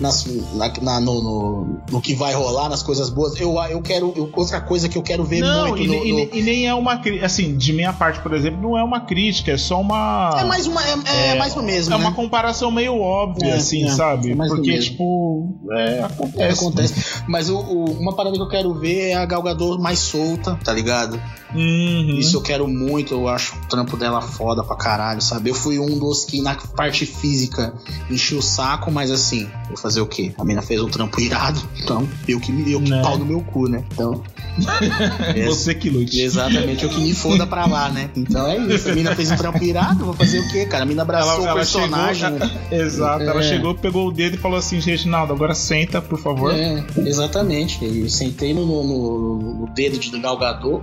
nas, 0.00 0.26
na, 0.54 0.72
na- 0.82 1.00
no, 1.00 1.22
no, 1.22 1.80
no 1.90 2.00
que 2.00 2.14
vai 2.14 2.32
rolar, 2.34 2.68
nas 2.68 2.82
coisas 2.82 3.08
boas. 3.10 3.38
Eu, 3.40 3.54
eu 3.70 3.80
quero. 3.82 4.12
eu- 4.16 4.30
outra 4.34 4.60
coisa 4.60 4.88
que 4.88 4.96
eu 4.98 5.02
quero 5.02 5.24
ver 5.24 5.40
Não, 5.40 5.68
muito 5.68 5.82
e, 5.82 5.86
no. 5.86 5.94
e 6.04 6.12
no- 6.12 6.34
e 6.34 6.42
nem 6.42 6.66
é 6.68 6.74
uma 6.74 7.00
assim, 7.22 7.56
de 7.56 7.72
minha 7.72 7.92
parte, 7.92 8.20
por 8.20 8.32
exemplo, 8.34 8.60
não 8.60 8.76
é 8.78 8.82
uma 8.82 9.00
crítica, 9.00 9.52
é 9.52 9.56
só 9.56 9.80
uma. 9.80 10.36
É 10.38 10.44
mais 10.44 10.66
uma. 10.66 10.82
É, 10.84 10.94
é 11.06 11.26
É, 11.28 11.34
mais 11.36 11.54
no 11.54 11.62
mesmo. 11.62 11.94
É 11.94 11.98
né? 11.98 12.04
uma 12.04 12.12
comparação 12.14 12.70
meio 12.70 12.98
óbvia, 13.00 13.50
É, 13.52 13.56
assim, 13.56 13.88
sabe? 13.88 14.32
é 14.32 14.34
Porque, 14.36 14.78
tipo, 14.78 15.48
é, 15.72 16.00
acontece. 16.02 16.58
Acontece. 16.60 17.23
Mas 17.28 17.48
o, 17.48 17.56
o- 17.58 17.98
uma 17.98 18.14
parada 18.14 18.36
que 18.36 18.42
eu 18.42 18.48
quero 18.48 18.74
ver 18.74 19.10
é 19.10 19.14
a 19.14 19.24
Galgador 19.24 19.80
mais 19.80 19.98
solta, 19.98 20.58
tá 20.64 20.72
ligado? 20.72 21.20
Uhum. 21.54 22.16
Isso 22.18 22.36
eu 22.36 22.42
quero 22.42 22.66
muito, 22.66 23.14
eu 23.14 23.28
acho 23.28 23.54
o 23.56 23.68
trampo 23.68 23.96
dela 23.96 24.20
foda 24.20 24.64
pra 24.64 24.74
caralho, 24.76 25.22
sabe? 25.22 25.50
Eu 25.50 25.54
fui 25.54 25.78
um 25.78 25.96
dos 25.98 26.24
que 26.24 26.40
na 26.40 26.54
parte 26.54 27.06
física 27.06 27.72
enchi 28.10 28.34
o 28.34 28.42
saco, 28.42 28.90
mas 28.90 29.10
assim, 29.10 29.48
vou 29.68 29.76
fazer 29.76 30.00
o 30.00 30.06
quê? 30.06 30.32
A 30.36 30.44
mina 30.44 30.62
fez 30.62 30.80
um 30.82 30.88
trampo 30.88 31.20
irado, 31.20 31.62
então 31.80 32.08
eu 32.26 32.40
que, 32.40 32.50
eu 32.72 32.80
que 32.80 32.90
Né. 32.90 33.00
pau 33.02 33.16
no 33.16 33.24
meu 33.24 33.40
cu, 33.40 33.68
né? 33.68 33.84
Então. 33.92 34.20
é- 35.34 35.46
Você 35.46 35.74
que 35.74 35.90
lute. 35.90 36.20
Exatamente, 36.20 36.82
eu 36.84 36.90
que 36.90 37.00
me 37.00 37.14
foda 37.14 37.46
pra 37.46 37.66
lá, 37.66 37.88
né? 37.88 38.10
Então 38.16 38.46
é 38.48 38.56
isso. 38.58 38.90
A 38.90 38.94
mina 38.94 39.14
fez 39.14 39.30
um 39.30 39.36
trampo 39.36 39.62
irado, 39.62 40.04
vou 40.04 40.14
fazer 40.14 40.40
o 40.40 40.48
quê, 40.50 40.66
cara? 40.66 40.82
A 40.82 40.86
mina 40.86 41.02
abraçou 41.02 41.48
o 41.48 41.54
personagem. 41.54 42.32
chegou, 42.38 42.50
exato, 42.70 43.22
ela 43.22 43.40
É. 43.40 43.42
chegou, 43.48 43.74
pegou 43.74 44.08
o 44.08 44.12
dedo 44.12 44.34
e 44.34 44.38
falou 44.38 44.58
assim, 44.58 44.78
Reginaldo, 44.80 45.32
agora 45.32 45.54
senta, 45.54 46.00
por 46.02 46.18
favor. 46.18 46.52
É, 46.52 46.84
exatamente. 47.14 47.84
E 47.84 48.08
sentei 48.10 48.52
no, 48.54 48.64
no, 48.66 48.82
no- 48.84 49.54
no 49.60 49.66
dedo 49.74 49.98
de 49.98 50.18
galgador, 50.20 50.82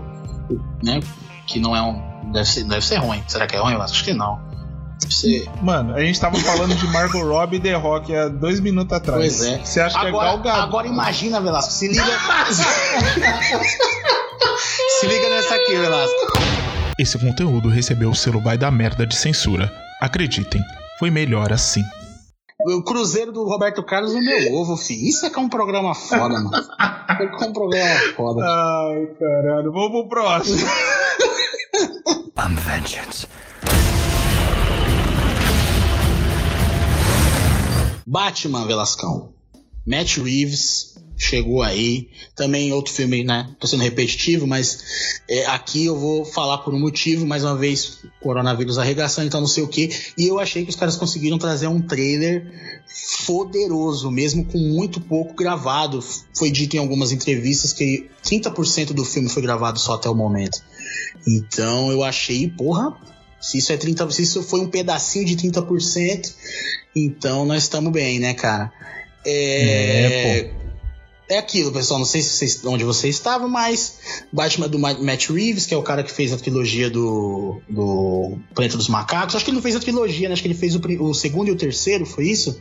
né? 0.83 0.99
Que 1.47 1.59
não 1.59 1.75
é 1.75 1.81
um. 1.81 2.31
Deve 2.31 2.45
ser, 2.47 2.63
deve 2.63 2.85
ser 2.85 2.97
ruim. 2.97 3.21
Será 3.27 3.47
que 3.47 3.55
é 3.55 3.59
ruim? 3.59 3.73
Eu 3.73 3.81
acho 3.81 4.03
que 4.03 4.13
não. 4.13 4.39
Deve 5.01 5.13
ser. 5.13 5.49
Mano, 5.61 5.95
a 5.95 6.01
gente 6.01 6.19
tava 6.19 6.37
falando 6.39 6.75
de 6.75 6.87
Margot 6.87 7.23
Robbie 7.23 7.57
e 7.57 7.59
The 7.59 7.73
Rock 7.73 8.15
há 8.15 8.27
dois 8.29 8.59
minutos 8.59 8.95
atrás. 8.95 9.19
Pois 9.19 9.41
é. 9.43 9.57
Você 9.59 9.81
acha 9.81 9.99
que 9.99 10.05
é 10.05 10.09
Agora, 10.09 10.29
Gal 10.29 10.39
Gadot? 10.41 10.61
agora 10.61 10.87
imagina, 10.87 11.41
Velasco. 11.41 11.71
Se 11.73 11.87
liga. 11.87 12.03
se 14.99 15.07
liga 15.07 15.29
nessa 15.29 15.55
aqui, 15.55 15.75
Velasco. 15.75 16.39
Esse 16.97 17.17
conteúdo 17.17 17.69
recebeu 17.69 18.11
o 18.11 18.15
selo 18.15 18.39
Vai 18.39 18.57
da 18.57 18.69
Merda 18.69 19.05
de 19.05 19.15
censura. 19.15 19.71
Acreditem, 19.99 20.61
foi 20.99 21.09
melhor 21.09 21.51
assim. 21.51 21.83
O 22.65 22.83
Cruzeiro 22.83 23.31
do 23.31 23.43
Roberto 23.43 23.83
Carlos 23.83 24.13
no 24.13 24.21
meu 24.21 24.53
ovo, 24.53 24.77
filho. 24.77 25.07
Isso 25.07 25.25
é 25.25 25.29
que 25.29 25.39
é 25.39 25.41
um 25.41 25.49
programa 25.49 25.95
foda, 25.95 26.39
mano. 26.39 26.51
Isso 26.55 26.71
é 27.09 27.27
que 27.27 27.43
é 27.43 27.47
um 27.47 27.53
programa 27.53 27.99
foda. 28.15 28.43
Ai, 28.45 29.07
caralho. 29.19 29.71
Vamos 29.71 29.91
pro 29.91 30.09
próximo. 30.09 30.67
I'm 32.37 32.55
vengeance. 32.55 33.27
Batman, 38.05 38.65
Velascão. 38.67 39.29
Matt 39.85 40.17
Reeves 40.17 40.90
chegou 41.21 41.61
aí. 41.61 42.09
Também 42.35 42.73
outro 42.73 42.91
filme, 42.91 43.23
né? 43.23 43.49
Tô 43.59 43.67
sendo 43.67 43.83
repetitivo, 43.83 44.47
mas 44.47 45.21
é, 45.29 45.45
aqui 45.45 45.85
eu 45.85 45.97
vou 45.97 46.25
falar 46.25 46.57
por 46.59 46.73
um 46.73 46.79
motivo. 46.79 47.25
Mais 47.25 47.43
uma 47.43 47.55
vez, 47.55 47.99
coronavírus 48.19 48.79
arregaçando, 48.79 49.27
então 49.27 49.39
não 49.39 49.47
sei 49.47 49.63
o 49.63 49.67
que. 49.67 49.89
E 50.17 50.27
eu 50.27 50.39
achei 50.39 50.63
que 50.63 50.71
os 50.71 50.75
caras 50.75 50.97
conseguiram 50.97 51.37
trazer 51.37 51.67
um 51.67 51.79
trailer 51.79 52.51
poderoso, 53.25 54.09
mesmo 54.09 54.45
com 54.45 54.57
muito 54.57 54.99
pouco 54.99 55.35
gravado. 55.35 56.03
Foi 56.33 56.49
dito 56.49 56.75
em 56.75 56.79
algumas 56.79 57.11
entrevistas 57.11 57.71
que 57.71 58.09
30% 58.25 58.93
do 58.93 59.05
filme 59.05 59.29
foi 59.29 59.43
gravado 59.43 59.79
só 59.79 59.93
até 59.93 60.09
o 60.09 60.15
momento. 60.15 60.61
Então 61.27 61.91
eu 61.91 62.03
achei, 62.03 62.49
porra, 62.49 62.97
se 63.39 63.59
isso 63.59 63.71
é 63.71 63.77
30, 63.77 64.09
se 64.09 64.23
isso 64.23 64.41
foi 64.41 64.59
um 64.59 64.67
pedacinho 64.67 65.25
de 65.25 65.35
30%, 65.35 66.33
então 66.95 67.45
nós 67.45 67.63
estamos 67.63 67.91
bem, 67.91 68.19
né, 68.19 68.33
cara? 68.33 68.71
É, 69.23 70.39
é 70.39 70.60
aquilo, 71.37 71.71
pessoal. 71.71 71.99
Não 71.99 72.05
sei 72.05 72.21
se 72.21 72.29
vocês, 72.29 72.61
onde 72.65 72.83
você 72.83 73.07
estava, 73.09 73.47
mas 73.47 73.97
Batman 74.31 74.67
do 74.67 74.77
Ma- 74.79 74.93
Matt 74.93 75.29
Reeves, 75.29 75.65
que 75.65 75.73
é 75.73 75.77
o 75.77 75.83
cara 75.83 76.03
que 76.03 76.11
fez 76.11 76.31
a 76.33 76.37
trilogia 76.37 76.89
do, 76.89 77.61
do 77.69 78.37
Planeta 78.53 78.77
dos 78.77 78.87
Macacos. 78.87 79.35
Acho 79.35 79.45
que 79.45 79.51
ele 79.51 79.55
não 79.57 79.61
fez 79.63 79.75
a 79.75 79.79
trilogia, 79.79 80.27
né? 80.27 80.33
Acho 80.33 80.41
que 80.41 80.47
ele 80.47 80.55
fez 80.55 80.75
o, 80.75 80.81
o 81.03 81.13
segundo 81.13 81.47
e 81.47 81.51
o 81.51 81.55
terceiro, 81.55 82.05
foi 82.05 82.27
isso? 82.27 82.59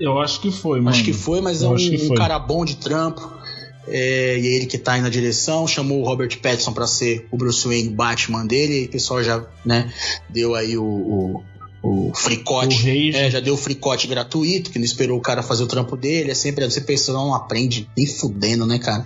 Eu 0.00 0.18
acho 0.20 0.40
que 0.40 0.50
foi, 0.50 0.78
mano. 0.80 0.90
Acho 0.90 1.04
que 1.04 1.12
foi, 1.12 1.40
mas 1.40 1.62
é 1.62 1.66
Eu 1.66 1.70
um, 1.72 1.76
que 1.76 1.96
um 1.96 2.08
foi. 2.08 2.16
cara 2.16 2.38
bom 2.38 2.64
de 2.64 2.76
trampo. 2.76 3.40
É, 3.86 4.38
e 4.38 4.46
é 4.46 4.50
ele 4.56 4.66
que 4.66 4.78
tá 4.78 4.92
aí 4.92 5.00
na 5.00 5.08
direção, 5.08 5.66
chamou 5.66 6.00
o 6.00 6.04
Robert 6.04 6.38
Pattinson 6.40 6.72
pra 6.72 6.86
ser 6.86 7.26
o 7.32 7.36
Bruce 7.36 7.66
Wayne 7.66 7.88
Batman 7.90 8.46
dele, 8.46 8.82
e 8.82 8.84
o 8.84 8.88
pessoal 8.88 9.22
já, 9.24 9.44
né, 9.64 9.92
deu 10.30 10.54
aí 10.54 10.78
o, 10.78 10.84
o, 10.84 11.42
o 11.82 12.12
fricote. 12.14 12.88
O. 12.88 13.16
É, 13.16 13.30
já 13.30 13.40
deu 13.40 13.54
o 13.54 13.56
fricote 13.56 14.06
gratuito, 14.06 14.70
que 14.70 14.78
não 14.78 14.84
esperou 14.84 15.18
o 15.18 15.20
cara 15.20 15.42
fazer 15.42 15.64
o 15.64 15.66
trampo 15.66 15.96
dele. 15.96 16.30
É 16.30 16.34
sempre, 16.34 16.64
você 16.64 16.80
pensa, 16.80 17.12
não 17.12 17.34
aprende 17.34 17.88
nem 17.96 18.06
fudendo, 18.06 18.64
né, 18.64 18.78
cara? 18.78 19.04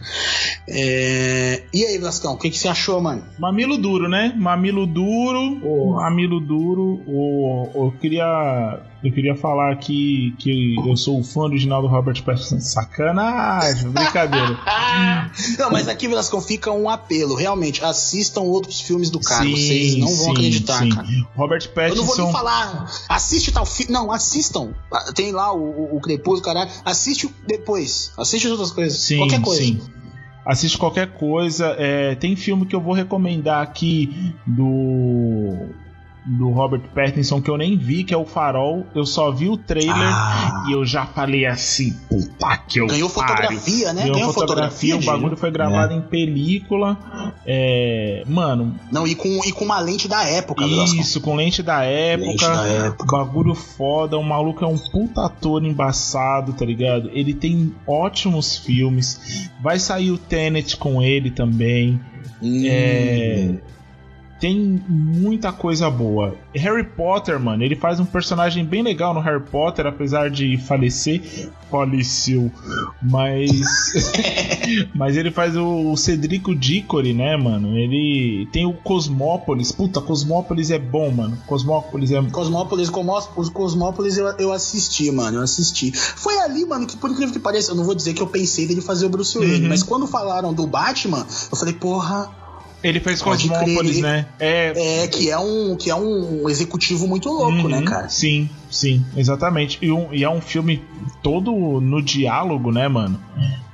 É, 0.68 1.62
E 1.72 1.84
aí, 1.84 1.98
Blascão, 1.98 2.34
o 2.34 2.38
que, 2.38 2.50
que 2.50 2.58
você 2.58 2.68
achou, 2.68 3.00
mano? 3.00 3.24
Mamilo 3.38 3.78
duro, 3.78 4.08
né? 4.08 4.34
Mamilo 4.36 4.86
duro. 4.86 5.60
Oh. 5.64 5.94
Mamilo 5.94 6.40
duro. 6.40 7.02
O, 7.06 7.70
eu 7.74 7.94
queria 8.00 8.80
Eu 9.04 9.12
queria 9.12 9.36
falar 9.36 9.72
aqui 9.72 10.34
que 10.38 10.74
eu 10.84 10.96
sou 10.96 11.20
o 11.20 11.22
fã 11.22 11.42
original 11.42 11.82
do 11.82 11.86
Robert 11.86 12.20
Pattinson. 12.24 12.58
Sacanagem, 12.60 13.90
brincadeira. 13.90 14.58
não, 15.58 15.70
mas 15.70 15.86
aqui, 15.86 16.08
Velasco, 16.08 16.40
fica 16.40 16.72
um 16.72 16.88
apelo. 16.88 17.34
Realmente, 17.34 17.84
assistam 17.84 18.40
outros 18.40 18.80
filmes 18.80 19.10
do 19.10 19.20
cara. 19.20 19.44
Sim, 19.44 19.54
Vocês 19.54 19.96
não 19.96 20.08
vão 20.08 20.16
sim, 20.16 20.30
acreditar, 20.32 20.78
sim. 20.82 20.88
cara. 20.88 21.06
Robert 21.36 21.62
Eu 21.76 21.94
não 21.94 22.04
vou 22.04 22.06
Pattinson. 22.06 22.22
nem 22.24 22.32
falar, 22.32 22.90
assiste 23.08 23.52
tal 23.52 23.66
filme. 23.66 23.92
Não, 23.92 24.10
assistam. 24.10 24.70
Ah, 24.92 25.12
Tem 25.14 25.30
lá 25.30 25.52
o, 25.54 25.94
o, 25.96 26.00
Crepúsculo, 26.00 26.42
caralho. 26.42 26.70
Assiste 26.84 27.30
depois. 27.46 28.12
Assiste 28.16 28.46
as 28.46 28.52
outras 28.52 28.70
coisas. 28.72 28.98
Sim, 28.98 29.18
Qualquer 29.18 29.40
coisa. 29.42 29.62
sim. 29.62 29.80
Assiste 30.44 30.78
qualquer 30.78 31.12
coisa. 31.12 31.74
É, 31.78 32.14
tem 32.14 32.34
filme 32.34 32.64
que 32.66 32.74
eu 32.74 32.80
vou 32.80 32.94
recomendar 32.94 33.62
aqui 33.62 34.32
do 34.46 35.68
do 36.26 36.50
Robert 36.50 36.82
Pattinson 36.94 37.40
que 37.40 37.48
eu 37.48 37.56
nem 37.56 37.76
vi, 37.76 38.02
que 38.02 38.12
é 38.12 38.16
o 38.16 38.24
Farol. 38.26 38.84
Eu 38.94 39.06
só 39.06 39.30
vi 39.30 39.48
o 39.48 39.56
trailer 39.56 39.94
Ah. 39.96 40.64
e 40.68 40.72
eu 40.72 40.84
já 40.84 41.06
falei 41.06 41.46
assim, 41.46 41.92
puta 42.08 42.56
que 42.68 42.80
eu 42.80 42.86
Ganhou 42.88 43.08
pariu. 43.08 43.36
fotografia, 43.36 43.92
né? 43.92 44.02
Ganhou 44.02 44.14
Ganhou 44.16 44.32
fotografia, 44.32 44.96
o 44.96 44.98
de- 45.00 45.06
bagulho 45.06 45.36
foi 45.36 45.50
gravado 45.50 45.94
em 45.94 46.00
película. 46.02 46.98
É, 47.46 48.24
mano, 48.26 48.74
Não, 48.90 49.06
e 49.06 49.14
com, 49.14 49.28
e 49.44 49.52
com 49.52 49.64
uma 49.64 49.78
lente 49.78 50.08
da 50.08 50.24
época, 50.24 50.64
isso, 50.64 51.20
com 51.20 51.34
lente 51.36 51.62
da 51.62 51.84
época. 51.84 52.28
Lente 52.30 52.44
da 52.44 52.66
época. 52.66 53.16
Bagulho 53.16 53.54
foda, 53.54 54.18
o 54.18 54.22
maluco 54.24 54.64
é 54.64 54.68
um 54.68 54.78
puta 54.78 55.26
ator 55.26 55.64
embaçado, 55.64 56.52
tá 56.54 56.64
ligado? 56.64 57.08
Ele 57.12 57.32
tem 57.34 57.72
ótimos 57.86 58.56
filmes. 58.58 59.48
Vai 59.62 59.78
sair 59.78 60.10
o 60.10 60.18
Tenet 60.18 60.76
com 60.76 61.00
ele 61.00 61.30
também. 61.30 62.00
Hum. 62.42 62.62
É, 62.66 63.54
Tem 64.40 64.82
muita 64.88 65.50
coisa 65.52 65.88
boa. 65.90 66.34
Harry 66.54 66.84
Potter, 66.84 67.40
mano, 67.40 67.62
ele 67.62 67.74
faz 67.74 67.98
um 67.98 68.04
personagem 68.04 68.64
bem 68.64 68.82
legal 68.82 69.14
no 69.14 69.20
Harry 69.20 69.42
Potter, 69.42 69.86
apesar 69.86 70.30
de 70.30 70.58
falecer. 70.58 71.50
Faleceu. 71.70 72.50
Mas. 73.02 73.50
Mas 74.94 75.16
ele 75.16 75.30
faz 75.30 75.56
o, 75.56 75.92
o 75.92 75.96
Cedrico 75.96 76.54
Diggory, 76.54 77.12
né, 77.12 77.36
mano? 77.36 77.76
Ele 77.76 78.48
tem 78.52 78.66
o 78.66 78.72
Cosmópolis. 78.72 79.72
Puta, 79.72 80.00
Cosmópolis 80.00 80.70
é 80.70 80.78
bom, 80.78 81.10
mano. 81.10 81.36
Cosmópolis 81.46 82.10
é. 82.10 82.22
Cosmópolis, 82.30 82.90
os 83.36 83.48
Cosmópolis 83.48 84.16
eu, 84.18 84.26
eu 84.38 84.52
assisti, 84.52 85.10
mano, 85.10 85.38
eu 85.38 85.42
assisti. 85.42 85.92
Foi 85.92 86.38
ali, 86.38 86.64
mano, 86.64 86.86
que 86.86 86.96
por 86.96 87.10
incrível 87.10 87.32
que 87.32 87.40
pareça, 87.40 87.72
eu 87.72 87.76
não 87.76 87.84
vou 87.84 87.94
dizer 87.94 88.14
que 88.14 88.22
eu 88.22 88.26
pensei 88.26 88.66
dele 88.66 88.80
fazer 88.80 89.06
o 89.06 89.08
Bruce 89.08 89.38
Wayne, 89.38 89.62
Uhum. 89.62 89.68
mas 89.68 89.82
quando 89.82 90.06
falaram 90.06 90.52
do 90.52 90.66
Batman, 90.66 91.26
eu 91.50 91.56
falei, 91.56 91.74
porra, 91.74 92.30
Ele 92.88 93.00
fez 93.00 93.20
Cosmópolis, 93.20 94.00
né? 94.00 94.26
É. 94.38 95.02
é 95.02 95.08
que 95.08 95.30
é 95.30 95.38
um 95.38 95.76
que 95.76 95.90
é 95.90 95.94
um 95.94 96.48
executivo 96.48 97.06
muito 97.08 97.28
louco, 97.28 97.52
Uhum, 97.62 97.68
né, 97.68 97.82
cara? 97.82 98.08
Sim, 98.08 98.48
sim, 98.70 99.04
exatamente. 99.16 99.78
E, 99.82 99.90
um- 99.90 100.08
e 100.12 100.22
é 100.22 100.30
um 100.30 100.40
filme 100.40 100.82
todo 101.22 101.52
no 101.80 102.00
diálogo, 102.02 102.70
né, 102.70 102.86
mano? 102.88 103.18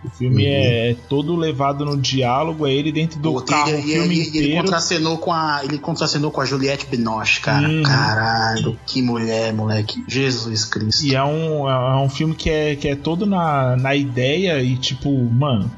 O 0.04 0.10
filme 0.10 0.42
Uhum. 0.44 0.50
é 0.52 0.96
todo 1.08 1.36
levado 1.36 1.84
no 1.84 1.96
diálogo, 1.96 2.66
é 2.66 2.72
ele 2.72 2.90
dentro 2.90 3.20
do 3.20 3.34
Pô, 3.34 3.42
carro 3.42 3.70
e- 3.70 3.74
o 3.74 3.78
e- 3.78 3.82
filme 3.82 4.18
ele 4.18 4.28
inteiro. 4.28 4.56
contracenou 4.62 5.18
com 5.18 5.32
a 5.32 5.60
ele 5.62 5.78
contracenou 5.78 6.30
com 6.32 6.40
a 6.40 6.44
Juliette 6.44 6.86
Binoche, 6.86 7.40
cara. 7.40 7.68
Uhum. 7.68 7.82
Caralho, 7.84 8.76
que 8.86 9.00
mulher, 9.00 9.52
moleque. 9.52 10.02
Jesus 10.08 10.64
Cristo. 10.64 11.04
E 11.04 11.14
é 11.14 11.22
um, 11.22 11.68
é 11.68 11.96
um 12.02 12.08
filme 12.08 12.34
que 12.34 12.50
é, 12.50 12.74
que 12.74 12.88
é 12.88 12.96
todo 12.96 13.26
na, 13.26 13.76
na 13.76 13.94
ideia 13.94 14.60
e 14.62 14.76
tipo, 14.76 15.10
mano. 15.30 15.70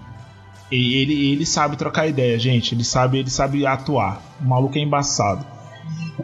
E- 0.70 0.94
Ele, 1.02 1.32
ele 1.32 1.46
sabe 1.46 1.76
trocar 1.76 2.06
ideia, 2.06 2.38
gente. 2.38 2.74
Ele 2.74 2.84
sabe, 2.84 3.18
ele 3.18 3.30
sabe 3.30 3.64
atuar. 3.66 4.20
O 4.40 4.44
maluco 4.48 4.76
é 4.78 4.80
embaçado. 4.80 5.44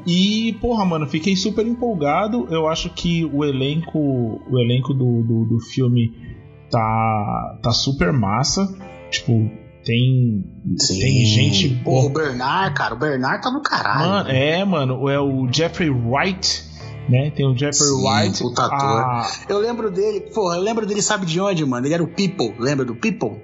E, 0.07 0.57
porra, 0.61 0.85
mano, 0.85 1.07
fiquei 1.07 1.35
super 1.37 1.67
empolgado. 1.67 2.47
Eu 2.51 2.69
acho 2.69 2.91
que 2.91 3.25
o 3.33 3.45
elenco. 3.45 3.99
O 3.99 4.59
elenco 4.59 4.95
do, 4.95 5.23
do, 5.23 5.45
do 5.47 5.61
filme 5.61 6.13
tá. 6.71 7.59
tá 7.63 7.71
super 7.73 8.13
massa. 8.13 8.67
Tipo, 9.11 9.51
tem. 9.85 10.45
Tem 10.89 11.25
gente. 11.27 11.69
Pô, 11.85 12.07
o 12.07 12.11
Bernard, 12.11 12.75
cara, 12.75 12.95
o 12.95 12.99
Bernard 12.99 13.43
tá 13.43 13.51
no 13.51 13.63
caralho. 13.63 14.09
Mano, 14.09 14.31
é, 14.31 14.65
mano, 14.65 15.09
é 15.09 15.19
o 15.21 15.49
Jeffrey 15.53 15.91
Wright, 15.91 16.63
né? 17.09 17.31
Tem 17.31 17.45
o 17.47 17.57
Jeffrey 17.57 17.89
Sim, 17.89 18.07
Wright. 18.07 18.39
puta 18.43 18.63
a- 18.63 19.29
Eu 19.49 19.59
lembro 19.59 19.91
dele, 19.91 20.21
pô, 20.33 20.53
eu 20.55 20.61
lembro 20.61 20.87
dele, 20.87 21.03
sabe 21.03 21.27
de 21.27 21.41
onde, 21.41 21.65
mano? 21.67 21.87
Ele 21.87 21.95
era 21.95 22.03
o 22.03 22.09
People, 22.09 22.55
lembra 22.59 22.85
do 22.85 22.95
People? 22.95 23.39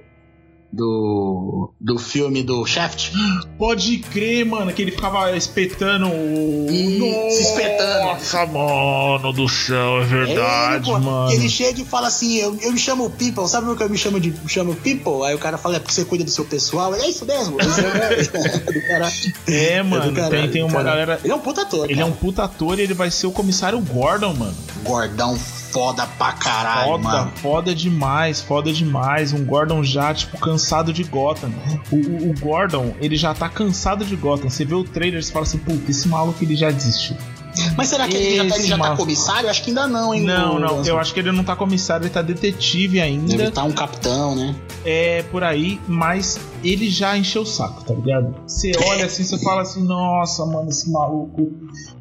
Do, 0.73 1.73
do 1.81 1.99
filme 1.99 2.43
do 2.43 2.67
Shaft? 2.67 3.13
Pode 3.57 3.99
crer, 3.99 4.45
mano, 4.45 4.73
que 4.73 4.83
ele 4.83 4.91
ficava 4.91 5.35
espetando 5.37 6.09
o. 6.09 6.67
Ih, 6.71 7.31
se 7.31 7.43
espetando. 7.43 8.07
Nossa, 8.07 8.47
mano 8.47 9.33
do 9.33 9.49
céu, 9.49 10.03
é 10.03 10.05
verdade, 10.05 10.91
ele, 10.91 11.01
mano. 11.01 11.33
Ele 11.33 11.49
chega 11.49 11.81
e 11.81 11.85
fala 11.85 12.09
assim: 12.09 12.37
eu, 12.37 12.57
eu 12.61 12.73
me 12.73 12.79
chamo 12.79 13.09
People, 13.11 13.49
sabe 13.49 13.67
por 13.67 13.77
que 13.77 13.83
eu 13.85 13.91
me 13.91 13.99
chamo 13.99 14.21
de 14.21 14.31
me 14.31 14.49
chamo 14.49 14.75
People? 14.75 15.25
Aí 15.25 15.35
o 15.35 15.39
cara 15.39 15.57
fala: 15.57 15.77
é 15.77 15.79
porque 15.79 15.95
você 15.95 16.05
cuida 16.05 16.25
do 16.25 16.31
seu 16.31 16.45
pessoal. 16.45 16.95
Ele, 16.95 17.05
é 17.05 17.11
isso 17.11 17.25
mesmo. 17.25 17.57
É. 17.61 17.67
É, 19.47 19.83
mano, 19.83 20.13
caralho, 20.13 20.43
tem, 20.43 20.51
tem 20.51 20.63
uma 20.63 20.73
cara. 20.73 20.85
galera. 20.85 21.21
Ele 21.23 21.33
é 21.33 21.37
um 21.37 21.41
puta 21.41 21.63
ator. 21.63 21.91
Ele 21.91 22.01
é 22.01 22.05
um 22.05 22.09
cara. 22.09 22.21
puta 22.21 22.45
ator 22.45 22.79
e 22.79 22.83
ele 22.83 22.95
vai 22.95 23.11
ser 23.11 23.27
o 23.27 23.33
comissário 23.33 23.79
Gordon, 23.81 24.35
mano. 24.35 24.55
gordão 24.83 25.39
foda 25.77 26.07
pra 26.19 26.33
caralho, 26.33 26.87
Foda, 26.93 27.03
mano. 27.05 27.33
foda 27.37 27.75
demais, 27.75 28.41
foda 28.41 28.73
demais. 28.73 29.33
Um 29.33 29.45
Gordon 29.45 29.83
já, 29.85 30.13
tipo, 30.15 30.39
cansado 30.39 30.93
de 30.93 31.05
Gotham. 31.05 31.51
O, 31.91 31.97
o- 31.97 32.31
o 32.31 32.35
Gordon, 32.41 32.95
ele 33.01 33.17
já 33.17 33.35
tá 33.35 33.49
cansado 33.49 34.05
de 34.05 34.17
Gotham. 34.17 34.49
Você 34.49 34.65
vê 34.65 34.75
o 34.75 34.85
trailer 34.85 35.21
e 35.21 35.23
você 35.23 35.33
fala 35.33 35.45
assim, 35.45 35.59
puta, 35.59 35.91
esse 35.91 36.09
maluco 36.09 36.43
ele 36.43 36.57
já 36.57 36.71
desistiu. 36.71 37.17
Mas 37.77 37.89
será 37.89 38.09
que 38.09 38.17
ele 38.17 38.37
já, 38.37 38.49
tá, 38.49 38.57
ele 38.57 38.67
já 38.69 38.79
tá 38.79 38.97
comissário? 38.97 39.51
Acho 39.51 39.63
que 39.63 39.71
ainda 39.71 39.87
não, 39.87 40.15
hein? 40.15 40.23
Não, 40.23 40.59
não, 40.59 40.85
eu 40.85 40.99
acho 40.99 41.13
que 41.13 41.21
ele 41.21 41.33
não 41.33 41.45
tá 41.45 41.57
comissário, 41.57 42.05
ele 42.05 42.13
tá 42.13 42.23
detetive 42.23 43.01
ainda. 43.01 43.29
Deve 43.29 43.49
estar 43.49 43.65
um 43.65 43.73
capitão, 43.73 44.35
né? 44.35 44.55
é 44.87 45.25
por 45.25 45.43
aí, 45.43 45.81
mas 45.89 46.39
ele 46.63 46.89
já 46.89 47.19
encheu 47.19 47.43
o 47.43 47.47
saco, 47.47 47.85
tá 47.85 47.93
ligado? 47.93 48.33
Você 48.47 48.71
olha 48.87 49.05
assim, 49.05 49.25
você 49.25 49.37
fala 49.43 49.63
assim, 49.63 49.85
nossa, 49.85 50.47
mano, 50.47 50.69
esse 50.69 50.89
maluco, 50.91 51.53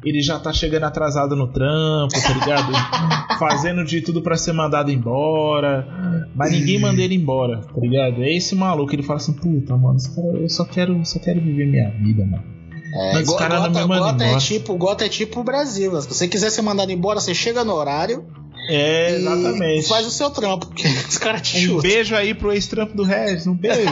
ele 0.04 0.22
já 0.22 0.38
tá 0.38 0.52
chegando 0.52 0.84
atrasado 0.84 1.34
no 1.34 1.48
trampo, 1.48 2.14
tá 2.14 2.32
ligado? 2.32 2.72
Fazendo 3.40 3.84
de 3.84 4.00
tudo 4.00 4.22
pra 4.22 4.36
ser 4.36 4.52
mandado 4.52 4.92
embora, 4.92 5.84
mas 6.32 6.52
ninguém 6.52 6.78
manda 6.78 7.02
ele 7.02 7.16
embora, 7.16 7.60
tá 7.60 7.80
ligado? 7.80 8.22
É 8.22 8.32
esse 8.32 8.54
maluco, 8.54 8.94
ele 8.94 9.02
fala 9.02 9.16
assim, 9.16 9.32
puta, 9.32 9.76
mano, 9.76 9.98
eu 10.40 10.48
só 10.48 10.64
quero, 10.64 11.04
só 11.04 11.18
quero 11.18 11.40
viver 11.40 11.66
minha 11.66 11.90
vida, 11.90 12.24
mano. 12.24 12.55
É, 12.98 13.12
Mas 13.12 13.22
os 13.22 13.28
Go- 13.28 13.36
caras 13.36 13.60
não 13.62 13.72
Gota, 13.86 14.00
Gota 14.00 14.24
é 14.24 14.38
tipo, 14.38 14.76
Gota 14.76 15.04
é 15.04 15.08
tipo 15.08 15.40
o 15.40 15.44
Brasil. 15.44 16.00
Se 16.00 16.08
você 16.08 16.26
quiser 16.28 16.50
ser 16.50 16.62
mandado 16.62 16.90
embora, 16.90 17.20
você 17.20 17.34
chega 17.34 17.62
no 17.64 17.74
horário 17.74 18.24
É, 18.68 19.12
e 19.12 19.16
exatamente. 19.16 19.88
faz 19.88 20.06
o 20.06 20.10
seu 20.10 20.30
trampo, 20.30 20.66
porque 20.68 20.86
os 21.08 21.18
caras 21.18 21.42
te 21.42 21.58
Um 21.58 21.60
chutam. 21.60 21.80
beijo 21.82 22.14
aí 22.16 22.34
pro 22.34 22.52
ex-trampo 22.52 22.96
do 22.96 23.02
Regis, 23.02 23.46
um 23.46 23.54
beijo. 23.54 23.82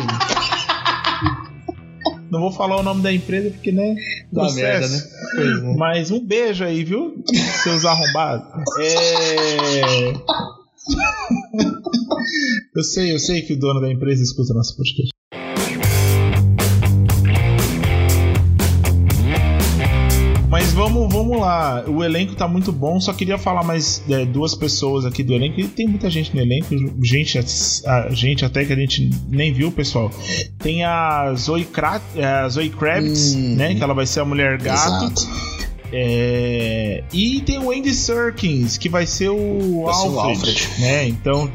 Não 2.31 2.41
vou 2.41 2.51
falar 2.51 2.81
o 2.81 2.83
nome 2.83 3.01
da 3.01 3.13
empresa 3.13 3.51
porque, 3.51 3.71
né? 3.71 3.95
Dá 4.33 4.51
merda, 4.53 4.89
né? 4.89 5.03
Pois 5.37 5.63
é. 5.63 5.75
Mas 5.77 6.11
um 6.11 6.19
beijo 6.25 6.65
aí, 6.65 6.83
viu? 6.83 7.23
Seus 7.63 7.85
arrombados. 7.85 8.49
É. 8.81 10.13
eu 12.75 12.83
sei, 12.83 13.15
eu 13.15 13.19
sei 13.21 13.43
que 13.43 13.53
o 13.53 13.59
dono 13.59 13.81
da 13.81 13.93
empresa 13.93 14.21
escuta 14.23 14.53
nosso 14.53 14.77
podcast. 14.77 15.11
Lá. 21.45 21.85
O 21.87 22.03
elenco 22.03 22.35
tá 22.35 22.49
muito 22.49 22.73
bom. 22.73 22.99
Só 23.01 23.13
queria 23.13 23.39
falar 23.39 23.63
mais 23.63 24.03
é, 24.09 24.25
duas 24.25 24.55
pessoas 24.55 25.05
aqui 25.05 25.23
do 25.23 25.33
elenco. 25.35 25.61
E 25.61 25.69
tem 25.69 25.87
muita 25.87 26.09
gente 26.11 26.35
no 26.35 26.41
elenco. 26.41 26.75
Gente, 27.03 27.39
a, 27.39 28.09
gente 28.11 28.45
até 28.45 28.65
que 28.65 28.73
a 28.73 28.77
gente 28.77 29.11
nem 29.29 29.53
viu, 29.53 29.71
pessoal. 29.71 30.11
Tem 30.59 30.85
a 30.85 31.33
Zoe, 31.37 31.65
Krat, 31.65 32.03
a 32.19 32.49
Zoe 32.49 32.71
Kravitz, 32.71 33.35
Hum. 33.35 33.55
né? 33.57 33.75
Que 33.75 33.83
ela 33.83 33.95
vai 33.95 34.07
ser 34.07 34.21
a 34.21 34.25
mulher 34.25 34.59
gato. 34.59 35.05
Exato. 35.05 35.55
É, 35.93 37.05
E 37.13 37.41
tem 37.43 37.59
o 37.59 37.71
Andy 37.71 37.95
Serkins, 37.95 38.77
que 38.77 38.89
vai 38.89 39.07
ser 39.07 39.29
o, 39.29 39.85
Vai 39.85 39.95
ser 39.95 40.09
o 40.09 40.19
Alfred, 40.21 40.51
Alfred. 40.51 40.81
né? 40.81 41.07
Então 41.09 41.51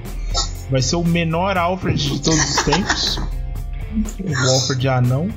vai 0.71 0.81
ser 0.81 0.95
o 0.95 1.03
menor 1.03 1.57
Alfred 1.57 2.01
de 2.13 2.21
todos 2.21 2.39
os 2.39 2.63
tempos. 2.63 3.17
o 4.23 4.49
Alfred 4.53 4.87
anão. 4.87 5.27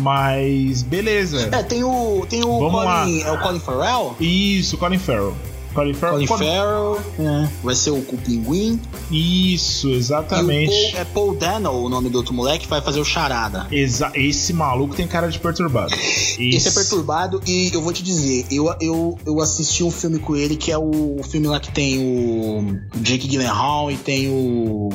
Mas 0.00 0.82
beleza. 0.82 1.48
É, 1.52 1.62
tem 1.62 1.82
o. 1.84 2.26
Tem 2.28 2.44
o 2.44 2.58
Vamos 2.58 2.84
lá. 2.84 3.02
Colin. 3.04 3.20
É 3.22 3.32
o 3.32 3.40
Colin 3.40 3.60
Farrell? 3.60 4.16
Isso, 4.20 4.76
Colin 4.78 4.98
Farrell. 4.98 5.34
Colin 5.74 5.92
Farrell. 5.92 6.26
Colin 6.26 6.26
Farrell. 6.26 6.98
é. 7.18 7.48
Vai 7.62 7.74
ser 7.74 7.90
o, 7.90 7.98
o 7.98 8.16
Pinguim. 8.24 8.80
Isso, 9.10 9.88
o 9.88 9.92
exatamente. 9.94 10.72
Paul, 10.92 11.00
é 11.00 11.04
Paul 11.04 11.34
Dano, 11.36 11.70
o 11.70 11.88
nome 11.90 12.08
do 12.08 12.16
outro 12.16 12.32
moleque, 12.32 12.60
que 12.64 12.70
vai 12.70 12.80
fazer 12.80 12.98
o 12.98 13.04
Charada. 13.04 13.66
Exa- 13.70 14.10
esse 14.14 14.54
maluco 14.54 14.94
tem 14.94 15.06
cara 15.06 15.28
de 15.28 15.38
perturbado. 15.38 15.92
Esse 16.38 16.68
é 16.68 16.70
perturbado 16.70 17.40
e 17.46 17.70
eu 17.74 17.80
vou 17.82 17.92
te 17.94 18.02
dizer, 18.02 18.46
eu, 18.50 18.74
eu, 18.80 19.18
eu 19.26 19.40
assisti 19.40 19.82
um 19.82 19.90
filme 19.90 20.18
com 20.18 20.36
ele 20.36 20.54
que 20.56 20.70
é 20.70 20.76
o, 20.78 21.16
filme 21.24 21.46
lá 21.46 21.58
que 21.58 21.70
tem 21.72 21.98
o 21.98 22.78
Jake 23.00 23.26
Gyllenhaal 23.26 23.90
e 23.90 23.96
tem 23.96 24.28
o, 24.28 24.90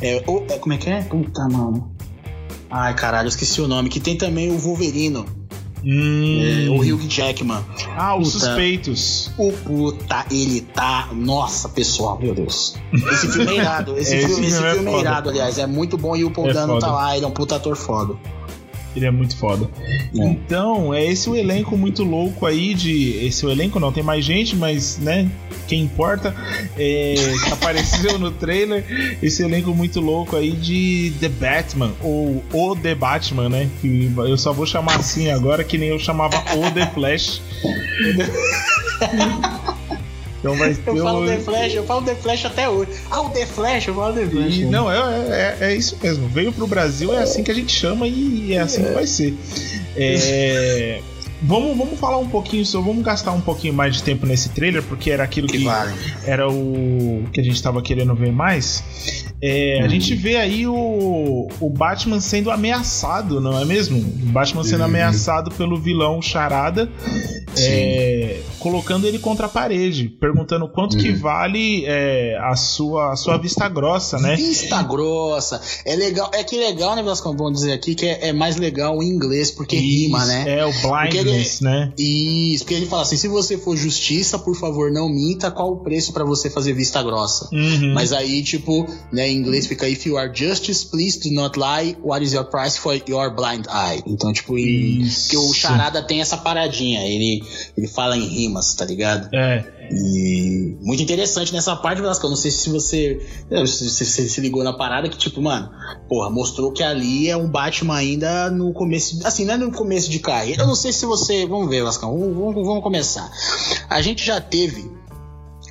é, 0.00 0.22
o- 0.26 0.44
é, 0.48 0.58
Como 0.58 0.72
é 0.72 0.78
que 0.78 0.88
é? 0.90 1.02
Puta, 1.02 1.48
mano. 1.48 1.93
Ai, 2.70 2.94
caralho, 2.94 3.28
esqueci 3.28 3.60
o 3.60 3.68
nome. 3.68 3.88
Que 3.88 4.00
tem 4.00 4.16
também 4.16 4.50
o 4.50 4.58
Wolverino. 4.58 5.24
Hum. 5.86 6.40
É, 6.42 6.70
o 6.70 6.76
Hugh 6.80 7.06
Jackman. 7.08 7.62
Ah, 7.94 8.16
os 8.16 8.32
Puta. 8.32 8.46
suspeitos. 8.46 9.30
O 9.36 9.52
puta, 9.52 10.24
ele 10.30 10.62
tá. 10.62 11.10
Nossa, 11.12 11.68
pessoal, 11.68 12.18
meu 12.18 12.34
Deus. 12.34 12.74
Esse 13.12 13.28
filme 13.28 13.52
é 13.52 13.56
irado. 13.58 13.98
Esse, 13.98 14.16
Esse 14.16 14.26
filme, 14.28 14.46
esse 14.46 14.56
filme 14.56 14.70
é 14.70 14.74
filme 14.74 14.92
é, 14.92 15.00
irado, 15.00 15.28
aliás. 15.28 15.58
É 15.58 15.66
muito 15.66 15.98
bom 15.98 16.16
e 16.16 16.24
o 16.24 16.30
Paul 16.30 16.48
É 16.48 16.54
Dano 16.54 16.78
tá 16.78 16.86
foda. 16.86 16.98
lá, 16.98 17.16
ele 17.16 17.26
é 17.26 17.28
um 17.28 17.32
puta 17.32 17.56
ator 17.56 17.76
foda. 17.76 18.14
Ele 18.94 19.06
é 19.06 19.10
muito 19.10 19.36
foda. 19.36 19.68
É. 19.80 20.08
Então, 20.14 20.94
é 20.94 21.04
esse 21.04 21.28
o 21.28 21.36
elenco 21.36 21.76
muito 21.76 22.04
louco 22.04 22.46
aí 22.46 22.74
de. 22.74 23.26
Esse 23.26 23.44
o 23.44 23.50
elenco 23.50 23.80
não, 23.80 23.92
tem 23.92 24.02
mais 24.02 24.24
gente, 24.24 24.56
mas, 24.56 24.98
né? 24.98 25.28
Quem 25.66 25.82
importa 25.82 26.34
é, 26.76 27.14
que 27.44 27.52
apareceu 27.52 28.18
no 28.18 28.30
trailer. 28.30 28.84
Esse 29.22 29.42
elenco 29.42 29.74
muito 29.74 30.00
louco 30.00 30.36
aí 30.36 30.52
de 30.52 31.12
The 31.20 31.28
Batman, 31.28 31.92
ou 32.02 32.42
O 32.52 32.76
The 32.76 32.94
Batman, 32.94 33.48
né? 33.48 33.68
Que 33.80 34.12
eu 34.16 34.36
só 34.36 34.52
vou 34.52 34.66
chamar 34.66 34.96
assim 34.96 35.30
agora, 35.30 35.64
que 35.64 35.78
nem 35.78 35.88
eu 35.88 35.98
chamava 35.98 36.36
O 36.56 36.70
The 36.70 36.86
Flash. 36.86 37.40
então 40.44 40.56
vai 40.56 40.74
ter 40.74 40.90
Eu 40.90 41.02
falo 41.02 41.22
o- 41.22 41.26
The 41.26 41.38
Flash, 41.38 41.74
eu 41.74 41.84
falo 41.84 42.02
The 42.02 42.14
Flash 42.16 42.44
até 42.44 42.68
hoje. 42.68 42.90
Ah, 43.10 43.22
o 43.22 43.30
The 43.30 43.46
Flash, 43.46 43.88
eu 43.88 43.94
falo 43.94 44.14
The 44.14 44.26
Flash. 44.26 44.56
E, 44.58 44.64
não, 44.66 44.92
é, 44.92 44.96
é, 44.98 45.56
é 45.70 45.74
isso 45.74 45.96
mesmo. 46.02 46.28
Veio 46.28 46.52
pro 46.52 46.66
Brasil, 46.66 47.14
é 47.14 47.22
assim 47.22 47.42
que 47.42 47.50
a 47.50 47.54
gente 47.54 47.72
chama 47.72 48.06
e 48.06 48.52
é 48.52 48.58
assim 48.60 48.84
que 48.84 48.90
vai 48.90 49.06
ser. 49.06 49.34
É, 49.96 51.00
vamos, 51.42 51.76
vamos 51.76 51.98
falar 51.98 52.18
um 52.18 52.28
pouquinho 52.28 52.64
sobre. 52.66 52.90
Vamos 52.90 53.04
gastar 53.04 53.32
um 53.32 53.40
pouquinho 53.40 53.72
mais 53.72 53.96
de 53.96 54.02
tempo 54.02 54.26
nesse 54.26 54.50
trailer, 54.50 54.82
porque 54.82 55.10
era 55.10 55.24
aquilo 55.24 55.46
que, 55.48 55.58
que 55.58 55.64
vale. 55.64 55.92
era 56.26 56.46
o 56.46 57.24
que 57.32 57.40
a 57.40 57.44
gente 57.44 57.62
tava 57.62 57.80
querendo 57.80 58.14
ver 58.14 58.30
mais. 58.30 58.84
É, 59.46 59.80
A 59.82 59.86
Hum. 59.86 59.88
gente 59.90 60.14
vê 60.14 60.36
aí 60.36 60.66
o, 60.66 61.48
o 61.60 61.68
Batman 61.70 62.18
sendo 62.20 62.50
ameaçado, 62.50 63.40
não 63.40 63.60
é 63.60 63.64
mesmo? 63.64 63.98
O 63.98 64.26
Batman 64.32 64.64
sendo 64.64 64.80
Uhum. 64.80 64.86
ameaçado 64.86 65.50
pelo 65.50 65.78
vilão 65.78 66.22
Charada, 66.22 66.90
é, 67.58 68.40
colocando 68.58 69.06
ele 69.06 69.18
contra 69.18 69.46
a 69.46 69.48
parede, 69.48 70.08
perguntando 70.08 70.66
quanto 70.68 70.96
que 70.96 71.10
Uhum. 71.10 71.18
vale 71.18 71.84
é, 71.86 72.38
a, 72.40 72.56
sua, 72.56 73.12
a 73.12 73.16
sua 73.16 73.36
vista 73.36 73.68
grossa, 73.68 74.18
né? 74.18 74.34
Vista 74.36 74.82
grossa. 74.82 75.60
É 75.84 75.94
legal. 75.94 76.30
É 76.32 76.42
que 76.42 76.56
legal, 76.56 76.96
né, 76.96 77.02
Vasco? 77.02 77.34
Vamos 77.36 77.60
dizer 77.60 77.72
aqui 77.72 77.94
que 77.94 78.06
é, 78.06 78.28
é 78.28 78.32
mais 78.32 78.56
legal 78.56 79.02
em 79.02 79.08
inglês, 79.08 79.50
porque 79.50 79.76
rima, 79.76 80.18
Isso, 80.18 80.26
né? 80.28 80.58
É, 80.58 80.64
o 80.66 80.72
blindness, 80.72 81.60
né? 81.60 81.92
Isso, 81.98 82.64
porque 82.64 82.74
ele 82.74 82.86
fala 82.86 83.02
assim: 83.02 83.16
se 83.16 83.28
você 83.28 83.58
for 83.58 83.76
justiça, 83.76 84.38
por 84.38 84.56
favor, 84.56 84.90
não 84.90 85.08
minta, 85.08 85.50
qual 85.50 85.72
o 85.72 85.76
preço 85.76 86.12
pra 86.12 86.24
você 86.24 86.48
fazer 86.50 86.72
vista 86.72 87.02
grossa? 87.02 87.48
Uhum. 87.52 87.92
Mas 87.94 88.12
aí, 88.12 88.42
tipo, 88.42 88.86
né, 89.12 89.30
em 89.34 89.38
inglês 89.38 89.66
fica 89.66 89.88
If 89.88 90.06
you 90.06 90.16
are 90.16 90.30
justice, 90.32 90.86
please 90.86 91.18
do 91.20 91.34
not 91.34 91.58
lie. 91.58 91.96
What 92.02 92.24
is 92.24 92.32
your 92.32 92.44
price 92.44 92.78
for 92.78 92.94
your 93.08 93.30
blind 93.34 93.66
eye? 93.68 94.02
Então, 94.06 94.32
tipo, 94.32 94.58
em, 94.58 95.06
porque 95.06 95.36
o 95.36 95.52
Charada 95.52 96.02
tem 96.02 96.20
essa 96.20 96.36
paradinha, 96.36 97.00
ele, 97.06 97.42
ele 97.76 97.88
fala 97.88 98.16
em 98.16 98.26
rimas, 98.26 98.74
tá 98.74 98.84
ligado? 98.84 99.28
É, 99.34 99.64
E 99.90 100.76
muito 100.80 101.02
interessante 101.02 101.52
nessa 101.52 101.76
parte, 101.76 102.00
Velasco. 102.00 102.24
Eu 102.26 102.30
não 102.30 102.36
sei 102.36 102.50
se 102.50 102.70
você, 102.70 103.20
se 103.66 103.88
você 103.88 104.04
se, 104.04 104.28
se 104.28 104.40
ligou 104.40 104.64
na 104.64 104.72
parada 104.72 105.08
que, 105.08 105.16
tipo, 105.16 105.42
mano, 105.42 105.70
porra, 106.08 106.30
mostrou 106.30 106.72
que 106.72 106.82
ali 106.82 107.28
é 107.28 107.36
um 107.36 107.48
Batman 107.48 107.96
ainda 107.96 108.50
no 108.50 108.72
começo. 108.72 109.20
Assim, 109.26 109.44
não 109.44 109.54
é 109.54 109.56
no 109.56 109.72
começo 109.72 110.10
de 110.10 110.18
carreira. 110.18 110.62
Eu 110.62 110.66
não 110.66 110.74
sei 110.74 110.92
se 110.92 111.04
você. 111.06 111.46
Vamos 111.46 111.68
ver, 111.68 111.76
Velascão. 111.76 112.18
Vamos, 112.18 112.36
vamos, 112.36 112.66
vamos 112.66 112.82
começar. 112.82 113.30
A 113.88 114.00
gente 114.00 114.24
já 114.24 114.40
teve. 114.40 114.90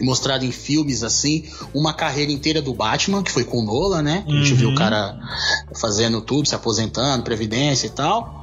Mostrado 0.02 0.44
em 0.44 0.52
filmes 0.52 1.04
assim, 1.04 1.44
uma 1.74 1.94
carreira 1.94 2.32
inteira 2.32 2.62
do 2.62 2.74
Batman, 2.74 3.22
que 3.24 3.32
foi 3.32 3.44
com 3.44 3.60
o 3.60 3.64
Nolan, 3.64 4.02
né? 4.02 4.24
A 4.28 4.32
gente 4.32 4.52
Uhum. 4.52 4.58
viu 4.58 4.70
o 4.70 4.76
cara 4.76 5.18
fazendo 5.76 6.20
tudo, 6.22 6.48
se 6.48 6.56
aposentando, 6.56 7.24
previdência 7.24 7.88
e 7.88 7.90
tal. 7.92 8.42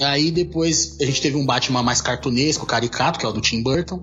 Aí 0.00 0.30
depois 0.32 0.96
a 1.00 1.04
gente 1.04 1.20
teve 1.20 1.36
um 1.36 1.46
Batman 1.46 1.80
mais 1.82 2.00
cartunesco, 2.00 2.66
caricato, 2.66 3.18
que 3.18 3.24
é 3.24 3.28
o 3.28 3.32
do 3.32 3.40
Tim 3.40 3.62
Burton. 3.62 4.00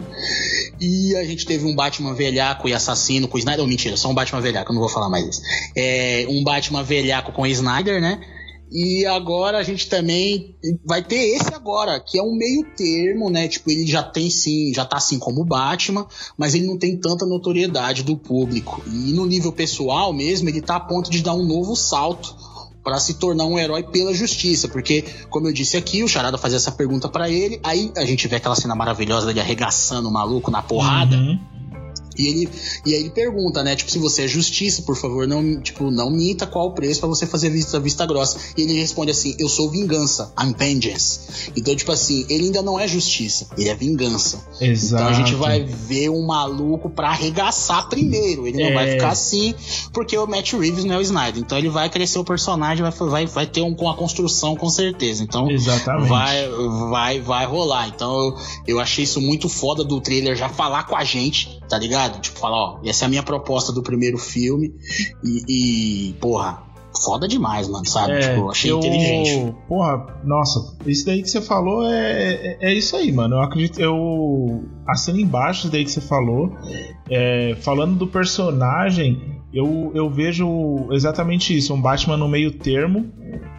E 0.79 1.15
a 1.17 1.23
gente 1.25 1.45
teve 1.45 1.65
um 1.65 1.75
Batman 1.75 2.13
velhaco 2.13 2.67
e 2.69 2.73
assassino 2.73 3.27
com 3.27 3.35
o 3.35 3.39
Snyder. 3.39 3.61
Não, 3.61 3.67
mentira, 3.67 3.97
só 3.97 4.09
um 4.09 4.13
Batman 4.13 4.39
velhaco, 4.41 4.71
eu 4.71 4.73
não 4.73 4.79
vou 4.81 4.89
falar 4.89 5.09
mais 5.09 5.25
isso. 5.27 5.41
É, 5.75 6.25
um 6.29 6.43
Batman 6.43 6.81
velhaco 6.83 7.31
com 7.33 7.41
o 7.41 7.47
Snyder, 7.47 8.01
né? 8.01 8.19
E 8.71 9.05
agora 9.05 9.57
a 9.57 9.63
gente 9.63 9.89
também 9.89 10.55
vai 10.85 11.03
ter 11.03 11.35
esse 11.35 11.53
agora, 11.53 11.99
que 11.99 12.17
é 12.17 12.23
um 12.23 12.33
meio 12.33 12.63
termo, 12.75 13.29
né? 13.29 13.49
Tipo, 13.49 13.69
ele 13.69 13.85
já 13.85 14.01
tem 14.01 14.29
sim, 14.29 14.73
já 14.73 14.85
tá 14.85 14.95
assim 14.95 15.19
como 15.19 15.41
o 15.41 15.45
Batman, 15.45 16.07
mas 16.37 16.55
ele 16.55 16.65
não 16.65 16.77
tem 16.77 16.95
tanta 16.95 17.25
notoriedade 17.25 18.01
do 18.01 18.15
público. 18.15 18.81
E 18.87 19.11
no 19.11 19.25
nível 19.25 19.51
pessoal 19.51 20.13
mesmo, 20.13 20.47
ele 20.47 20.61
tá 20.61 20.77
a 20.77 20.79
ponto 20.79 21.11
de 21.11 21.21
dar 21.21 21.33
um 21.33 21.45
novo 21.45 21.75
salto 21.75 22.33
para 22.81 22.97
se 22.99 23.15
tornar 23.15 23.45
um 23.45 23.59
herói 23.59 23.83
pela 23.83 24.13
justiça, 24.13 24.67
porque 24.67 25.03
como 25.29 25.47
eu 25.47 25.53
disse 25.53 25.77
aqui, 25.77 26.01
o 26.01 26.07
Charada 26.07 26.37
fazia 26.37 26.57
essa 26.57 26.71
pergunta 26.71 27.07
para 27.09 27.29
ele, 27.29 27.59
aí 27.63 27.91
a 27.95 28.05
gente 28.05 28.27
vê 28.27 28.37
aquela 28.37 28.55
cena 28.55 28.73
maravilhosa 28.73 29.27
dele 29.27 29.39
arregaçando 29.39 30.07
o 30.07 30.11
maluco 30.11 30.49
na 30.49 30.61
porrada. 30.61 31.15
Uhum. 31.15 31.39
E 32.17 32.27
ele 32.27 32.49
e 32.85 32.93
aí 32.93 32.99
ele 33.01 33.09
pergunta, 33.09 33.63
né, 33.63 33.75
tipo, 33.75 33.89
se 33.91 33.99
você 33.99 34.23
é 34.23 34.27
justiça, 34.27 34.81
por 34.83 34.95
favor, 34.95 35.27
não, 35.27 35.61
tipo, 35.61 35.89
não 35.91 36.09
minta 36.09 36.45
qual 36.47 36.67
o 36.67 36.71
preço 36.73 36.99
pra 36.99 37.09
você 37.09 37.25
fazer 37.25 37.49
vista, 37.49 37.79
vista 37.79 38.05
grossa. 38.05 38.37
E 38.57 38.61
ele 38.61 38.73
responde 38.79 39.11
assim: 39.11 39.35
"Eu 39.39 39.47
sou 39.49 39.69
vingança, 39.69 40.33
I'm 40.41 40.53
vengeance". 40.57 41.51
Então, 41.55 41.75
tipo 41.75 41.91
assim, 41.91 42.25
ele 42.29 42.45
ainda 42.45 42.61
não 42.61 42.79
é 42.79 42.87
justiça, 42.87 43.47
ele 43.57 43.69
é 43.69 43.75
vingança. 43.75 44.45
Exato. 44.59 45.03
Então 45.03 45.07
a 45.07 45.13
gente 45.13 45.35
vai 45.35 45.63
ver 45.63 46.09
um 46.09 46.25
maluco 46.25 46.89
pra 46.89 47.09
arregaçar 47.09 47.87
primeiro. 47.89 48.47
Ele 48.47 48.57
não 48.61 48.69
É. 48.69 48.73
vai 48.73 48.91
ficar 48.91 49.09
assim, 49.09 49.53
porque 49.93 50.17
o 50.17 50.27
Matt 50.27 50.53
Reeves 50.53 50.83
não 50.83 50.95
é 50.95 50.97
o 50.97 51.01
Snyder. 51.01 51.41
Então 51.41 51.57
ele 51.57 51.69
vai 51.69 51.89
crescer 51.89 52.19
o 52.19 52.23
personagem, 52.23 52.83
vai, 52.83 52.91
vai, 53.09 53.25
vai 53.25 53.45
ter 53.47 53.61
um, 53.61 53.73
com 53.73 53.89
a 53.89 53.95
construção 53.95 54.55
com 54.55 54.69
certeza. 54.69 55.23
Então 55.23 55.49
Exatamente. 55.49 56.09
vai, 56.09 56.49
vai, 56.89 57.19
vai 57.21 57.45
rolar. 57.45 57.87
Então 57.87 58.11
eu, 58.19 58.37
eu 58.67 58.79
achei 58.79 59.03
isso 59.03 59.21
muito 59.21 59.47
foda 59.49 59.83
do 59.83 59.99
trailer 60.01 60.35
já 60.35 60.49
falar 60.49 60.83
com 60.83 60.95
a 60.95 61.03
gente, 61.03 61.60
tá 61.71 61.79
ligado? 61.79 62.19
Tipo, 62.19 62.37
falar, 62.37 62.57
ó, 62.57 62.79
essa 62.85 63.05
é 63.05 63.07
a 63.07 63.09
minha 63.09 63.23
proposta 63.23 63.71
do 63.71 63.81
primeiro 63.81 64.17
filme. 64.17 64.73
E, 65.23 66.09
e, 66.09 66.13
porra, 66.19 66.63
foda 67.01 67.29
demais, 67.29 67.69
mano, 67.69 67.87
sabe? 67.87 68.11
É, 68.11 68.19
tipo, 68.19 68.41
eu 68.41 68.51
achei 68.51 68.71
eu- 68.71 68.79
inteligente. 68.79 69.55
Porra, 69.69 70.05
nossa, 70.25 70.77
isso 70.85 71.05
daí 71.05 71.21
que 71.21 71.29
você 71.29 71.39
falou 71.39 71.89
é, 71.89 72.33
é, 72.33 72.57
é 72.59 72.73
isso 72.73 72.97
aí, 72.97 73.09
mano. 73.09 73.35
Eu 73.35 73.41
acredito, 73.41 73.79
eu 73.79 74.65
assino 74.85 75.17
embaixo 75.17 75.61
isso 75.61 75.71
daí 75.71 75.85
que 75.85 75.91
você 75.91 76.01
falou. 76.01 76.51
É, 77.09 77.55
falando 77.61 77.97
do 77.97 78.05
personagem, 78.05 79.41
eu, 79.53 79.93
eu 79.95 80.09
vejo 80.09 80.89
exatamente 80.91 81.57
isso, 81.57 81.73
um 81.73 81.81
Batman 81.81 82.17
no 82.17 82.27
meio 82.27 82.51
termo, 82.51 83.09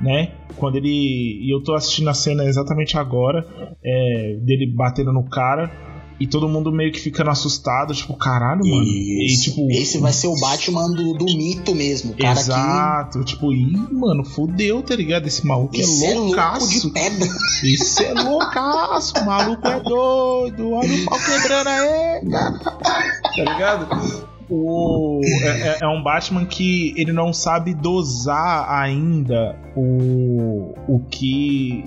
né? 0.03 0.33
Quando 0.59 0.77
ele. 0.77 1.41
E 1.43 1.51
eu 1.51 1.63
tô 1.63 1.75
assistindo 1.75 2.11
a 2.11 2.15
cena 2.15 2.45
exatamente 2.45 2.99
agora, 2.99 3.47
é, 3.83 4.37
dele 4.43 4.67
batendo 4.67 5.15
no 5.15 5.25
cara. 5.31 5.91
E 6.21 6.27
todo 6.27 6.49
mundo 6.49 6.71
meio 6.71 6.93
que 6.93 7.01
ficando 7.01 7.31
assustado, 7.31 7.93
tipo, 7.95 8.15
caralho, 8.17 8.61
mano. 8.65 8.85
E, 8.85 9.27
Isso. 9.27 9.51
tipo, 9.51 9.69
Esse 9.71 9.99
vai 9.99 10.13
ser 10.13 10.29
o 10.29 10.39
Batman 10.39 10.91
do, 10.91 11.15
do 11.15 11.25
mito 11.25 11.75
mesmo. 11.75 12.15
Cara 12.15 12.35
que. 12.35 12.41
Exato, 12.41 13.25
tipo, 13.25 13.53
ih, 13.53 13.77
mano, 13.91 14.25
fudeu, 14.25 14.83
tá 14.83 14.95
ligado? 14.95 15.27
Esse 15.27 15.47
maluco 15.47 15.75
é 15.77 15.81
é 15.81 15.85
louco 16.15 16.27
loucaço. 16.29 16.81
de 16.89 16.91
pedra. 16.93 17.29
Isso 17.65 18.03
é 18.03 18.15
loucaço, 18.15 19.15
o 19.19 19.25
maluco 19.27 19.67
é 19.67 19.81
doido, 19.81 20.71
olha 20.73 20.95
o 20.95 21.05
pau 21.07 21.19
quebrando 21.19 21.69
aí, 21.69 22.31
tá 22.31 23.53
ligado? 23.53 24.23
O, 24.51 25.21
é, 25.25 25.49
é- 25.49 25.79
é 25.83 25.89
um 25.89 26.03
Batman 26.03 26.45
que 26.45 26.93
ele 26.97 27.11
não 27.13 27.33
sabe 27.33 27.73
dosar 27.75 28.71
ainda 28.71 29.57
o, 29.75 30.75
o 30.87 31.01
que 31.11 31.85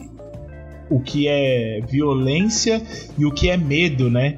o 0.89 0.99
que 0.99 1.27
é 1.27 1.81
violência 1.87 2.81
e 3.17 3.25
o 3.25 3.31
que 3.31 3.49
é 3.49 3.57
medo, 3.57 4.09
né? 4.09 4.37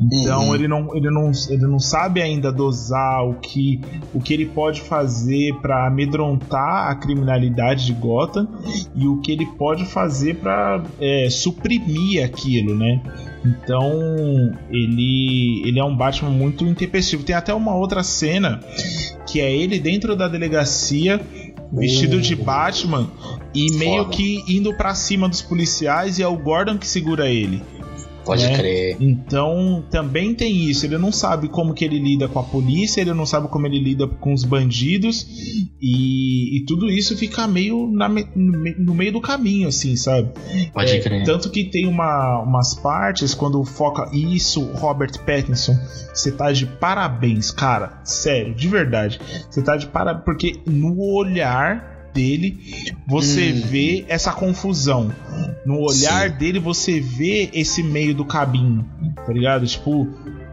Então 0.00 0.48
Uhum. 0.48 0.54
ele, 0.54 0.68
não, 0.68 0.96
ele, 0.96 1.10
não, 1.10 1.32
ele 1.48 1.66
não 1.66 1.78
sabe 1.80 2.22
ainda 2.22 2.52
dosar 2.52 3.28
o 3.28 3.34
que, 3.34 3.80
o 4.14 4.20
que 4.20 4.32
ele 4.32 4.46
pode 4.46 4.80
fazer 4.80 5.54
para 5.60 5.88
amedrontar 5.88 6.88
a 6.88 6.94
criminalidade 6.94 7.84
de 7.86 7.92
Gotham 7.94 8.46
e 8.94 9.08
o 9.08 9.20
que 9.20 9.32
ele 9.32 9.44
pode 9.44 9.84
fazer 9.86 10.36
para 10.36 10.84
suprimir 11.30 12.24
aquilo, 12.24 12.76
né? 12.76 13.02
Então 13.44 13.92
ele, 14.70 15.62
ele 15.66 15.80
é 15.80 15.84
um 15.84 15.96
Batman 15.96 16.30
muito 16.30 16.64
intempestivo. 16.64 17.24
Tem 17.24 17.34
até 17.34 17.52
uma 17.52 17.74
outra 17.74 18.02
cena 18.04 18.60
que 19.26 19.40
é 19.40 19.54
ele 19.54 19.78
dentro 19.78 20.16
da 20.16 20.28
delegacia 20.28 21.20
vestido 21.72 22.20
de 22.20 22.34
Batman 22.34 23.10
e 23.54 23.70
meio 23.72 24.04
Foda. 24.04 24.16
que 24.16 24.44
indo 24.48 24.74
pra 24.74 24.94
cima 24.94 25.28
dos 25.28 25.42
policiais 25.42 26.18
e 26.18 26.22
é 26.22 26.28
o 26.28 26.36
Gordon 26.36 26.78
que 26.78 26.86
segura 26.86 27.28
ele. 27.28 27.62
Pode 28.28 28.44
É. 28.44 28.56
crer. 28.56 28.96
Então 29.00 29.82
também 29.90 30.34
tem 30.34 30.54
isso. 30.64 30.84
Ele 30.84 30.98
não 30.98 31.10
sabe 31.10 31.48
como 31.48 31.72
que 31.72 31.84
ele 31.84 31.98
lida 31.98 32.28
com 32.28 32.38
a 32.38 32.42
polícia, 32.42 33.00
ele 33.00 33.14
não 33.14 33.24
sabe 33.24 33.48
como 33.48 33.66
ele 33.66 33.78
lida 33.78 34.06
com 34.06 34.34
os 34.34 34.44
bandidos 34.44 35.26
e, 35.80 36.58
e 36.58 36.64
tudo 36.66 36.90
isso 36.90 37.16
fica 37.16 37.46
meio 37.48 37.90
na 37.90 38.08
no 38.08 38.94
meio 38.94 39.12
do 39.12 39.20
caminho, 39.20 39.68
assim, 39.68 39.96
sabe? 39.96 40.28
Pode 40.74 40.92
É, 40.92 41.00
crer. 41.00 41.24
Tanto 41.24 41.50
que 41.50 41.64
tem 41.64 41.86
uma, 41.86 42.40
umas 42.42 42.74
partes 42.74 43.32
quando 43.34 43.64
foca 43.64 44.10
isso, 44.12 44.62
Robert 44.74 45.12
Pattinson, 45.24 45.74
você 46.12 46.30
tá 46.30 46.52
de 46.52 46.66
parabéns, 46.66 47.50
cara. 47.50 48.00
Sério, 48.04 48.54
de 48.54 48.68
verdade. 48.68 49.18
Você 49.48 49.62
tá 49.62 49.76
de 49.76 49.86
parabéns, 49.86 50.24
porque 50.24 50.60
no 50.66 51.00
olhar 51.14 51.97
dele, 52.18 52.58
você 53.06 53.52
Hum. 53.52 53.62
vê 53.66 54.04
essa 54.08 54.32
confusão. 54.32 55.12
No 55.64 55.80
olhar 55.80 56.30
Sim. 56.30 56.36
dele, 56.36 56.58
você 56.58 56.98
vê 57.00 57.48
esse 57.52 57.82
meio 57.82 58.12
do 58.14 58.24
caminho, 58.24 58.84
tá 59.24 59.32
ligado? 59.32 59.64
Tipo, 59.66 60.08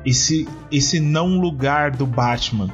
esse, 0.05 0.47
esse 0.72 0.99
não 0.99 1.39
lugar 1.39 1.91
do 1.91 2.05
Batman. 2.05 2.70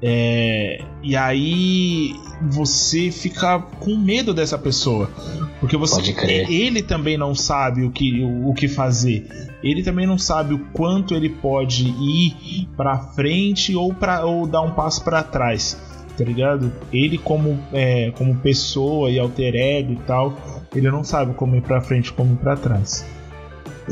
É, 0.00 0.80
e 1.02 1.16
aí 1.16 2.14
você 2.50 3.10
fica 3.10 3.58
com 3.58 3.96
medo 3.96 4.32
dessa 4.34 4.56
pessoa. 4.58 5.10
Porque 5.58 5.76
você 5.76 5.96
Pode 5.96 6.12
crer. 6.12 6.48
ele 6.50 6.82
também 6.82 7.16
não 7.18 7.34
sabe 7.34 7.82
o 7.84 7.90
que, 7.90 8.22
o, 8.22 8.50
o 8.50 8.54
que 8.54 8.68
fazer. 8.68 9.26
Ele 9.62 9.82
também 9.82 10.06
não 10.06 10.16
sabe 10.18 10.54
o 10.54 10.58
quanto 10.72 11.14
ele 11.14 11.28
pode 11.30 11.88
ir 11.88 12.68
pra 12.76 12.96
frente 12.98 13.74
ou, 13.74 13.92
pra, 13.92 14.24
ou 14.24 14.46
dar 14.46 14.60
um 14.62 14.70
passo 14.70 15.02
pra 15.02 15.22
trás. 15.22 15.76
Tá 16.18 16.24
ligado? 16.24 16.72
Ele, 16.92 17.16
como, 17.16 17.58
é, 17.72 18.10
como 18.10 18.34
pessoa 18.38 19.08
e 19.08 19.18
alter 19.20 19.54
ego 19.54 19.92
e 19.92 19.96
tal, 20.04 20.36
ele 20.74 20.90
não 20.90 21.04
sabe 21.04 21.32
como 21.34 21.54
ir 21.54 21.62
pra 21.62 21.80
frente 21.80 22.12
como 22.12 22.32
ir 22.34 22.38
pra 22.38 22.56
trás. 22.56 23.04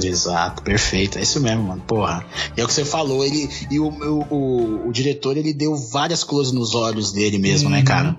Exato, 0.03 0.63
perfeito. 0.63 1.19
É 1.19 1.23
isso 1.23 1.41
mesmo, 1.41 1.63
mano. 1.63 1.83
Porra. 1.87 2.25
E 2.57 2.61
é 2.61 2.65
o 2.65 2.67
que 2.67 2.73
você 2.75 2.85
falou, 2.85 3.25
ele. 3.25 3.49
E 3.71 3.79
o, 3.81 3.89
o, 3.89 4.27
o, 4.35 4.89
o 4.89 4.93
diretor, 4.93 5.37
ele 5.37 5.55
deu 5.55 5.75
várias 5.75 6.23
close 6.23 6.55
nos 6.55 6.75
olhos 6.75 7.13
dele 7.13 7.39
mesmo, 7.39 7.71
né, 7.71 7.79
Uhum. 7.79 7.85
cara? 7.85 8.17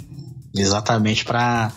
Exatamente 0.55 1.23
pra, 1.25 1.71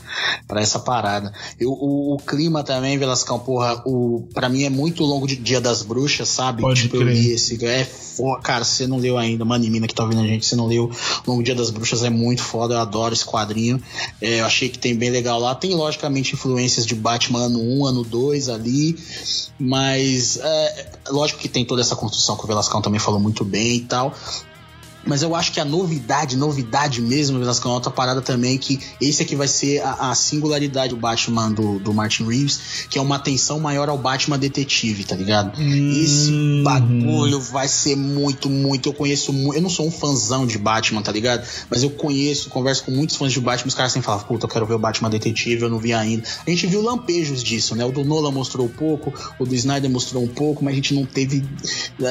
pra 0.46 0.60
essa 0.60 0.78
parada. 0.78 1.32
Eu, 1.58 1.70
o, 1.70 2.14
o 2.14 2.16
clima 2.18 2.62
também, 2.62 2.96
Velascão, 2.98 3.38
porra, 3.38 3.82
o, 3.84 4.28
pra 4.32 4.48
mim 4.48 4.64
é 4.64 4.70
muito 4.70 5.04
longo 5.04 5.26
de 5.26 5.36
Dia 5.36 5.60
das 5.60 5.82
Bruxas, 5.82 6.28
sabe? 6.28 6.62
Pode 6.62 6.82
tipo, 6.82 6.96
eu 6.96 7.02
crer. 7.02 7.14
li 7.14 7.32
esse. 7.32 7.64
É 7.64 7.84
foda, 7.84 8.40
cara, 8.40 8.64
você 8.64 8.86
não 8.86 8.96
leu 8.96 9.18
ainda, 9.18 9.44
mano, 9.44 9.64
e 9.64 9.70
mina 9.70 9.86
que 9.86 9.94
tá 9.94 10.02
ouvindo 10.02 10.22
a 10.22 10.26
gente, 10.26 10.46
se 10.46 10.56
não 10.56 10.66
leu, 10.66 10.90
Longo 11.26 11.42
Dia 11.42 11.54
das 11.54 11.70
Bruxas 11.70 12.02
é 12.02 12.10
muito 12.10 12.42
foda, 12.42 12.74
eu 12.74 12.80
adoro 12.80 13.12
esse 13.12 13.24
quadrinho. 13.24 13.82
É, 14.20 14.40
eu 14.40 14.46
achei 14.46 14.68
que 14.68 14.78
tem 14.78 14.94
bem 14.94 15.10
legal 15.10 15.38
lá. 15.38 15.54
Tem, 15.54 15.74
logicamente, 15.74 16.34
influências 16.34 16.86
de 16.86 16.94
Batman 16.94 17.46
ano 17.46 17.60
1, 17.60 17.86
ano 17.86 18.04
2 18.04 18.48
ali. 18.48 18.98
Mas 19.58 20.38
é, 20.42 20.90
lógico 21.10 21.40
que 21.40 21.48
tem 21.48 21.64
toda 21.64 21.82
essa 21.82 21.94
construção 21.94 22.36
que 22.36 22.44
o 22.44 22.46
Velascão 22.46 22.80
também 22.80 22.98
falou 22.98 23.20
muito 23.20 23.44
bem 23.44 23.76
e 23.76 23.80
tal. 23.80 24.14
Mas 25.06 25.22
eu 25.22 25.34
acho 25.34 25.52
que 25.52 25.60
a 25.60 25.64
novidade, 25.64 26.36
novidade 26.36 27.00
mesmo, 27.00 27.38
Velascão, 27.38 27.70
é 27.72 27.74
outra 27.74 27.90
parada 27.90 28.20
também, 28.20 28.58
que 28.58 28.78
esse 29.00 29.22
aqui 29.22 29.34
vai 29.34 29.48
ser 29.48 29.80
a, 29.82 30.10
a 30.10 30.14
singularidade 30.14 30.90
do 30.94 30.96
Batman 31.00 31.50
do, 31.50 31.78
do 31.78 31.92
Martin 31.94 32.24
Reeves, 32.24 32.86
que 32.88 32.98
é 32.98 33.02
uma 33.02 33.16
atenção 33.16 33.58
maior 33.60 33.88
ao 33.88 33.96
Batman 33.98 34.38
detetive, 34.38 35.04
tá 35.04 35.16
ligado? 35.16 35.60
Esse 35.60 36.30
Uhum. 36.30 36.62
bagulho 36.62 37.40
vai 37.40 37.66
ser 37.68 37.96
muito, 37.96 38.48
muito. 38.50 38.88
Eu 38.88 38.92
conheço 38.92 39.32
muito. 39.32 39.56
Eu 39.56 39.62
não 39.62 39.70
sou 39.70 39.86
um 39.86 39.90
fãzão 39.90 40.46
de 40.46 40.58
Batman, 40.58 41.02
tá 41.02 41.10
ligado? 41.12 41.46
Mas 41.70 41.82
eu 41.82 41.90
conheço, 41.90 42.48
converso 42.50 42.84
com 42.84 42.90
muitos 42.90 43.16
fãs 43.16 43.32
de 43.32 43.40
Batman. 43.40 43.68
Os 43.68 43.74
caras 43.74 43.92
sempre 43.92 44.06
falam, 44.06 44.22
puta, 44.24 44.44
eu 44.44 44.48
quero 44.48 44.66
ver 44.66 44.74
o 44.74 44.78
Batman 44.78 45.08
Detetive, 45.10 45.62
eu 45.62 45.70
não 45.70 45.78
vi 45.78 45.92
ainda. 45.92 46.22
A 46.46 46.50
gente 46.50 46.66
viu 46.66 46.82
lampejos 46.82 47.42
disso, 47.42 47.74
né? 47.74 47.84
O 47.84 47.90
do 47.92 48.04
Nolan 48.04 48.30
mostrou 48.30 48.66
um 48.66 48.70
pouco, 48.70 49.12
o 49.38 49.44
do 49.46 49.54
Snyder 49.54 49.90
mostrou 49.90 50.22
um 50.22 50.28
pouco, 50.28 50.64
mas 50.64 50.72
a 50.72 50.76
gente 50.76 50.94
não 50.94 51.04
teve. 51.04 51.44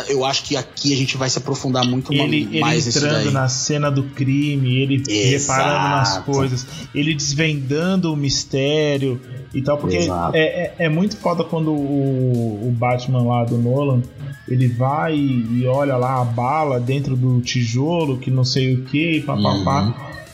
Eu 0.08 0.26
acho 0.26 0.44
que 0.44 0.56
aqui 0.56 0.94
a 0.94 0.98
gente 0.98 1.18
vai 1.18 1.30
se 1.30 1.38
aprofundar 1.38 1.86
muito 1.86 2.12
ele, 2.14 2.48
ele 2.52 2.60
mais 2.86 2.96
nisso 2.96 3.06
entrando 3.06 3.32
na 3.32 3.48
cena 3.48 3.90
do 3.92 4.04
crime, 4.04 4.76
ele 4.82 4.96
Exato. 5.08 5.60
reparando 5.62 5.90
nas 5.90 6.18
coisas, 6.20 6.68
ele 6.94 7.14
desvendando 7.14 8.14
o 8.14 8.16
mistério 8.18 9.20
e 9.54 9.62
tal, 9.62 9.78
porque 9.78 9.98
Exato. 9.98 10.36
é, 10.36 10.40
é, 10.42 10.76
é 10.86 10.90
muito 10.90 11.18
foda 11.18 11.44
quando 11.44 11.72
o, 11.72 12.68
o 12.68 12.72
Batman 12.72 13.24
lá 13.24 13.44
do 13.44 13.58
Nolan 13.58 14.02
ele 14.48 14.68
vai 14.68 15.16
e, 15.16 15.66
olha 15.68 15.96
lá 15.96 16.22
a 16.22 16.26
bala 16.26 16.80
dentro 16.80 17.16
do 17.16 17.40
tijolo, 17.42 18.18
que 18.18 18.32
não 18.32 18.44
sei 18.44 18.74
o 18.74 18.82
que, 18.84 19.18
e 19.18 19.22
papapá. 19.22 19.84
Uhum. 19.84 19.94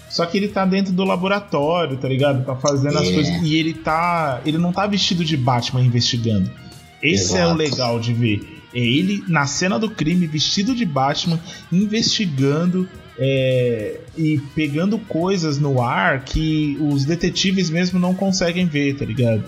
Só 0.09 0.25
que 0.25 0.37
ele 0.37 0.47
tá 0.47 0.63
dentro 0.65 0.93
do 0.93 1.03
laboratório, 1.03 1.97
tá 1.97 2.07
ligado? 2.07 2.45
Tá 2.45 2.55
fazendo 2.55 2.97
as 2.97 3.09
É. 3.09 3.13
coisas. 3.13 3.41
E 3.43 3.57
ele 3.57 3.73
tá. 3.73 4.39
Ele 4.45 4.57
não 4.57 4.71
tá 4.71 4.87
vestido 4.87 5.25
de 5.25 5.35
Batman 5.35 5.81
investigando. 5.81 6.49
Esse 7.03 7.33
é 7.35 7.41
o 7.45 7.49
Exato. 7.49 7.57
legal 7.57 7.99
de 7.99 8.13
ver. 8.13 8.54
É 8.75 8.79
ele 8.79 9.23
na 9.27 9.45
cena 9.47 9.79
do 9.79 9.89
crime, 9.89 10.27
vestido 10.27 10.75
de 10.75 10.85
Batman, 10.85 11.39
investigando 11.71 12.87
é, 13.17 14.01
e 14.17 14.39
pegando 14.53 14.97
coisas 14.99 15.57
no 15.57 15.81
ar 15.81 16.25
que 16.25 16.77
os 16.81 17.05
detetives 17.05 17.69
mesmo 17.69 17.97
não 17.97 18.13
conseguem 18.13 18.65
ver, 18.65 18.97
tá 18.97 19.05
ligado? 19.05 19.43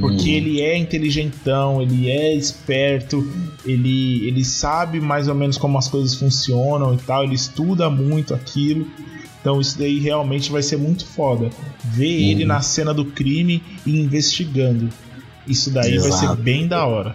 Porque 0.00 0.30
Uhum. 0.30 0.36
ele 0.36 0.60
é 0.60 0.76
inteligentão, 0.76 1.80
ele 1.80 2.10
é 2.10 2.34
esperto, 2.34 3.30
ele, 3.64 4.26
ele 4.26 4.44
sabe 4.44 4.98
mais 5.00 5.28
ou 5.28 5.34
menos 5.36 5.56
como 5.56 5.78
as 5.78 5.86
coisas 5.86 6.14
funcionam 6.16 6.94
e 6.94 6.96
tal, 6.96 7.22
ele 7.22 7.34
estuda 7.34 7.88
muito 7.90 8.34
aquilo. 8.34 8.88
Então 9.40 9.60
isso 9.60 9.78
daí 9.78 10.00
realmente 10.00 10.50
vai 10.50 10.62
ser 10.62 10.78
muito 10.78 11.04
foda. 11.06 11.50
Ver 11.84 12.10
ele 12.30 12.42
Uhum. 12.42 12.48
na 12.48 12.60
cena 12.62 12.92
do 12.94 13.04
crime 13.04 13.62
e 13.86 14.00
investigando. 14.00 14.88
Isso 15.46 15.70
daí 15.70 15.98
vai 15.98 16.08
Exato. 16.08 16.34
ser 16.36 16.42
bem 16.42 16.66
da 16.66 16.84
hora. 16.86 17.14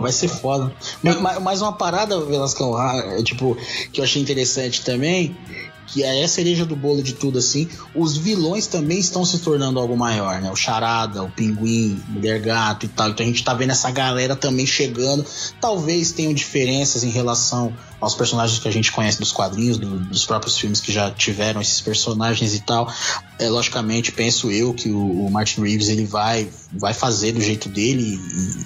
Vai 0.00 0.12
ser 0.12 0.28
foda. 0.28 0.72
Mas, 1.02 1.20
mas- 1.20 1.42
mas 1.42 1.62
uma 1.62 1.72
parada, 1.72 2.20
Velascão, 2.20 2.76
ah, 2.76 2.96
é, 3.18 3.22
tipo, 3.22 3.56
que 3.92 4.00
eu 4.00 4.04
achei 4.04 4.20
interessante 4.20 4.84
também, 4.84 5.36
que 5.92 6.02
é 6.04 6.22
a 6.24 6.28
cereja 6.28 6.64
do 6.64 6.76
bolo 6.76 7.02
de 7.02 7.14
tudo, 7.14 7.38
assim, 7.38 7.68
os 7.94 8.16
vilões 8.16 8.66
também 8.68 8.98
estão 8.98 9.24
se 9.24 9.40
tornando 9.40 9.78
algo 9.80 9.96
maior, 9.96 10.40
né? 10.40 10.50
O 10.50 10.54
Charada, 10.56 11.22
o 11.22 11.30
Pinguim, 11.30 12.00
Mulher 12.08 12.40
Gato 12.40 12.86
e 12.86 12.88
tal. 12.88 13.10
Então 13.10 13.24
a 13.24 13.28
gente 13.28 13.42
tá 13.42 13.52
vendo 13.54 13.70
essa 13.70 13.90
galera 13.90 14.36
também 14.36 14.64
chegando. 14.66 15.24
Talvez 15.60 16.12
tenham 16.12 16.32
diferenças 16.32 17.02
em 17.02 17.10
relação 17.10 17.72
aos 18.00 18.14
personagens 18.14 18.58
que 18.60 18.68
a 18.68 18.72
gente 18.72 18.92
conhece 18.92 19.18
dos 19.18 19.32
quadrinhos, 19.32 19.78
do- 19.78 19.98
dos 19.98 20.24
próprios 20.24 20.56
filmes 20.56 20.80
que 20.80 20.92
já 20.92 21.10
tiveram 21.10 21.60
esses 21.60 21.80
personagens 21.80 22.54
e 22.54 22.60
tal. 22.60 22.90
É, 23.38 23.48
logicamente, 23.48 24.12
penso 24.12 24.50
eu 24.50 24.72
que 24.72 24.90
o, 24.90 25.26
o 25.26 25.30
Martin 25.30 25.60
Reeves 25.62 25.88
ele 25.88 26.04
vai, 26.04 26.48
vai 26.72 26.94
fazer 26.94 27.32
do 27.32 27.40
jeito 27.40 27.68
dele 27.68 28.18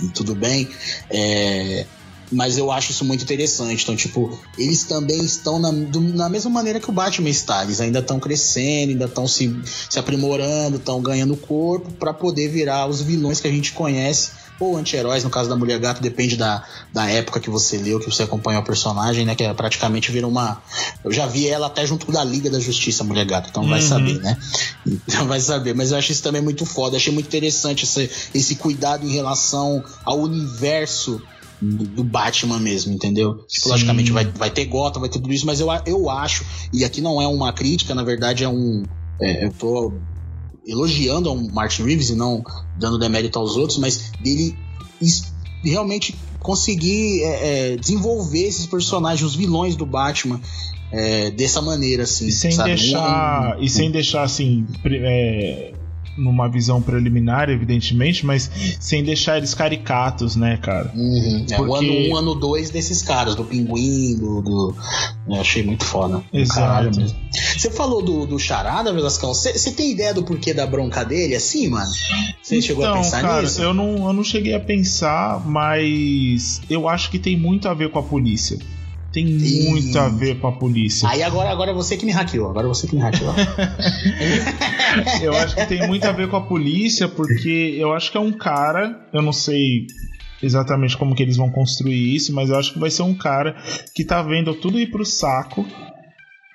e, 0.02 0.06
e 0.06 0.08
tudo 0.10 0.34
bem. 0.34 0.68
É, 1.10 1.86
mas 2.32 2.58
eu 2.58 2.70
acho 2.70 2.90
isso 2.92 3.04
muito 3.04 3.22
interessante. 3.22 3.82
Então, 3.82 3.94
tipo, 3.96 4.38
eles 4.58 4.84
também 4.84 5.22
estão 5.24 5.58
na, 5.58 5.70
do- 5.70 6.00
na 6.00 6.28
mesma 6.28 6.50
maneira 6.50 6.80
que 6.80 6.88
o 6.90 6.92
Batman 6.92 7.28
está. 7.28 7.62
Eles 7.64 7.80
ainda 7.80 7.98
estão 8.00 8.18
crescendo, 8.20 8.90
ainda 8.90 9.04
estão 9.06 9.26
se, 9.28 9.60
se 9.88 9.98
aprimorando, 9.98 10.76
estão 10.76 11.00
ganhando 11.00 11.36
corpo 11.36 11.90
para 11.92 12.12
poder 12.14 12.48
virar 12.48 12.86
os 12.88 13.00
vilões 13.00 13.40
que 13.40 13.48
a 13.48 13.50
gente 13.50 13.72
conhece. 13.72 14.42
Ou 14.60 14.76
anti-heróis, 14.76 15.24
no 15.24 15.30
caso 15.30 15.48
da 15.48 15.56
Mulher 15.56 15.80
Gato, 15.80 16.00
depende 16.00 16.36
da, 16.36 16.62
da 16.92 17.10
época 17.10 17.40
que 17.40 17.50
você 17.50 17.76
leu, 17.76 17.98
que 17.98 18.06
você 18.06 18.22
acompanha 18.22 18.60
o 18.60 18.64
personagem, 18.64 19.24
né? 19.26 19.34
Que 19.34 19.42
é 19.42 19.52
praticamente 19.52 20.12
vira 20.12 20.28
uma. 20.28 20.62
Eu 21.04 21.10
já 21.12 21.26
vi 21.26 21.48
ela 21.48 21.66
até 21.66 21.84
junto 21.84 22.10
da 22.12 22.22
Liga 22.22 22.48
da 22.48 22.60
Justiça, 22.60 23.02
Mulher 23.02 23.26
Gato, 23.26 23.48
então 23.50 23.66
vai 23.68 23.80
Uhum. 23.82 23.88
saber, 23.88 24.20
né? 24.20 24.38
Então 24.86 25.26
vai 25.26 25.40
saber. 25.40 25.74
Mas 25.74 25.90
eu 25.90 25.98
acho 25.98 26.12
isso 26.12 26.22
também 26.22 26.40
muito 26.40 26.64
foda. 26.64 26.96
Achei 26.96 27.12
muito 27.12 27.26
interessante 27.26 27.82
esse, 27.84 28.08
esse 28.32 28.54
cuidado 28.54 29.04
em 29.04 29.12
relação 29.12 29.82
ao 30.04 30.20
universo 30.20 31.20
do 31.60 31.84
do 31.84 32.04
Batman 32.04 32.58
mesmo, 32.58 32.92
entendeu? 32.92 33.44
Sim. 33.48 33.70
logicamente 33.70 34.12
vai, 34.12 34.24
vai 34.24 34.50
ter 34.50 34.64
Gotham, 34.66 35.00
vai 35.00 35.08
ter 35.08 35.18
tudo 35.18 35.32
isso, 35.32 35.46
mas 35.46 35.60
eu, 35.60 35.68
eu 35.86 36.10
acho, 36.10 36.44
e 36.72 36.84
aqui 36.84 37.00
não 37.00 37.20
é 37.20 37.26
uma 37.26 37.52
crítica, 37.52 37.94
na 37.94 38.02
verdade 38.02 38.44
é 38.44 38.48
um. 38.48 38.82
é, 39.20 39.46
eu 39.46 39.52
tô 39.52 39.92
elogiando 40.66 41.28
ao 41.28 41.36
Martin 41.36 41.82
Reeves 41.84 42.10
e 42.10 42.14
não 42.16 42.42
dando 42.78 42.98
demérito 42.98 43.38
aos 43.38 43.56
outros, 43.56 43.78
mas 43.78 44.12
dele 44.20 44.56
realmente 45.62 46.14
conseguir 46.38 47.22
é, 47.22 47.72
é, 47.72 47.76
desenvolver 47.76 48.46
esses 48.46 48.66
personagens, 48.66 49.22
os 49.22 49.34
vilões 49.34 49.76
do 49.76 49.86
Batman, 49.86 50.40
é, 50.92 51.30
dessa 51.30 51.60
maneira, 51.62 52.02
assim. 52.04 52.26
E 52.26 52.32
sem 52.32 52.52
sabe? 52.52 52.70
deixar. 52.70 53.56
Um- 53.58 53.62
E 53.62 53.68
sem 53.68 53.90
deixar 53.90 54.22
assim. 54.22 54.66
é, 54.84 55.72
numa 56.16 56.48
visão 56.48 56.80
preliminar, 56.80 57.48
evidentemente, 57.50 58.24
mas 58.24 58.50
sem 58.80 59.02
deixar 59.02 59.36
eles 59.38 59.54
caricatos, 59.54 60.36
né, 60.36 60.56
cara? 60.58 60.92
Uhum. 60.94 61.46
É, 61.50 61.60
o 61.60 61.66
Porque- 61.66 61.84
ano 61.86 61.92
1, 61.94 62.10
um, 62.10 62.16
ano 62.16 62.34
2 62.34 62.70
desses 62.70 63.02
caras, 63.02 63.34
do 63.34 63.44
Pinguim, 63.44 64.16
do. 64.16 64.40
do- 64.42 64.74
eu 65.28 65.40
achei 65.40 65.62
muito 65.62 65.84
foda. 65.84 66.22
Exato. 66.32 67.00
Você 67.56 67.70
falou 67.70 68.02
do, 68.02 68.26
do 68.26 68.38
Charada, 68.38 68.92
Velascão? 68.92 69.32
Você 69.34 69.72
tem 69.72 69.90
ideia 69.92 70.12
do 70.14 70.22
porquê 70.22 70.52
da 70.54 70.66
bronca 70.66 71.04
dele, 71.04 71.34
assim, 71.34 71.68
mano? 71.68 71.90
Você 72.42 72.60
chegou 72.60 72.84
a 72.84 72.88
Então, 72.90 73.02
pensar 73.02 73.22
cara, 73.22 73.42
nisso? 73.42 73.62
Eu 73.62 73.72
não, 73.74 74.06
eu 74.06 74.12
não 74.12 74.22
cheguei 74.24 74.54
a 74.54 74.60
pensar, 74.60 75.42
mas 75.46 76.60
eu 76.68 76.88
acho 76.88 77.10
que 77.10 77.18
tem 77.18 77.38
muito 77.38 77.68
a 77.68 77.74
ver 77.74 77.90
com 77.90 77.98
a 77.98 78.02
polícia. 78.02 78.58
Tem 79.14 79.24
Ih. 79.24 79.68
muito 79.68 79.96
a 79.96 80.08
ver 80.08 80.40
com 80.40 80.48
a 80.48 80.52
polícia. 80.52 81.08
Aí 81.08 81.22
agora, 81.22 81.48
agora 81.48 81.70
é 81.70 81.74
você 81.74 81.96
que 81.96 82.04
me 82.04 82.10
hackeou. 82.10 82.50
Agora 82.50 82.66
é 82.66 82.68
você 82.68 82.88
que 82.88 82.96
me 82.96 83.00
hackeou. 83.00 83.32
Eu 85.22 85.32
acho 85.36 85.54
que 85.54 85.66
tem 85.66 85.86
muito 85.86 86.04
a 86.04 86.10
ver 86.10 86.28
com 86.28 86.36
a 86.36 86.40
polícia, 86.40 87.08
porque 87.08 87.76
eu 87.78 87.92
acho 87.92 88.12
que 88.12 88.16
é 88.16 88.20
um 88.20 88.32
cara, 88.32 89.08
eu 89.12 89.20
não 89.20 89.32
sei 89.32 89.86
exatamente 90.42 90.96
como 90.96 91.14
que 91.14 91.22
eles 91.22 91.36
vão 91.36 91.50
construir 91.50 92.14
isso, 92.14 92.32
mas 92.32 92.50
eu 92.50 92.56
acho 92.56 92.72
que 92.72 92.78
vai 92.78 92.90
ser 92.90 93.02
um 93.02 93.14
cara 93.14 93.56
que 93.94 94.04
tá 94.04 94.22
vendo 94.22 94.54
tudo 94.54 94.78
ir 94.78 94.90
pro 94.90 95.04
saco 95.04 95.66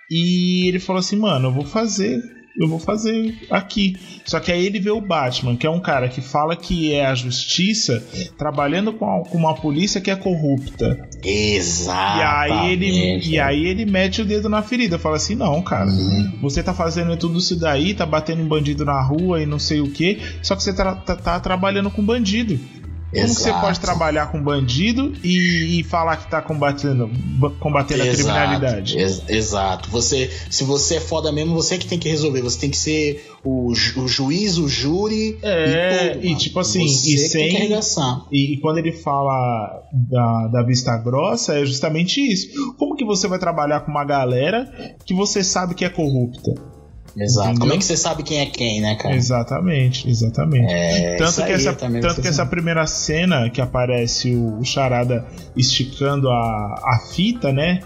e 0.10 0.68
ele 0.68 0.80
falou 0.80 1.00
assim, 1.00 1.18
mano, 1.18 1.48
eu 1.48 1.52
vou 1.52 1.66
fazer 1.66 2.22
eu 2.60 2.68
vou 2.68 2.80
fazer 2.80 3.36
aqui. 3.50 3.96
Só 4.26 4.40
que 4.40 4.52
aí 4.52 4.66
ele 4.66 4.80
vê 4.80 4.92
o 4.92 5.02
Batman, 5.02 5.56
que 5.56 5.66
é 5.66 5.70
um 5.70 5.80
cara 5.80 6.08
que 6.10 6.22
fala 6.22 6.56
que 6.56 6.94
é 6.94 7.06
a 7.06 7.16
justiça, 7.16 8.04
trabalhando 8.38 8.94
com, 8.94 9.06
a, 9.06 9.24
com 9.26 9.38
uma 9.38 9.56
polícia 9.56 10.00
que 10.02 10.12
é 10.12 10.16
corrupta. 10.16 11.08
Exato. 11.24 12.20
E 12.20 12.22
aí 12.24 12.72
ele, 12.74 13.18
e 13.28 13.40
aí 13.40 13.66
ele 13.66 13.86
mete 13.86 14.22
o 14.22 14.26
dedo 14.26 14.48
na 14.50 14.62
ferida, 14.62 15.00
fala 15.00 15.16
assim: 15.18 15.36
"Não, 15.36 15.62
cara, 15.62 15.90
Uhum. 15.90 16.32
você 16.42 16.62
tá 16.62 16.74
fazendo 16.74 17.16
tudo 17.18 17.40
isso 17.40 17.56
daí, 17.60 17.94
tá 17.94 18.06
batendo 18.06 18.42
em 18.42 18.48
bandido 18.48 18.86
na 18.86 19.02
rua 19.02 19.42
e 19.42 19.46
não 19.46 19.60
sei 19.60 19.80
o 19.82 19.90
que, 19.92 20.20
só 20.42 20.56
que 20.56 20.64
você 20.64 20.74
tá, 20.74 20.96
tá- 20.96 21.16
tá 21.16 21.40
trabalhando 21.40 21.90
com 21.92 22.04
bandido. 22.04 22.60
Como 23.12 23.28
você 23.28 23.52
pode 23.54 23.80
trabalhar 23.80 24.28
com 24.32 24.42
bandido 24.42 25.14
e, 25.24 25.80
e 25.80 25.84
falar 25.84 26.18
que 26.18 26.30
tá 26.30 26.42
combatendo, 26.42 27.10
ba- 27.40 27.50
combatendo 27.60 28.04
a 28.04 28.06
Exato, 28.06 28.18
criminalidade? 28.24 28.98
ex- 29.00 29.24
exato. 29.28 29.90
Você, 29.90 30.30
se 30.50 30.64
você 30.64 30.96
é 30.96 31.00
foda 31.00 31.32
mesmo, 31.32 31.56
você 31.56 31.78
que 31.78 31.88
tem 31.88 31.98
que 31.98 32.08
resolver. 32.08 32.42
Você 32.42 32.60
tem 32.60 32.70
que 32.70 32.78
ser 32.78 33.26
o, 33.44 33.74
ju- 33.74 34.02
o 34.04 34.08
juiz, 34.08 34.58
o 34.60 34.68
júri 34.68 35.40
É, 35.42 36.12
e 36.12 36.14
tudo. 36.14 36.24
e 36.26 36.28
mano. 36.30 36.40
tipo 36.40 36.60
assim, 36.60 36.88
você 36.88 37.10
e 37.10 37.16
que 37.16 37.30
tem 37.30 37.30
sem- 37.50 37.68
que. 37.68 38.36
E, 38.36 38.54
e 38.54 38.58
quando 38.62 38.78
ele 38.78 38.92
fala 38.92 39.82
da, 39.92 40.48
da 40.50 40.62
vista 40.64 40.96
grossa, 40.98 41.54
é 41.58 41.66
justamente 41.66 42.22
isso. 42.22 42.50
Como 42.78 42.96
que 42.96 43.04
você 43.06 43.28
vai 43.28 43.40
trabalhar 43.40 43.80
com 43.82 43.90
uma 43.92 44.06
galera 44.06 44.72
que 45.06 45.14
você 45.16 45.44
sabe 45.44 45.74
que 45.74 45.84
é 45.84 45.90
corrupta? 45.90 46.54
Exato. 47.18 47.50
Entendeu? 47.50 47.62
Como 47.62 47.74
é 47.74 47.78
que 47.78 47.86
você 47.86 47.98
sabe 47.98 48.24
quem 48.24 48.40
é 48.40 48.46
quem, 48.46 48.82
né, 48.82 48.96
cara? 48.96 49.16
Exatamente, 49.16 50.10
exatamente. 50.10 50.72
É, 50.72 51.16
tanto 51.16 51.44
que, 51.44 51.52
essa, 51.52 51.74
tanto 51.74 52.22
que 52.22 52.28
essa 52.28 52.46
primeira 52.46 52.86
cena 52.86 53.50
que 53.50 53.62
aparece 53.62 54.34
o, 54.34 54.60
o 54.60 54.66
Charada 54.66 55.26
esticando 55.56 56.30
a, 56.30 56.34
a 56.34 57.00
fita, 57.12 57.52
né? 57.52 57.82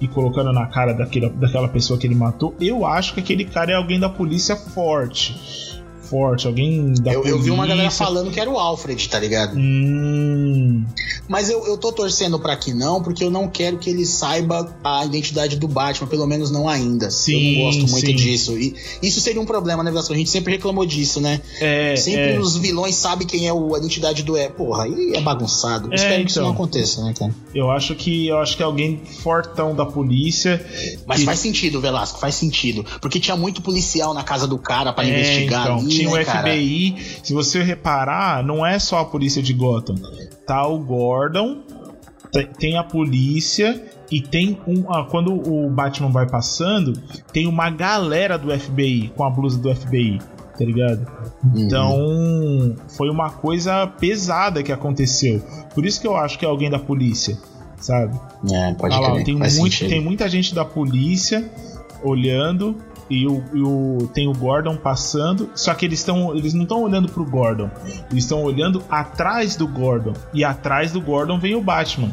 E 0.00 0.06
colocando 0.06 0.52
na 0.52 0.66
cara 0.66 0.92
daquela, 0.92 1.28
daquela 1.28 1.68
pessoa 1.68 1.98
que 1.98 2.06
ele 2.06 2.14
matou, 2.14 2.54
eu 2.60 2.86
acho 2.86 3.14
que 3.14 3.20
aquele 3.20 3.44
cara 3.44 3.72
é 3.72 3.74
alguém 3.74 3.98
da 3.98 4.08
polícia 4.08 4.54
forte. 4.54 5.67
Forte, 6.08 6.46
alguém 6.46 6.94
da 6.94 7.12
Eu, 7.12 7.20
polícia. 7.20 7.36
eu 7.38 7.42
vi 7.42 7.50
uma 7.50 7.66
galera 7.66 7.90
falando 7.90 8.30
que 8.30 8.40
era 8.40 8.48
o 8.50 8.58
Alfred, 8.58 9.08
tá 9.08 9.18
ligado? 9.18 9.56
Hum, 9.56 10.84
Mas 11.28 11.50
eu, 11.50 11.66
eu 11.66 11.76
tô 11.76 11.92
torcendo 11.92 12.38
pra 12.38 12.56
que 12.56 12.72
não, 12.72 13.02
porque 13.02 13.22
eu 13.22 13.30
não 13.30 13.48
quero 13.48 13.76
que 13.78 13.90
ele 13.90 14.06
saiba 14.06 14.74
a 14.82 15.04
identidade 15.04 15.56
do 15.56 15.68
Batman, 15.68 16.06
pelo 16.08 16.26
menos 16.26 16.50
não 16.50 16.68
ainda. 16.68 17.10
Sim, 17.10 17.32
eu 17.32 17.58
não 17.58 17.64
gosto 17.64 17.90
muito 17.90 18.06
sim. 18.06 18.14
disso. 18.14 18.56
E 18.58 18.74
isso 19.02 19.20
seria 19.20 19.40
um 19.40 19.44
problema, 19.46 19.82
né, 19.82 19.90
Velasco? 19.90 20.12
A 20.12 20.16
gente 20.16 20.30
sempre 20.30 20.54
reclamou 20.54 20.86
disso, 20.86 21.20
né? 21.20 21.40
é, 21.60 21.94
Sempre 21.96 22.32
é. 22.34 22.38
os 22.40 22.56
vilões 22.56 22.94
sabem 22.94 23.26
quem 23.26 23.46
é 23.46 23.52
o, 23.52 23.74
a 23.74 23.78
identidade 23.78 24.22
do 24.22 24.36
é. 24.36 24.48
Porra, 24.48 24.84
aí 24.84 25.12
é 25.14 25.20
bagunçado. 25.20 25.92
É, 25.92 25.96
Espero 25.96 26.24
que 26.24 26.30
isso 26.30 26.38
então. 26.38 26.48
não 26.48 26.54
aconteça, 26.54 27.02
né, 27.04 27.12
cara? 27.18 27.34
Eu 27.54 27.70
acho 27.70 27.94
que 27.94 28.28
eu 28.28 28.38
acho 28.38 28.56
que 28.56 28.62
alguém 28.62 29.00
fortão 29.22 29.74
da 29.74 29.84
polícia. 29.84 30.64
Mas 31.06 31.20
que- 31.20 31.24
faz 31.26 31.38
sentido, 31.38 31.80
Velasco, 31.80 32.18
faz 32.18 32.34
sentido. 32.34 32.84
Porque 33.00 33.20
tinha 33.20 33.36
muito 33.36 33.60
policial 33.60 34.14
na 34.14 34.22
casa 34.22 34.46
do 34.46 34.58
cara 34.58 34.92
pra 34.92 35.04
É, 35.04 35.08
investigar 35.10 35.62
então, 35.62 35.78
ali, 35.80 35.88
tinha 36.00 36.10
né, 36.14 36.22
o 36.22 36.26
cara? 36.26 36.48
FBI. 36.50 36.96
Se 37.22 37.32
você 37.32 37.62
reparar, 37.62 38.42
não 38.44 38.64
é 38.64 38.78
só 38.78 38.98
a 39.00 39.04
polícia 39.04 39.42
de 39.42 39.52
Gotham. 39.52 39.96
Tá 40.46 40.66
o 40.66 40.78
Gordon, 40.78 41.58
te- 42.32 42.48
tem 42.58 42.76
a 42.78 42.82
polícia 42.84 43.82
e 44.10 44.20
tem 44.20 44.58
um. 44.66 44.90
ah, 44.92 45.04
quando 45.10 45.32
o 45.32 45.68
Batman 45.70 46.10
vai 46.10 46.26
passando, 46.28 46.92
tem 47.32 47.46
uma 47.46 47.70
galera 47.70 48.38
do 48.38 48.50
FBI 48.58 49.12
com 49.16 49.24
a 49.24 49.30
blusa 49.30 49.58
do 49.58 49.74
FBI. 49.74 50.18
Tá 50.58 50.64
ligado? 50.64 51.06
Uhum. 51.44 51.52
Então, 51.62 52.76
foi 52.96 53.08
uma 53.10 53.30
coisa 53.30 53.86
pesada 53.86 54.60
que 54.60 54.72
aconteceu. 54.72 55.40
Por 55.72 55.86
isso 55.86 56.00
que 56.00 56.06
eu 56.06 56.16
acho 56.16 56.36
que 56.36 56.44
é 56.44 56.48
alguém 56.48 56.68
da 56.68 56.80
polícia, 56.80 57.38
sabe? 57.78 58.18
É, 58.52 58.74
pode 58.74 58.92
Ah 58.92 58.98
lá, 58.98 59.22
tem, 59.22 59.36
muito, 59.36 59.78
tem 59.88 60.00
muita 60.00 60.28
gente 60.28 60.52
da 60.56 60.64
polícia 60.64 61.48
olhando 62.02 62.76
e 63.10 63.26
o, 63.26 63.42
e 63.54 63.62
o- 63.62 64.08
tem 64.12 64.28
o 64.28 64.32
Gordon 64.32 64.76
passando, 64.76 65.50
só 65.54 65.72
que 65.74 65.86
eles 65.86 65.98
estão 66.00 66.34
eles 66.34 66.52
não 66.54 66.62
estão 66.64 66.82
olhando 66.82 67.08
pro 67.08 67.24
Gordon, 67.24 67.70
eles 68.10 68.24
estão 68.24 68.42
olhando 68.42 68.82
atrás 68.90 69.56
do 69.56 69.66
Gordon 69.66 70.12
e 70.34 70.44
atrás 70.44 70.92
do 70.92 71.00
Gordon 71.00 71.38
vem 71.38 71.54
o 71.54 71.60
Batman, 71.62 72.10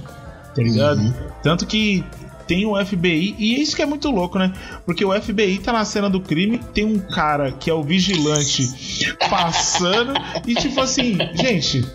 tá 0.56 0.62
ligado? 0.62 1.00
Uhum. 1.00 1.14
Tanto 1.44 1.66
que 1.66 2.04
tem 2.48 2.66
o 2.66 2.76
FBI, 2.84 3.36
e 3.38 3.56
é 3.56 3.60
isso 3.60 3.76
que 3.76 3.82
é 3.82 3.86
muito 3.86 4.10
louco, 4.10 4.38
né? 4.38 4.54
Porque 4.86 5.04
o 5.04 5.12
FBI 5.20 5.60
tá 5.60 5.74
na 5.74 5.86
cena 5.86 6.10
do 6.10 6.20
crime, 6.20 6.60
tem 6.74 6.86
um 6.86 7.00
cara 7.00 7.52
que 7.52 7.70
é 7.70 7.74
o 7.74 7.84
vigilante 7.84 9.08
passando, 9.30 10.14
e 10.46 10.56
tipo 10.56 10.80
assim, 10.82 11.18
gente, 11.34 11.86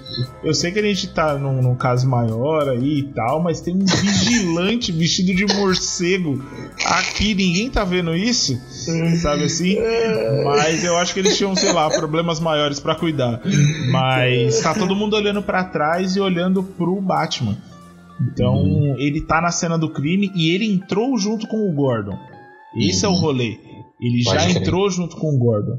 eu 0.43 0.53
sei 0.55 0.73
que 0.73 0.79
a 0.79 0.83
gente 0.83 1.09
tá 1.09 1.39
num, 1.39 1.63
num 1.63 1.75
caso 1.75 2.09
maior 2.09 2.69
aí 2.69 2.99
e 2.99 3.03
tal, 3.05 3.43
mas 3.43 3.61
tem 3.61 3.75
um 3.75 3.85
vigilante 3.85 4.93
vestido 4.93 5.35
de 5.35 5.47
morcego 5.55 6.45
aqui, 6.85 7.35
ninguém 7.35 7.71
tá 7.71 7.85
vendo 7.85 8.15
isso, 8.15 8.61
sabe 9.21 9.45
assim? 9.45 9.77
Mas 10.45 10.85
eu 10.85 10.97
acho 10.97 11.15
que 11.15 11.21
eles 11.21 11.37
tinham, 11.37 11.55
sei 11.55 11.73
lá, 11.73 11.89
problemas 11.91 12.41
maiores 12.41 12.81
pra 12.81 12.95
cuidar. 12.95 13.41
Mas 13.91 14.61
tá 14.61 14.75
todo 14.75 14.95
mundo 14.97 15.15
olhando 15.15 15.43
pra 15.43 15.65
trás 15.65 16.17
e 16.17 16.21
olhando 16.21 16.63
pro 16.63 17.01
Batman. 17.01 17.57
Então 18.21 18.55
Uhum. 18.55 18.97
ele 18.99 19.21
tá 19.23 19.41
na 19.41 19.51
cena 19.51 19.79
do 19.79 19.91
crime 19.93 20.31
e 20.35 20.51
ele 20.51 20.67
entrou 20.71 21.17
junto 21.19 21.47
com 21.49 21.69
o 21.71 21.75
Gordon. 21.75 22.17
Esse 22.77 23.05
é 23.05 23.09
o 23.09 23.13
Uhum. 23.13 23.19
rolê. 23.19 23.57
Ele 24.01 24.23
Pode 24.25 24.39
já 24.39 24.45
crer. 24.51 24.57
entrou 24.63 24.91
junto 24.91 25.17
com 25.17 25.35
o 25.35 25.39
Gordon. 25.39 25.77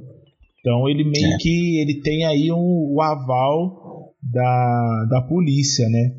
Então 0.60 0.88
ele 0.90 1.04
meio 1.04 1.34
É. 1.34 1.38
que 1.38 1.80
ele 1.80 2.02
tem 2.02 2.26
aí 2.26 2.52
um- 2.52 2.94
o 2.94 3.02
aval 3.02 4.14
da, 4.22 5.06
da 5.10 5.22
polícia, 5.22 5.88
né? 5.90 6.12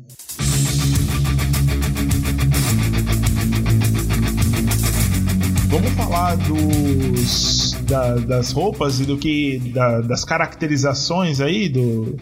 Vamos 5.69 5.91
falar 5.93 6.35
dos 6.37 7.73
da- 7.87 8.15
das 8.15 8.51
roupas 8.51 8.99
e 8.99 9.05
do 9.05 9.17
que 9.17 9.57
da- 9.73 10.01
das 10.01 10.23
caracterizações 10.23 11.41
aí 11.41 11.67
do, 11.67 12.15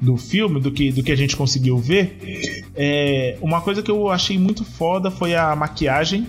do 0.00 0.16
filme, 0.16 0.60
do 0.60 0.70
que, 0.70 0.92
do 0.92 1.02
que 1.02 1.10
a 1.10 1.16
gente 1.16 1.36
conseguiu 1.36 1.78
ver. 1.78 2.63
É, 2.76 3.36
uma 3.40 3.60
coisa 3.60 3.82
que 3.82 3.90
eu 3.90 4.10
achei 4.10 4.38
muito 4.38 4.64
foda 4.64 5.10
foi 5.10 5.34
a 5.34 5.54
maquiagem 5.54 6.26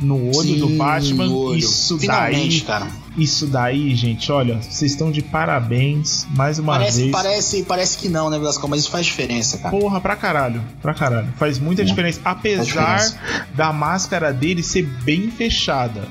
no 0.00 0.36
olho 0.36 0.56
do 0.56 0.66
Sim, 0.68 0.76
Batman. 0.76 1.26
no 1.26 1.36
olho. 1.38 1.58
Isso 1.58 1.98
Finalmente, 1.98 2.48
daí, 2.58 2.60
cara. 2.62 2.86
isso 3.16 3.46
daí, 3.46 3.94
gente, 3.94 4.30
olha, 4.30 4.60
vocês 4.60 4.90
estão 4.92 5.10
de 5.10 5.22
parabéns 5.22 6.26
mais 6.30 6.58
uma 6.58 6.74
Parece, 6.74 6.98
vez. 7.00 7.12
parece, 7.12 7.62
parece 7.62 7.98
que 7.98 8.08
não, 8.08 8.28
né, 8.28 8.38
Velasco? 8.38 8.68
Mas 8.68 8.80
isso 8.80 8.90
faz 8.90 9.06
diferença, 9.06 9.56
cara. 9.58 9.70
Porra, 9.74 10.00
pra 10.00 10.16
caralho, 10.16 10.60
pra 10.82 10.92
caralho. 10.92 11.28
Faz 11.38 11.58
muita 11.58 11.82
É. 11.82 11.84
diferença. 11.84 12.20
Apesar 12.24 12.98
Faz 12.98 13.16
da 13.54 13.72
máscara 13.72 14.32
dele 14.32 14.62
ser 14.62 14.82
bem 14.82 15.30
fechada, 15.30 16.02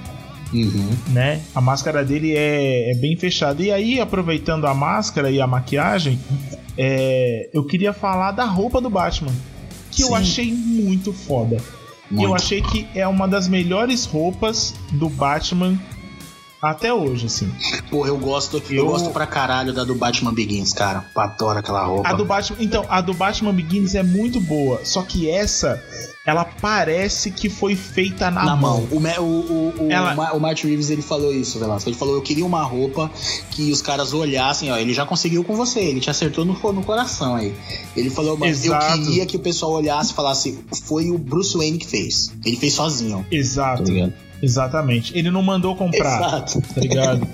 Uhum. 0.53 0.89
né? 1.09 1.41
A 1.53 1.61
máscara 1.61 2.03
dele 2.03 2.35
é, 2.35 2.91
é 2.91 2.95
bem 2.95 3.15
fechada. 3.17 3.61
E 3.61 3.71
aí, 3.71 3.99
aproveitando 3.99 4.65
a 4.65 4.73
máscara 4.73 5.31
e 5.31 5.41
a 5.41 5.47
maquiagem, 5.47 6.19
é, 6.77 7.49
eu 7.53 7.63
queria 7.65 7.93
falar 7.93 8.31
da 8.31 8.45
roupa 8.45 8.79
do 8.79 8.89
Batman. 8.89 9.33
Que 9.91 10.03
eu 10.03 10.09
Sim. 10.09 10.15
achei 10.15 10.53
muito 10.53 11.13
foda. 11.13 11.57
Muito. 12.09 12.27
Eu 12.27 12.35
achei 12.35 12.61
que 12.61 12.87
é 12.93 13.07
uma 13.07 13.27
das 13.27 13.47
melhores 13.47 14.05
roupas 14.05 14.75
do 14.91 15.09
Batman 15.09 15.79
até 16.71 16.93
hoje, 16.93 17.25
assim. 17.27 17.51
Porra, 17.89 18.09
eu 18.09 18.17
gosto, 18.17 18.61
eu... 18.69 18.77
Eu- 18.77 18.85
gosto 18.87 19.09
pra 19.11 19.25
caralho 19.27 19.73
da 19.73 19.83
do 19.83 19.95
Batman 19.95 20.33
Begins, 20.33 20.73
cara. 20.73 21.05
Adoro 21.15 21.59
aquela 21.59 21.83
roupa. 21.85 22.07
A 22.09 22.13
do 22.13 22.25
Batman, 22.25 22.57
então, 22.59 22.85
a 22.89 23.01
do 23.01 23.13
Batman 23.13 23.53
Begins 23.53 23.95
é 23.95 24.03
muito 24.03 24.39
boa, 24.39 24.81
só 24.83 25.01
que 25.01 25.29
essa 25.29 25.81
ela 26.25 26.45
parece 26.45 27.31
que 27.31 27.49
foi 27.49 27.75
feita 27.75 28.31
na, 28.31 28.45
na 28.45 28.55
mão. 28.55 28.81
mão. 28.81 28.87
O, 28.91 28.97
o, 28.97 29.23
o, 29.81 29.83
o, 29.87 29.91
Ela- 29.91 30.15
Ma- 30.15 30.31
o 30.31 30.39
Matt 30.39 30.63
Reeves 30.63 30.89
ele 30.89 31.01
falou 31.01 31.33
isso, 31.33 31.59
Velasco. 31.59 31.89
Ele 31.89 31.97
falou: 31.97 32.15
eu 32.15 32.21
queria 32.21 32.45
uma 32.45 32.63
roupa 32.63 33.11
que 33.51 33.69
os 33.71 33.81
caras 33.81 34.13
olhassem, 34.13 34.71
ó. 34.71 34.77
Ele 34.77 34.93
já 34.93 35.05
conseguiu 35.05 35.43
com 35.43 35.55
você, 35.57 35.81
ele 35.81 35.99
te 35.99 36.09
acertou 36.09 36.45
no, 36.45 36.53
no 36.53 36.83
coração 36.83 37.35
aí. 37.35 37.53
Ele 37.95 38.09
falou, 38.09 38.37
mas 38.37 38.63
eu 38.65 38.73
Exato. 38.73 39.01
queria 39.03 39.25
que 39.25 39.35
o 39.35 39.39
pessoal 39.39 39.73
olhasse 39.73 40.11
e 40.13 40.15
falasse: 40.15 40.59
foi 40.85 41.09
o 41.11 41.17
Bruce 41.17 41.57
Wayne 41.57 41.77
que 41.77 41.87
fez. 41.87 42.31
Ele 42.45 42.55
fez 42.55 42.73
sozinho. 42.73 43.25
Exato, 43.29 43.83
Tá? 43.83 44.09
Exatamente. 44.43 45.17
Ele 45.17 45.31
não 45.31 45.41
mandou 45.41 45.75
comprar, 45.75 46.17
Exato. 46.17 46.61
tá 46.61 46.81
ligado? 46.81 47.27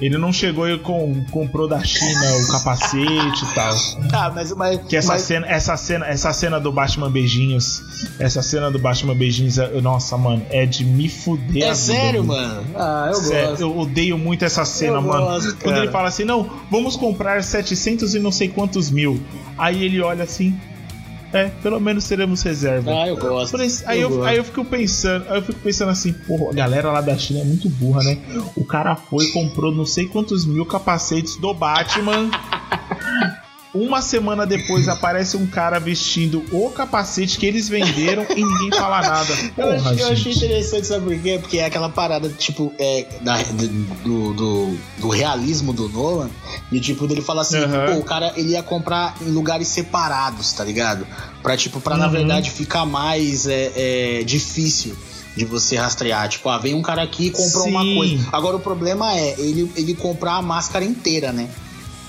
Ele 0.00 0.16
não 0.16 0.32
chegou 0.32 0.68
e 0.68 0.78
com- 0.78 1.24
comprou 1.30 1.68
da 1.68 1.82
China 1.84 2.20
o 2.36 2.52
capacete 2.52 3.44
e 3.44 3.54
tal. 3.54 3.74
Tá, 4.08 4.32
mas. 4.34 4.52
mas 4.54 4.80
Que 4.86 4.96
essa 4.96 5.12
mas- 5.12 5.22
cena, 5.22 5.46
essa 5.46 5.76
cena, 5.76 6.06
essa 6.06 6.32
cena 6.32 6.58
do 6.60 6.72
Batman 6.72 7.10
beijinhos, 7.10 7.82
essa 8.18 8.42
cena 8.42 8.70
do 8.70 8.78
Batman 8.78 9.14
beijinhos, 9.14 9.58
é- 9.58 9.80
nossa, 9.80 10.16
mano, 10.16 10.42
é 10.50 10.64
de 10.66 10.84
me 10.84 11.08
fuder. 11.08 11.64
É 11.68 11.74
sério, 11.74 12.24
mano? 12.24 12.64
Ah, 12.74 13.08
eu 13.12 13.14
Sério, 13.16 13.48
gosto. 13.50 13.60
eu 13.62 13.78
odeio 13.78 14.18
muito 14.18 14.44
essa 14.44 14.64
cena, 14.64 14.94
Eu 14.96 15.02
mano. 15.02 15.24
gosto, 15.24 15.56
Quando 15.62 15.76
ele 15.78 15.90
fala 15.90 16.08
assim, 16.08 16.24
não, 16.24 16.48
vamos 16.70 16.96
comprar 16.96 17.42
700 17.42 18.14
e 18.14 18.18
não 18.18 18.32
sei 18.32 18.48
quantos 18.48 18.90
mil. 18.90 19.20
Aí 19.58 19.84
ele 19.84 20.00
olha 20.00 20.24
assim, 20.24 20.58
é, 21.32 21.48
pelo 21.62 21.80
menos 21.80 22.06
teremos 22.06 22.42
reserva. 22.42 22.90
Ah, 22.92 23.08
eu 23.08 23.16
gosto. 23.16 23.62
Isso- 23.62 23.82
aí, 23.86 24.00
eu, 24.00 24.08
gosto. 24.10 24.24
aí 24.24 24.36
eu 24.36 24.44
fico 24.44 24.64
pensando, 24.64 25.24
aí 25.28 25.38
eu 25.38 25.42
fico 25.42 25.58
pensando 25.60 25.90
assim, 25.90 26.12
porra, 26.12 26.50
a 26.50 26.54
galera 26.54 26.90
lá 26.92 27.00
da 27.00 27.16
China 27.16 27.40
é 27.40 27.44
muito 27.44 27.68
burra, 27.68 28.02
né? 28.04 28.18
O 28.56 28.64
cara 28.64 28.94
foi 28.96 29.24
e 29.26 29.32
comprou 29.32 29.72
não 29.72 29.86
sei 29.86 30.06
quantos 30.06 30.44
mil 30.44 30.64
capacetes 30.66 31.36
do 31.36 31.52
Batman. 31.54 32.30
Uma 33.74 34.02
semana 34.02 34.46
depois 34.46 34.86
aparece 34.86 35.34
um 35.34 35.46
cara 35.46 35.78
vestindo 35.78 36.44
o 36.52 36.68
capacete 36.70 37.38
que 37.38 37.46
eles 37.46 37.70
venderam 37.70 38.26
e 38.28 38.44
ninguém 38.44 38.70
fala 38.70 39.00
nada. 39.00 39.34
Porra, 39.56 39.68
eu, 39.68 39.86
achei, 39.86 40.02
eu 40.02 40.08
achei 40.08 40.32
interessante, 40.32 40.86
sabe 40.86 41.06
por 41.06 41.22
quê? 41.22 41.38
Porque 41.40 41.56
é 41.56 41.64
aquela 41.64 41.88
parada, 41.88 42.28
tipo, 42.28 42.70
é, 42.78 43.06
da, 43.22 43.42
do, 44.04 44.34
do, 44.34 44.78
do, 44.98 45.08
realismo 45.08 45.72
do 45.72 45.88
Nolan. 45.88 46.28
E 46.70 46.80
tipo, 46.80 47.06
dele 47.06 47.22
fala 47.22 47.40
assim, 47.40 47.56
uhum. 47.56 47.94
pô, 47.94 48.00
o 48.00 48.04
cara 48.04 48.34
ele 48.36 48.50
ia 48.50 48.62
comprar 48.62 49.16
em 49.22 49.30
lugares 49.30 49.68
separados, 49.68 50.52
tá 50.52 50.62
ligado? 50.62 51.06
Pra, 51.42 51.56
tipo, 51.56 51.80
pra 51.80 51.94
uhum. 51.94 52.00
na 52.00 52.08
verdade 52.08 52.50
ficar 52.50 52.84
mais 52.84 53.46
é, 53.46 53.72
é, 53.74 54.22
difícil 54.22 54.94
de 55.34 55.46
você 55.46 55.76
rastrear. 55.76 56.28
Tipo, 56.28 56.50
ah, 56.50 56.58
vem 56.58 56.74
um 56.74 56.82
cara 56.82 57.02
aqui 57.02 57.28
e 57.28 57.30
comprou 57.30 57.64
Sim. 57.64 57.70
uma 57.70 57.94
coisa. 57.94 58.28
Agora 58.32 58.56
o 58.56 58.60
problema 58.60 59.14
é 59.16 59.34
ele, 59.38 59.72
ele 59.74 59.94
comprar 59.94 60.34
a 60.34 60.42
máscara 60.42 60.84
inteira, 60.84 61.32
né? 61.32 61.48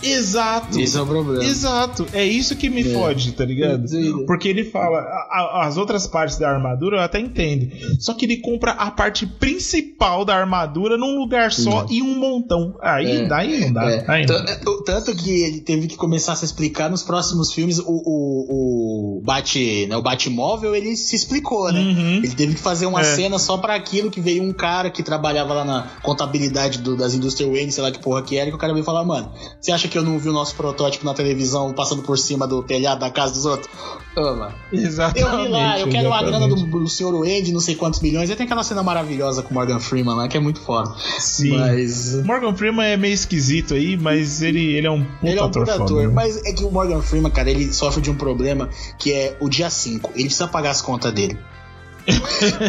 Exato. 0.04 0.80
Esse 0.80 0.98
é 0.98 1.02
o 1.02 1.06
problema. 1.06 1.44
Exato. 1.44 2.06
É 2.14 2.26
isso 2.26 2.56
que 2.56 2.70
me 2.70 2.82
é. 2.82 2.94
fode, 2.94 3.32
tá 3.32 3.46
ligado? 3.46 3.86
Porque 4.26 4.48
ele 4.48 4.66
fala, 4.66 5.00
a, 5.00 5.66
as 5.68 5.78
outras 5.78 6.08
partes 6.08 6.38
da 6.38 6.50
armadura 6.50 6.98
eu 6.98 7.02
até 7.02 7.20
entendo. 7.20 7.72
Só 8.00 8.14
que 8.14 8.26
ele 8.26 8.38
compra 8.38 8.72
a 8.72 8.92
parte 8.92 9.26
principal 9.26 10.26
da 10.26 10.36
armadura 10.36 10.98
num 10.98 11.18
lugar 11.18 11.52
só 11.52 11.86
e 11.90 12.02
um 12.02 12.16
montão. 12.16 12.76
Aí, 12.82 13.24
é. 13.24 13.28
daí 13.28 13.60
não 13.62 13.74
dá. 13.74 13.92
É. 13.92 14.06
Aí 14.08 14.26
não. 14.26 14.84
Tanto 14.84 15.16
que 15.16 15.30
ele 15.30 15.62
teve 15.62 15.88
que 15.88 15.96
começar 15.96 16.34
a 16.34 16.36
se 16.36 16.46
explicar 16.46 16.90
nos 16.90 17.04
próximos 17.04 17.54
filmes. 17.54 17.80
O, 17.80 17.86
o, 17.86 19.18
o, 19.18 19.22
Bat, 19.24 19.88
né, 19.88 19.96
o 19.96 20.02
Batmóvel, 20.02 20.76
ele 20.76 20.96
se 20.96 21.16
explicou, 21.16 21.72
né? 21.72 21.80
Uhum. 21.80 22.18
Ele 22.18 22.36
teve 22.36 22.56
que 22.56 22.60
fazer 22.60 22.86
uma 22.86 23.02
é. 23.02 23.04
cena 23.04 23.40
só 23.40 23.58
para 23.58 23.76
aquilo 23.76 24.12
que 24.12 24.20
veio 24.20 24.44
um 24.44 24.54
cara 24.54 24.90
que 24.90 25.02
trabalhava 25.02 25.54
lá 25.54 25.66
na 25.66 25.88
contabilidade 26.02 26.80
do, 26.80 26.96
das 26.96 27.14
Industrial 27.14 27.52
Wayne, 27.52 27.72
sei 27.72 27.84
lá 27.84 27.92
que 27.92 28.00
porra 28.00 28.22
que 28.22 28.38
era, 28.38 28.50
que 28.50 28.56
o 28.56 28.60
cara 28.60 28.74
veio 28.74 28.86
falar, 28.86 29.04
mano, 29.04 29.32
você 29.60 29.72
acha 29.72 29.88
que 29.88 29.93
eu 29.98 30.04
não 30.04 30.18
vi 30.20 30.30
o 30.30 30.34
nosso 30.34 30.56
protótipo 30.56 31.06
na 31.06 31.14
televisão 31.14 31.74
passando 31.74 32.02
por 32.02 32.18
cima 32.18 32.48
do 32.48 32.62
telhado 32.64 33.00
da 33.00 33.10
casa 33.10 33.34
dos 33.34 33.46
outros? 33.46 33.70
Ama. 34.16 34.54
Exatamente. 34.72 35.22
Eu 35.22 35.44
vi 35.44 35.48
lá, 35.50 35.80
eu 35.80 35.88
quero 35.88 36.08
exatamente. 36.08 36.36
a 36.36 36.40
grana 36.40 36.48
do, 36.48 36.56
do 36.56 36.88
senhor 36.88 37.14
Wendy, 37.16 37.52
não 37.52 37.60
sei 37.60 37.76
quantos 37.76 38.00
milhões. 38.00 38.30
E 38.30 38.36
tem 38.36 38.46
aquela 38.46 38.64
cena 38.64 38.84
maravilhosa 38.84 39.42
com 39.42 39.54
Morgan 39.54 39.80
Freeman 39.80 40.16
lá, 40.16 40.28
que 40.28 40.38
é 40.38 40.40
muito 40.40 40.60
foda. 40.60 40.94
Sim. 41.20 41.58
Mas... 41.58 42.24
Morgan 42.24 42.56
Freeman 42.56 42.86
é 42.86 42.98
meio 42.98 43.14
esquisito 43.14 43.74
aí, 43.74 43.98
mas 43.98 44.42
ele, 44.42 44.76
ele 44.76 44.88
é 44.88 44.92
um 44.92 45.04
puta 45.04 45.28
ele 45.28 45.40
é 45.40 45.42
um 45.42 45.46
ator, 45.46 45.70
ator 45.70 45.88
foda, 45.88 46.08
né? 46.08 46.14
Mas 46.14 46.38
é 46.46 46.54
que 46.54 46.64
o 46.64 46.72
Morgan 46.72 47.02
Freeman, 47.02 47.32
cara, 47.32 47.50
ele 47.50 47.74
sofre 47.74 48.02
de 48.02 48.12
um 48.12 48.16
problema 48.16 48.70
que 48.98 49.12
é 49.12 49.36
o 49.40 49.50
dia 49.50 49.70
5. 49.70 50.12
Ele 50.14 50.26
precisa 50.26 50.48
pagar 50.48 50.72
as 50.72 50.82
contas 50.82 51.12
dele. 51.12 51.38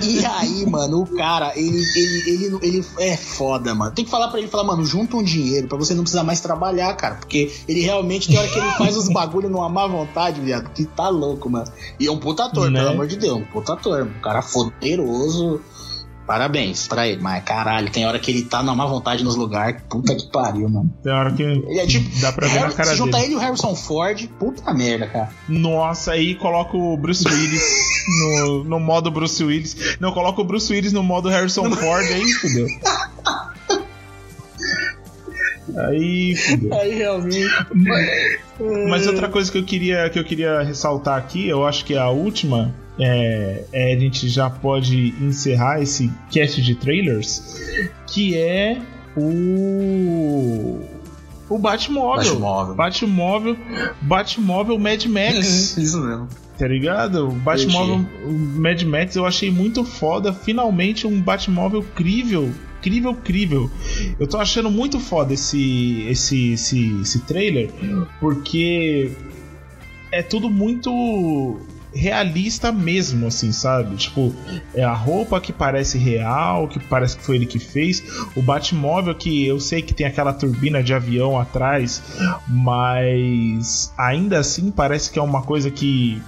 E 0.03 0.25
aí, 0.25 0.67
mano, 0.67 1.03
o 1.03 1.07
cara, 1.07 1.53
ele, 1.57 1.83
ele, 1.97 2.31
ele, 2.31 2.59
ele 2.63 2.87
é 2.99 3.17
foda, 3.17 3.75
mano. 3.75 3.93
Tem 3.93 4.05
que 4.05 4.11
falar 4.11 4.29
pra 4.29 4.39
ele, 4.39 4.49
falar, 4.49 4.65
mano, 4.65 4.85
junta 4.85 5.17
um 5.17 5.23
dinheiro 5.23 5.67
pra 5.67 5.77
você 5.77 5.95
não 5.95 6.03
precisar 6.03 6.23
mais 6.23 6.41
trabalhar, 6.41 6.95
cara. 6.95 7.17
Porque 7.17 7.53
ele 7.67 7.81
realmente 7.81 8.29
tem 8.29 8.39
hora 8.39 8.49
que 8.49 8.59
ele 8.59 8.71
faz 8.73 8.97
os 8.97 9.09
bagulho 9.09 9.49
numa 9.49 9.69
má 9.69 9.87
vontade, 9.87 10.41
viado. 10.41 10.71
Que 10.71 10.85
tá 10.85 11.09
louco, 11.09 11.51
mano. 11.51 11.71
E 11.99 12.07
é 12.07 12.11
um 12.11 12.19
puta 12.19 12.45
ator, 12.45 12.71
né? 12.71 12.81
pelo 12.81 12.93
amor 12.93 13.07
de 13.07 13.17
Deus. 13.17 13.39
Um 13.39 13.45
puta 13.45 13.73
ator. 13.73 14.03
Um 14.03 14.21
cara 14.21 14.43
foderoso. 14.43 15.61
Parabéns 16.27 16.89
pra 16.89 17.07
ele, 17.07 17.21
mas 17.21 17.45
caralho, 17.45 17.91
tem 17.91 18.07
hora 18.07 18.19
que 18.19 18.31
ele 18.31 18.43
tá 18.43 18.63
na 18.63 18.75
má 18.75 18.87
vontade 18.87 19.23
nos 19.23 19.37
lugares. 19.37 19.83
Puta 19.91 20.15
que 20.15 20.27
pariu, 20.31 20.69
mano. 20.71 20.91
Tem 21.03 21.13
hora 21.13 21.31
que 21.31 21.43
ele 21.43 21.79
é 21.79 21.87
tipo, 21.87 22.09
dá 22.21 22.33
pra 22.33 22.47
ver 22.47 22.55
Harry, 22.55 22.69
na 22.69 22.73
cara 22.73 22.89
se 22.91 22.97
junta 22.97 23.21
ele 23.21 23.35
e 23.35 23.37
o 23.37 23.39
Harrison 23.39 23.75
Ford, 23.75 24.27
puta 24.39 24.73
merda, 24.73 25.07
cara. 25.07 25.31
Nossa, 25.47 26.13
aí 26.13 26.35
coloca 26.35 26.77
o 26.77 26.97
Bruce 26.97 27.29
Willis 27.29 27.63
no, 28.21 28.65
no 28.65 28.81
modo 28.81 29.11
Bruce 29.11 29.45
Willis. 29.45 29.99
Não, 30.01 30.13
coloca 30.13 30.41
o 30.41 30.45
Bruce 30.45 30.73
Willis 30.73 30.95
no 30.95 31.03
modo 31.03 31.29
Harrison 31.29 31.71
Ford, 31.71 32.07
aí 32.07 32.33
fudeu. 32.33 32.67
Aí, 35.77 36.37
fudeu. 36.37 36.75
Aí 36.75 36.95
realmente. 36.95 37.49
Mas 38.89 39.07
outra 39.07 39.29
coisa 39.29 39.53
que 39.53 39.59
eu 39.59 39.65
queria 39.65 40.09
que 40.09 40.19
eu 40.19 40.25
queria 40.25 40.63
ressaltar 40.63 41.19
aqui, 41.19 41.49
eu 41.49 41.67
acho 41.67 41.85
que 41.85 41.95
é 41.95 41.99
a 41.99 42.09
última, 42.09 42.75
é, 42.99 43.65
é, 43.73 43.95
a 43.95 43.99
gente 43.99 44.29
já 44.29 44.49
pode 44.49 45.15
encerrar 45.21 45.83
esse 45.83 46.13
cast 46.31 46.63
de 46.63 46.75
trailers, 46.75 47.61
que 48.07 48.37
é 48.37 48.81
o 49.17 50.81
o 51.49 51.59
Batmóvel. 51.59 52.25
Batmóvel. 52.25 52.75
Batmóvel, 52.75 53.57
Batmóvel 54.01 54.79
Mad 54.79 55.05
Max. 55.07 55.77
Isso 55.79 56.01
mesmo. 56.01 56.29
Tá 56.59 56.69
ligado? 56.69 57.29
O 57.29 57.33
Batmóvel 57.33 58.07
Mad 58.27 58.83
Max 58.83 59.17
eu 59.17 59.27
achei 59.27 59.51
muito 59.51 59.85
foda. 59.85 60.33
Finalmente 60.33 61.07
um 61.07 61.21
Batmóvel 61.21 61.83
crível. 61.95 62.53
Crível, 62.81 63.15
crível. 63.15 63.71
Eu 64.21 64.27
tô 64.27 64.37
achando 64.37 64.71
muito 64.71 65.01
foda 65.01 65.33
esse, 65.33 66.03
esse, 66.07 66.53
esse, 66.53 67.01
esse 67.01 67.21
trailer, 67.21 67.71
porque 68.21 69.11
é 70.13 70.23
tudo 70.23 70.51
muito 70.51 71.59
realista 71.95 72.73
mesmo, 72.73 73.27
assim, 73.27 73.53
sabe? 73.53 73.97
Tipo, 73.97 74.35
é 74.75 74.83
a 74.83 74.93
roupa 74.93 75.41
que 75.41 75.53
parece 75.53 75.97
real, 75.99 76.69
que 76.69 76.79
parece 76.79 77.17
que 77.17 77.25
foi 77.25 77.37
ele 77.37 77.47
que 77.47 77.59
fez. 77.59 78.03
O 78.35 78.43
Batmóvel, 78.43 79.15
que 79.15 79.47
eu 79.47 79.61
sei 79.61 79.83
que 79.83 79.95
tem 79.95 80.07
aquela 80.07 80.33
turbina 80.33 80.83
de 80.83 80.93
avião 80.93 81.39
atrás, 81.39 82.03
mas 82.49 83.93
ainda 83.97 84.39
assim 84.39 84.71
parece 84.71 85.11
que 85.11 85.19
é 85.19 85.23
uma 85.23 85.43
coisa 85.43 85.71
que 85.71 86.23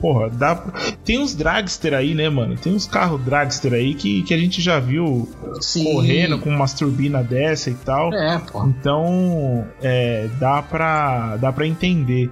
porra, 0.00 0.30
dá. 0.30 0.56
Tem 1.04 1.18
uns 1.18 1.34
dragster 1.34 1.94
aí, 1.94 2.14
né, 2.14 2.28
mano? 2.28 2.56
Tem 2.56 2.74
uns 2.74 2.86
carros 2.86 3.20
dragster 3.22 3.72
aí 3.72 3.94
que, 3.94 4.22
que 4.22 4.34
a 4.34 4.38
gente 4.38 4.60
já 4.60 4.80
viu 4.80 5.28
Sim. 5.60 5.84
correndo 5.84 6.38
com 6.38 6.50
umas 6.50 6.72
turbinas 6.74 7.26
dessa 7.26 7.70
e 7.70 7.74
tal. 7.74 8.12
É, 8.12 8.38
pô. 8.38 8.64
Então, 8.64 9.66
é, 9.82 10.28
dá 10.38 10.62
pra, 10.62 11.36
dá 11.36 11.52
pra 11.52 11.66
entender. 11.66 12.30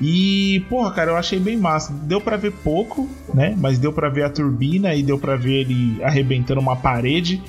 E, 0.00 0.64
porra, 0.68 0.90
cara, 0.92 1.12
eu 1.12 1.16
achei 1.16 1.38
bem 1.38 1.56
massa. 1.56 1.92
Deu 1.92 2.20
pra 2.20 2.36
ver 2.36 2.52
pouco, 2.52 3.08
né? 3.32 3.54
Mas 3.56 3.78
deu 3.78 3.92
pra 3.92 4.08
ver 4.08 4.24
a 4.24 4.30
turbina 4.30 4.94
e 4.94 5.02
deu 5.02 5.18
pra 5.18 5.36
ver 5.36 5.62
ele 5.62 6.02
arrebentando 6.02 6.60
uma 6.60 6.76
parede. 6.76 7.42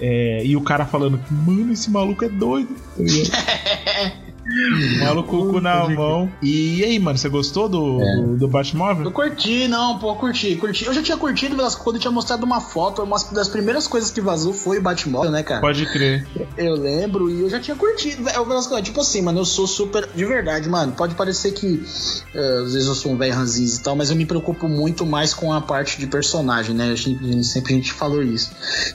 É, 0.00 0.44
e 0.44 0.56
o 0.56 0.60
cara 0.60 0.84
falando, 0.84 1.20
mano, 1.30 1.72
esse 1.72 1.90
maluco 1.90 2.24
é 2.24 2.28
doido. 2.28 2.74
Tá 2.96 4.12
Maluco 5.00 5.52
cu 5.52 5.60
na 5.60 5.88
mão. 5.88 6.30
E 6.42 6.84
aí, 6.84 6.98
mano, 6.98 7.18
você 7.18 7.28
gostou 7.28 7.68
do, 7.68 8.02
é. 8.02 8.16
do, 8.16 8.36
do 8.36 8.48
Batmóvel? 8.48 9.04
Eu 9.04 9.12
curti, 9.12 9.66
não, 9.68 9.98
pô, 9.98 10.14
curti, 10.16 10.56
curti. 10.56 10.84
Eu 10.84 10.92
já 10.92 11.02
tinha 11.02 11.16
curtido 11.16 11.56
quando 11.82 11.96
eu 11.96 12.00
tinha 12.00 12.10
mostrado 12.10 12.44
uma 12.44 12.60
foto, 12.60 13.02
uma 13.02 13.16
das 13.32 13.48
primeiras 13.48 13.86
coisas 13.86 14.10
que 14.10 14.20
vazou 14.20 14.52
foi 14.52 14.78
o 14.78 14.82
Batmóvel, 14.82 15.30
né, 15.30 15.42
cara? 15.42 15.60
Pode 15.60 15.86
crer. 15.86 16.26
Eu 16.56 16.74
lembro 16.74 17.30
e 17.30 17.40
eu 17.40 17.50
já 17.50 17.58
tinha 17.58 17.76
curtido. 17.76 18.28
Eu, 18.28 18.82
tipo 18.82 19.00
assim, 19.00 19.22
mano, 19.22 19.40
eu 19.40 19.44
sou 19.44 19.66
super. 19.66 20.08
De 20.14 20.24
verdade, 20.24 20.68
mano, 20.68 20.92
pode 20.92 21.14
parecer 21.14 21.52
que 21.52 21.82
uh, 22.34 22.64
às 22.64 22.72
vezes 22.72 22.86
eu 22.86 22.94
sou 22.94 23.12
um 23.12 23.16
velho 23.16 23.34
ranzinho 23.34 23.68
e 23.68 23.78
tal, 23.78 23.96
mas 23.96 24.10
eu 24.10 24.16
me 24.16 24.26
preocupo 24.26 24.68
muito 24.68 25.06
mais 25.06 25.32
com 25.32 25.52
a 25.52 25.60
parte 25.60 25.98
de 25.98 26.06
personagem, 26.06 26.74
né? 26.74 26.92
A 26.92 26.94
gente, 26.94 27.44
sempre 27.44 27.72
a 27.72 27.76
gente 27.76 27.92
falou 27.92 28.22
isso. 28.22 28.50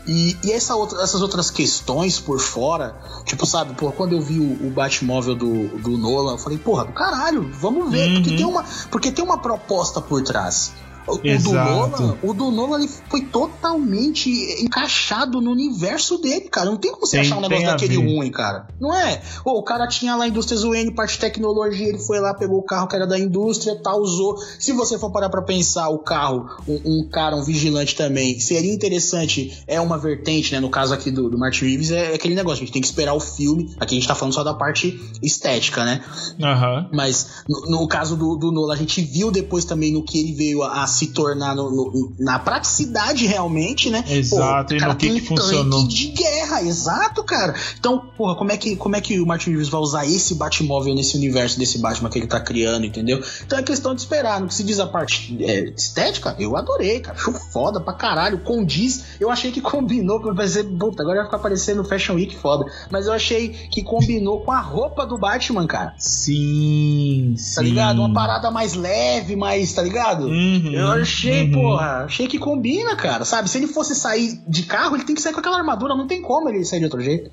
E, 0.07 0.37
e 0.43 0.51
essa 0.51 0.75
outra, 0.75 1.01
essas 1.01 1.21
outras 1.21 1.49
questões 1.49 2.19
por 2.19 2.39
fora, 2.39 2.95
tipo, 3.25 3.45
sabe, 3.45 3.73
pô, 3.73 3.91
quando 3.91 4.13
eu 4.13 4.21
vi 4.21 4.39
o, 4.39 4.67
o 4.67 4.69
Batmóvel 4.69 5.38
do, 5.39 5.69
do 5.79 5.97
Nolan, 5.97 6.33
eu 6.33 6.37
falei, 6.37 6.57
porra, 6.57 6.85
do 6.85 6.91
caralho, 6.91 7.49
vamos 7.53 7.89
ver, 7.89 8.09
uhum. 8.09 8.13
porque, 8.15 8.35
tem 8.35 8.45
uma, 8.45 8.65
porque 8.91 9.11
tem 9.11 9.25
uma 9.25 9.37
proposta 9.37 10.01
por 10.01 10.21
trás. 10.21 10.73
O, 11.09 11.17
do 11.17 11.53
Nolan, 11.53 12.17
o 12.23 12.33
do 12.33 12.51
Nolan 12.51 12.79
ele 12.79 12.89
foi 13.09 13.21
totalmente 13.21 14.29
encaixado 14.63 15.41
no 15.41 15.51
universo 15.51 16.17
dele, 16.17 16.49
cara. 16.49 16.69
Não 16.69 16.77
tem 16.77 16.91
como 16.91 17.05
você 17.05 17.17
tem, 17.17 17.25
achar 17.25 17.37
um 17.37 17.41
negócio 17.41 17.65
daquele 17.65 17.95
ruim, 17.95 18.31
cara. 18.31 18.67
Não 18.79 18.93
é? 18.93 19.21
O 19.45 19.63
cara 19.63 19.87
tinha 19.87 20.15
lá 20.15 20.25
a 20.25 20.27
indústria 20.27 20.57
Zuene, 20.57 20.93
parte 20.93 21.13
de 21.13 21.19
tecnologia, 21.19 21.87
ele 21.87 21.99
foi 21.99 22.19
lá, 22.19 22.33
pegou 22.33 22.59
o 22.59 22.63
carro 22.63 22.87
que 22.87 22.95
era 22.95 23.07
da 23.07 23.17
indústria, 23.17 23.79
tal, 23.81 24.01
usou. 24.01 24.37
Se 24.59 24.71
você 24.71 24.97
for 24.97 25.11
parar 25.11 25.29
pra 25.29 25.41
pensar, 25.41 25.89
o 25.89 25.99
carro, 25.99 26.49
um, 26.67 26.81
um 26.85 27.09
cara, 27.09 27.35
um 27.35 27.43
vigilante 27.43 27.95
também, 27.95 28.39
seria 28.39 28.73
interessante, 28.73 29.63
é 29.67 29.79
uma 29.79 29.97
vertente, 29.97 30.53
né? 30.53 30.59
No 30.59 30.69
caso 30.69 30.93
aqui 30.93 31.11
do, 31.11 31.29
do 31.29 31.37
Martin 31.37 31.65
Reeves, 31.65 31.91
é, 31.91 32.11
é 32.11 32.15
aquele 32.15 32.35
negócio, 32.35 32.57
a 32.57 32.65
gente 32.65 32.73
tem 32.73 32.81
que 32.81 32.87
esperar 32.87 33.13
o 33.13 33.19
filme. 33.19 33.73
Aqui 33.79 33.95
a 33.95 33.99
gente 33.99 34.07
tá 34.07 34.15
falando 34.15 34.33
só 34.33 34.43
da 34.43 34.53
parte 34.53 34.99
estética, 35.21 35.83
né? 35.83 36.03
Uhum. 36.39 36.89
Mas 36.93 37.43
no, 37.47 37.79
no 37.79 37.87
caso 37.87 38.15
do, 38.15 38.35
do 38.35 38.51
Nolan, 38.51 38.73
a 38.73 38.77
gente 38.77 39.01
viu 39.01 39.31
depois 39.31 39.65
também 39.65 39.93
no 39.93 40.03
que 40.03 40.19
ele 40.19 40.33
veio 40.33 40.63
a, 40.63 40.83
a 40.83 40.87
se 40.99 41.07
tornar 41.07 41.55
no, 41.55 41.69
no, 41.71 42.13
na 42.19 42.37
praticidade 42.39 43.25
realmente, 43.25 43.89
né? 43.89 44.03
Exato, 44.07 44.75
Pô, 44.75 44.81
e 44.81 44.85
no 44.85 44.95
que, 44.95 45.09
que 45.09 45.21
funcionou. 45.21 45.87
de 45.87 46.07
guerra, 46.07 46.61
exato, 46.63 47.23
cara. 47.23 47.53
Então, 47.79 47.99
porra, 48.17 48.35
como 48.35 48.51
é 48.51 48.57
que, 48.57 48.75
como 48.75 48.95
é 48.95 49.01
que 49.01 49.19
o 49.19 49.25
Martin 49.25 49.51
Reeves 49.51 49.69
vai 49.69 49.81
usar 49.81 50.05
esse 50.05 50.35
Batmóvel 50.35 50.93
nesse 50.95 51.15
universo 51.15 51.57
desse 51.57 51.77
Batman 51.79 52.09
que 52.09 52.19
ele 52.19 52.27
tá 52.27 52.39
criando, 52.39 52.85
entendeu? 52.85 53.21
Então 53.45 53.57
é 53.59 53.63
questão 53.63 53.93
de 53.95 54.01
esperar. 54.01 54.39
No 54.41 54.47
que 54.47 54.53
se 54.53 54.63
diz 54.63 54.79
a 54.79 54.87
parte 54.87 55.37
é, 55.43 55.69
estética, 55.69 56.35
eu 56.39 56.55
adorei, 56.57 56.99
cara. 56.99 57.17
Show 57.17 57.33
foda 57.33 57.79
pra 57.79 57.93
caralho. 57.93 58.39
Condiz, 58.39 59.03
eu 59.19 59.29
achei 59.31 59.51
que 59.51 59.61
combinou, 59.61 60.19
pra 60.19 60.47
ser, 60.47 60.63
puta, 60.65 61.01
agora 61.03 61.17
vai 61.19 61.25
ficar 61.25 61.39
parecendo 61.39 61.83
Fashion 61.83 62.15
Week 62.15 62.35
foda. 62.35 62.65
Mas 62.89 63.07
eu 63.07 63.13
achei 63.13 63.49
que 63.49 63.83
combinou 63.83 64.41
com 64.41 64.51
a 64.51 64.59
roupa 64.59 65.05
do 65.05 65.17
Batman, 65.17 65.65
cara. 65.65 65.93
Sim, 65.97 67.35
Tá 67.55 67.61
sim. 67.61 67.63
ligado? 67.63 67.99
Uma 67.99 68.13
parada 68.13 68.51
mais 68.51 68.73
leve, 68.73 69.35
mais, 69.35 69.73
tá 69.73 69.81
ligado? 69.81 70.25
Uhum. 70.25 70.71
Eu 70.73 70.87
achei, 70.91 71.43
uhum. 71.43 71.51
porra, 71.51 72.03
achei 72.05 72.27
que 72.27 72.37
combina, 72.39 72.95
cara. 72.95 73.25
Sabe? 73.25 73.49
Se 73.49 73.57
ele 73.57 73.67
fosse 73.67 73.95
sair 73.95 74.39
de 74.47 74.63
carro, 74.63 74.95
ele 74.95 75.03
tem 75.03 75.15
que 75.15 75.21
sair 75.21 75.33
com 75.33 75.39
aquela 75.39 75.57
armadura, 75.57 75.95
não 75.95 76.07
tem 76.07 76.21
como 76.21 76.49
ele 76.49 76.63
sair 76.65 76.79
de 76.79 76.85
outro 76.85 77.01
jeito. 77.01 77.29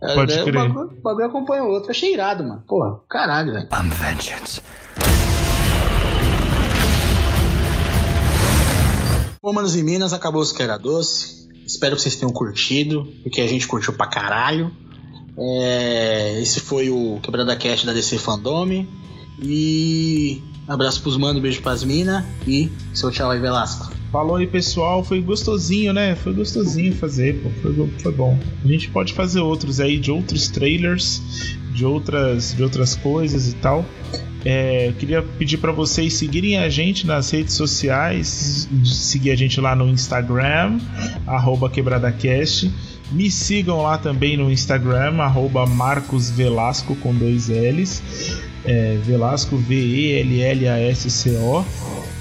Pode 0.00 0.32
É, 0.32 0.42
crer. 0.42 0.56
O 0.56 0.68
bagulho, 0.68 0.98
o 0.98 1.02
bagulho 1.02 1.26
acompanha 1.26 1.62
o 1.62 1.68
outro. 1.68 1.90
Achei 1.90 2.12
irado, 2.12 2.42
mano. 2.42 2.62
Porra, 2.66 3.00
caralho, 3.08 3.52
velho. 3.52 3.68
I'm 3.72 3.90
vengeance. 3.90 4.60
Bom, 9.42 9.52
manos 9.52 9.76
e 9.76 9.82
minas, 9.82 10.12
acabou 10.12 10.42
o 10.42 10.54
que 10.54 10.62
era 10.62 10.76
doce. 10.76 11.48
Espero 11.66 11.96
que 11.96 12.02
vocês 12.02 12.16
tenham 12.16 12.32
curtido, 12.32 13.06
porque 13.22 13.40
a 13.40 13.46
gente 13.46 13.66
curtiu 13.66 13.92
pra 13.92 14.06
caralho. 14.06 14.70
É, 15.38 16.40
esse 16.40 16.60
foi 16.60 16.90
o 16.90 17.18
Quebrada 17.22 17.56
Cast 17.56 17.86
da 17.86 17.92
DC 17.92 18.18
Fandome. 18.18 18.88
E 19.42 20.42
abraço 20.70 21.02
pros 21.02 21.16
manos, 21.16 21.42
beijo 21.42 21.60
pras 21.60 21.82
minas. 21.82 22.24
E 22.46 22.70
seu 22.94 23.10
tchau 23.10 23.30
aí, 23.30 23.40
Velasco. 23.40 23.92
Falou 24.12 24.36
aí, 24.36 24.46
pessoal. 24.46 25.04
Foi 25.04 25.20
gostosinho, 25.20 25.92
né? 25.92 26.14
Foi 26.14 26.32
gostosinho 26.32 26.94
fazer, 26.94 27.42
pô. 27.42 27.50
Foi, 27.60 27.88
foi 27.98 28.12
bom. 28.12 28.38
A 28.64 28.66
gente 28.68 28.88
pode 28.90 29.12
fazer 29.12 29.40
outros 29.40 29.80
aí 29.80 29.98
de 29.98 30.10
outros 30.10 30.48
trailers, 30.48 31.20
de 31.72 31.84
outras, 31.84 32.54
de 32.54 32.62
outras 32.62 32.94
coisas 32.94 33.52
e 33.52 33.54
tal. 33.56 33.84
É, 34.44 34.88
eu 34.88 34.92
queria 34.94 35.22
pedir 35.22 35.58
para 35.58 35.70
vocês 35.72 36.14
seguirem 36.14 36.58
a 36.58 36.68
gente 36.68 37.06
nas 37.06 37.30
redes 37.30 37.54
sociais, 37.54 38.68
seguir 38.84 39.30
a 39.32 39.36
gente 39.36 39.60
lá 39.60 39.76
no 39.76 39.88
Instagram, 39.88 40.78
QuebradaCast. 41.70 42.72
Me 43.12 43.30
sigam 43.30 43.82
lá 43.82 43.98
também 43.98 44.36
no 44.36 44.50
Instagram, 44.50 45.20
arroba 45.20 45.64
Marcos 45.66 46.30
Velasco 46.30 46.96
com 46.96 47.14
dois 47.14 47.48
L's. 47.48 48.02
É, 48.64 48.98
Velasco 49.04 49.56
V-E-L-L-A-S-C-O. 49.56 51.64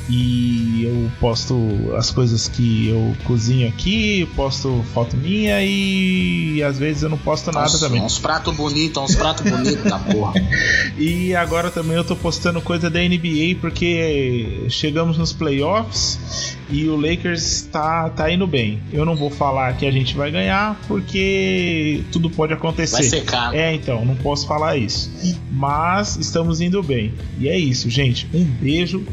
E 0.10 0.84
eu 0.86 1.12
posto 1.20 1.56
as 1.96 2.10
coisas 2.10 2.48
que 2.48 2.90
eu 2.90 3.16
cozinho 3.26 3.68
aqui, 3.68 4.28
posto 4.36 4.84
foto 4.94 5.16
minha 5.16 5.62
e 5.64 6.64
às 6.64 6.80
vezes 6.80 7.04
eu 7.04 7.10
não 7.10 7.18
posto 7.18 7.52
nada 7.52 7.68
Uns- 7.68 7.80
também. 7.80 8.02
Uns 8.02 8.18
pratos 8.18 8.56
bonitos, 8.56 9.04
uns 9.04 9.16
pratos 9.16 9.50
bonitos 9.50 9.84
da 9.84 10.00
porra. 10.00 10.34
E 10.98 11.34
agora 11.36 11.70
também 11.70 11.96
eu 11.96 12.04
tô 12.04 12.16
postando 12.16 12.60
coisa 12.62 12.90
da 12.90 13.00
NBA 13.00 13.56
porque 13.62 14.66
chegamos 14.70 15.18
nos 15.18 15.32
playoffs 15.32 16.58
e 16.70 16.88
o 16.88 16.96
Lakers 17.00 17.62
tá, 17.72 18.10
tá 18.10 18.30
indo 18.32 18.46
bem. 18.46 18.82
Eu 18.92 19.06
não 19.06 19.16
vou 19.16 19.30
falar 19.30 19.72
que 19.78 19.86
a 19.86 19.92
gente 19.92 20.16
vai 20.16 20.30
ganhar 20.32 20.80
porque 20.88 22.04
tudo 22.12 22.30
pode 22.30 22.54
acontecer. 22.54 22.94
Vai 22.98 23.04
secar. 23.04 23.56
É, 23.56 23.74
então, 23.74 24.04
não 24.04 24.16
posso 24.16 24.46
falar 24.48 24.76
isso. 24.78 25.10
Mas 25.52 26.18
estamos 26.18 26.60
indo 26.60 26.82
bem. 26.84 27.14
E 27.40 27.48
é 27.48 27.58
isso, 27.58 27.90
gente. 27.90 28.28
Um 28.34 28.44
beijo. 28.44 29.06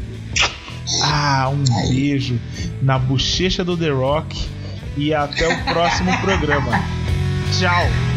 Ah, 1.01 1.49
um 1.49 1.63
beijo 1.89 2.39
na 2.81 2.97
bochecha 2.97 3.63
do 3.63 3.77
The 3.77 3.89
Rock. 3.89 4.47
E 4.95 5.13
até 5.13 5.47
o 5.47 5.63
próximo 5.65 6.11
programa. 6.21 6.71
Tchau. 7.57 8.16